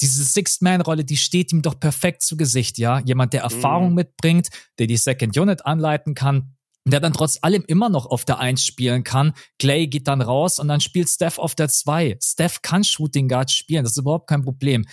diese 0.00 0.24
Sixth-Man-Rolle, 0.24 1.04
die 1.04 1.16
steht 1.16 1.52
ihm 1.52 1.62
doch 1.62 1.78
perfekt 1.78 2.22
zu 2.22 2.36
Gesicht, 2.36 2.78
ja. 2.78 3.00
Jemand, 3.00 3.32
der 3.32 3.42
Erfahrung 3.42 3.90
mhm. 3.90 3.94
mitbringt, 3.94 4.48
der 4.78 4.86
die 4.86 4.96
Second 4.96 5.36
Unit 5.36 5.64
anleiten 5.66 6.14
kann, 6.14 6.54
der 6.86 7.00
dann 7.00 7.12
trotz 7.12 7.38
allem 7.42 7.64
immer 7.66 7.88
noch 7.88 8.06
auf 8.06 8.24
der 8.24 8.38
Eins 8.38 8.64
spielen 8.64 9.04
kann. 9.04 9.32
Clay 9.58 9.86
geht 9.86 10.08
dann 10.08 10.20
raus 10.20 10.58
und 10.58 10.68
dann 10.68 10.80
spielt 10.80 11.08
Steph 11.08 11.38
auf 11.38 11.54
der 11.54 11.68
Zwei. 11.68 12.18
Steph 12.22 12.62
kann 12.62 12.84
Shooting 12.84 13.28
Guard 13.28 13.50
spielen, 13.50 13.84
das 13.84 13.92
ist 13.92 13.98
überhaupt 13.98 14.28
kein 14.28 14.42
Problem. 14.42 14.84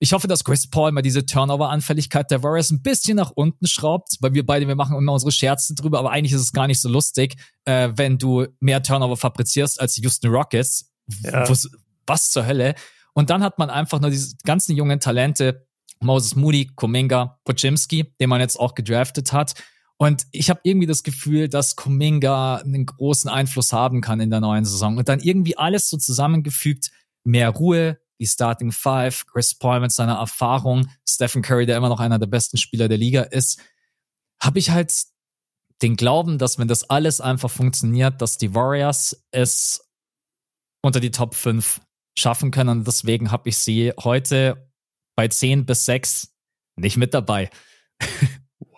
Ich 0.00 0.12
hoffe, 0.12 0.26
dass 0.26 0.44
Chris 0.44 0.68
Paul 0.68 0.92
mal 0.92 1.02
diese 1.02 1.24
Turnover-Anfälligkeit 1.24 2.30
der 2.30 2.42
Warriors 2.42 2.70
ein 2.70 2.82
bisschen 2.82 3.16
nach 3.16 3.30
unten 3.30 3.66
schraubt, 3.66 4.16
weil 4.20 4.34
wir 4.34 4.44
beide, 4.44 4.66
wir 4.66 4.74
machen 4.74 4.96
immer 4.96 5.12
unsere 5.12 5.32
Scherze 5.32 5.74
drüber, 5.74 5.98
aber 5.98 6.10
eigentlich 6.10 6.32
ist 6.32 6.42
es 6.42 6.52
gar 6.52 6.66
nicht 6.66 6.80
so 6.80 6.88
lustig, 6.88 7.36
äh, 7.64 7.90
wenn 7.94 8.18
du 8.18 8.46
mehr 8.60 8.82
Turnover 8.82 9.16
fabrizierst 9.16 9.80
als 9.80 9.94
die 9.94 10.02
Houston 10.02 10.30
Rockets. 10.30 10.92
Ja. 11.22 11.48
Was, 11.48 11.70
was 12.06 12.30
zur 12.30 12.46
Hölle? 12.46 12.74
Und 13.14 13.30
dann 13.30 13.42
hat 13.42 13.58
man 13.58 13.70
einfach 13.70 14.00
nur 14.00 14.10
diese 14.10 14.36
ganzen 14.44 14.76
jungen 14.76 15.00
Talente, 15.00 15.66
Moses 16.00 16.36
Moody, 16.36 16.66
Kuminga, 16.74 17.38
Pochimski, 17.44 18.14
den 18.20 18.28
man 18.28 18.40
jetzt 18.40 18.58
auch 18.58 18.74
gedraftet 18.74 19.32
hat. 19.32 19.54
Und 19.96 20.26
ich 20.32 20.50
habe 20.50 20.60
irgendwie 20.64 20.86
das 20.86 21.02
Gefühl, 21.02 21.48
dass 21.48 21.76
Kuminga 21.76 22.56
einen 22.56 22.84
großen 22.84 23.30
Einfluss 23.30 23.72
haben 23.72 24.00
kann 24.00 24.20
in 24.20 24.30
der 24.30 24.40
neuen 24.40 24.64
Saison. 24.64 24.98
Und 24.98 25.08
dann 25.08 25.20
irgendwie 25.20 25.56
alles 25.56 25.88
so 25.88 25.96
zusammengefügt, 25.96 26.90
mehr 27.22 27.50
Ruhe, 27.50 27.98
die 28.20 28.26
Starting 28.26 28.72
Five, 28.72 29.26
Chris 29.26 29.54
Paul 29.54 29.80
mit 29.80 29.92
seiner 29.92 30.16
Erfahrung, 30.16 30.88
Stephen 31.08 31.42
Curry, 31.42 31.66
der 31.66 31.76
immer 31.76 31.88
noch 31.88 32.00
einer 32.00 32.18
der 32.18 32.26
besten 32.26 32.56
Spieler 32.56 32.88
der 32.88 32.98
Liga 32.98 33.22
ist, 33.22 33.60
habe 34.40 34.58
ich 34.58 34.70
halt 34.70 34.92
den 35.82 35.96
Glauben, 35.96 36.38
dass 36.38 36.58
wenn 36.58 36.68
das 36.68 36.88
alles 36.90 37.20
einfach 37.20 37.50
funktioniert, 37.50 38.20
dass 38.20 38.38
die 38.38 38.54
Warriors 38.54 39.24
es 39.30 39.88
unter 40.82 41.00
die 41.00 41.10
Top 41.10 41.34
5 41.34 41.80
schaffen 42.16 42.50
können. 42.50 42.70
Und 42.70 42.86
deswegen 42.86 43.30
habe 43.30 43.48
ich 43.48 43.58
sie 43.58 43.92
heute 44.02 44.68
bei 45.16 45.28
10 45.28 45.66
bis 45.66 45.84
6 45.84 46.32
nicht 46.76 46.96
mit 46.96 47.14
dabei. 47.14 47.50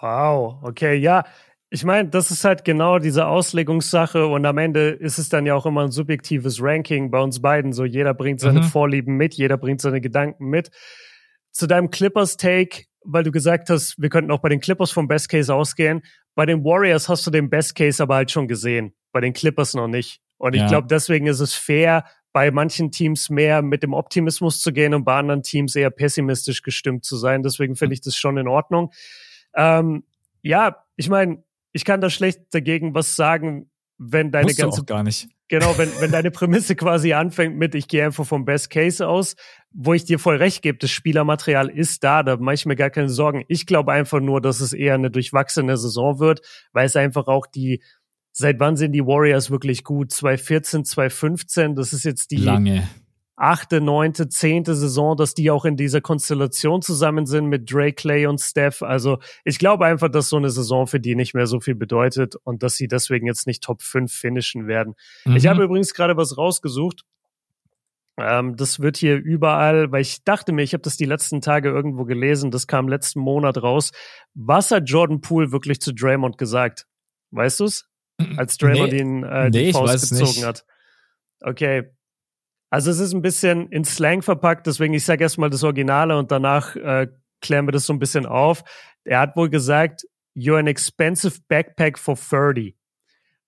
wow, 0.01 0.59
okay, 0.62 0.95
ja. 0.97 1.24
Ich 1.68 1.84
meine, 1.84 2.09
das 2.09 2.30
ist 2.30 2.45
halt 2.45 2.64
genau 2.64 2.99
diese 2.99 3.26
Auslegungssache 3.26 4.26
und 4.26 4.47
am 4.47 4.57
Ende 4.59 4.91
ist 4.91 5.18
es 5.18 5.28
dann 5.28 5.47
ja 5.47 5.55
auch 5.55 5.66
immer 5.66 5.82
ein 5.82 5.91
subjektives 5.91 6.62
Ranking 6.62 7.11
bei 7.11 7.18
uns 7.18 7.43
beiden. 7.43 7.72
So 7.72 7.84
jeder 7.84 8.14
bringt 8.14 8.41
seine 8.41 8.61
mhm. 8.61 8.64
Vorlieben 8.64 9.16
mit, 9.16 9.34
jeder 9.34 9.57
bringt 9.57 9.80
seine 9.80 10.01
Gedanken 10.01 10.47
mit. 10.47 10.70
Zu 11.51 11.66
deinem 11.66 11.91
Clippers-Take, 11.91 12.84
weil 13.05 13.24
du 13.24 13.32
gesagt 13.32 13.68
hast, 13.68 14.01
wir 14.01 14.11
könnten 14.11 14.30
auch 14.30 14.41
bei 14.41 14.49
den 14.49 14.61
Clippers 14.61 14.93
vom 14.93 15.09
Best 15.09 15.28
Case 15.28 15.53
ausgehen. 15.53 16.03
Bei 16.37 16.47
den 16.47 16.62
Warriors 16.64 17.09
hast 17.09 17.26
du 17.26 17.30
den 17.30 17.51
Best 17.51 17.74
Case 17.74 18.01
aber 18.01 18.14
halt 18.16 18.30
schon 18.30 18.47
gesehen, 18.47 18.95
bei 19.12 19.20
den 19.20 19.32
Clippers 19.32 19.74
noch 19.74 19.89
nicht. 19.89 20.20
Und 20.39 20.55
ich 20.55 20.61
ja. 20.61 20.68
glaube, 20.68 20.87
deswegen 20.89 21.26
ist 21.26 21.41
es 21.41 21.55
fair, 21.55 22.05
bei 22.37 22.51
manchen 22.51 22.91
Teams 22.91 23.30
mehr 23.30 23.62
mit 23.62 23.82
dem 23.82 23.95
Optimismus 23.95 24.61
zu 24.61 24.70
gehen 24.70 24.93
und 24.93 25.05
bei 25.05 25.16
anderen 25.16 25.43
Teams 25.43 25.74
eher 25.74 25.89
pessimistisch 25.89 26.61
gestimmt 26.61 27.03
zu 27.03 27.16
sein. 27.16 27.43
Deswegen 27.43 27.76
finde 27.76 27.95
ich 27.95 28.03
das 28.03 28.14
schon 28.14 28.37
in 28.37 28.47
Ordnung. 28.47 28.93
Ähm, 29.55 30.05
ja, 30.43 30.84
ich 30.97 31.09
meine, 31.09 31.43
ich 31.72 31.87
kann 31.87 32.03
da 32.03 32.11
schlecht 32.11 32.43
dagegen 32.51 32.95
was 32.95 33.16
sagen, 33.16 33.70
wenn 33.97 34.32
deine 34.32 34.49
Musst 34.49 34.59
ganze 34.59 34.84
gar 34.84 35.03
nicht. 35.03 35.30
Genau, 35.49 35.78
wenn, 35.78 35.89
wenn 36.01 36.12
deine 36.12 36.30
Prämisse 36.30 36.76
quasi 36.76 37.14
anfängt 37.14 37.57
mit, 37.57 37.74
ich 37.74 37.89
gehe 37.89 38.05
einfach 38.05 38.26
vom 38.26 38.45
Best 38.45 38.68
Case 38.68 39.09
aus, 39.09 39.34
wo 39.72 39.95
ich 39.95 40.05
dir 40.05 40.18
voll 40.18 40.37
recht 40.37 40.61
gebe, 40.61 40.76
das 40.76 40.91
Spielermaterial 40.91 41.70
ist 41.70 42.05
da, 42.05 42.22
da 42.22 42.37
mache 42.37 42.57
ich 42.57 42.66
mir 42.66 42.76
gar 42.76 42.91
keine 42.91 43.09
Sorgen. 43.09 43.47
Ich 43.49 43.64
glaube 43.64 43.93
einfach 43.93 44.20
nur, 44.20 44.43
dass 44.43 44.61
es 44.61 44.74
eher 44.74 44.93
eine 44.93 45.11
durchwachsene 45.11 45.78
Saison 45.78 46.18
wird, 46.18 46.43
weil 46.74 46.84
es 46.84 46.97
einfach 46.97 47.28
auch 47.28 47.47
die 47.47 47.82
Seit 48.39 48.61
wann 48.61 48.76
sind 48.76 48.93
die 48.93 49.07
Warriors 49.07 49.51
wirklich 49.51 49.82
gut? 49.82 50.12
2014, 50.12 50.84
2015, 50.84 51.74
das 51.74 51.95
ist 51.95 52.05
jetzt 52.05 52.30
die 52.30 52.37
lange 52.37 52.87
achte, 53.34 53.80
neunte, 53.80 54.28
zehnte 54.28 54.74
Saison, 54.74 55.16
dass 55.16 55.32
die 55.32 55.51
auch 55.51 55.64
in 55.64 55.78
dieser 55.78 56.03
Konstellation 56.03 56.82
zusammen 56.82 57.24
sind 57.24 57.47
mit 57.47 57.72
Drake, 57.72 57.95
Clay 57.95 58.26
und 58.26 58.39
Steph. 58.39 58.82
Also 58.82 59.20
ich 59.45 59.59
glaube 59.59 59.87
einfach, 59.87 60.11
dass 60.11 60.28
so 60.28 60.37
eine 60.37 60.51
Saison 60.51 60.87
für 60.87 61.01
die 61.01 61.14
nicht 61.14 61.32
mehr 61.32 61.47
so 61.47 61.61
viel 61.61 61.74
bedeutet 61.74 62.37
und 62.45 62.62
dass 62.62 62.76
sie 62.76 62.89
deswegen 62.89 63.26
jetzt 63.26 63.47
nicht 63.47 63.62
Top 63.62 63.80
5 63.80 64.12
finishen 64.12 64.66
werden. 64.66 64.97
Mhm. 65.24 65.37
Ich 65.37 65.47
habe 65.47 65.64
übrigens 65.64 65.95
gerade 65.95 66.18
was 66.18 66.37
rausgesucht. 66.37 67.05
Ähm, 68.18 68.55
das 68.57 68.80
wird 68.80 68.99
hier 68.99 69.16
überall, 69.16 69.93
weil 69.93 70.03
ich 70.03 70.24
dachte 70.24 70.53
mir, 70.53 70.62
ich 70.62 70.74
habe 70.74 70.82
das 70.82 70.99
die 70.99 71.07
letzten 71.07 71.41
Tage 71.41 71.70
irgendwo 71.70 72.05
gelesen, 72.05 72.51
das 72.51 72.66
kam 72.66 72.87
letzten 72.87 73.20
Monat 73.20 73.62
raus. 73.62 73.93
Was 74.34 74.70
hat 74.70 74.91
Jordan 74.91 75.22
Poole 75.22 75.53
wirklich 75.53 75.80
zu 75.80 75.95
Draymond 75.95 76.37
gesagt? 76.37 76.87
Weißt 77.30 77.61
du's? 77.61 77.87
Als 78.36 78.56
Draymond 78.58 78.92
nee, 78.92 79.00
ihn 79.00 79.24
äh, 79.24 79.50
die 79.50 79.66
nee, 79.66 79.72
Faust 79.72 80.10
gezogen 80.10 80.30
nicht. 80.30 80.44
hat. 80.44 80.64
Okay. 81.40 81.90
Also 82.70 82.90
es 82.90 82.98
ist 82.98 83.14
ein 83.14 83.22
bisschen 83.22 83.68
in 83.70 83.84
Slang 83.84 84.22
verpackt, 84.22 84.66
deswegen 84.66 84.92
ich 84.94 85.04
sage 85.04 85.22
erstmal 85.22 85.50
das 85.50 85.62
Originale 85.62 86.18
und 86.18 86.30
danach 86.30 86.74
äh, 86.76 87.08
klären 87.40 87.66
wir 87.66 87.72
das 87.72 87.86
so 87.86 87.92
ein 87.92 87.98
bisschen 87.98 88.26
auf. 88.26 88.64
Er 89.04 89.20
hat 89.20 89.36
wohl 89.36 89.48
gesagt, 89.48 90.04
you're 90.36 90.58
an 90.58 90.66
expensive 90.66 91.40
backpack 91.48 91.98
for 91.98 92.16
30. 92.16 92.76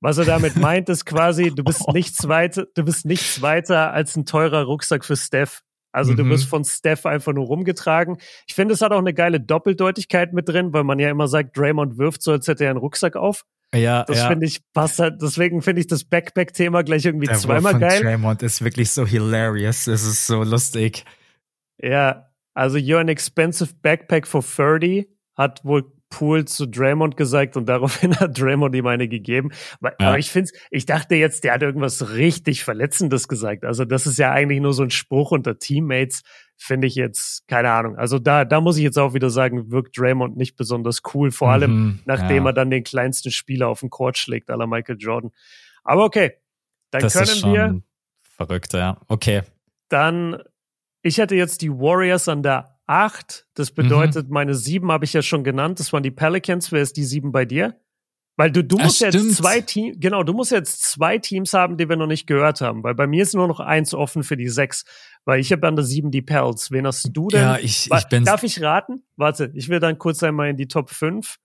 Was 0.00 0.18
er 0.18 0.24
damit 0.24 0.56
meint, 0.56 0.88
ist 0.88 1.04
quasi, 1.04 1.52
du 1.52 1.64
bist 1.64 1.88
nichts 1.92 2.28
weiter, 2.28 2.66
du 2.74 2.84
bist 2.84 3.04
nichts 3.04 3.42
weiter 3.42 3.92
als 3.92 4.16
ein 4.16 4.24
teurer 4.24 4.62
Rucksack 4.64 5.04
für 5.04 5.16
Steph. 5.16 5.62
Also 5.92 6.12
mhm. 6.12 6.16
du 6.16 6.24
wirst 6.26 6.46
von 6.46 6.64
Steph 6.64 7.06
einfach 7.06 7.32
nur 7.32 7.46
rumgetragen. 7.46 8.18
Ich 8.46 8.54
finde, 8.54 8.74
es 8.74 8.82
hat 8.82 8.92
auch 8.92 8.98
eine 8.98 9.14
geile 9.14 9.40
Doppeldeutigkeit 9.40 10.32
mit 10.32 10.48
drin, 10.48 10.72
weil 10.72 10.84
man 10.84 10.98
ja 10.98 11.10
immer 11.10 11.28
sagt, 11.28 11.56
Draymond 11.56 11.98
wirft 11.98 12.22
so, 12.22 12.32
als 12.32 12.48
hätte 12.48 12.64
er 12.64 12.70
einen 12.70 12.78
Rucksack 12.78 13.16
auf. 13.16 13.44
Ja, 13.74 14.04
das 14.04 14.18
ja. 14.18 14.28
finde 14.28 14.46
ich 14.46 14.60
passt 14.72 14.98
halt, 14.98 15.20
deswegen 15.20 15.60
finde 15.60 15.80
ich 15.80 15.86
das 15.86 16.04
Backpack-Thema 16.04 16.82
gleich 16.82 17.04
irgendwie 17.04 17.26
Der 17.26 17.36
zweimal 17.36 17.72
von 17.72 17.80
geil. 17.80 18.02
Draymond 18.02 18.42
ist 18.42 18.64
wirklich 18.64 18.90
so 18.90 19.06
hilarious, 19.06 19.86
es 19.86 20.06
ist 20.06 20.26
so 20.26 20.42
lustig. 20.42 21.04
Ja, 21.80 22.30
also 22.54 22.78
you're 22.78 22.98
an 22.98 23.08
expensive 23.08 23.74
backpack 23.82 24.26
for 24.26 24.42
30 24.42 25.06
hat 25.36 25.64
wohl 25.64 25.92
Pool 26.10 26.46
zu 26.46 26.66
Draymond 26.66 27.16
gesagt 27.16 27.56
und 27.56 27.68
daraufhin 27.68 28.16
hat 28.20 28.38
Draymond 28.40 28.74
ihm 28.74 28.86
eine 28.86 29.08
gegeben. 29.08 29.50
Aber, 29.80 29.94
ja. 30.00 30.08
aber 30.08 30.18
ich 30.18 30.30
finde, 30.30 30.50
ich 30.70 30.86
dachte 30.86 31.14
jetzt, 31.16 31.44
der 31.44 31.52
hat 31.52 31.62
irgendwas 31.62 32.14
richtig 32.14 32.64
Verletzendes 32.64 33.28
gesagt. 33.28 33.64
Also 33.64 33.84
das 33.84 34.06
ist 34.06 34.18
ja 34.18 34.32
eigentlich 34.32 34.60
nur 34.60 34.72
so 34.72 34.82
ein 34.82 34.90
Spruch 34.90 35.30
unter 35.32 35.58
Teammates, 35.58 36.22
finde 36.56 36.86
ich 36.86 36.94
jetzt, 36.94 37.46
keine 37.46 37.70
Ahnung. 37.70 37.96
Also 37.96 38.18
da, 38.18 38.44
da 38.44 38.60
muss 38.60 38.76
ich 38.76 38.82
jetzt 38.82 38.98
auch 38.98 39.14
wieder 39.14 39.30
sagen, 39.30 39.70
wirkt 39.70 39.98
Draymond 39.98 40.36
nicht 40.36 40.56
besonders 40.56 41.02
cool, 41.14 41.30
vor 41.30 41.50
allem 41.50 41.70
mhm, 41.70 41.98
nachdem 42.04 42.44
ja. 42.44 42.50
er 42.50 42.52
dann 42.52 42.70
den 42.70 42.84
kleinsten 42.84 43.30
Spieler 43.30 43.68
auf 43.68 43.80
den 43.80 43.90
Court 43.90 44.18
schlägt, 44.18 44.50
aller 44.50 44.66
Michael 44.66 44.96
Jordan. 44.98 45.30
Aber 45.84 46.04
okay, 46.04 46.32
dann 46.90 47.02
das 47.02 47.14
können 47.14 47.54
wir. 47.54 47.82
Verrückt, 48.22 48.72
ja. 48.72 48.98
Okay. 49.08 49.42
Dann, 49.88 50.42
ich 51.02 51.18
hätte 51.18 51.34
jetzt 51.34 51.62
die 51.62 51.70
Warriors 51.70 52.28
an 52.28 52.42
der 52.42 52.77
8. 52.88 53.46
Das 53.54 53.70
bedeutet, 53.70 54.28
mhm. 54.28 54.34
meine 54.34 54.54
7 54.54 54.90
habe 54.90 55.04
ich 55.04 55.12
ja 55.12 55.22
schon 55.22 55.44
genannt. 55.44 55.78
Das 55.78 55.92
waren 55.92 56.02
die 56.02 56.10
Pelicans. 56.10 56.72
Wer 56.72 56.82
ist 56.82 56.96
die 56.96 57.04
7 57.04 57.30
bei 57.32 57.44
dir? 57.44 57.78
Weil 58.36 58.52
du, 58.52 58.62
du 58.62 58.78
musst 58.78 59.00
jetzt 59.00 59.34
zwei 59.34 59.60
Teams, 59.60 59.96
genau, 59.98 60.22
du 60.22 60.32
musst 60.32 60.52
jetzt 60.52 60.84
zwei 60.84 61.18
Teams 61.18 61.52
haben, 61.54 61.76
die 61.76 61.88
wir 61.88 61.96
noch 61.96 62.06
nicht 62.06 62.28
gehört 62.28 62.60
haben. 62.60 62.84
Weil 62.84 62.94
bei 62.94 63.08
mir 63.08 63.24
ist 63.24 63.34
nur 63.34 63.48
noch 63.48 63.58
eins 63.58 63.94
offen 63.94 64.22
für 64.22 64.36
die 64.36 64.48
6. 64.48 64.84
Weil 65.24 65.40
ich 65.40 65.50
habe 65.50 65.66
an 65.66 65.74
der 65.74 65.84
7 65.84 66.12
die 66.12 66.22
Pels. 66.22 66.70
Wen 66.70 66.86
hast 66.86 67.10
du 67.12 67.28
denn? 67.28 67.42
Ja, 67.42 67.58
ich, 67.58 67.90
ich 67.90 68.08
bin. 68.08 68.24
Darf 68.24 68.44
ich 68.44 68.62
raten? 68.62 69.02
Warte, 69.16 69.50
ich 69.54 69.68
will 69.68 69.80
dann 69.80 69.98
kurz 69.98 70.22
einmal 70.22 70.50
in 70.50 70.56
die 70.56 70.68
Top 70.68 70.90
5. 70.90 71.36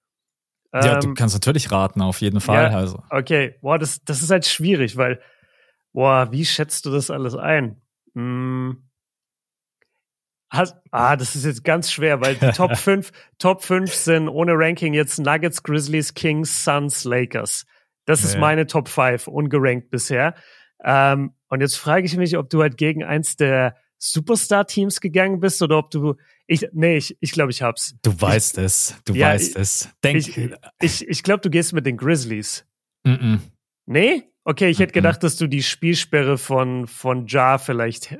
Ja, 0.71 0.95
ähm, 0.95 0.99
du 1.01 1.13
kannst 1.15 1.35
natürlich 1.35 1.71
raten, 1.71 2.01
auf 2.01 2.21
jeden 2.21 2.39
Fall. 2.39 2.71
Ja, 2.71 2.77
also. 2.77 3.03
Okay, 3.09 3.55
boah, 3.61 3.77
das, 3.77 4.03
das 4.05 4.21
ist 4.21 4.29
halt 4.29 4.45
schwierig, 4.45 4.95
weil, 4.95 5.19
boah, 5.93 6.31
wie 6.31 6.45
schätzt 6.45 6.85
du 6.85 6.91
das 6.91 7.11
alles 7.11 7.35
ein? 7.35 7.81
Hm. 8.13 8.83
Hast, 10.53 10.75
ah, 10.91 11.15
das 11.15 11.35
ist 11.35 11.45
jetzt 11.45 11.63
ganz 11.63 11.91
schwer, 11.91 12.21
weil 12.21 12.35
die 12.35 12.51
Top 12.51 12.77
5, 12.77 13.11
Top 13.39 13.63
5 13.63 13.91
sind 13.91 14.29
ohne 14.29 14.53
Ranking 14.53 14.93
jetzt 14.93 15.19
Nuggets, 15.19 15.63
Grizzlies, 15.63 16.13
Kings, 16.13 16.63
Suns, 16.63 17.05
Lakers. 17.05 17.65
Das 18.05 18.23
ist 18.23 18.37
meine 18.37 18.67
Top 18.67 18.87
5, 18.87 19.27
ungerankt 19.27 19.89
bisher. 19.89 20.35
Ähm, 20.83 21.33
und 21.49 21.61
jetzt 21.61 21.77
frage 21.77 22.05
ich 22.05 22.15
mich, 22.17 22.37
ob 22.37 22.49
du 22.51 22.61
halt 22.61 22.77
gegen 22.77 23.03
eins 23.03 23.35
der 23.35 23.75
Superstar-Teams 23.97 25.01
gegangen 25.01 25.39
bist 25.39 25.61
oder 25.61 25.77
ob 25.77 25.89
du. 25.89 26.15
Ich, 26.45 26.67
nee, 26.73 26.97
ich, 26.97 27.17
ich 27.19 27.31
glaube, 27.31 27.51
ich 27.51 27.61
hab's. 27.61 27.95
Du 28.03 28.19
weißt 28.19 28.57
ich, 28.57 28.63
es. 28.63 28.95
Du 29.05 29.13
ja, 29.13 29.29
weißt 29.29 29.51
ich, 29.51 29.55
es. 29.55 29.89
Denk. 30.03 30.17
Ich, 30.17 30.37
ich, 30.81 31.07
ich 31.07 31.23
glaube, 31.23 31.41
du 31.41 31.49
gehst 31.49 31.73
mit 31.73 31.85
den 31.85 31.97
Grizzlies. 31.97 32.65
Mm 33.05 33.11
-mm. 33.11 33.39
Nee? 33.85 34.23
Okay, 34.43 34.69
ich 34.69 34.79
hätte 34.79 34.91
gedacht, 34.91 35.23
dass 35.23 35.37
du 35.37 35.47
die 35.47 35.63
Spielsperre 35.63 36.37
von, 36.37 36.85
von 36.87 37.27
Jar 37.27 37.59
vielleicht 37.59 38.11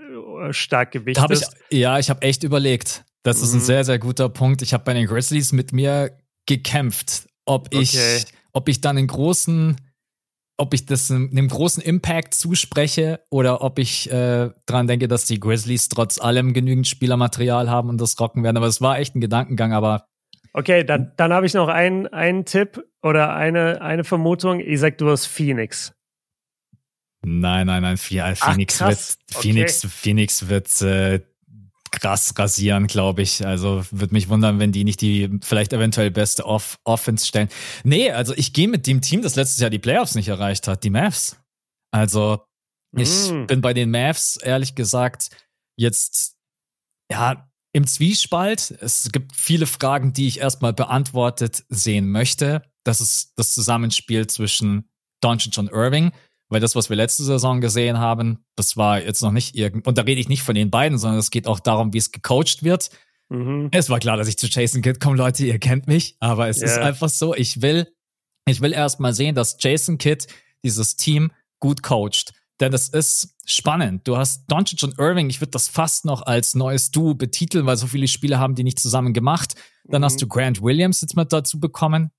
stark 0.52 0.91
gewichtest. 0.91 1.56
Ich, 1.70 1.80
ja, 1.80 2.00
ich 2.00 2.10
habe 2.10 2.22
echt 2.22 2.44
überlegt. 2.44 3.04
Das 3.24 3.38
mhm. 3.38 3.44
ist 3.44 3.54
ein 3.54 3.60
mhm. 3.60 3.66
sehr, 3.66 3.84
sehr 3.86 4.00
guter 4.00 4.30
Punkt. 4.30 4.62
Ich 4.62 4.74
habe 4.74 4.84
bei 4.84 4.94
den 4.94 5.08
Grizzlies 5.08 5.52
mit 5.52 5.72
mir 5.72 6.18
gekämpft, 6.46 7.28
ob 7.46 7.74
ich, 7.74 7.94
okay. 7.94 8.24
ob 8.52 8.68
ich 8.68 8.82
dann 8.82 8.98
einen 8.98 9.08
großen, 9.08 9.78
ob 10.58 10.74
ich 10.74 10.86
das 10.86 11.10
einem 11.10 11.48
großen 11.48 11.82
Impact 11.82 12.34
zuspreche 12.34 13.22
oder 13.30 13.62
ob 13.62 13.80
ich 13.80 14.12
äh, 14.12 14.50
dran 14.66 14.88
denke, 14.88 15.08
dass 15.08 15.26
die 15.26 15.39
Grizzlies 15.39 15.89
trotz 15.89 16.20
allem 16.20 16.54
genügend 16.54 16.88
Spielermaterial 16.88 17.70
haben 17.70 17.89
und 17.89 18.00
das 18.00 18.20
rocken 18.20 18.44
werden. 18.44 18.58
Aber 18.58 18.68
es 18.68 18.82
war 18.82 19.00
echt 19.00 19.16
ein 19.16 19.22
Gedankengang, 19.22 19.74
aber 19.74 20.08
Okay, 20.56 20.84
dann, 20.84 21.12
dann 21.18 21.34
habe 21.34 21.48
ich 21.48 21.56
noch 21.56 21.68
einen, 21.68 22.06
einen 22.08 22.46
Tipp 22.46 22.84
oder 23.02 23.34
eine, 23.34 23.82
eine 23.82 24.04
Vermutung. 24.04 24.60
Ich 24.60 24.80
sag, 24.80 25.00
du 25.00 25.10
hast 25.10 25.26
Phoenix. 25.26 25.94
Nein, 27.26 27.68
nein, 27.68 27.82
nein. 27.82 27.98
Phoenix 27.98 28.82
Ach, 28.82 28.90
wird, 28.90 29.00
Phoenix, 29.32 29.86
okay. 29.86 29.94
Phoenix 29.96 30.48
wird 30.48 30.82
äh, 30.82 31.22
krass 31.92 32.34
rasieren, 32.38 32.88
glaube 32.88 33.22
ich. 33.22 33.46
Also 33.46 33.86
würde 33.92 34.14
mich 34.14 34.28
wundern, 34.28 34.60
wenn 34.60 34.72
die 34.72 34.84
nicht 34.84 35.00
die 35.02 35.30
vielleicht 35.42 35.74
eventuell 35.74 36.12
beste 36.12 36.46
Off 36.46 36.80
Offense 36.84 37.26
stellen. 37.26 37.50
Nee, 37.84 38.12
also 38.12 38.34
ich 38.36 38.52
gehe 38.52 38.68
mit 38.68 38.88
dem 38.88 39.02
Team, 39.02 39.22
das 39.22 39.36
letztes 39.36 39.60
Jahr 39.60 39.70
die 39.70 39.80
Playoffs 39.80 40.16
nicht 40.16 40.28
erreicht 40.28 40.68
hat, 40.68 40.84
die 40.84 40.90
Mavs. 40.90 41.38
Also 41.92 42.42
ich 42.96 43.32
mm. 43.32 43.46
bin 43.46 43.62
bei 43.62 43.74
den 43.74 43.92
Mavs, 43.92 44.38
ehrlich 44.38 44.76
gesagt, 44.76 45.30
jetzt 45.78 46.36
ja 47.12 47.50
im 47.74 47.88
Zwiespalt. 47.88 48.72
Es 48.82 49.12
gibt 49.12 49.36
viele 49.36 49.66
Fragen, 49.66 50.14
die 50.14 50.28
ich 50.28 50.40
erstmal 50.40 50.74
beantwortet 50.74 51.64
sehen 51.70 52.10
möchte. 52.10 52.64
Das 52.84 53.02
ist 53.02 53.34
das 53.36 53.54
Zusammenspiel 53.54 54.28
zwischen 54.28 54.90
Doncic 55.22 55.58
und 55.58 55.72
Irving. 55.72 56.12
Weil 56.54 56.60
das, 56.60 56.76
was 56.76 56.89
wir 56.89 56.95
letzte 56.95 57.24
Saison 57.24 57.62
gesehen 57.62 57.97
haben, 57.97 58.45
das 58.56 58.78
war 58.78 59.01
jetzt 59.01 59.24
noch 59.24 59.32
nicht 59.32 59.56
irgend, 59.56 59.88
und 59.88 59.97
da 59.97 60.04
rede 60.04 60.22
ich 60.22 60.30
nicht 60.30 60.43
von 60.43 60.54
den 60.54 60.70
beiden, 60.70 60.99
sondern 60.99 61.20
es 61.20 61.32
geht 61.32 61.47
auch 61.47 61.60
darum, 61.60 61.93
wie 61.93 61.97
es 61.97 62.12
gecoacht 62.12 62.62
wird. 62.62 62.91
Mhm. 63.30 63.70
Es 63.72 63.89
war 63.89 63.99
klar, 63.99 64.18
dass 64.18 64.28
ich 64.28 64.38
zu 64.38 64.45
Jason 64.45 64.84
Kidd 64.84 64.99
komme, 64.99 65.18
Leute, 65.18 65.45
ihr 65.45 65.58
kennt 65.58 65.88
mich, 65.88 66.16
aber 66.20 66.49
es 66.49 66.60
yeah. 66.60 66.68
ist 66.68 66.78
einfach 66.78 67.10
so, 67.10 67.34
ich 67.34 67.64
will, 67.64 67.88
ich 68.45 68.62
will 68.62 68.72
erst 68.72 68.99
mal 68.99 69.16
sehen, 69.16 69.34
dass 69.34 69.58
Jason 69.60 69.97
Kidd 69.97 70.28
dieses 70.64 70.95
Team 70.95 71.32
gut 71.60 71.82
coacht. 71.82 72.34
Denn 72.60 72.72
es 72.72 72.88
ist 72.89 73.36
spannend. 73.45 74.08
Du 74.08 74.16
hast 74.16 74.45
Doncic 74.47 74.84
und 74.84 74.99
Irving, 74.99 75.30
ich 75.32 75.41
würde 75.41 75.51
das 75.51 75.68
fast 75.68 76.06
noch 76.06 76.22
als 76.22 76.54
neues 76.54 76.91
Duo 76.91 77.16
betiteln, 77.16 77.66
weil 77.66 77.78
so 77.78 77.88
viele 77.88 78.08
Spiele 78.08 78.38
haben 78.38 78.54
die 78.54 78.64
nicht 78.64 78.80
zusammen 78.80 79.14
gemacht. 79.14 79.56
Dann 79.86 80.01
mhm. 80.01 80.06
hast 80.06 80.22
du 80.22 80.28
Grant 80.28 80.62
Williams 80.62 81.01
jetzt 81.01 81.16
mit 81.16 81.34
dazu 81.34 81.60
bekommen 81.60 82.12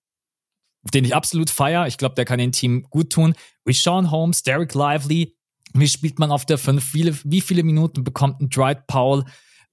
den 0.92 1.04
ich 1.04 1.14
absolut 1.14 1.50
feier. 1.50 1.86
Ich 1.86 1.98
glaube, 1.98 2.14
der 2.14 2.24
kann 2.24 2.38
dem 2.38 2.52
Team 2.52 2.82
gut 2.90 3.10
tun. 3.10 3.34
Sean 3.68 4.10
Holmes, 4.10 4.42
Derek 4.42 4.74
Lively. 4.74 5.36
Wie 5.72 5.88
spielt 5.88 6.18
man 6.18 6.30
auf 6.30 6.44
der 6.44 6.58
5? 6.58 6.84
Viele, 6.84 7.16
wie 7.24 7.40
viele 7.40 7.62
Minuten 7.62 8.04
bekommt 8.04 8.40
ein 8.40 8.50
Dwight 8.50 8.86
Powell? 8.86 9.24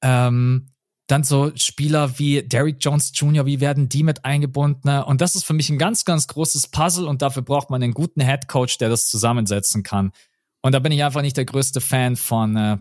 Ähm, 0.02 0.72
dann 1.08 1.24
so 1.24 1.52
Spieler 1.56 2.18
wie 2.20 2.42
Derek 2.42 2.78
Jones 2.80 3.12
Jr., 3.14 3.46
wie 3.46 3.60
werden 3.60 3.90
die 3.90 4.04
mit 4.04 4.24
eingebunden? 4.24 4.90
Und 5.04 5.20
das 5.20 5.36
ist 5.36 5.44
für 5.44 5.54
mich 5.54 5.70
ein 5.70 5.78
ganz, 5.78 6.06
ganz 6.06 6.28
großes 6.28 6.70
Puzzle 6.70 7.06
und 7.06 7.22
dafür 7.22 7.42
braucht 7.42 7.70
man 7.70 7.84
einen 7.84 7.94
guten 7.94 8.22
Head 8.22 8.48
Coach, 8.48 8.78
der 8.78 8.90
das 8.90 9.10
zusammensetzen 9.10 9.84
kann. 9.84 10.14
Und 10.62 10.74
da 10.74 10.80
bin 10.80 10.92
ich 10.92 11.04
einfach 11.04 11.22
nicht 11.22 11.36
der 11.36 11.46
größte 11.46 11.82
Fan 11.82 12.16
von 12.16 12.56
äh, 12.56 12.78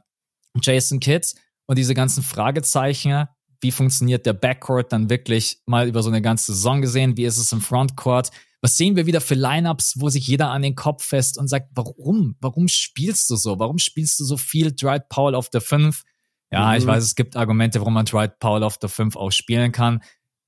Jason 0.63 1.01
Kidd 1.01 1.27
und 1.67 1.77
diese 1.77 1.95
ganzen 1.95 2.23
Fragezeichen 2.23 3.27
wie 3.61 3.71
funktioniert 3.71 4.27
der 4.27 4.33
Backcourt 4.33 4.93
dann 4.93 5.11
wirklich 5.11 5.61
mal 5.67 5.87
über 5.89 6.03
so 6.03 6.11
eine 6.11 6.23
ganze 6.23 6.55
Saison 6.55 6.81
gesehen, 6.81 7.17
wie 7.17 7.25
ist 7.25 7.39
es 7.39 7.53
im 7.53 7.61
Frontcourt, 7.61 8.31
was 8.63 8.77
sehen 8.77 8.97
wir 8.97 9.07
wieder 9.07 9.21
für 9.21 9.35
Lineups, 9.35 10.01
wo 10.01 10.09
sich 10.11 10.27
jeder 10.27 10.51
an 10.51 10.63
den 10.63 10.75
Kopf 10.75 11.05
fest 11.05 11.39
und 11.39 11.49
sagt, 11.49 11.71
warum, 11.75 12.37
warum 12.41 12.69
spielst 12.69 13.31
du 13.31 13.37
so, 13.37 13.59
warum 13.59 13.79
spielst 13.79 14.21
du 14.21 14.25
so 14.25 14.37
viel 14.37 14.73
Dwight 14.73 15.09
Powell 15.09 15.35
auf 15.35 15.49
der 15.49 15.63
5? 15.63 16.03
Ja, 16.51 16.71
mhm. 16.71 16.79
ich 16.79 16.87
weiß, 16.87 17.03
es 17.03 17.15
gibt 17.15 17.37
Argumente, 17.37 17.81
warum 17.81 17.95
man 17.95 18.05
Dwight 18.05 18.39
Powell 18.39 18.63
auf 18.63 18.77
der 18.77 18.91
5 18.91 19.17
auch 19.17 19.31
spielen 19.31 19.73
kann. 19.73 20.03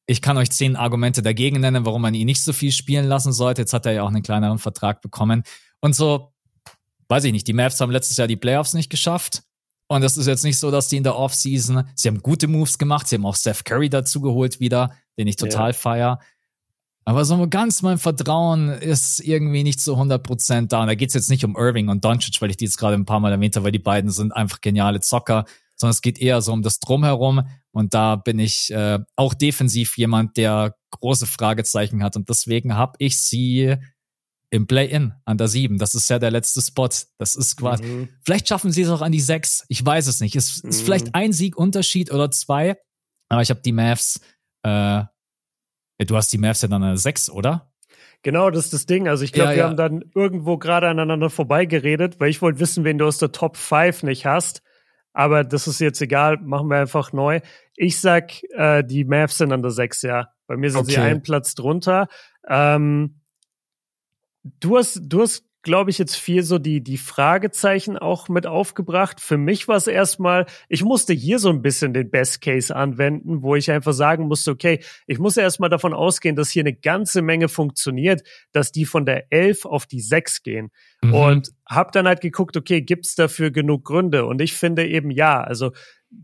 Ich 0.06 0.20
kann 0.20 0.36
euch 0.36 0.50
zehn 0.50 0.76
Argumente 0.76 1.22
dagegen 1.22 1.60
nennen, 1.60 1.86
warum 1.86 2.02
man 2.02 2.12
ihn 2.12 2.26
nicht 2.26 2.42
so 2.42 2.52
viel 2.52 2.72
spielen 2.72 3.06
lassen 3.06 3.32
sollte. 3.32 3.62
Jetzt 3.62 3.72
hat 3.72 3.86
er 3.86 3.92
ja 3.92 4.02
auch 4.02 4.08
einen 4.08 4.22
kleineren 4.22 4.58
Vertrag 4.58 5.00
bekommen. 5.00 5.44
Und 5.80 5.94
so, 5.94 6.34
weiß 7.08 7.24
ich 7.24 7.32
nicht, 7.32 7.46
die 7.46 7.52
Mavs 7.52 7.80
haben 7.80 7.92
letztes 7.92 8.16
Jahr 8.16 8.28
die 8.28 8.36
Playoffs 8.36 8.74
nicht 8.74 8.90
geschafft. 8.90 9.44
Und 9.92 10.00
das 10.00 10.16
ist 10.16 10.26
jetzt 10.26 10.42
nicht 10.42 10.58
so, 10.58 10.70
dass 10.70 10.88
die 10.88 10.96
in 10.96 11.02
der 11.02 11.16
Offseason, 11.16 11.84
sie 11.94 12.08
haben 12.08 12.22
gute 12.22 12.48
Moves 12.48 12.78
gemacht, 12.78 13.06
sie 13.06 13.16
haben 13.16 13.26
auch 13.26 13.36
Steph 13.36 13.64
Curry 13.64 13.90
dazu 13.90 14.22
geholt 14.22 14.58
wieder, 14.58 14.92
den 15.18 15.26
ich 15.26 15.36
total 15.36 15.70
ja. 15.70 15.72
feier. 15.74 16.20
Aber 17.04 17.26
so 17.26 17.46
ganz 17.46 17.82
mein 17.82 17.98
Vertrauen 17.98 18.70
ist 18.70 19.20
irgendwie 19.20 19.64
nicht 19.64 19.80
zu 19.80 19.94
100% 19.94 20.68
da. 20.68 20.80
Und 20.80 20.86
da 20.86 20.94
geht's 20.94 21.12
jetzt 21.12 21.28
nicht 21.28 21.44
um 21.44 21.56
Irving 21.56 21.90
und 21.90 22.04
Doncic, 22.06 22.40
weil 22.40 22.48
ich 22.48 22.56
die 22.56 22.64
jetzt 22.64 22.78
gerade 22.78 22.94
ein 22.94 23.04
paar 23.04 23.20
Mal 23.20 23.32
erwähnt 23.32 23.54
habe, 23.54 23.64
weil 23.64 23.72
die 23.72 23.78
beiden 23.78 24.10
sind 24.10 24.34
einfach 24.34 24.62
geniale 24.62 25.00
Zocker, 25.00 25.44
sondern 25.76 25.92
es 25.92 26.00
geht 26.00 26.18
eher 26.18 26.40
so 26.40 26.54
um 26.54 26.62
das 26.62 26.80
Drumherum. 26.80 27.42
Und 27.72 27.92
da 27.92 28.16
bin 28.16 28.38
ich 28.38 28.70
äh, 28.70 28.98
auch 29.16 29.34
defensiv 29.34 29.98
jemand, 29.98 30.38
der 30.38 30.74
große 30.90 31.26
Fragezeichen 31.26 32.02
hat. 32.02 32.16
Und 32.16 32.30
deswegen 32.30 32.76
habe 32.76 32.94
ich 32.98 33.20
sie 33.20 33.76
im 34.52 34.66
Play-In 34.66 35.14
an 35.24 35.38
der 35.38 35.48
7. 35.48 35.78
Das 35.78 35.94
ist 35.94 36.10
ja 36.10 36.18
der 36.18 36.30
letzte 36.30 36.60
Spot. 36.60 36.90
Das 37.16 37.34
ist 37.34 37.56
quasi. 37.56 37.84
Mhm. 37.84 38.08
Vielleicht 38.22 38.48
schaffen 38.48 38.70
sie 38.70 38.82
es 38.82 38.90
auch 38.90 39.00
an 39.00 39.10
die 39.10 39.20
6. 39.20 39.64
Ich 39.68 39.84
weiß 39.84 40.06
es 40.06 40.20
nicht. 40.20 40.36
Es 40.36 40.62
mhm. 40.62 40.68
ist 40.68 40.82
vielleicht 40.82 41.14
ein 41.14 41.32
Sieg-Unterschied 41.32 42.12
oder 42.12 42.30
zwei. 42.30 42.76
Aber 43.30 43.40
ich 43.40 43.48
habe 43.48 43.62
die 43.62 43.72
Mavs. 43.72 44.20
Äh, 44.62 45.04
du 45.98 46.16
hast 46.16 46.30
die 46.34 46.38
Mavs 46.38 46.60
ja 46.60 46.68
dann 46.68 46.82
an 46.82 46.90
der 46.90 46.98
6, 46.98 47.30
oder? 47.30 47.72
Genau, 48.22 48.50
das 48.50 48.66
ist 48.66 48.74
das 48.74 48.84
Ding. 48.84 49.08
Also 49.08 49.24
ich 49.24 49.32
glaube, 49.32 49.52
ja, 49.52 49.56
wir 49.56 49.62
ja. 49.62 49.68
haben 49.70 49.76
dann 49.78 50.04
irgendwo 50.14 50.58
gerade 50.58 50.86
aneinander 50.86 51.30
vorbeigeredet, 51.30 52.20
weil 52.20 52.28
ich 52.28 52.42
wollte 52.42 52.60
wissen, 52.60 52.84
wen 52.84 52.98
du 52.98 53.06
aus 53.06 53.16
der 53.16 53.32
Top 53.32 53.56
5 53.56 54.02
nicht 54.02 54.26
hast. 54.26 54.62
Aber 55.14 55.44
das 55.44 55.66
ist 55.66 55.80
jetzt 55.80 56.00
egal, 56.02 56.36
machen 56.42 56.68
wir 56.68 56.76
einfach 56.76 57.14
neu. 57.14 57.40
Ich 57.74 58.00
sag, 58.00 58.32
äh, 58.50 58.84
die 58.84 59.04
Mavs 59.04 59.38
sind 59.38 59.50
an 59.50 59.62
der 59.62 59.70
6, 59.70 60.02
ja. 60.02 60.28
Bei 60.46 60.58
mir 60.58 60.70
sind 60.70 60.82
okay. 60.82 60.92
sie 60.92 60.98
einen 60.98 61.22
Platz 61.22 61.54
drunter. 61.54 62.08
Ähm, 62.46 63.21
Du 64.44 64.76
hast, 64.76 65.00
du 65.02 65.22
hast, 65.22 65.44
glaube 65.62 65.90
ich, 65.90 65.98
jetzt 65.98 66.16
viel 66.16 66.42
so 66.42 66.58
die, 66.58 66.82
die 66.82 66.98
Fragezeichen 66.98 67.96
auch 67.96 68.28
mit 68.28 68.46
aufgebracht. 68.46 69.20
Für 69.20 69.38
mich 69.38 69.68
war 69.68 69.76
es 69.76 69.86
erstmal, 69.86 70.46
ich 70.68 70.82
musste 70.82 71.12
hier 71.12 71.38
so 71.38 71.50
ein 71.50 71.62
bisschen 71.62 71.94
den 71.94 72.10
Best 72.10 72.40
Case 72.40 72.74
anwenden, 72.74 73.42
wo 73.42 73.54
ich 73.54 73.70
einfach 73.70 73.92
sagen 73.92 74.26
musste, 74.26 74.50
okay, 74.50 74.80
ich 75.06 75.18
muss 75.18 75.36
erstmal 75.36 75.70
davon 75.70 75.94
ausgehen, 75.94 76.36
dass 76.36 76.50
hier 76.50 76.62
eine 76.62 76.74
ganze 76.74 77.22
Menge 77.22 77.48
funktioniert, 77.48 78.22
dass 78.50 78.72
die 78.72 78.84
von 78.84 79.06
der 79.06 79.32
11 79.32 79.64
auf 79.64 79.86
die 79.86 80.00
6 80.00 80.42
gehen. 80.42 80.70
Mhm. 81.02 81.14
Und 81.14 81.52
hab 81.66 81.92
dann 81.92 82.06
halt 82.06 82.20
geguckt, 82.20 82.56
okay, 82.56 82.82
gibt's 82.82 83.14
dafür 83.14 83.50
genug 83.50 83.84
Gründe? 83.84 84.26
Und 84.26 84.40
ich 84.40 84.54
finde 84.54 84.86
eben 84.86 85.10
ja, 85.10 85.40
also 85.40 85.72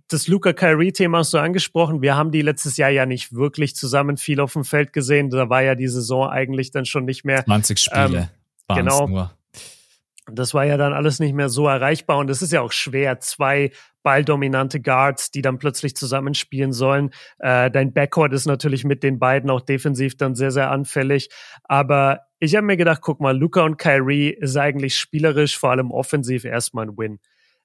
das 0.09 0.29
Luca 0.29 0.53
Kyrie-Thema 0.53 1.19
hast 1.19 1.33
du 1.33 1.39
angesprochen. 1.39 2.03
Wir 2.03 2.17
haben 2.17 2.31
die 2.31 2.43
letztes 2.43 2.77
Jahr 2.77 2.91
ja 2.91 3.07
nicht 3.07 3.33
wirklich 3.33 3.75
zusammen 3.75 4.17
viel 4.17 4.41
auf 4.41 4.53
dem 4.53 4.65
Feld 4.65 4.93
gesehen. 4.93 5.31
Da 5.31 5.49
war 5.49 5.63
ja 5.63 5.75
die 5.75 5.89
Saison 5.89 6.29
eigentlich 6.29 6.71
dann 6.71 6.85
schon 6.85 7.05
nicht 7.05 7.25
mehr. 7.25 7.45
20 7.45 7.79
Spiele. 7.79 8.19
Ähm, 8.19 8.29
genau. 8.77 9.07
Nur. 9.07 9.33
Das 10.31 10.53
war 10.53 10.67
ja 10.67 10.77
dann 10.77 10.93
alles 10.93 11.21
nicht 11.21 11.35
mehr 11.35 11.49
so 11.49 11.67
erreichbar 11.67 12.19
und 12.19 12.29
es 12.29 12.43
ist 12.43 12.53
ja 12.53 12.61
auch 12.61 12.73
schwer, 12.73 13.19
zwei 13.21 13.71
balldominante 14.03 14.81
Guards, 14.81 15.31
die 15.31 15.43
dann 15.43 15.59
plötzlich 15.59 15.97
zusammenspielen 15.97 16.73
sollen. 16.73 17.11
Äh, 17.39 17.71
dein 17.71 17.93
Backcourt 17.93 18.33
ist 18.33 18.47
natürlich 18.47 18.85
mit 18.85 19.03
den 19.03 19.19
beiden 19.19 19.51
auch 19.51 19.61
defensiv 19.61 20.17
dann 20.17 20.35
sehr, 20.35 20.51
sehr 20.51 20.71
anfällig. 20.71 21.31
Aber 21.65 22.21
ich 22.39 22.55
habe 22.57 22.67
mir 22.67 22.77
gedacht, 22.77 23.01
guck 23.03 23.21
mal, 23.21 23.37
Luca 23.37 23.63
und 23.63 23.79
Kyrie 23.79 24.31
ist 24.31 24.57
eigentlich 24.57 24.97
spielerisch, 24.97 25.59
vor 25.59 25.71
allem 25.71 25.91
offensiv 25.91 26.45
erstmal 26.45 26.87
ein 26.87 26.97
Win. 26.97 27.19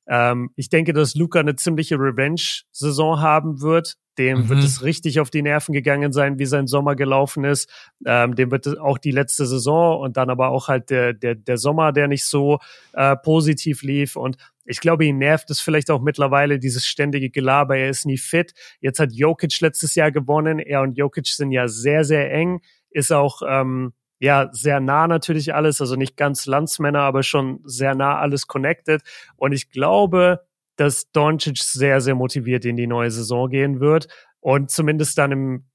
Ähm, 0.08 0.52
ich 0.56 0.70
denke, 0.70 0.94
dass 0.94 1.16
Luca 1.16 1.40
eine 1.40 1.56
ziemliche 1.56 1.96
Revenge-Saison 1.96 3.22
haben 3.22 3.62
wird. 3.62 3.96
Dem 4.18 4.42
mhm. 4.42 4.50
wird 4.50 4.60
es 4.60 4.84
richtig 4.84 5.20
auf 5.20 5.30
die 5.30 5.42
Nerven 5.42 5.74
gegangen 5.74 6.14
sein, 6.14 6.38
wie 6.38 6.46
sein 6.46 6.68
Sommer 6.68 6.96
gelaufen 6.96 7.46
ist. 7.46 7.70
Ähm, 8.06 8.36
dem 8.36 8.52
wird 8.52 8.80
auch 8.80 8.98
die 9.00 9.12
letzte 9.12 9.46
Saison 9.46 10.00
und 10.00 10.18
dann 10.18 10.30
aber 10.30 10.50
auch 10.50 10.68
halt 10.68 10.90
der, 10.92 11.14
der, 11.14 11.36
der 11.36 11.58
Sommer, 11.58 11.92
der 11.92 12.08
nicht 12.08 12.26
so 12.26 12.60
äh, 12.94 13.16
positiv 13.16 13.82
lief. 13.82 14.16
Und 14.16 14.38
ich 14.66 14.80
glaube, 14.80 15.06
ihn 15.06 15.18
nervt 15.18 15.50
es 15.50 15.62
vielleicht 15.62 15.90
auch 15.90 16.02
mittlerweile, 16.02 16.60
dieses 16.60 16.86
ständige 16.86 17.30
Gelaber. 17.32 17.78
Er 17.78 17.90
ist 17.90 18.06
nie 18.06 18.18
fit. 18.18 18.54
Jetzt 18.82 19.00
hat 19.00 19.14
Jokic 19.14 19.60
letztes 19.62 19.96
Jahr 19.96 20.12
gewonnen. 20.12 20.60
Er 20.60 20.82
und 20.82 20.98
Jokic 20.98 21.28
sind 21.28 21.52
ja 21.52 21.68
sehr, 21.68 22.04
sehr 22.04 22.32
eng. 22.32 22.62
Ist 22.92 23.12
auch 23.12 23.42
ähm, 23.48 23.94
ja 24.24 24.48
sehr 24.54 24.80
nah 24.80 25.06
natürlich 25.06 25.54
alles, 25.54 25.82
also 25.82 25.98
nicht 25.98 26.16
ganz 26.16 26.46
Landsmänner, 26.46 27.02
aber 27.02 27.24
schon 27.24 27.60
sehr 27.66 27.94
nah 27.94 28.20
alles 28.20 28.48
connected. 28.48 29.02
Und 29.36 29.52
ich 29.52 29.70
glaube, 29.70 30.40
dass 30.78 31.12
Doncic 31.12 31.58
sehr, 31.58 32.00
sehr 32.00 32.16
motiviert 32.16 32.64
in 32.64 32.78
die 32.78 32.88
neue 32.88 33.12
Saison 33.12 33.50
gehen 33.50 33.82
wird 33.82 34.08
und 34.40 34.72
zumindest 34.72 35.18
dann 35.18 35.32
im 35.34 35.66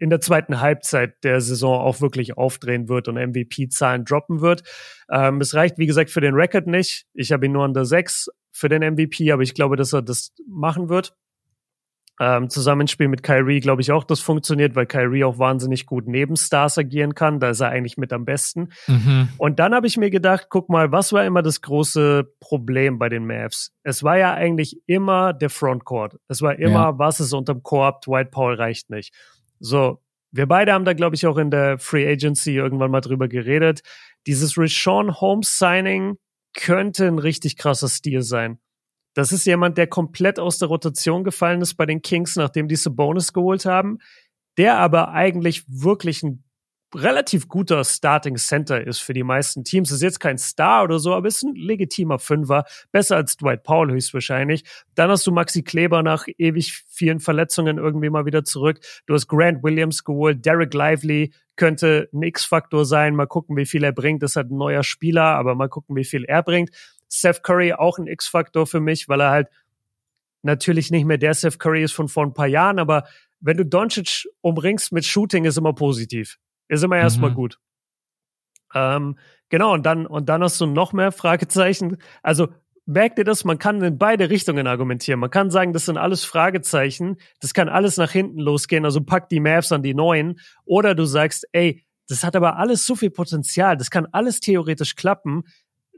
in 0.00 0.10
der 0.10 0.20
zweiten 0.20 0.60
Halbzeit 0.60 1.22
der 1.22 1.40
Saison 1.40 1.78
auch 1.78 2.00
wirklich 2.00 2.36
aufdrehen 2.36 2.88
wird 2.88 3.06
und 3.06 3.14
MVP-Zahlen 3.14 4.04
droppen 4.04 4.40
wird. 4.40 4.64
Ähm, 5.08 5.40
es 5.40 5.54
reicht, 5.54 5.78
wie 5.78 5.86
gesagt, 5.86 6.10
für 6.10 6.20
den 6.20 6.34
Record 6.34 6.66
nicht. 6.66 7.06
Ich 7.14 7.30
habe 7.30 7.46
ihn 7.46 7.52
nur 7.52 7.64
an 7.64 7.72
der 7.72 7.84
6 7.84 8.30
für 8.50 8.68
den 8.68 8.82
MVP, 8.82 9.30
aber 9.30 9.42
ich 9.42 9.54
glaube, 9.54 9.76
dass 9.76 9.92
er 9.92 10.02
das 10.02 10.32
machen 10.48 10.88
wird. 10.88 11.14
Ähm, 12.22 12.50
Zusammenspiel 12.50 13.08
mit 13.08 13.22
Kyrie 13.22 13.60
glaube 13.60 13.80
ich 13.80 13.90
auch, 13.92 14.04
das 14.04 14.20
funktioniert, 14.20 14.74
weil 14.74 14.84
Kyrie 14.84 15.24
auch 15.24 15.38
wahnsinnig 15.38 15.86
gut 15.86 16.06
neben 16.06 16.36
Stars 16.36 16.76
agieren 16.76 17.14
kann. 17.14 17.40
Da 17.40 17.48
ist 17.48 17.60
er 17.60 17.70
eigentlich 17.70 17.96
mit 17.96 18.12
am 18.12 18.26
besten. 18.26 18.68
Mhm. 18.86 19.30
Und 19.38 19.58
dann 19.58 19.74
habe 19.74 19.86
ich 19.86 19.96
mir 19.96 20.10
gedacht, 20.10 20.48
guck 20.50 20.68
mal, 20.68 20.92
was 20.92 21.14
war 21.14 21.24
immer 21.24 21.40
das 21.40 21.62
große 21.62 22.30
Problem 22.38 22.98
bei 22.98 23.08
den 23.08 23.26
Mavs? 23.26 23.72
Es 23.84 24.02
war 24.02 24.18
ja 24.18 24.34
eigentlich 24.34 24.82
immer 24.86 25.32
der 25.32 25.48
Frontcourt. 25.48 26.18
Es 26.28 26.42
war 26.42 26.58
immer, 26.58 26.90
ja. 26.90 26.98
was 26.98 27.20
ist 27.20 27.32
unterm 27.32 27.62
Korb, 27.62 28.02
Dwight 28.02 28.30
Paul 28.30 28.54
reicht 28.54 28.90
nicht. 28.90 29.14
So, 29.58 30.02
wir 30.30 30.46
beide 30.46 30.74
haben 30.74 30.84
da, 30.84 30.92
glaube 30.92 31.16
ich, 31.16 31.26
auch 31.26 31.38
in 31.38 31.50
der 31.50 31.78
Free 31.78 32.06
Agency 32.06 32.54
irgendwann 32.54 32.90
mal 32.90 33.00
drüber 33.00 33.28
geredet. 33.28 33.80
Dieses 34.26 34.58
Rashawn 34.58 35.20
Holmes 35.20 35.58
Signing 35.58 36.18
könnte 36.54 37.06
ein 37.06 37.18
richtig 37.18 37.56
krasser 37.56 37.88
Stil 37.88 38.20
sein. 38.20 38.58
Das 39.14 39.32
ist 39.32 39.44
jemand, 39.46 39.76
der 39.78 39.86
komplett 39.86 40.38
aus 40.38 40.58
der 40.58 40.68
Rotation 40.68 41.24
gefallen 41.24 41.62
ist 41.62 41.74
bei 41.74 41.86
den 41.86 42.02
Kings, 42.02 42.36
nachdem 42.36 42.68
die 42.68 42.78
Bonus 42.90 43.32
geholt 43.32 43.64
haben. 43.64 43.98
der 44.56 44.78
aber 44.78 45.10
eigentlich 45.12 45.64
wirklich 45.68 46.22
ein 46.22 46.44
relativ 46.94 47.48
guter 47.48 47.84
Starting 47.84 48.36
Center 48.36 48.84
ist 48.84 48.98
für 48.98 49.12
die 49.14 49.22
meisten 49.22 49.64
Teams. 49.64 49.90
Ist 49.90 50.02
jetzt 50.02 50.18
kein 50.20 50.38
Star 50.38 50.84
oder 50.84 50.98
so, 50.98 51.14
aber 51.14 51.28
ist 51.28 51.42
ein 51.42 51.54
legitimer 51.54 52.18
Fünfer. 52.18 52.64
Besser 52.90 53.16
als 53.16 53.36
Dwight 53.36 53.62
Powell 53.62 53.92
höchstwahrscheinlich. 53.92 54.64
Dann 54.94 55.10
hast 55.10 55.26
du 55.26 55.32
Maxi 55.32 55.62
Kleber 55.62 56.02
nach 56.02 56.26
ewig 56.38 56.84
vielen 56.88 57.20
Verletzungen 57.20 57.78
irgendwie 57.78 58.10
mal 58.10 58.26
wieder 58.26 58.44
zurück. 58.44 58.80
Du 59.06 59.14
hast 59.14 59.28
Grant 59.28 59.62
Williams 59.62 60.04
geholt. 60.04 60.44
Derek 60.44 60.74
Lively 60.74 61.32
könnte 61.56 62.08
ein 62.12 62.22
X-Faktor 62.22 62.84
sein. 62.84 63.14
Mal 63.14 63.26
gucken, 63.26 63.56
wie 63.56 63.66
viel 63.66 63.84
er 63.84 63.92
bringt. 63.92 64.22
Das 64.22 64.32
ist 64.32 64.36
halt 64.36 64.50
ein 64.50 64.58
neuer 64.58 64.82
Spieler, 64.82 65.36
aber 65.36 65.54
mal 65.54 65.68
gucken, 65.68 65.94
wie 65.94 66.04
viel 66.04 66.24
er 66.24 66.42
bringt. 66.42 66.70
Seth 67.10 67.42
Curry 67.42 67.72
auch 67.72 67.98
ein 67.98 68.06
X-Faktor 68.06 68.66
für 68.66 68.80
mich, 68.80 69.08
weil 69.08 69.20
er 69.20 69.30
halt 69.30 69.48
natürlich 70.42 70.90
nicht 70.90 71.04
mehr 71.04 71.18
der 71.18 71.34
Seth 71.34 71.58
Curry 71.58 71.82
ist 71.82 71.92
von 71.92 72.08
vor 72.08 72.24
ein 72.24 72.32
paar 72.32 72.46
Jahren, 72.46 72.78
aber 72.78 73.04
wenn 73.40 73.56
du 73.56 73.64
Doncic 73.64 74.26
umringst 74.40 74.92
mit 74.92 75.04
Shooting, 75.04 75.44
ist 75.44 75.58
immer 75.58 75.72
positiv. 75.72 76.38
Ist 76.68 76.84
immer 76.84 76.98
erstmal 76.98 77.30
mhm. 77.30 77.34
gut. 77.34 77.58
Ähm, 78.74 79.18
genau, 79.48 79.72
und 79.74 79.84
dann, 79.84 80.06
und 80.06 80.28
dann 80.28 80.42
hast 80.42 80.60
du 80.60 80.66
noch 80.66 80.92
mehr 80.92 81.10
Fragezeichen. 81.10 81.96
Also 82.22 82.48
merkt 82.86 83.18
ihr 83.18 83.24
das? 83.24 83.44
Man 83.44 83.58
kann 83.58 83.82
in 83.82 83.98
beide 83.98 84.30
Richtungen 84.30 84.66
argumentieren. 84.66 85.20
Man 85.20 85.30
kann 85.30 85.50
sagen, 85.50 85.72
das 85.72 85.86
sind 85.86 85.96
alles 85.96 86.24
Fragezeichen. 86.24 87.16
Das 87.40 87.54
kann 87.54 87.68
alles 87.68 87.96
nach 87.96 88.10
hinten 88.10 88.38
losgehen. 88.38 88.84
Also 88.84 89.00
pack 89.00 89.28
die 89.28 89.40
Mavs 89.40 89.72
an 89.72 89.82
die 89.82 89.94
neuen. 89.94 90.38
Oder 90.64 90.94
du 90.94 91.04
sagst, 91.04 91.46
ey, 91.52 91.84
das 92.08 92.24
hat 92.24 92.36
aber 92.36 92.56
alles 92.56 92.86
so 92.86 92.94
viel 92.94 93.10
Potenzial. 93.10 93.76
Das 93.76 93.90
kann 93.90 94.06
alles 94.12 94.40
theoretisch 94.40 94.96
klappen. 94.96 95.44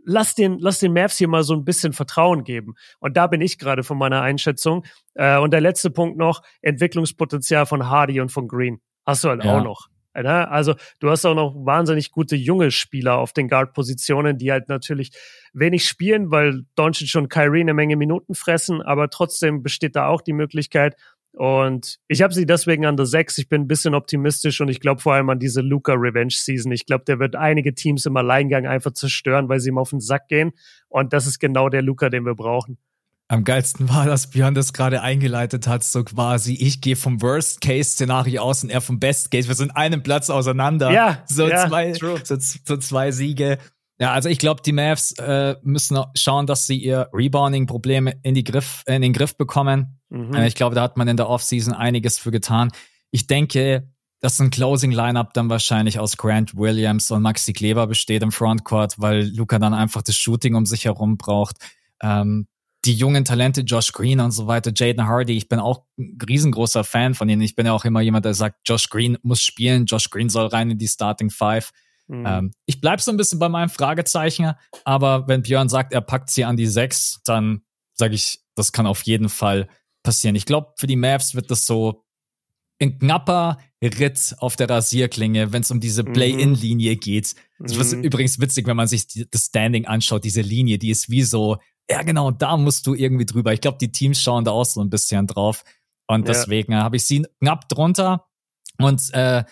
Lass 0.04 0.34
den, 0.34 0.58
lass 0.58 0.80
den 0.80 0.92
Mavs 0.92 1.18
hier 1.18 1.28
mal 1.28 1.44
so 1.44 1.54
ein 1.54 1.64
bisschen 1.64 1.92
Vertrauen 1.92 2.44
geben. 2.44 2.74
Und 2.98 3.16
da 3.16 3.26
bin 3.26 3.40
ich 3.40 3.58
gerade 3.58 3.82
von 3.82 3.98
meiner 3.98 4.22
Einschätzung. 4.22 4.84
Äh, 5.14 5.38
und 5.38 5.52
der 5.52 5.60
letzte 5.60 5.90
Punkt 5.90 6.16
noch, 6.16 6.42
Entwicklungspotenzial 6.60 7.66
von 7.66 7.88
Hardy 7.88 8.20
und 8.20 8.30
von 8.30 8.48
Green. 8.48 8.80
Hast 9.06 9.24
du 9.24 9.28
halt 9.28 9.44
ja. 9.44 9.58
auch 9.58 9.64
noch. 9.64 9.88
Ne? 10.14 10.50
Also 10.50 10.74
du 11.00 11.10
hast 11.10 11.24
auch 11.24 11.34
noch 11.34 11.54
wahnsinnig 11.54 12.10
gute 12.10 12.36
junge 12.36 12.70
Spieler 12.70 13.18
auf 13.18 13.32
den 13.32 13.48
Guard-Positionen, 13.48 14.36
die 14.36 14.52
halt 14.52 14.68
natürlich 14.68 15.12
wenig 15.54 15.88
spielen, 15.88 16.30
weil 16.30 16.64
Doncic 16.74 17.14
und 17.14 17.28
Kyrie 17.28 17.60
eine 17.60 17.74
Menge 17.74 17.96
Minuten 17.96 18.34
fressen, 18.34 18.82
aber 18.82 19.08
trotzdem 19.08 19.62
besteht 19.62 19.96
da 19.96 20.08
auch 20.08 20.20
die 20.20 20.34
Möglichkeit. 20.34 20.96
Und 21.32 21.98
ich 22.09 22.20
habe 22.20 22.34
sie 22.34 22.44
deswegen 22.44 22.84
an 22.84 22.96
der 22.96 23.06
6. 23.06 23.38
Ich 23.38 23.48
bin 23.48 23.62
ein 23.62 23.68
bisschen 23.68 23.94
optimistisch 23.94 24.60
und 24.60 24.68
ich 24.68 24.80
glaube 24.80 25.00
vor 25.00 25.14
allem 25.14 25.30
an 25.30 25.38
diese 25.38 25.62
Luca 25.62 25.94
Revenge 25.94 26.34
Season. 26.34 26.70
Ich 26.72 26.84
glaube, 26.84 27.04
der 27.06 27.18
wird 27.18 27.36
einige 27.36 27.74
Teams 27.74 28.04
im 28.04 28.16
Alleingang 28.16 28.66
einfach 28.66 28.92
zerstören, 28.92 29.48
weil 29.48 29.59
sie 29.59 29.70
ihm 29.70 29.78
auf 29.78 29.90
den 29.90 30.00
Sack 30.00 30.28
gehen. 30.28 30.52
Und 30.88 31.12
das 31.12 31.26
ist 31.26 31.38
genau 31.38 31.70
der 31.70 31.82
Luca, 31.82 32.10
den 32.10 32.26
wir 32.26 32.34
brauchen. 32.34 32.76
Am 33.28 33.44
geilsten 33.44 33.88
war, 33.88 34.04
dass 34.04 34.28
Björn 34.28 34.54
das 34.54 34.74
gerade 34.74 35.00
eingeleitet 35.00 35.66
hat, 35.66 35.84
so 35.84 36.04
quasi, 36.04 36.52
ich 36.52 36.82
gehe 36.82 36.96
vom 36.96 37.22
Worst-Case-Szenario 37.22 38.42
aus 38.42 38.62
und 38.62 38.68
er 38.68 38.82
vom 38.82 39.00
Best-Case. 39.00 39.48
Wir 39.48 39.54
sind 39.54 39.70
einen 39.70 40.02
Platz 40.02 40.28
auseinander. 40.28 40.92
Ja, 40.92 41.24
so, 41.26 41.48
ja, 41.48 41.66
zwei, 41.66 41.94
so, 41.94 42.18
so, 42.22 42.76
zwei 42.76 43.10
Siege. 43.10 43.56
Ja, 44.02 44.12
also 44.12 44.28
ich 44.28 44.38
glaube, 44.38 44.62
die 44.62 44.72
Mavs 44.72 45.12
äh, 45.12 45.54
müssen 45.62 45.96
schauen, 46.16 46.48
dass 46.48 46.66
sie 46.66 46.76
ihr 46.76 47.08
Rebounding-Problem 47.12 48.10
in, 48.24 48.34
die 48.34 48.42
Griff, 48.42 48.82
in 48.88 49.00
den 49.00 49.12
Griff 49.12 49.36
bekommen. 49.36 50.00
Mhm. 50.08 50.34
Äh, 50.34 50.48
ich 50.48 50.56
glaube, 50.56 50.74
da 50.74 50.82
hat 50.82 50.96
man 50.96 51.06
in 51.06 51.16
der 51.16 51.28
Offseason 51.28 51.72
einiges 51.72 52.18
für 52.18 52.32
getan. 52.32 52.72
Ich 53.12 53.28
denke, 53.28 53.88
dass 54.18 54.40
ein 54.40 54.50
Closing-Lineup 54.50 55.32
dann 55.34 55.48
wahrscheinlich 55.50 56.00
aus 56.00 56.16
Grant 56.16 56.56
Williams 56.56 57.12
und 57.12 57.22
Maxi 57.22 57.52
Kleber 57.52 57.86
besteht 57.86 58.24
im 58.24 58.32
Frontcourt, 58.32 58.96
weil 58.98 59.22
Luca 59.36 59.60
dann 59.60 59.72
einfach 59.72 60.02
das 60.02 60.16
Shooting 60.16 60.56
um 60.56 60.66
sich 60.66 60.86
herum 60.86 61.16
braucht. 61.16 61.58
Ähm, 62.02 62.48
die 62.84 62.94
jungen 62.94 63.24
Talente, 63.24 63.60
Josh 63.60 63.92
Green 63.92 64.18
und 64.18 64.32
so 64.32 64.48
weiter, 64.48 64.72
Jaden 64.74 65.06
Hardy, 65.06 65.36
ich 65.36 65.48
bin 65.48 65.60
auch 65.60 65.84
ein 65.96 66.18
riesengroßer 66.28 66.82
Fan 66.82 67.14
von 67.14 67.28
ihnen. 67.28 67.42
Ich 67.42 67.54
bin 67.54 67.66
ja 67.66 67.72
auch 67.72 67.84
immer 67.84 68.00
jemand, 68.00 68.24
der 68.24 68.34
sagt, 68.34 68.68
Josh 68.68 68.90
Green 68.90 69.16
muss 69.22 69.42
spielen, 69.42 69.86
Josh 69.86 70.10
Green 70.10 70.28
soll 70.28 70.48
rein 70.48 70.72
in 70.72 70.78
die 70.78 70.88
Starting 70.88 71.30
Five. 71.30 71.70
Mhm. 72.12 72.26
Ähm, 72.26 72.52
ich 72.66 72.80
bleib 72.80 73.01
so 73.01 73.10
ein 73.10 73.16
bisschen 73.16 73.39
bei 73.39 73.48
meinem 73.48 73.70
Fragezeichen, 73.70 74.52
aber 74.84 75.28
wenn 75.28 75.43
Björn 75.43 75.68
sagt, 75.68 75.93
er 75.93 76.01
packt 76.01 76.30
sie 76.30 76.44
an 76.44 76.56
die 76.56 76.66
Sechs, 76.66 77.20
dann 77.24 77.62
sage 77.94 78.14
ich, 78.14 78.40
das 78.55 78.72
kann 78.72 78.86
auf 78.86 79.02
jeden 79.02 79.28
Fall 79.28 79.68
passieren. 80.02 80.36
Ich 80.36 80.47
glaube, 80.47 80.72
für 80.76 80.86
die 80.86 80.97
Mavs 80.97 81.34
wird 81.34 81.51
das 81.51 81.64
so 81.64 82.05
ein 82.80 82.98
knapper 82.98 83.59
Ritt 83.82 84.34
auf 84.39 84.56
der 84.56 84.68
Rasierklinge, 84.68 85.52
wenn 85.52 85.62
es 85.62 85.70
um 85.70 85.80
diese 85.80 86.02
mhm. 86.02 86.12
Play-In-Linie 86.12 86.97
geht. 86.97 87.34
Das 87.59 87.76
ist 87.76 87.94
mhm. 87.94 88.02
übrigens 88.02 88.40
witzig, 88.40 88.66
wenn 88.66 88.76
man 88.76 88.89
sich 88.89 89.06
das 89.30 89.47
Standing 89.47 89.86
anschaut, 89.86 90.24
diese 90.24 90.40
Linie, 90.40 90.78
die 90.78 90.90
ist 90.90 91.09
wie 91.09 91.22
so 91.22 91.59
ja 91.90 92.02
genau, 92.02 92.30
da 92.30 92.56
musst 92.56 92.86
du 92.86 92.94
irgendwie 92.94 93.26
drüber. 93.26 93.52
Ich 93.52 93.60
glaube, 93.60 93.78
die 93.78 93.93
Teams 93.93 94.20
schauen 94.20 94.44
da 94.44 94.52
auch 94.52 94.64
so 94.64 94.80
ein 94.80 94.90
bisschen 94.90 95.26
drauf. 95.26 95.64
Und 96.06 96.28
deswegen 96.28 96.72
ja. 96.72 96.82
habe 96.82 96.97
ich 96.97 97.05
sie 97.05 97.26
knapp 97.40 97.68
drunter. 97.68 98.26
Und 98.78 99.12
äh, 99.12 99.44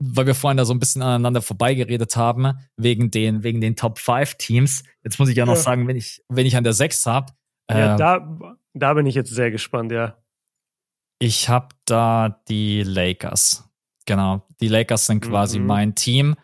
weil 0.00 0.26
wir 0.26 0.34
vorhin 0.34 0.56
da 0.56 0.64
so 0.64 0.72
ein 0.72 0.80
bisschen 0.80 1.02
aneinander 1.02 1.42
vorbeigeredet 1.42 2.16
haben, 2.16 2.54
wegen 2.76 3.10
den, 3.10 3.42
wegen 3.42 3.60
den 3.60 3.76
Top 3.76 3.98
5 3.98 4.34
Teams. 4.36 4.82
Jetzt 5.04 5.18
muss 5.18 5.28
ich 5.28 5.36
ja 5.36 5.46
noch 5.46 5.54
ja. 5.54 5.60
sagen, 5.60 5.86
wenn 5.86 5.96
ich, 5.96 6.22
wenn 6.28 6.46
ich 6.46 6.56
an 6.56 6.64
der 6.64 6.72
6 6.72 7.06
habe. 7.06 7.32
Äh, 7.68 7.78
ja, 7.78 7.96
da, 7.96 8.56
da 8.74 8.94
bin 8.94 9.06
ich 9.06 9.14
jetzt 9.14 9.30
sehr 9.30 9.50
gespannt, 9.50 9.92
ja. 9.92 10.16
Ich 11.18 11.48
habe 11.48 11.68
da 11.84 12.40
die 12.48 12.82
Lakers. 12.82 13.68
Genau. 14.06 14.46
Die 14.60 14.68
Lakers 14.68 15.06
sind 15.06 15.20
quasi 15.20 15.58
mhm. 15.58 15.66
mein 15.66 15.94
Team, 15.94 16.34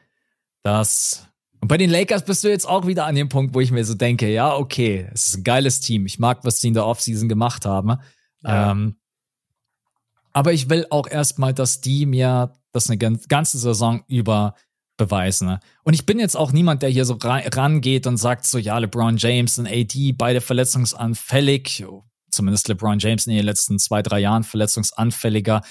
das 0.62 1.26
und 1.60 1.68
bei 1.68 1.78
den 1.78 1.90
Lakers 1.90 2.24
bist 2.24 2.44
du 2.44 2.48
jetzt 2.48 2.68
auch 2.68 2.86
wieder 2.86 3.06
an 3.06 3.14
dem 3.14 3.28
Punkt, 3.28 3.54
wo 3.54 3.60
ich 3.60 3.72
mir 3.72 3.84
so 3.84 3.94
denke, 3.94 4.30
ja, 4.30 4.54
okay, 4.54 5.08
es 5.12 5.28
ist 5.28 5.38
ein 5.38 5.42
geiles 5.44 5.80
Team. 5.80 6.06
Ich 6.06 6.18
mag, 6.18 6.44
was 6.44 6.60
sie 6.60 6.68
in 6.68 6.74
der 6.74 6.86
Offseason 6.86 7.28
gemacht 7.28 7.64
haben. 7.64 7.96
Ja. 8.42 8.70
Ähm, 8.70 8.96
aber 10.32 10.52
ich 10.52 10.68
will 10.68 10.86
auch 10.90 11.08
erstmal, 11.08 11.54
dass 11.54 11.80
die 11.80 12.04
mir 12.04 12.52
das 12.76 12.90
eine 12.90 12.98
ganze 12.98 13.58
Saison 13.58 14.02
über 14.06 14.54
beweisen. 14.96 15.58
Und 15.84 15.94
ich 15.94 16.06
bin 16.06 16.18
jetzt 16.18 16.36
auch 16.36 16.52
niemand, 16.52 16.82
der 16.82 16.90
hier 16.90 17.04
so 17.04 17.18
rangeht 17.20 18.06
und 18.06 18.16
sagt 18.16 18.46
so, 18.46 18.58
ja, 18.58 18.78
LeBron 18.78 19.16
James 19.16 19.58
und 19.58 19.66
AD, 19.66 20.12
beide 20.12 20.40
verletzungsanfällig. 20.40 21.84
Zumindest 22.30 22.68
LeBron 22.68 22.98
James 22.98 23.26
in 23.26 23.34
den 23.34 23.44
letzten 23.44 23.78
zwei, 23.78 24.02
drei 24.02 24.20
Jahren 24.20 24.42
verletzungsanfälliger. 24.42 25.62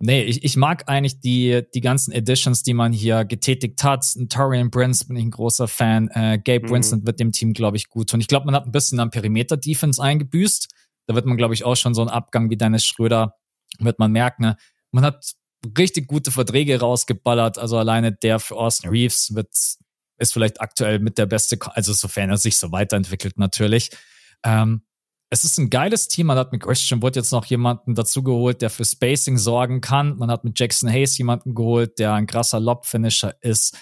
Nee, 0.00 0.22
ich, 0.22 0.44
ich 0.44 0.56
mag 0.56 0.88
eigentlich 0.88 1.18
die, 1.20 1.62
die 1.74 1.80
ganzen 1.80 2.12
Editions, 2.12 2.62
die 2.62 2.74
man 2.74 2.92
hier 2.92 3.24
getätigt 3.24 3.82
hat. 3.82 4.04
Torian 4.28 4.70
Prince 4.70 5.06
bin 5.06 5.16
ich 5.16 5.24
ein 5.24 5.30
großer 5.32 5.66
Fan. 5.66 6.08
Äh, 6.14 6.38
Gabe 6.38 6.68
mhm. 6.68 6.70
Winston 6.70 7.06
wird 7.06 7.18
dem 7.18 7.32
Team, 7.32 7.52
glaube 7.52 7.76
ich, 7.76 7.88
gut. 7.88 8.14
Und 8.14 8.20
ich 8.20 8.28
glaube, 8.28 8.46
man 8.46 8.54
hat 8.54 8.64
ein 8.64 8.72
bisschen 8.72 9.00
am 9.00 9.10
Perimeter-Defense 9.10 10.00
eingebüßt. 10.00 10.68
Da 11.06 11.14
wird 11.16 11.26
man, 11.26 11.36
glaube 11.36 11.54
ich, 11.54 11.64
auch 11.64 11.74
schon 11.74 11.94
so 11.94 12.02
einen 12.02 12.10
Abgang 12.10 12.48
wie 12.48 12.56
Dennis 12.56 12.84
Schröder, 12.84 13.34
wird 13.80 13.98
man 13.98 14.12
merken. 14.12 14.42
Ne? 14.42 14.56
Man 14.92 15.04
hat 15.04 15.32
richtig 15.76 16.06
gute 16.06 16.30
Verträge 16.30 16.80
rausgeballert. 16.80 17.58
Also 17.58 17.78
alleine 17.78 18.12
der 18.12 18.38
für 18.40 18.56
Austin 18.56 18.90
Reeves 18.90 19.34
wird, 19.34 19.48
ist 20.18 20.32
vielleicht 20.32 20.60
aktuell 20.60 20.98
mit 20.98 21.18
der 21.18 21.26
beste, 21.26 21.58
also 21.74 21.92
sofern 21.92 22.30
er 22.30 22.38
sich 22.38 22.58
so 22.58 22.72
weiterentwickelt 22.72 23.38
natürlich. 23.38 23.90
Ähm, 24.44 24.82
es 25.30 25.44
ist 25.44 25.58
ein 25.58 25.68
geiles 25.68 26.08
Team. 26.08 26.28
Man 26.28 26.38
hat 26.38 26.52
mit 26.52 26.62
Christian 26.62 27.02
Wood 27.02 27.16
jetzt 27.16 27.32
noch 27.32 27.44
jemanden 27.44 27.94
dazugeholt, 27.94 28.62
der 28.62 28.70
für 28.70 28.84
Spacing 28.84 29.36
sorgen 29.36 29.80
kann. 29.80 30.16
Man 30.16 30.30
hat 30.30 30.44
mit 30.44 30.58
Jackson 30.58 30.88
Hayes 30.88 31.18
jemanden 31.18 31.54
geholt, 31.54 31.98
der 31.98 32.14
ein 32.14 32.26
krasser 32.26 32.60
Lob-Finisher 32.60 33.34
ist. 33.42 33.76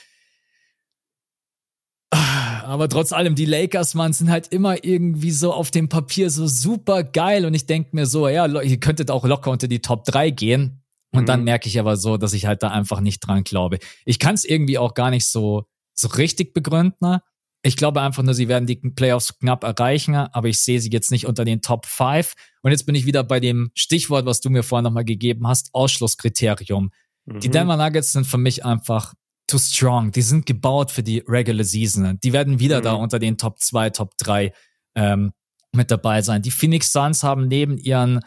Aber 2.11 2.89
trotz 2.89 3.13
allem, 3.13 3.37
die 3.37 3.45
Lakers, 3.45 3.95
man, 3.95 4.13
sind 4.13 4.29
halt 4.29 4.49
immer 4.49 4.85
irgendwie 4.85 5.31
so 5.31 5.53
auf 5.53 5.71
dem 5.71 5.89
Papier 5.89 6.31
so 6.31 6.49
super 6.49 7.05
geil. 7.05 7.47
Und 7.47 7.55
ich 7.55 7.67
denke 7.67 7.91
mir 7.93 8.07
so, 8.07 8.29
ja, 8.29 8.47
ihr 8.47 8.81
könntet 8.81 9.11
auch 9.11 9.25
locker 9.25 9.53
unter 9.53 9.69
die 9.69 9.81
Top 9.81 10.05
3 10.05 10.31
gehen. 10.31 10.83
Und 11.17 11.23
mhm. 11.23 11.27
dann 11.27 11.45
merke 11.45 11.69
ich 11.69 11.79
aber 11.81 11.97
so, 11.97 12.17
dass 12.17 12.33
ich 12.33 12.47
halt 12.47 12.63
da 12.63 12.69
einfach 12.69 13.01
nicht 13.01 13.21
dran 13.21 13.45
glaube. 13.45 13.79
Ich 14.05 14.19
kann 14.19 14.35
es 14.35 14.45
irgendwie 14.45 14.79
auch 14.79 14.95
gar 14.95 15.11
nicht 15.11 15.27
so, 15.27 15.65
so 15.95 16.09
richtig 16.09 16.53
begründen. 16.53 17.19
Ich 17.63 17.77
glaube 17.77 18.03
einfach 18.03 18.23
nur, 18.23 18.35
sie 18.35 18.49
werden 18.49 18.67
die 18.67 18.77
Playoffs 18.77 19.39
knapp 19.39 19.65
erreichen, 19.65 20.15
aber 20.15 20.49
ich 20.49 20.63
sehe 20.63 20.81
sie 20.81 20.91
jetzt 20.91 21.11
nicht 21.11 21.27
unter 21.27 21.45
den 21.45 21.63
Top 21.63 21.87
5. 21.87 22.35
Und 22.63 22.71
jetzt 22.71 22.85
bin 22.85 22.95
ich 22.95 23.07
wieder 23.07 23.25
bei 23.25 23.41
dem 23.41 23.71
Stichwort, 23.75 24.27
was 24.27 24.41
du 24.41 24.51
mir 24.51 24.63
vorhin 24.63 24.85
nochmal 24.85 25.05
gegeben 25.05 25.49
hast, 25.49 25.71
Ausschlusskriterium. 25.73 26.91
Mhm. 27.25 27.41
Die 27.41 27.49
Denver 27.49 27.77
Nuggets 27.77 28.13
sind 28.13 28.27
für 28.27 28.39
mich 28.39 28.65
einfach 28.65 29.15
too 29.47 29.59
strong. 29.59 30.13
Die 30.13 30.23
sind 30.23 30.47
gebaut 30.47 30.91
für 30.91 31.03
die 31.03 31.25
Regular 31.27 31.65
Season. 31.65 32.19
Die 32.23 32.33
werden 32.33 32.61
wieder 32.61 32.81
mhm. 32.81 32.85
da 32.85 32.93
unter 32.93 33.19
den 33.19 33.39
Top 33.39 33.59
2, 33.59 33.91
Top 33.91 34.17
3 34.19 34.53
ähm, 34.95 35.33
mit 35.73 35.91
dabei 35.91 36.23
sein. 36.23 36.43
Die 36.43 36.51
Phoenix 36.51 36.93
Suns 36.93 37.23
haben 37.23 37.49
neben 37.49 37.79
ihren 37.79 38.21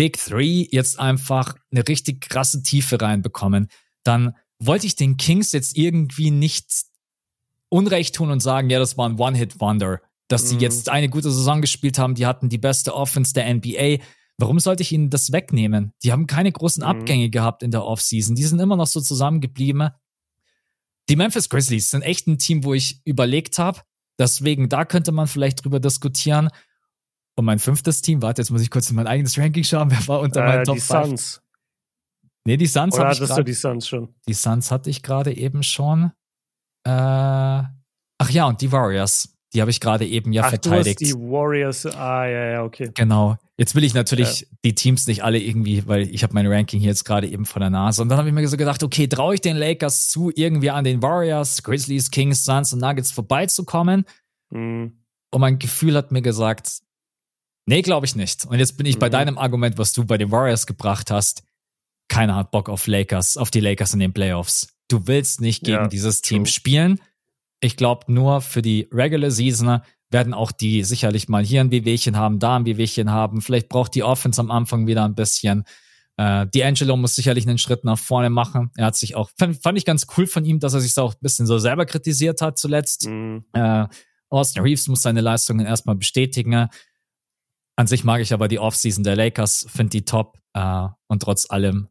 Big 0.00 0.16
Three 0.16 0.66
jetzt 0.70 0.98
einfach 0.98 1.54
eine 1.70 1.86
richtig 1.86 2.22
krasse 2.22 2.62
Tiefe 2.62 2.98
reinbekommen. 2.98 3.68
Dann 4.02 4.34
wollte 4.58 4.86
ich 4.86 4.96
den 4.96 5.18
Kings 5.18 5.52
jetzt 5.52 5.76
irgendwie 5.76 6.30
nicht 6.30 6.86
Unrecht 7.68 8.14
tun 8.14 8.30
und 8.30 8.40
sagen, 8.40 8.70
ja, 8.70 8.78
das 8.78 8.96
war 8.96 9.06
ein 9.06 9.18
One-Hit-Wonder, 9.18 10.00
dass 10.26 10.48
sie 10.48 10.54
mhm. 10.54 10.62
jetzt 10.62 10.88
eine 10.88 11.10
gute 11.10 11.30
Saison 11.30 11.60
gespielt 11.60 11.98
haben, 11.98 12.14
die 12.14 12.24
hatten 12.24 12.48
die 12.48 12.56
beste 12.56 12.94
Offense 12.94 13.34
der 13.34 13.52
NBA. 13.52 14.02
Warum 14.38 14.58
sollte 14.58 14.82
ich 14.82 14.90
ihnen 14.92 15.10
das 15.10 15.32
wegnehmen? 15.32 15.92
Die 16.02 16.12
haben 16.12 16.26
keine 16.26 16.50
großen 16.50 16.82
mhm. 16.82 16.88
Abgänge 16.88 17.28
gehabt 17.28 17.62
in 17.62 17.70
der 17.70 17.84
Offseason. 17.84 18.34
Die 18.34 18.44
sind 18.44 18.58
immer 18.58 18.76
noch 18.76 18.86
so 18.86 19.02
zusammengeblieben. 19.02 19.90
Die 21.10 21.16
Memphis 21.16 21.50
Grizzlies 21.50 21.90
sind 21.90 22.00
echt 22.00 22.26
ein 22.26 22.38
Team, 22.38 22.64
wo 22.64 22.72
ich 22.72 23.02
überlegt 23.04 23.58
habe. 23.58 23.82
Deswegen, 24.18 24.70
da 24.70 24.86
könnte 24.86 25.12
man 25.12 25.26
vielleicht 25.26 25.62
drüber 25.62 25.78
diskutieren. 25.78 26.48
Und 27.36 27.44
mein 27.44 27.58
fünftes 27.58 28.02
Team, 28.02 28.22
warte, 28.22 28.42
jetzt 28.42 28.50
muss 28.50 28.62
ich 28.62 28.70
kurz 28.70 28.90
in 28.90 28.96
mein 28.96 29.06
eigenes 29.06 29.38
Ranking 29.38 29.64
schauen. 29.64 29.90
Wer 29.90 30.06
war 30.08 30.20
unter 30.20 30.42
äh, 30.42 30.48
meinen 30.48 30.64
Top 30.64 30.80
5? 30.80 31.40
Nee, 32.46 32.56
die 32.56 32.66
Suns 32.66 32.94
Oder 32.94 33.08
hattest 33.08 33.36
du 33.36 33.42
die 33.42 33.52
Suns 33.52 33.86
schon? 33.86 34.14
Die 34.26 34.34
Suns 34.34 34.70
hatte 34.70 34.90
ich 34.90 35.02
gerade 35.02 35.36
eben 35.36 35.62
schon. 35.62 36.12
Äh, 36.84 36.90
ach 36.90 38.30
ja, 38.30 38.46
und 38.46 38.60
die 38.60 38.72
Warriors. 38.72 39.36
Die 39.52 39.60
habe 39.60 39.70
ich 39.70 39.80
gerade 39.80 40.06
eben 40.06 40.32
ja 40.32 40.44
ach, 40.44 40.50
verteidigt. 40.50 41.00
Du 41.00 41.06
hast 41.06 41.14
die 41.14 41.20
Warriors, 41.20 41.86
ah 41.86 42.24
ja, 42.24 42.50
ja, 42.52 42.62
okay. 42.62 42.90
Genau. 42.94 43.36
Jetzt 43.58 43.74
will 43.74 43.82
ich 43.82 43.94
natürlich 43.94 44.42
ja. 44.42 44.46
die 44.64 44.74
Teams 44.74 45.06
nicht 45.08 45.24
alle 45.24 45.38
irgendwie, 45.38 45.86
weil 45.86 46.02
ich 46.02 46.22
habe 46.22 46.34
mein 46.34 46.46
Ranking 46.46 46.78
hier 46.78 46.90
jetzt 46.90 47.04
gerade 47.04 47.26
eben 47.26 47.44
vor 47.44 47.58
der 47.60 47.70
Nase. 47.70 48.00
Und 48.00 48.08
dann 48.08 48.18
habe 48.18 48.28
ich 48.28 48.34
mir 48.34 48.46
so 48.46 48.56
gedacht, 48.56 48.82
okay, 48.82 49.08
traue 49.08 49.34
ich 49.34 49.40
den 49.40 49.56
Lakers 49.56 50.08
zu, 50.08 50.30
irgendwie 50.34 50.70
an 50.70 50.84
den 50.84 51.02
Warriors, 51.02 51.62
Grizzlies, 51.64 52.10
Kings, 52.10 52.44
Suns 52.44 52.72
und 52.72 52.80
Nuggets 52.80 53.10
vorbeizukommen? 53.10 54.04
Mhm. 54.50 55.02
Und 55.32 55.40
mein 55.40 55.58
Gefühl 55.58 55.96
hat 55.96 56.12
mir 56.12 56.22
gesagt, 56.22 56.80
nee, 57.66 57.82
glaube 57.82 58.06
ich 58.06 58.16
nicht. 58.16 58.44
Und 58.46 58.58
jetzt 58.58 58.76
bin 58.76 58.86
ich 58.86 58.96
mhm. 58.96 59.00
bei 59.00 59.08
deinem 59.08 59.38
Argument, 59.38 59.78
was 59.78 59.92
du 59.92 60.04
bei 60.04 60.18
den 60.18 60.30
Warriors 60.30 60.66
gebracht 60.66 61.10
hast. 61.10 61.42
Keiner 62.08 62.36
hat 62.36 62.50
Bock 62.50 62.68
auf 62.68 62.86
Lakers, 62.86 63.36
auf 63.36 63.50
die 63.50 63.60
Lakers 63.60 63.94
in 63.94 64.00
den 64.00 64.12
Playoffs. 64.12 64.68
Du 64.88 65.06
willst 65.06 65.40
nicht 65.40 65.62
gegen 65.62 65.82
ja, 65.82 65.88
dieses 65.88 66.22
Team 66.22 66.44
true. 66.44 66.52
spielen. 66.52 67.00
Ich 67.60 67.76
glaube, 67.76 68.12
nur 68.12 68.40
für 68.40 68.62
die 68.62 68.88
Regular 68.92 69.30
Season 69.30 69.80
werden 70.10 70.34
auch 70.34 70.50
die 70.50 70.82
sicherlich 70.82 71.28
mal 71.28 71.44
hier 71.44 71.60
ein 71.60 71.70
Wehwehchen 71.70 72.16
haben, 72.16 72.40
da 72.40 72.56
ein 72.56 72.66
Wehwehchen 72.66 73.10
haben. 73.10 73.40
Vielleicht 73.42 73.68
braucht 73.68 73.94
die 73.94 74.02
Offense 74.02 74.40
am 74.40 74.50
Anfang 74.50 74.86
wieder 74.86 75.04
ein 75.04 75.14
bisschen. 75.14 75.64
Äh, 76.16 76.46
D'Angelo 76.46 76.96
muss 76.96 77.14
sicherlich 77.14 77.46
einen 77.46 77.58
Schritt 77.58 77.84
nach 77.84 77.98
vorne 77.98 78.28
machen. 78.28 78.70
Er 78.76 78.86
hat 78.86 78.96
sich 78.96 79.14
auch, 79.14 79.30
fand, 79.38 79.62
fand 79.62 79.78
ich 79.78 79.84
ganz 79.84 80.06
cool 80.16 80.26
von 80.26 80.44
ihm, 80.44 80.58
dass 80.58 80.74
er 80.74 80.80
sich 80.80 80.98
auch 80.98 81.14
ein 81.14 81.20
bisschen 81.20 81.46
so 81.46 81.58
selber 81.58 81.86
kritisiert 81.86 82.42
hat 82.42 82.58
zuletzt. 82.58 83.06
Mhm. 83.06 83.44
Äh, 83.52 83.86
Austin 84.28 84.62
Reeves 84.62 84.88
muss 84.88 85.02
seine 85.02 85.20
Leistungen 85.20 85.64
erstmal 85.64 85.96
bestätigen. 85.96 86.68
An 87.80 87.86
sich 87.86 88.04
mag 88.04 88.20
ich 88.20 88.34
aber 88.34 88.46
die 88.46 88.58
Offseason 88.58 89.04
der 89.04 89.16
Lakers, 89.16 89.66
finde 89.74 89.88
die 89.88 90.04
top. 90.04 90.38
Äh, 90.52 90.88
und 91.06 91.22
trotz 91.22 91.50
allem 91.50 91.88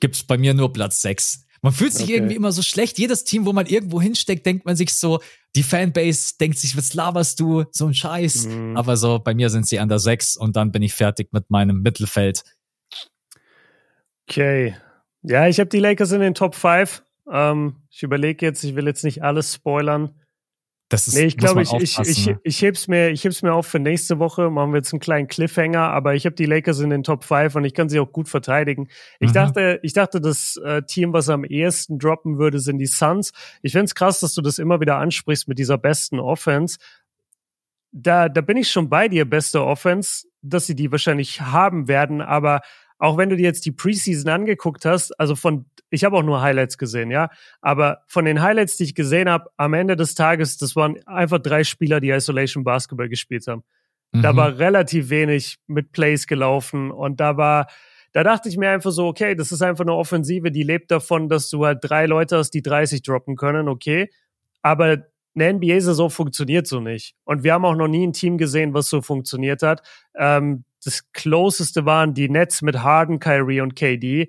gibt's 0.00 0.22
bei 0.22 0.38
mir 0.38 0.54
nur 0.54 0.72
Platz 0.72 1.02
6. 1.02 1.44
Man 1.60 1.74
fühlt 1.74 1.92
sich 1.92 2.04
okay. 2.04 2.14
irgendwie 2.14 2.34
immer 2.34 2.50
so 2.50 2.62
schlecht. 2.62 2.98
Jedes 2.98 3.24
Team, 3.24 3.44
wo 3.44 3.52
man 3.52 3.66
irgendwo 3.66 4.00
hinsteckt, 4.00 4.46
denkt 4.46 4.64
man 4.64 4.74
sich 4.74 4.94
so, 4.94 5.20
die 5.54 5.62
Fanbase 5.62 6.38
denkt 6.40 6.56
sich, 6.56 6.78
was 6.78 6.94
laberst 6.94 7.40
du? 7.40 7.64
So 7.72 7.88
ein 7.88 7.92
Scheiß. 7.92 8.46
Mhm. 8.46 8.74
Aber 8.78 8.96
so, 8.96 9.18
bei 9.18 9.34
mir 9.34 9.50
sind 9.50 9.68
sie 9.68 9.78
an 9.78 9.90
der 9.90 9.98
6 9.98 10.34
und 10.34 10.56
dann 10.56 10.72
bin 10.72 10.80
ich 10.80 10.94
fertig 10.94 11.28
mit 11.30 11.50
meinem 11.50 11.82
Mittelfeld. 11.82 12.42
Okay. 14.26 14.76
Ja, 15.20 15.46
ich 15.46 15.60
habe 15.60 15.68
die 15.68 15.80
Lakers 15.80 16.12
in 16.12 16.22
den 16.22 16.32
Top 16.32 16.54
5. 16.54 17.02
Ähm, 17.30 17.76
ich 17.90 18.02
überlege 18.02 18.46
jetzt, 18.46 18.64
ich 18.64 18.76
will 18.76 18.86
jetzt 18.86 19.04
nicht 19.04 19.22
alles 19.22 19.52
spoilern. 19.52 20.17
Das 20.90 21.06
ist, 21.06 21.14
nee, 21.14 21.26
ich 21.26 21.36
glaube, 21.36 21.60
ich, 21.60 21.72
ich, 21.74 21.98
ich, 21.98 22.34
ich 22.42 22.62
heb's 22.62 22.88
mir, 22.88 23.10
ich 23.10 23.22
heb's 23.22 23.42
mir 23.42 23.52
auf 23.52 23.66
für 23.66 23.78
nächste 23.78 24.18
Woche. 24.18 24.48
Machen 24.48 24.72
wir 24.72 24.78
jetzt 24.78 24.92
einen 24.94 25.00
kleinen 25.00 25.28
Cliffhanger, 25.28 25.82
aber 25.82 26.14
ich 26.14 26.24
habe 26.24 26.34
die 26.34 26.46
Lakers 26.46 26.80
in 26.80 26.88
den 26.88 27.02
Top 27.02 27.24
5 27.24 27.56
und 27.56 27.64
ich 27.66 27.74
kann 27.74 27.90
sie 27.90 28.00
auch 28.00 28.10
gut 28.10 28.26
verteidigen. 28.26 28.88
Ich 29.20 29.30
mhm. 29.30 29.34
dachte, 29.34 29.80
ich 29.82 29.92
dachte, 29.92 30.18
das 30.18 30.56
äh, 30.64 30.82
Team, 30.82 31.12
was 31.12 31.28
am 31.28 31.44
ehesten 31.44 31.98
droppen 31.98 32.38
würde, 32.38 32.58
sind 32.58 32.78
die 32.78 32.86
Suns. 32.86 33.32
Ich 33.60 33.72
find's 33.72 33.94
krass, 33.94 34.20
dass 34.20 34.32
du 34.32 34.40
das 34.40 34.58
immer 34.58 34.80
wieder 34.80 34.96
ansprichst 34.96 35.46
mit 35.46 35.58
dieser 35.58 35.76
besten 35.76 36.20
Offense. 36.20 36.78
Da, 37.92 38.30
da 38.30 38.40
bin 38.40 38.56
ich 38.56 38.70
schon 38.70 38.88
bei 38.88 39.08
dir, 39.08 39.28
beste 39.28 39.62
Offense, 39.62 40.26
dass 40.40 40.64
sie 40.64 40.74
die 40.74 40.90
wahrscheinlich 40.90 41.42
haben 41.42 41.86
werden, 41.88 42.22
aber 42.22 42.62
auch 42.98 43.16
wenn 43.16 43.30
du 43.30 43.36
dir 43.36 43.44
jetzt 43.44 43.64
die 43.64 43.72
Preseason 43.72 44.30
angeguckt 44.30 44.84
hast, 44.84 45.18
also 45.18 45.36
von, 45.36 45.66
ich 45.90 46.04
habe 46.04 46.16
auch 46.16 46.22
nur 46.22 46.42
Highlights 46.42 46.78
gesehen, 46.78 47.10
ja, 47.10 47.30
aber 47.60 48.02
von 48.06 48.24
den 48.24 48.42
Highlights, 48.42 48.76
die 48.76 48.84
ich 48.84 48.94
gesehen 48.94 49.28
habe, 49.28 49.50
am 49.56 49.74
Ende 49.74 49.96
des 49.96 50.14
Tages, 50.14 50.56
das 50.58 50.76
waren 50.76 51.00
einfach 51.06 51.38
drei 51.38 51.64
Spieler, 51.64 52.00
die 52.00 52.10
Isolation 52.10 52.64
Basketball 52.64 53.08
gespielt 53.08 53.46
haben. 53.46 53.62
Mhm. 54.12 54.22
Da 54.22 54.36
war 54.36 54.58
relativ 54.58 55.10
wenig 55.10 55.58
mit 55.66 55.92
Plays 55.92 56.26
gelaufen 56.26 56.90
und 56.90 57.20
da 57.20 57.36
war, 57.36 57.68
da 58.12 58.24
dachte 58.24 58.48
ich 58.48 58.56
mir 58.56 58.70
einfach 58.70 58.90
so, 58.90 59.06
okay, 59.06 59.34
das 59.34 59.52
ist 59.52 59.62
einfach 59.62 59.84
eine 59.84 59.94
Offensive, 59.94 60.50
die 60.50 60.62
lebt 60.62 60.90
davon, 60.90 61.28
dass 61.28 61.50
du 61.50 61.64
halt 61.64 61.78
drei 61.82 62.06
Leute 62.06 62.38
hast, 62.38 62.50
die 62.50 62.62
30 62.62 63.02
droppen 63.02 63.36
können, 63.36 63.68
okay, 63.68 64.10
aber 64.62 65.04
eine 65.34 65.52
NBA-Saison 65.54 66.10
funktioniert 66.10 66.66
so 66.66 66.80
nicht. 66.80 67.14
Und 67.24 67.44
wir 67.44 67.52
haben 67.52 67.64
auch 67.64 67.76
noch 67.76 67.86
nie 67.86 68.06
ein 68.06 68.12
Team 68.12 68.38
gesehen, 68.38 68.74
was 68.74 68.88
so 68.88 69.02
funktioniert 69.02 69.62
hat. 69.62 69.82
Ähm, 70.16 70.64
das 70.84 71.10
Closeste 71.12 71.84
waren 71.84 72.14
die 72.14 72.28
Nets 72.28 72.62
mit 72.62 72.82
Harden, 72.82 73.18
Kyrie 73.18 73.60
und 73.60 73.74
KD. 73.74 74.28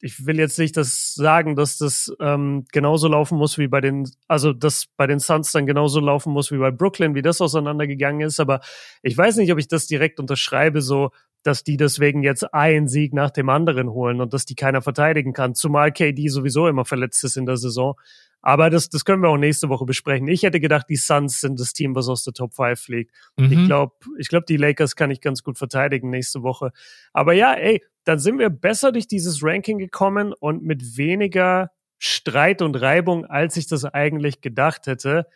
Ich 0.00 0.26
will 0.26 0.38
jetzt 0.38 0.58
nicht 0.60 0.76
das 0.76 1.14
sagen, 1.14 1.56
dass 1.56 1.76
das 1.76 2.12
ähm, 2.20 2.64
genauso 2.70 3.08
laufen 3.08 3.36
muss 3.36 3.58
wie 3.58 3.66
bei 3.66 3.80
den, 3.80 4.08
also 4.28 4.52
dass 4.52 4.86
bei 4.96 5.08
den 5.08 5.18
Suns 5.18 5.50
dann 5.50 5.66
genauso 5.66 5.98
laufen 5.98 6.32
muss 6.32 6.52
wie 6.52 6.58
bei 6.58 6.70
Brooklyn, 6.70 7.16
wie 7.16 7.22
das 7.22 7.40
auseinandergegangen 7.40 8.20
ist. 8.20 8.38
Aber 8.38 8.60
ich 9.02 9.18
weiß 9.18 9.36
nicht, 9.36 9.52
ob 9.52 9.58
ich 9.58 9.66
das 9.66 9.86
direkt 9.88 10.20
unterschreibe, 10.20 10.82
so 10.82 11.10
dass 11.42 11.64
die 11.64 11.76
deswegen 11.76 12.22
jetzt 12.22 12.52
einen 12.54 12.88
Sieg 12.88 13.12
nach 13.12 13.30
dem 13.30 13.48
anderen 13.48 13.90
holen 13.90 14.20
und 14.20 14.32
dass 14.34 14.44
die 14.44 14.54
keiner 14.54 14.82
verteidigen 14.82 15.32
kann. 15.32 15.54
Zumal 15.54 15.92
KD 15.92 16.28
sowieso 16.28 16.68
immer 16.68 16.84
verletzt 16.84 17.24
ist 17.24 17.36
in 17.36 17.46
der 17.46 17.56
Saison. 17.56 17.94
Aber 18.40 18.70
das, 18.70 18.88
das 18.88 19.04
können 19.04 19.22
wir 19.22 19.28
auch 19.30 19.36
nächste 19.36 19.68
Woche 19.68 19.84
besprechen. 19.84 20.28
Ich 20.28 20.42
hätte 20.42 20.60
gedacht, 20.60 20.86
die 20.88 20.96
Suns 20.96 21.40
sind 21.40 21.58
das 21.58 21.72
Team, 21.72 21.94
was 21.94 22.08
aus 22.08 22.24
der 22.24 22.32
Top 22.32 22.54
5 22.54 22.80
fliegt. 22.80 23.12
Mhm. 23.36 23.52
Ich 23.52 23.66
glaube, 23.66 23.94
ich 24.18 24.28
glaube, 24.28 24.46
die 24.48 24.56
Lakers 24.56 24.96
kann 24.96 25.10
ich 25.10 25.20
ganz 25.20 25.42
gut 25.42 25.58
verteidigen 25.58 26.10
nächste 26.10 26.42
Woche. 26.42 26.70
Aber 27.12 27.32
ja, 27.32 27.54
ey, 27.54 27.82
dann 28.04 28.18
sind 28.18 28.38
wir 28.38 28.50
besser 28.50 28.92
durch 28.92 29.08
dieses 29.08 29.42
Ranking 29.42 29.78
gekommen 29.78 30.32
und 30.32 30.62
mit 30.62 30.96
weniger 30.96 31.70
Streit 31.98 32.62
und 32.62 32.76
Reibung, 32.76 33.26
als 33.26 33.56
ich 33.56 33.66
das 33.66 33.84
eigentlich 33.84 34.40
gedacht 34.40 34.86
hätte. 34.86 35.26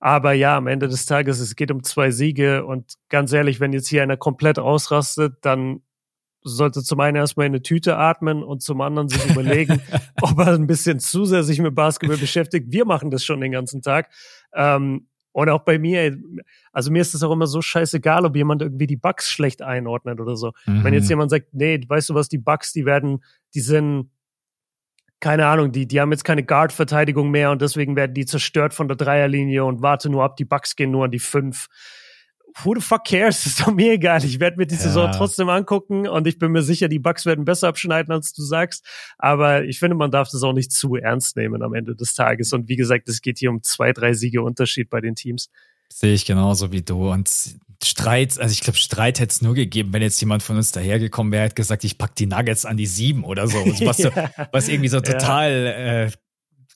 Aber 0.00 0.32
ja, 0.32 0.56
am 0.56 0.66
Ende 0.66 0.88
des 0.88 1.06
Tages, 1.06 1.40
es 1.40 1.56
geht 1.56 1.70
um 1.70 1.84
zwei 1.84 2.10
Siege 2.10 2.64
und 2.64 2.94
ganz 3.10 3.32
ehrlich, 3.32 3.60
wenn 3.60 3.72
jetzt 3.72 3.88
hier 3.88 4.02
einer 4.02 4.16
komplett 4.16 4.58
ausrastet, 4.58 5.36
dann 5.42 5.82
sollte 6.42 6.82
zum 6.82 7.00
einen 7.00 7.16
erstmal 7.16 7.46
in 7.46 7.52
eine 7.52 7.62
Tüte 7.62 7.96
atmen 7.96 8.42
und 8.42 8.62
zum 8.62 8.80
anderen 8.80 9.08
sich 9.08 9.24
überlegen, 9.28 9.80
ob 10.22 10.38
er 10.38 10.54
ein 10.54 10.66
bisschen 10.66 10.98
zu 10.98 11.24
sehr 11.24 11.42
sich 11.42 11.60
mit 11.60 11.74
Basketball 11.74 12.18
beschäftigt. 12.18 12.66
Wir 12.70 12.84
machen 12.84 13.10
das 13.10 13.24
schon 13.24 13.40
den 13.40 13.52
ganzen 13.52 13.82
Tag. 13.82 14.08
Ähm, 14.54 15.06
und 15.32 15.48
auch 15.48 15.60
bei 15.60 15.78
mir, 15.78 16.18
also 16.72 16.90
mir 16.90 17.02
ist 17.02 17.14
es 17.14 17.22
auch 17.22 17.30
immer 17.30 17.46
so 17.46 17.62
scheißegal, 17.62 18.24
ob 18.24 18.34
jemand 18.34 18.62
irgendwie 18.62 18.86
die 18.86 18.96
Bugs 18.96 19.30
schlecht 19.30 19.62
einordnet 19.62 20.20
oder 20.20 20.36
so. 20.36 20.52
Mhm. 20.66 20.84
Wenn 20.84 20.94
jetzt 20.94 21.04
mhm. 21.04 21.10
jemand 21.10 21.30
sagt, 21.30 21.48
nee, 21.52 21.80
weißt 21.86 22.10
du 22.10 22.14
was, 22.14 22.28
die 22.28 22.38
Bugs, 22.38 22.72
die 22.72 22.84
werden, 22.84 23.22
die 23.54 23.60
sind, 23.60 24.10
keine 25.20 25.46
Ahnung, 25.46 25.70
die, 25.70 25.86
die 25.86 26.00
haben 26.00 26.10
jetzt 26.10 26.24
keine 26.24 26.42
Guard-Verteidigung 26.42 27.30
mehr 27.30 27.50
und 27.50 27.62
deswegen 27.62 27.94
werden 27.94 28.14
die 28.14 28.24
zerstört 28.24 28.74
von 28.74 28.88
der 28.88 28.96
Dreierlinie 28.96 29.64
und 29.64 29.82
warte 29.82 30.10
nur 30.10 30.24
ab, 30.24 30.36
die 30.36 30.46
Bugs 30.46 30.74
gehen 30.74 30.90
nur 30.90 31.04
an 31.04 31.10
die 31.10 31.18
fünf 31.18 31.68
who 32.64 32.74
the 32.74 32.80
fuck 32.80 33.04
cares? 33.04 33.46
ist 33.46 33.60
doch 33.60 33.72
mir 33.72 33.92
egal. 33.92 34.24
Ich 34.24 34.40
werde 34.40 34.56
mir 34.56 34.66
die 34.66 34.74
ja. 34.74 34.80
Saison 34.80 35.10
trotzdem 35.12 35.48
angucken 35.48 36.08
und 36.08 36.26
ich 36.26 36.38
bin 36.38 36.52
mir 36.52 36.62
sicher, 36.62 36.88
die 36.88 36.98
Bugs 36.98 37.26
werden 37.26 37.44
besser 37.44 37.68
abschneiden, 37.68 38.12
als 38.12 38.32
du 38.32 38.42
sagst. 38.42 38.84
Aber 39.18 39.64
ich 39.64 39.78
finde, 39.78 39.96
man 39.96 40.10
darf 40.10 40.30
das 40.30 40.42
auch 40.42 40.52
nicht 40.52 40.72
zu 40.72 40.96
ernst 40.96 41.36
nehmen 41.36 41.62
am 41.62 41.74
Ende 41.74 41.94
des 41.94 42.14
Tages. 42.14 42.52
Und 42.52 42.68
wie 42.68 42.76
gesagt, 42.76 43.08
es 43.08 43.20
geht 43.22 43.38
hier 43.38 43.50
um 43.50 43.62
zwei, 43.62 43.92
drei 43.92 44.12
Siege 44.12 44.42
Unterschied 44.42 44.90
bei 44.90 45.00
den 45.00 45.14
Teams. 45.14 45.50
Sehe 45.92 46.14
ich 46.14 46.24
genauso 46.24 46.70
wie 46.72 46.82
du. 46.82 47.10
Und 47.10 47.28
Streit, 47.82 48.38
also 48.38 48.52
ich 48.52 48.60
glaube, 48.60 48.78
Streit 48.78 49.20
hätte 49.20 49.32
es 49.32 49.42
nur 49.42 49.54
gegeben, 49.54 49.92
wenn 49.92 50.02
jetzt 50.02 50.20
jemand 50.20 50.42
von 50.42 50.56
uns 50.56 50.70
dahergekommen 50.70 51.32
wäre, 51.32 51.44
hätte 51.44 51.54
gesagt, 51.54 51.82
ich 51.84 51.98
pack 51.98 52.14
die 52.14 52.26
Nuggets 52.26 52.64
an 52.64 52.76
die 52.76 52.86
sieben 52.86 53.24
oder 53.24 53.48
so. 53.48 53.58
Was, 53.84 53.98
ja. 53.98 54.10
so, 54.10 54.44
was 54.52 54.68
irgendwie 54.68 54.88
so 54.88 55.00
total, 55.00 55.50
ja. 55.50 56.04
äh, 56.04 56.10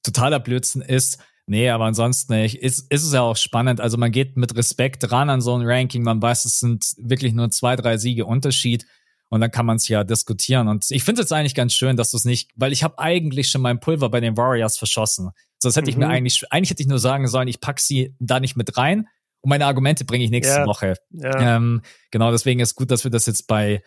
totaler 0.02 0.40
Blödsinn 0.40 0.82
ist. 0.82 1.18
Nee, 1.46 1.68
aber 1.68 1.84
ansonsten 1.84 2.32
ist, 2.32 2.90
ist 2.90 2.90
es 2.90 3.12
ja 3.12 3.20
auch 3.20 3.36
spannend. 3.36 3.80
Also 3.80 3.98
man 3.98 4.10
geht 4.10 4.36
mit 4.36 4.56
Respekt 4.56 5.10
ran 5.12 5.28
an 5.28 5.42
so 5.42 5.54
ein 5.54 5.66
Ranking. 5.66 6.02
Man 6.02 6.22
weiß, 6.22 6.46
es 6.46 6.60
sind 6.60 6.86
wirklich 6.96 7.34
nur 7.34 7.50
zwei, 7.50 7.76
drei 7.76 7.98
Siege 7.98 8.24
Unterschied. 8.24 8.86
Und 9.28 9.40
dann 9.40 9.50
kann 9.50 9.66
man 9.66 9.76
es 9.76 9.88
ja 9.88 10.04
diskutieren. 10.04 10.68
Und 10.68 10.86
ich 10.90 11.02
finde 11.02 11.22
es 11.22 11.32
eigentlich 11.32 11.54
ganz 11.54 11.74
schön, 11.74 11.96
dass 11.96 12.12
du 12.12 12.16
es 12.16 12.24
nicht, 12.24 12.52
weil 12.56 12.72
ich 12.72 12.84
habe 12.84 12.98
eigentlich 12.98 13.50
schon 13.50 13.62
mein 13.62 13.80
Pulver 13.80 14.08
bei 14.08 14.20
den 14.20 14.36
Warriors 14.36 14.78
verschossen. 14.78 15.30
So, 15.58 15.68
das 15.68 15.76
hätte 15.76 15.86
mhm. 15.86 15.90
ich 15.90 15.96
mir 15.96 16.06
mhm. 16.06 16.12
eigentlich, 16.12 16.42
eigentlich 16.50 16.70
hätte 16.70 16.82
ich 16.82 16.88
nur 16.88 16.98
sagen 16.98 17.26
sollen, 17.26 17.48
ich 17.48 17.60
pack 17.60 17.80
sie 17.80 18.14
da 18.20 18.38
nicht 18.38 18.56
mit 18.56 18.76
rein. 18.76 19.08
Und 19.40 19.50
meine 19.50 19.66
Argumente 19.66 20.04
bringe 20.04 20.24
ich 20.24 20.30
nächste 20.30 20.60
ja. 20.60 20.66
Woche. 20.66 20.94
Ja. 21.10 21.56
Ähm, 21.56 21.82
genau, 22.10 22.30
deswegen 22.30 22.60
ist 22.60 22.76
gut, 22.76 22.90
dass 22.90 23.04
wir 23.04 23.10
das 23.10 23.26
jetzt 23.26 23.46
bei 23.46 23.82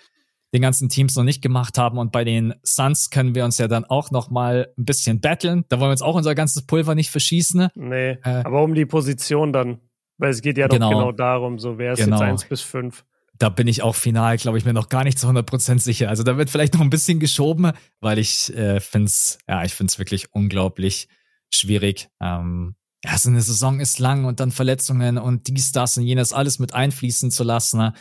den 0.54 0.62
ganzen 0.62 0.90
Teams 0.90 1.16
noch 1.16 1.24
nicht 1.24 1.42
gemacht 1.42 1.78
haben. 1.78 1.98
Und 1.98 2.12
bei 2.12 2.24
den 2.24 2.54
Suns 2.64 3.10
können 3.10 3.36
wir 3.36 3.46
uns 3.46 3.58
ja 3.58 3.68
dann 3.68 3.86
auch 3.86 4.12
noch 4.12 4.30
mal 4.30 4.72
ein 4.78 4.86
bisschen 4.86 5.20
battlen. 5.20 5.66
Da 5.70 5.80
wollen 5.80 5.90
wir 5.90 5.94
uns 5.94 6.02
auch 6.02 6.16
unser 6.16 6.36
ganzes 6.36 6.66
Pulver 6.66 6.96
nicht 6.96 7.10
verschießen. 7.10 7.70
Nee, 7.76 8.12
äh, 8.12 8.20
aber 8.24 8.64
um 8.64 8.74
die 8.74 8.86
Position 8.86 9.52
dann. 9.54 9.80
Weil 10.18 10.32
es 10.32 10.42
geht 10.42 10.58
ja 10.58 10.68
genau, 10.68 10.90
doch 10.90 10.98
genau 10.98 11.12
darum, 11.12 11.60
so 11.60 11.78
wer 11.78 11.94
ist 11.94 12.00
genau. 12.00 12.18
jetzt 12.18 12.24
eins 12.24 12.46
bis 12.46 12.62
fünf. 12.62 13.06
Da 13.38 13.50
bin 13.50 13.68
ich 13.68 13.84
auch 13.84 13.96
final, 13.96 14.38
glaube 14.38 14.58
ich, 14.58 14.66
mir 14.66 14.74
noch 14.74 14.90
gar 14.90 15.04
nicht 15.04 15.20
zu 15.20 15.28
100% 15.28 15.80
sicher. 15.80 16.10
Also 16.10 16.24
da 16.24 16.38
wird 16.38 16.50
vielleicht 16.50 16.74
noch 16.74 16.82
ein 16.82 16.90
bisschen 16.90 17.20
geschoben, 17.20 17.72
weil 18.00 18.18
ich 18.18 18.52
äh, 18.56 18.80
finde 18.80 19.06
es, 19.06 19.38
ja, 19.48 19.64
ich 19.64 19.76
finde 19.76 19.92
es 19.92 20.00
wirklich 20.00 20.34
unglaublich 20.34 21.08
schwierig. 21.54 22.10
Ähm, 22.20 22.76
ja, 23.06 23.16
so 23.18 23.30
eine 23.30 23.42
Saison 23.42 23.80
ist 23.80 24.00
lang 24.00 24.26
und 24.26 24.40
dann 24.40 24.50
Verletzungen 24.50 25.20
und 25.20 25.48
dies, 25.48 25.72
das 25.72 25.98
und 25.98 26.04
jenes 26.04 26.34
alles 26.34 26.58
mit 26.58 26.74
einfließen 26.74 27.30
zu 27.30 27.44
lassen. 27.44 27.94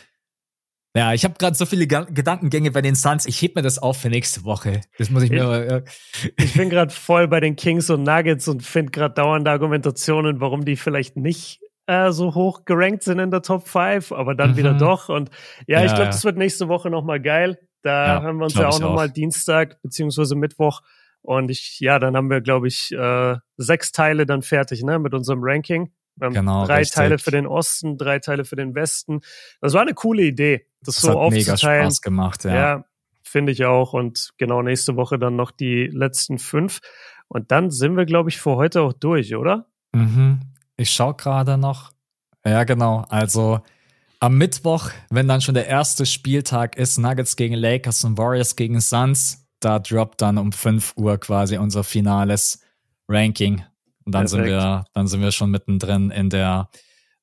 Ja, 0.97 1.13
ich 1.13 1.25
habe 1.25 1.35
gerade 1.39 1.55
so 1.55 1.67
viele 1.67 1.87
Gedankengänge 1.87 2.71
bei 2.71 2.81
den 2.81 2.95
Suns. 2.95 3.27
Ich 3.27 3.43
heb 3.43 3.55
mir 3.55 3.61
das 3.61 3.79
auf 3.79 3.99
für 3.99 4.09
nächste 4.09 4.45
Woche. 4.45 4.81
Das 4.97 5.11
muss 5.11 5.25
ich 5.25 5.31
mir. 5.31 5.85
Ich, 5.85 6.33
ich 6.43 6.55
bin 6.55 6.71
gerade 6.71 6.91
voll 6.91 7.29
bei 7.29 7.39
den 7.39 7.55
Kings 7.55 7.91
und 7.91 8.03
Nuggets 8.03 8.49
und 8.49 8.63
finde 8.63 8.93
gerade 8.93 9.15
dauernde 9.15 9.51
Argumentationen, 9.51 10.41
warum 10.41 10.65
die 10.65 10.77
vielleicht 10.77 11.19
nicht 11.19 11.61
äh, 11.87 12.13
so 12.13 12.35
hoch 12.35 12.65
gerankt 12.65 13.03
sind 13.03 13.19
in 13.19 13.31
der 13.31 13.43
Top 13.43 13.69
5, 13.69 14.13
aber 14.13 14.35
dann 14.35 14.53
mhm. 14.53 14.57
wieder 14.57 14.73
doch. 14.73 15.11
Und 15.11 15.31
ja, 15.67 15.81
ja 15.81 15.85
ich 15.85 15.95
glaube, 15.95 16.07
das 16.07 16.25
wird 16.25 16.39
nächste 16.39 16.69
Woche 16.69 16.89
nochmal 16.89 17.21
geil. 17.21 17.59
Da 17.83 18.07
ja, 18.07 18.23
hören 18.23 18.39
wir 18.39 18.45
uns 18.45 18.55
ja 18.55 18.69
auch 18.69 18.81
nochmal 18.81 19.11
Dienstag 19.11 19.83
beziehungsweise 19.83 20.35
Mittwoch. 20.35 20.81
Und 21.21 21.51
ich, 21.51 21.79
ja, 21.79 21.99
dann 21.99 22.17
haben 22.17 22.31
wir, 22.31 22.41
glaube 22.41 22.69
ich, 22.69 22.91
äh, 22.93 23.37
sechs 23.59 23.93
Teile 23.93 24.25
dann 24.25 24.41
fertig, 24.41 24.83
ne, 24.83 24.99
mit 24.99 25.13
unserem 25.13 25.41
Ranking. 25.43 25.93
Wir 26.17 26.27
haben 26.27 26.35
genau, 26.35 26.67
drei 26.67 26.79
richtig. 26.79 26.95
Teile 26.95 27.19
für 27.19 27.31
den 27.31 27.47
Osten, 27.47 27.99
drei 27.99 28.19
Teile 28.19 28.45
für 28.45 28.57
den 28.57 28.75
Westen. 28.75 29.21
Das 29.61 29.75
war 29.75 29.83
eine 29.83 29.95
coole 29.95 30.23
Idee, 30.23 30.67
das, 30.81 30.97
das 30.97 31.03
so 31.03 31.09
hat 31.11 31.17
aufzuteilen. 31.17 31.79
Mega 31.79 31.85
Spaß 31.85 32.03
gemacht, 32.03 32.45
ja. 32.45 32.55
Ja, 32.55 32.85
finde 33.23 33.53
ich 33.53 33.65
auch. 33.65 33.93
Und 33.93 34.31
genau 34.39 34.63
nächste 34.63 34.97
Woche 34.97 35.19
dann 35.19 35.37
noch 35.37 35.51
die 35.51 35.87
letzten 35.87 36.39
fünf. 36.39 36.81
Und 37.29 37.51
dann 37.51 37.71
sind 37.71 37.97
wir, 37.97 38.07
glaube 38.07 38.31
ich, 38.31 38.39
für 38.39 38.57
heute 38.57 38.83
auch 38.83 38.93
durch, 38.93 39.35
oder? 39.37 39.67
Mhm. 39.93 40.41
Ich 40.77 40.91
schaue 40.91 41.15
gerade 41.15 41.59
noch. 41.59 41.93
Ja, 42.45 42.65
genau. 42.65 43.05
Also 43.09 43.61
am 44.21 44.39
Mittwoch, 44.39 44.91
wenn 45.11 45.29
dann 45.29 45.41
schon 45.41 45.55
der 45.55 45.67
erste 45.67 46.07
Spieltag 46.07 46.77
ist, 46.77 46.99
Nuggets 46.99 47.37
gegen 47.37 47.55
Lakers 47.55 48.05
und 48.05 48.17
Warriors 48.17 48.57
gegen 48.57 48.81
Suns, 48.81 49.47
da 49.61 49.79
droppt 49.79 50.23
dann 50.23 50.39
um 50.39 50.53
5 50.53 50.95
Uhr 50.97 51.19
quasi 51.19 51.59
unser 51.59 51.85
finales 51.85 52.63
Ranking. 53.09 53.65
Und 54.07 54.15
dann 54.15 54.29
sind 54.29 54.45
wir, 54.45 54.85
dann 54.95 55.09
sind 55.09 55.21
wir 55.21 55.33
schon 55.33 55.51
mittendrin 55.51 56.11
in 56.11 56.31
der 56.31 56.71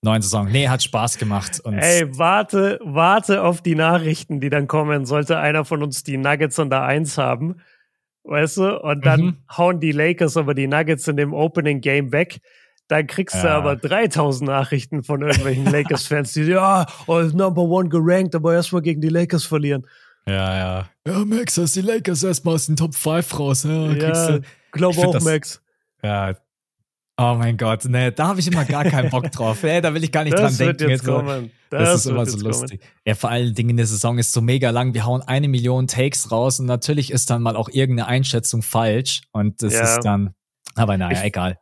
neuen 0.01 0.22
Saison. 0.22 0.49
Nee, 0.51 0.68
hat 0.68 0.84
Spaß 0.84 1.18
gemacht. 1.18 1.61
Und 1.61 1.80
Ey, 1.80 2.05
warte, 2.18 2.80
warte 2.84 3.41
auf 3.41 3.61
die 3.61 3.76
Nachrichten, 3.76 4.41
die 4.41 4.49
dann 4.49 4.68
kommen. 4.68 5.05
Sollte 5.05 5.38
einer 5.38 5.65
von 5.65 5.81
uns 5.81 6.03
die 6.03 6.18
Nuggets 6.18 6.60
an 6.60 6.69
der 6.69 6.84
Eins 6.84 7.18
haben, 7.18 7.61
weißt 8.26 8.57
du? 8.57 8.81
Und 8.81 9.05
dann 9.05 9.22
mhm. 9.22 9.38
hauen 9.57 9.80
die 9.80 9.93
Lakers 9.93 10.35
aber 10.35 10.53
die 10.53 10.68
Nuggets 10.68 11.07
in 11.07 11.15
dem 11.15 11.34
Opening 11.34 11.80
Game 11.80 12.11
weg. 12.11 12.41
Dann 12.89 13.07
kriegst 13.07 13.38
ja. 13.38 13.43
du 13.43 13.49
aber 13.49 13.76
3000 13.77 14.49
Nachrichten 14.49 15.03
von 15.03 15.22
irgendwelchen 15.22 15.65
Lakers-Fans, 15.72 16.34
die, 16.34 16.43
ja, 16.43 16.85
oh, 17.07 17.22
Number 17.22 17.61
One 17.61 17.88
gerankt, 17.88 18.35
aber 18.35 18.53
erstmal 18.53 18.81
gegen 18.81 18.99
die 18.99 19.07
Lakers 19.07 19.45
verlieren. 19.45 19.88
Ja, 20.27 20.57
ja. 20.57 20.89
Ja, 21.07 21.26
Max, 21.26 21.57
hast 21.57 21.76
die 21.77 21.81
Lakers 21.81 22.23
erstmal 22.23 22.55
aus 22.55 22.65
den 22.65 22.76
Top 22.76 22.93
5 22.93 23.39
raus. 23.39 23.64
Ja, 23.64 23.91
ja 23.93 24.39
glaube 24.72 24.97
auch, 24.99 25.14
das, 25.14 25.23
Max. 25.23 25.61
Ja, 26.03 26.34
Oh 27.15 27.35
mein 27.38 27.57
Gott, 27.57 27.85
ne, 27.85 28.11
da 28.11 28.30
habe 28.30 28.40
ich 28.40 28.48
immer 28.48 28.65
gar 28.65 28.85
keinen 28.85 29.11
Bock 29.11 29.31
drauf. 29.31 29.61
Nee, 29.61 29.81
da 29.81 29.94
will 29.94 30.03
ich 30.03 30.11
gar 30.11 30.23
nicht 30.23 30.34
das 30.38 30.57
dran 30.57 30.76
denken. 30.76 30.90
Jetzt 30.90 31.06
kommen. 31.06 31.52
Das, 31.69 31.84
das 31.84 31.95
ist 32.02 32.06
immer 32.07 32.26
so 32.26 32.40
lustig. 32.40 32.81
Kommen. 32.81 32.91
Ja, 33.06 33.14
vor 33.14 33.30
allen 33.30 33.53
Dingen, 33.53 33.77
der 33.77 33.85
Saison 33.85 34.18
ist 34.18 34.31
so 34.31 34.41
mega 34.41 34.72
lang. 34.72 34.95
Wir 34.95 35.06
hauen 35.06 35.22
eine 35.22 35.48
Million 35.48 35.88
Takes 35.88 36.31
raus 36.31 36.60
und 36.60 36.65
natürlich 36.65 37.11
ist 37.11 37.30
dann 37.30 37.44
mal 37.44 37.56
auch 37.56 37.69
irgendeine 37.69 38.07
Einschätzung 38.07 38.64
falsch. 38.64 39.22
Und 39.31 39.61
das 39.61 39.73
ja. 39.73 39.84
ist 39.84 39.99
dann, 40.02 40.34
aber 40.76 40.98
naja, 40.98 41.19
ich, 41.19 41.23
egal. 41.26 41.60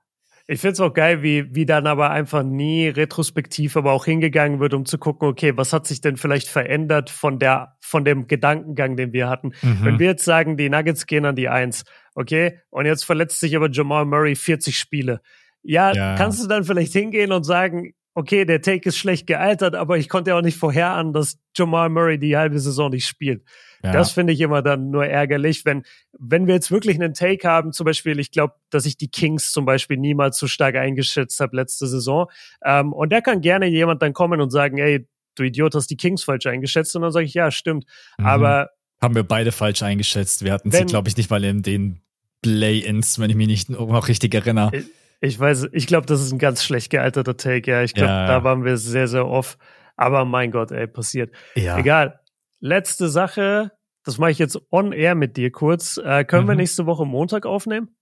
Ich 0.48 0.62
finde 0.62 0.74
es 0.74 0.80
auch 0.80 0.94
geil, 0.94 1.22
wie, 1.22 1.54
wie 1.54 1.66
dann 1.66 1.86
aber 1.86 2.12
einfach 2.12 2.44
nie 2.44 2.88
retrospektiv 2.88 3.76
aber 3.76 3.92
auch 3.92 4.06
hingegangen 4.06 4.60
wird, 4.62 4.74
um 4.74 4.86
zu 4.86 4.98
gucken, 4.98 5.28
okay, 5.28 5.56
was 5.56 5.74
hat 5.74 5.86
sich 5.86 6.00
denn 6.00 6.16
vielleicht 6.16 6.48
verändert 6.48 7.10
von 7.10 7.40
der, 7.40 7.78
von 7.82 8.06
dem 8.06 8.28
Gedankengang, 8.28 8.96
den 8.96 9.12
wir 9.12 9.30
hatten. 9.30 9.54
Mhm. 9.62 9.80
Wenn 9.82 10.00
wir 10.00 10.08
jetzt 10.08 10.26
sagen, 10.26 10.56
die 10.56 10.70
Nuggets 10.70 11.08
gehen 11.08 11.26
an 11.26 11.36
die 11.36 11.50
Eins, 11.50 11.84
okay, 12.16 12.60
und 12.70 12.86
jetzt 12.86 13.06
verletzt 13.06 13.40
sich 13.40 13.56
aber 13.56 13.70
Jamal 13.70 14.06
Murray 14.06 14.36
40 14.36 14.78
Spiele. 14.78 15.22
Ja, 15.64 15.94
ja, 15.94 16.16
kannst 16.16 16.44
du 16.44 16.48
dann 16.48 16.64
vielleicht 16.64 16.94
hingehen 16.94 17.32
und 17.32 17.44
sagen, 17.44 17.94
okay, 18.14 18.46
der 18.46 18.62
Take 18.62 18.90
ist 18.90 18.98
schlecht 18.98 19.28
gealtert, 19.28 19.76
aber 19.76 19.98
ich 19.98 20.10
konnte 20.10 20.32
ja 20.32 20.38
auch 20.38 20.42
nicht 20.42 20.58
vorherahnen, 20.58 21.14
dass 21.14 21.38
Jamal 21.56 21.90
Murray 21.90 22.18
die 22.18 22.36
halbe 22.36 22.60
Saison 22.60 22.90
nicht 22.90 23.08
spielt. 23.08 23.44
Ja. 23.84 23.94
Das 23.94 24.12
finde 24.12 24.34
ich 24.34 24.42
immer 24.42 24.62
dann 24.62 24.92
nur 24.92 25.06
ärgerlich, 25.06 25.66
wenn, 25.66 25.84
wenn 26.20 26.46
wir 26.46 26.54
jetzt 26.54 26.72
wirklich 26.72 26.96
einen 26.96 27.14
Take 27.14 27.48
haben, 27.48 27.72
zum 27.72 27.86
Beispiel, 27.86 28.20
ich 28.20 28.32
glaube, 28.32 28.54
dass 28.70 28.86
ich 28.86 28.98
die 28.98 29.08
Kings 29.10 29.52
zum 29.52 29.66
Beispiel 29.66 29.98
niemals 29.98 30.38
so 30.38 30.48
stark 30.48 30.76
eingeschätzt 30.76 31.40
habe 31.40 31.56
letzte 31.56 31.88
Saison. 31.88 32.28
Ähm, 32.64 32.94
und 32.94 33.12
da 33.12 33.22
kann 33.22 33.42
gerne 33.42 33.68
jemand 33.68 34.02
dann 34.02 34.14
kommen 34.14 34.42
und 34.42 34.52
sagen, 34.52 34.78
ey, 34.78 35.08
du 35.36 35.44
Idiot, 35.44 35.74
hast 35.74 35.88
die 35.88 35.98
Kings 35.98 36.24
falsch 36.24 36.46
eingeschätzt. 36.46 36.96
Und 36.96 37.02
dann 37.02 37.12
sage 37.12 37.26
ich, 37.26 37.34
ja, 37.34 37.50
stimmt. 37.50 37.86
Mhm. 38.18 38.26
Aber 38.26 38.70
haben 39.02 39.16
wir 39.16 39.24
beide 39.24 39.52
falsch 39.52 39.82
eingeschätzt. 39.82 40.46
Wir 40.46 40.54
hatten 40.54 40.72
wenn, 40.72 40.88
sie, 40.88 40.92
glaube 40.92 41.10
ich, 41.10 41.18
nicht 41.18 41.32
mal 41.32 41.44
in 41.44 41.64
den 41.64 42.02
Play-ins, 42.44 43.18
wenn 43.18 43.30
ich 43.32 43.36
mich 43.36 43.48
nicht 43.48 43.70
noch 43.70 44.08
richtig 44.08 44.34
erinnere. 44.36 44.84
Ich 45.22 45.40
weiß, 45.40 45.68
ich 45.72 45.86
glaube, 45.86 46.08
das 46.08 46.20
ist 46.22 46.32
ein 46.32 46.40
ganz 46.40 46.64
schlecht 46.64 46.90
gealterter 46.90 47.38
Take, 47.38 47.70
ja. 47.70 47.84
Ich 47.84 47.94
glaube, 47.94 48.12
ja. 48.12 48.28
da 48.28 48.44
waren 48.44 48.66
wir 48.66 48.78
sehr, 48.78 49.08
sehr 49.08 49.28
off. 49.28 49.58
Aber 49.96 50.26
mein 50.26 50.50
Gott, 50.52 50.72
ey, 50.72 50.88
passiert. 50.88 51.34
Ja. 51.56 51.78
Egal. 51.78 52.20
Letzte 52.60 53.08
Sache, 53.08 53.72
das 54.04 54.18
mache 54.18 54.32
ich 54.32 54.40
jetzt 54.40 54.60
on 54.72 54.94
air 54.94 55.14
mit 55.14 55.38
dir 55.38 55.52
kurz. 55.52 55.98
Äh, 55.98 56.26
können 56.26 56.46
mhm. 56.46 56.50
wir 56.50 56.56
nächste 56.56 56.88
Woche 56.88 57.06
Montag 57.06 57.46
aufnehmen? 57.46 57.96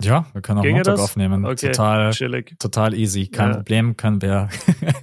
Ja, 0.00 0.26
wir 0.32 0.40
können 0.40 0.60
auch 0.60 0.62
Ginge 0.62 0.76
Montag 0.76 0.94
das? 0.94 1.00
aufnehmen. 1.00 1.44
Okay, 1.44 1.72
total, 1.72 2.12
chillig. 2.12 2.56
total 2.60 2.94
easy. 2.94 3.26
Kein 3.26 3.50
ja. 3.50 3.56
Problem, 3.56 3.96
können 3.96 4.22
wir. 4.22 4.48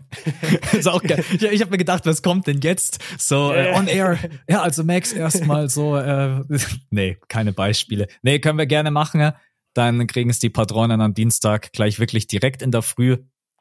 ist 0.72 0.88
auch 0.88 1.03
geil. 1.03 1.26
Ich, 1.34 1.43
ich 1.43 1.59
habe 1.59 1.72
mir 1.72 1.77
gedacht, 1.77 2.05
was 2.05 2.22
kommt 2.22 2.47
denn 2.47 2.61
jetzt? 2.61 3.03
So 3.17 3.53
äh, 3.53 3.73
on 3.76 3.88
air. 3.88 4.17
Ja, 4.47 4.61
also 4.61 4.85
Max 4.85 5.11
erstmal 5.11 5.69
so. 5.69 5.97
Äh, 5.97 6.41
nee, 6.89 7.17
keine 7.27 7.51
Beispiele. 7.51 8.07
Nee, 8.22 8.39
können 8.39 8.57
wir 8.57 8.67
gerne 8.67 8.91
machen. 8.91 9.34
Dann 9.76 10.07
kriegen 10.07 10.30
es 10.30 10.39
die 10.39 10.49
Patronen 10.49 11.02
am 11.02 11.14
Dienstag 11.14 11.72
gleich 11.73 11.99
wirklich 11.99 12.27
direkt 12.27 12.61
in 12.61 12.72
der 12.72 12.81
Früh. 12.81 13.18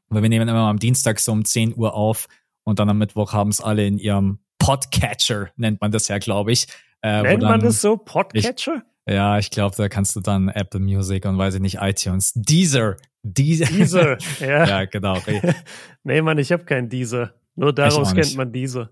Weil 0.09 0.23
wir 0.23 0.29
nehmen 0.29 0.49
immer 0.49 0.69
am 0.69 0.79
Dienstag 0.79 1.19
so 1.19 1.33
um 1.33 1.45
10 1.45 1.77
Uhr 1.77 1.95
auf 1.95 2.29
und 2.63 2.79
dann 2.79 2.89
am 2.89 2.99
Mittwoch 2.99 3.33
haben 3.33 3.51
es 3.51 3.61
alle 3.61 3.87
in 3.87 3.99
ihrem 3.99 4.39
Podcatcher, 4.59 5.51
nennt 5.57 5.81
man 5.81 5.91
das 5.91 6.09
ja, 6.09 6.19
glaube 6.19 6.53
ich. 6.53 6.67
Äh, 7.03 7.23
nennt 7.23 7.43
dann, 7.43 7.51
man 7.51 7.61
das 7.61 7.81
so? 7.81 7.97
Podcatcher? 7.97 8.83
Ich, 9.07 9.13
ja, 9.13 9.39
ich 9.39 9.51
glaube, 9.51 9.75
da 9.77 9.89
kannst 9.89 10.15
du 10.15 10.21
dann 10.21 10.49
Apple 10.49 10.81
Music 10.81 11.27
und 11.27 11.37
weiß 11.37 11.57
ich 11.57 11.61
nicht, 11.61 11.79
iTunes, 11.81 12.33
Deezer. 12.35 12.97
Deezer, 13.23 13.67
Deezer 13.67 14.19
ja. 14.41 14.67
ja, 14.67 14.85
genau. 14.85 15.19
nee, 16.05 16.23
Mann, 16.23 16.39
ich 16.39 16.53
habe 16.53 16.65
keinen 16.65 16.89
Deezer. 16.89 17.35
Nur 17.57 17.73
daraus 17.73 18.15
kennt 18.15 18.37
man 18.37 18.53
Deezer. 18.53 18.91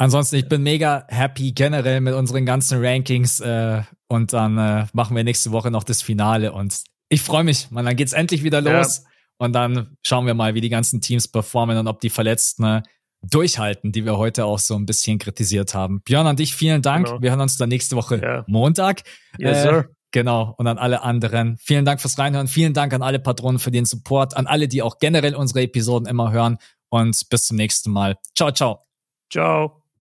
Ansonsten, 0.00 0.36
ich 0.36 0.48
bin 0.48 0.62
mega 0.62 1.04
happy 1.08 1.52
generell 1.52 2.00
mit 2.00 2.14
unseren 2.14 2.46
ganzen 2.46 2.82
Rankings 2.82 3.38
äh, 3.40 3.82
und 4.08 4.32
dann 4.32 4.56
äh, 4.56 4.86
machen 4.94 5.14
wir 5.14 5.24
nächste 5.24 5.52
Woche 5.52 5.70
noch 5.70 5.84
das 5.84 6.00
Finale 6.00 6.54
und 6.54 6.84
ich 7.10 7.20
freue 7.20 7.44
mich, 7.44 7.70
man, 7.70 7.84
dann 7.84 7.96
geht's 7.96 8.14
endlich 8.14 8.42
wieder 8.42 8.62
los 8.62 9.02
ja. 9.04 9.10
und 9.36 9.52
dann 9.52 9.98
schauen 10.02 10.24
wir 10.24 10.32
mal, 10.32 10.54
wie 10.54 10.62
die 10.62 10.70
ganzen 10.70 11.02
Teams 11.02 11.28
performen 11.28 11.76
und 11.76 11.86
ob 11.86 12.00
die 12.00 12.08
Verletzten 12.08 12.64
äh, 12.64 12.82
durchhalten, 13.20 13.92
die 13.92 14.06
wir 14.06 14.16
heute 14.16 14.46
auch 14.46 14.58
so 14.58 14.74
ein 14.74 14.86
bisschen 14.86 15.18
kritisiert 15.18 15.74
haben. 15.74 16.00
Björn, 16.00 16.26
an 16.26 16.36
dich 16.36 16.54
vielen 16.54 16.80
Dank. 16.80 17.06
Genau. 17.06 17.20
Wir 17.20 17.32
hören 17.32 17.42
uns 17.42 17.58
dann 17.58 17.68
nächste 17.68 17.94
Woche 17.94 18.22
ja. 18.22 18.44
Montag. 18.46 19.02
Yes, 19.36 19.58
äh, 19.58 19.62
sir. 19.62 19.88
Genau. 20.12 20.54
Und 20.56 20.66
an 20.66 20.78
alle 20.78 21.02
anderen. 21.02 21.58
Vielen 21.58 21.84
Dank 21.84 22.00
fürs 22.00 22.18
Reinhören. 22.18 22.48
Vielen 22.48 22.72
Dank 22.72 22.94
an 22.94 23.02
alle 23.02 23.18
Patronen 23.18 23.58
für 23.58 23.70
den 23.70 23.84
Support, 23.84 24.34
an 24.34 24.46
alle, 24.46 24.66
die 24.66 24.80
auch 24.80 24.98
generell 24.98 25.34
unsere 25.34 25.60
Episoden 25.60 26.08
immer 26.08 26.32
hören. 26.32 26.56
Und 26.88 27.28
bis 27.28 27.44
zum 27.44 27.58
nächsten 27.58 27.90
Mal. 27.90 28.16
Ciao, 28.34 28.50
ciao. 28.50 28.86
Ciao. 29.30 29.79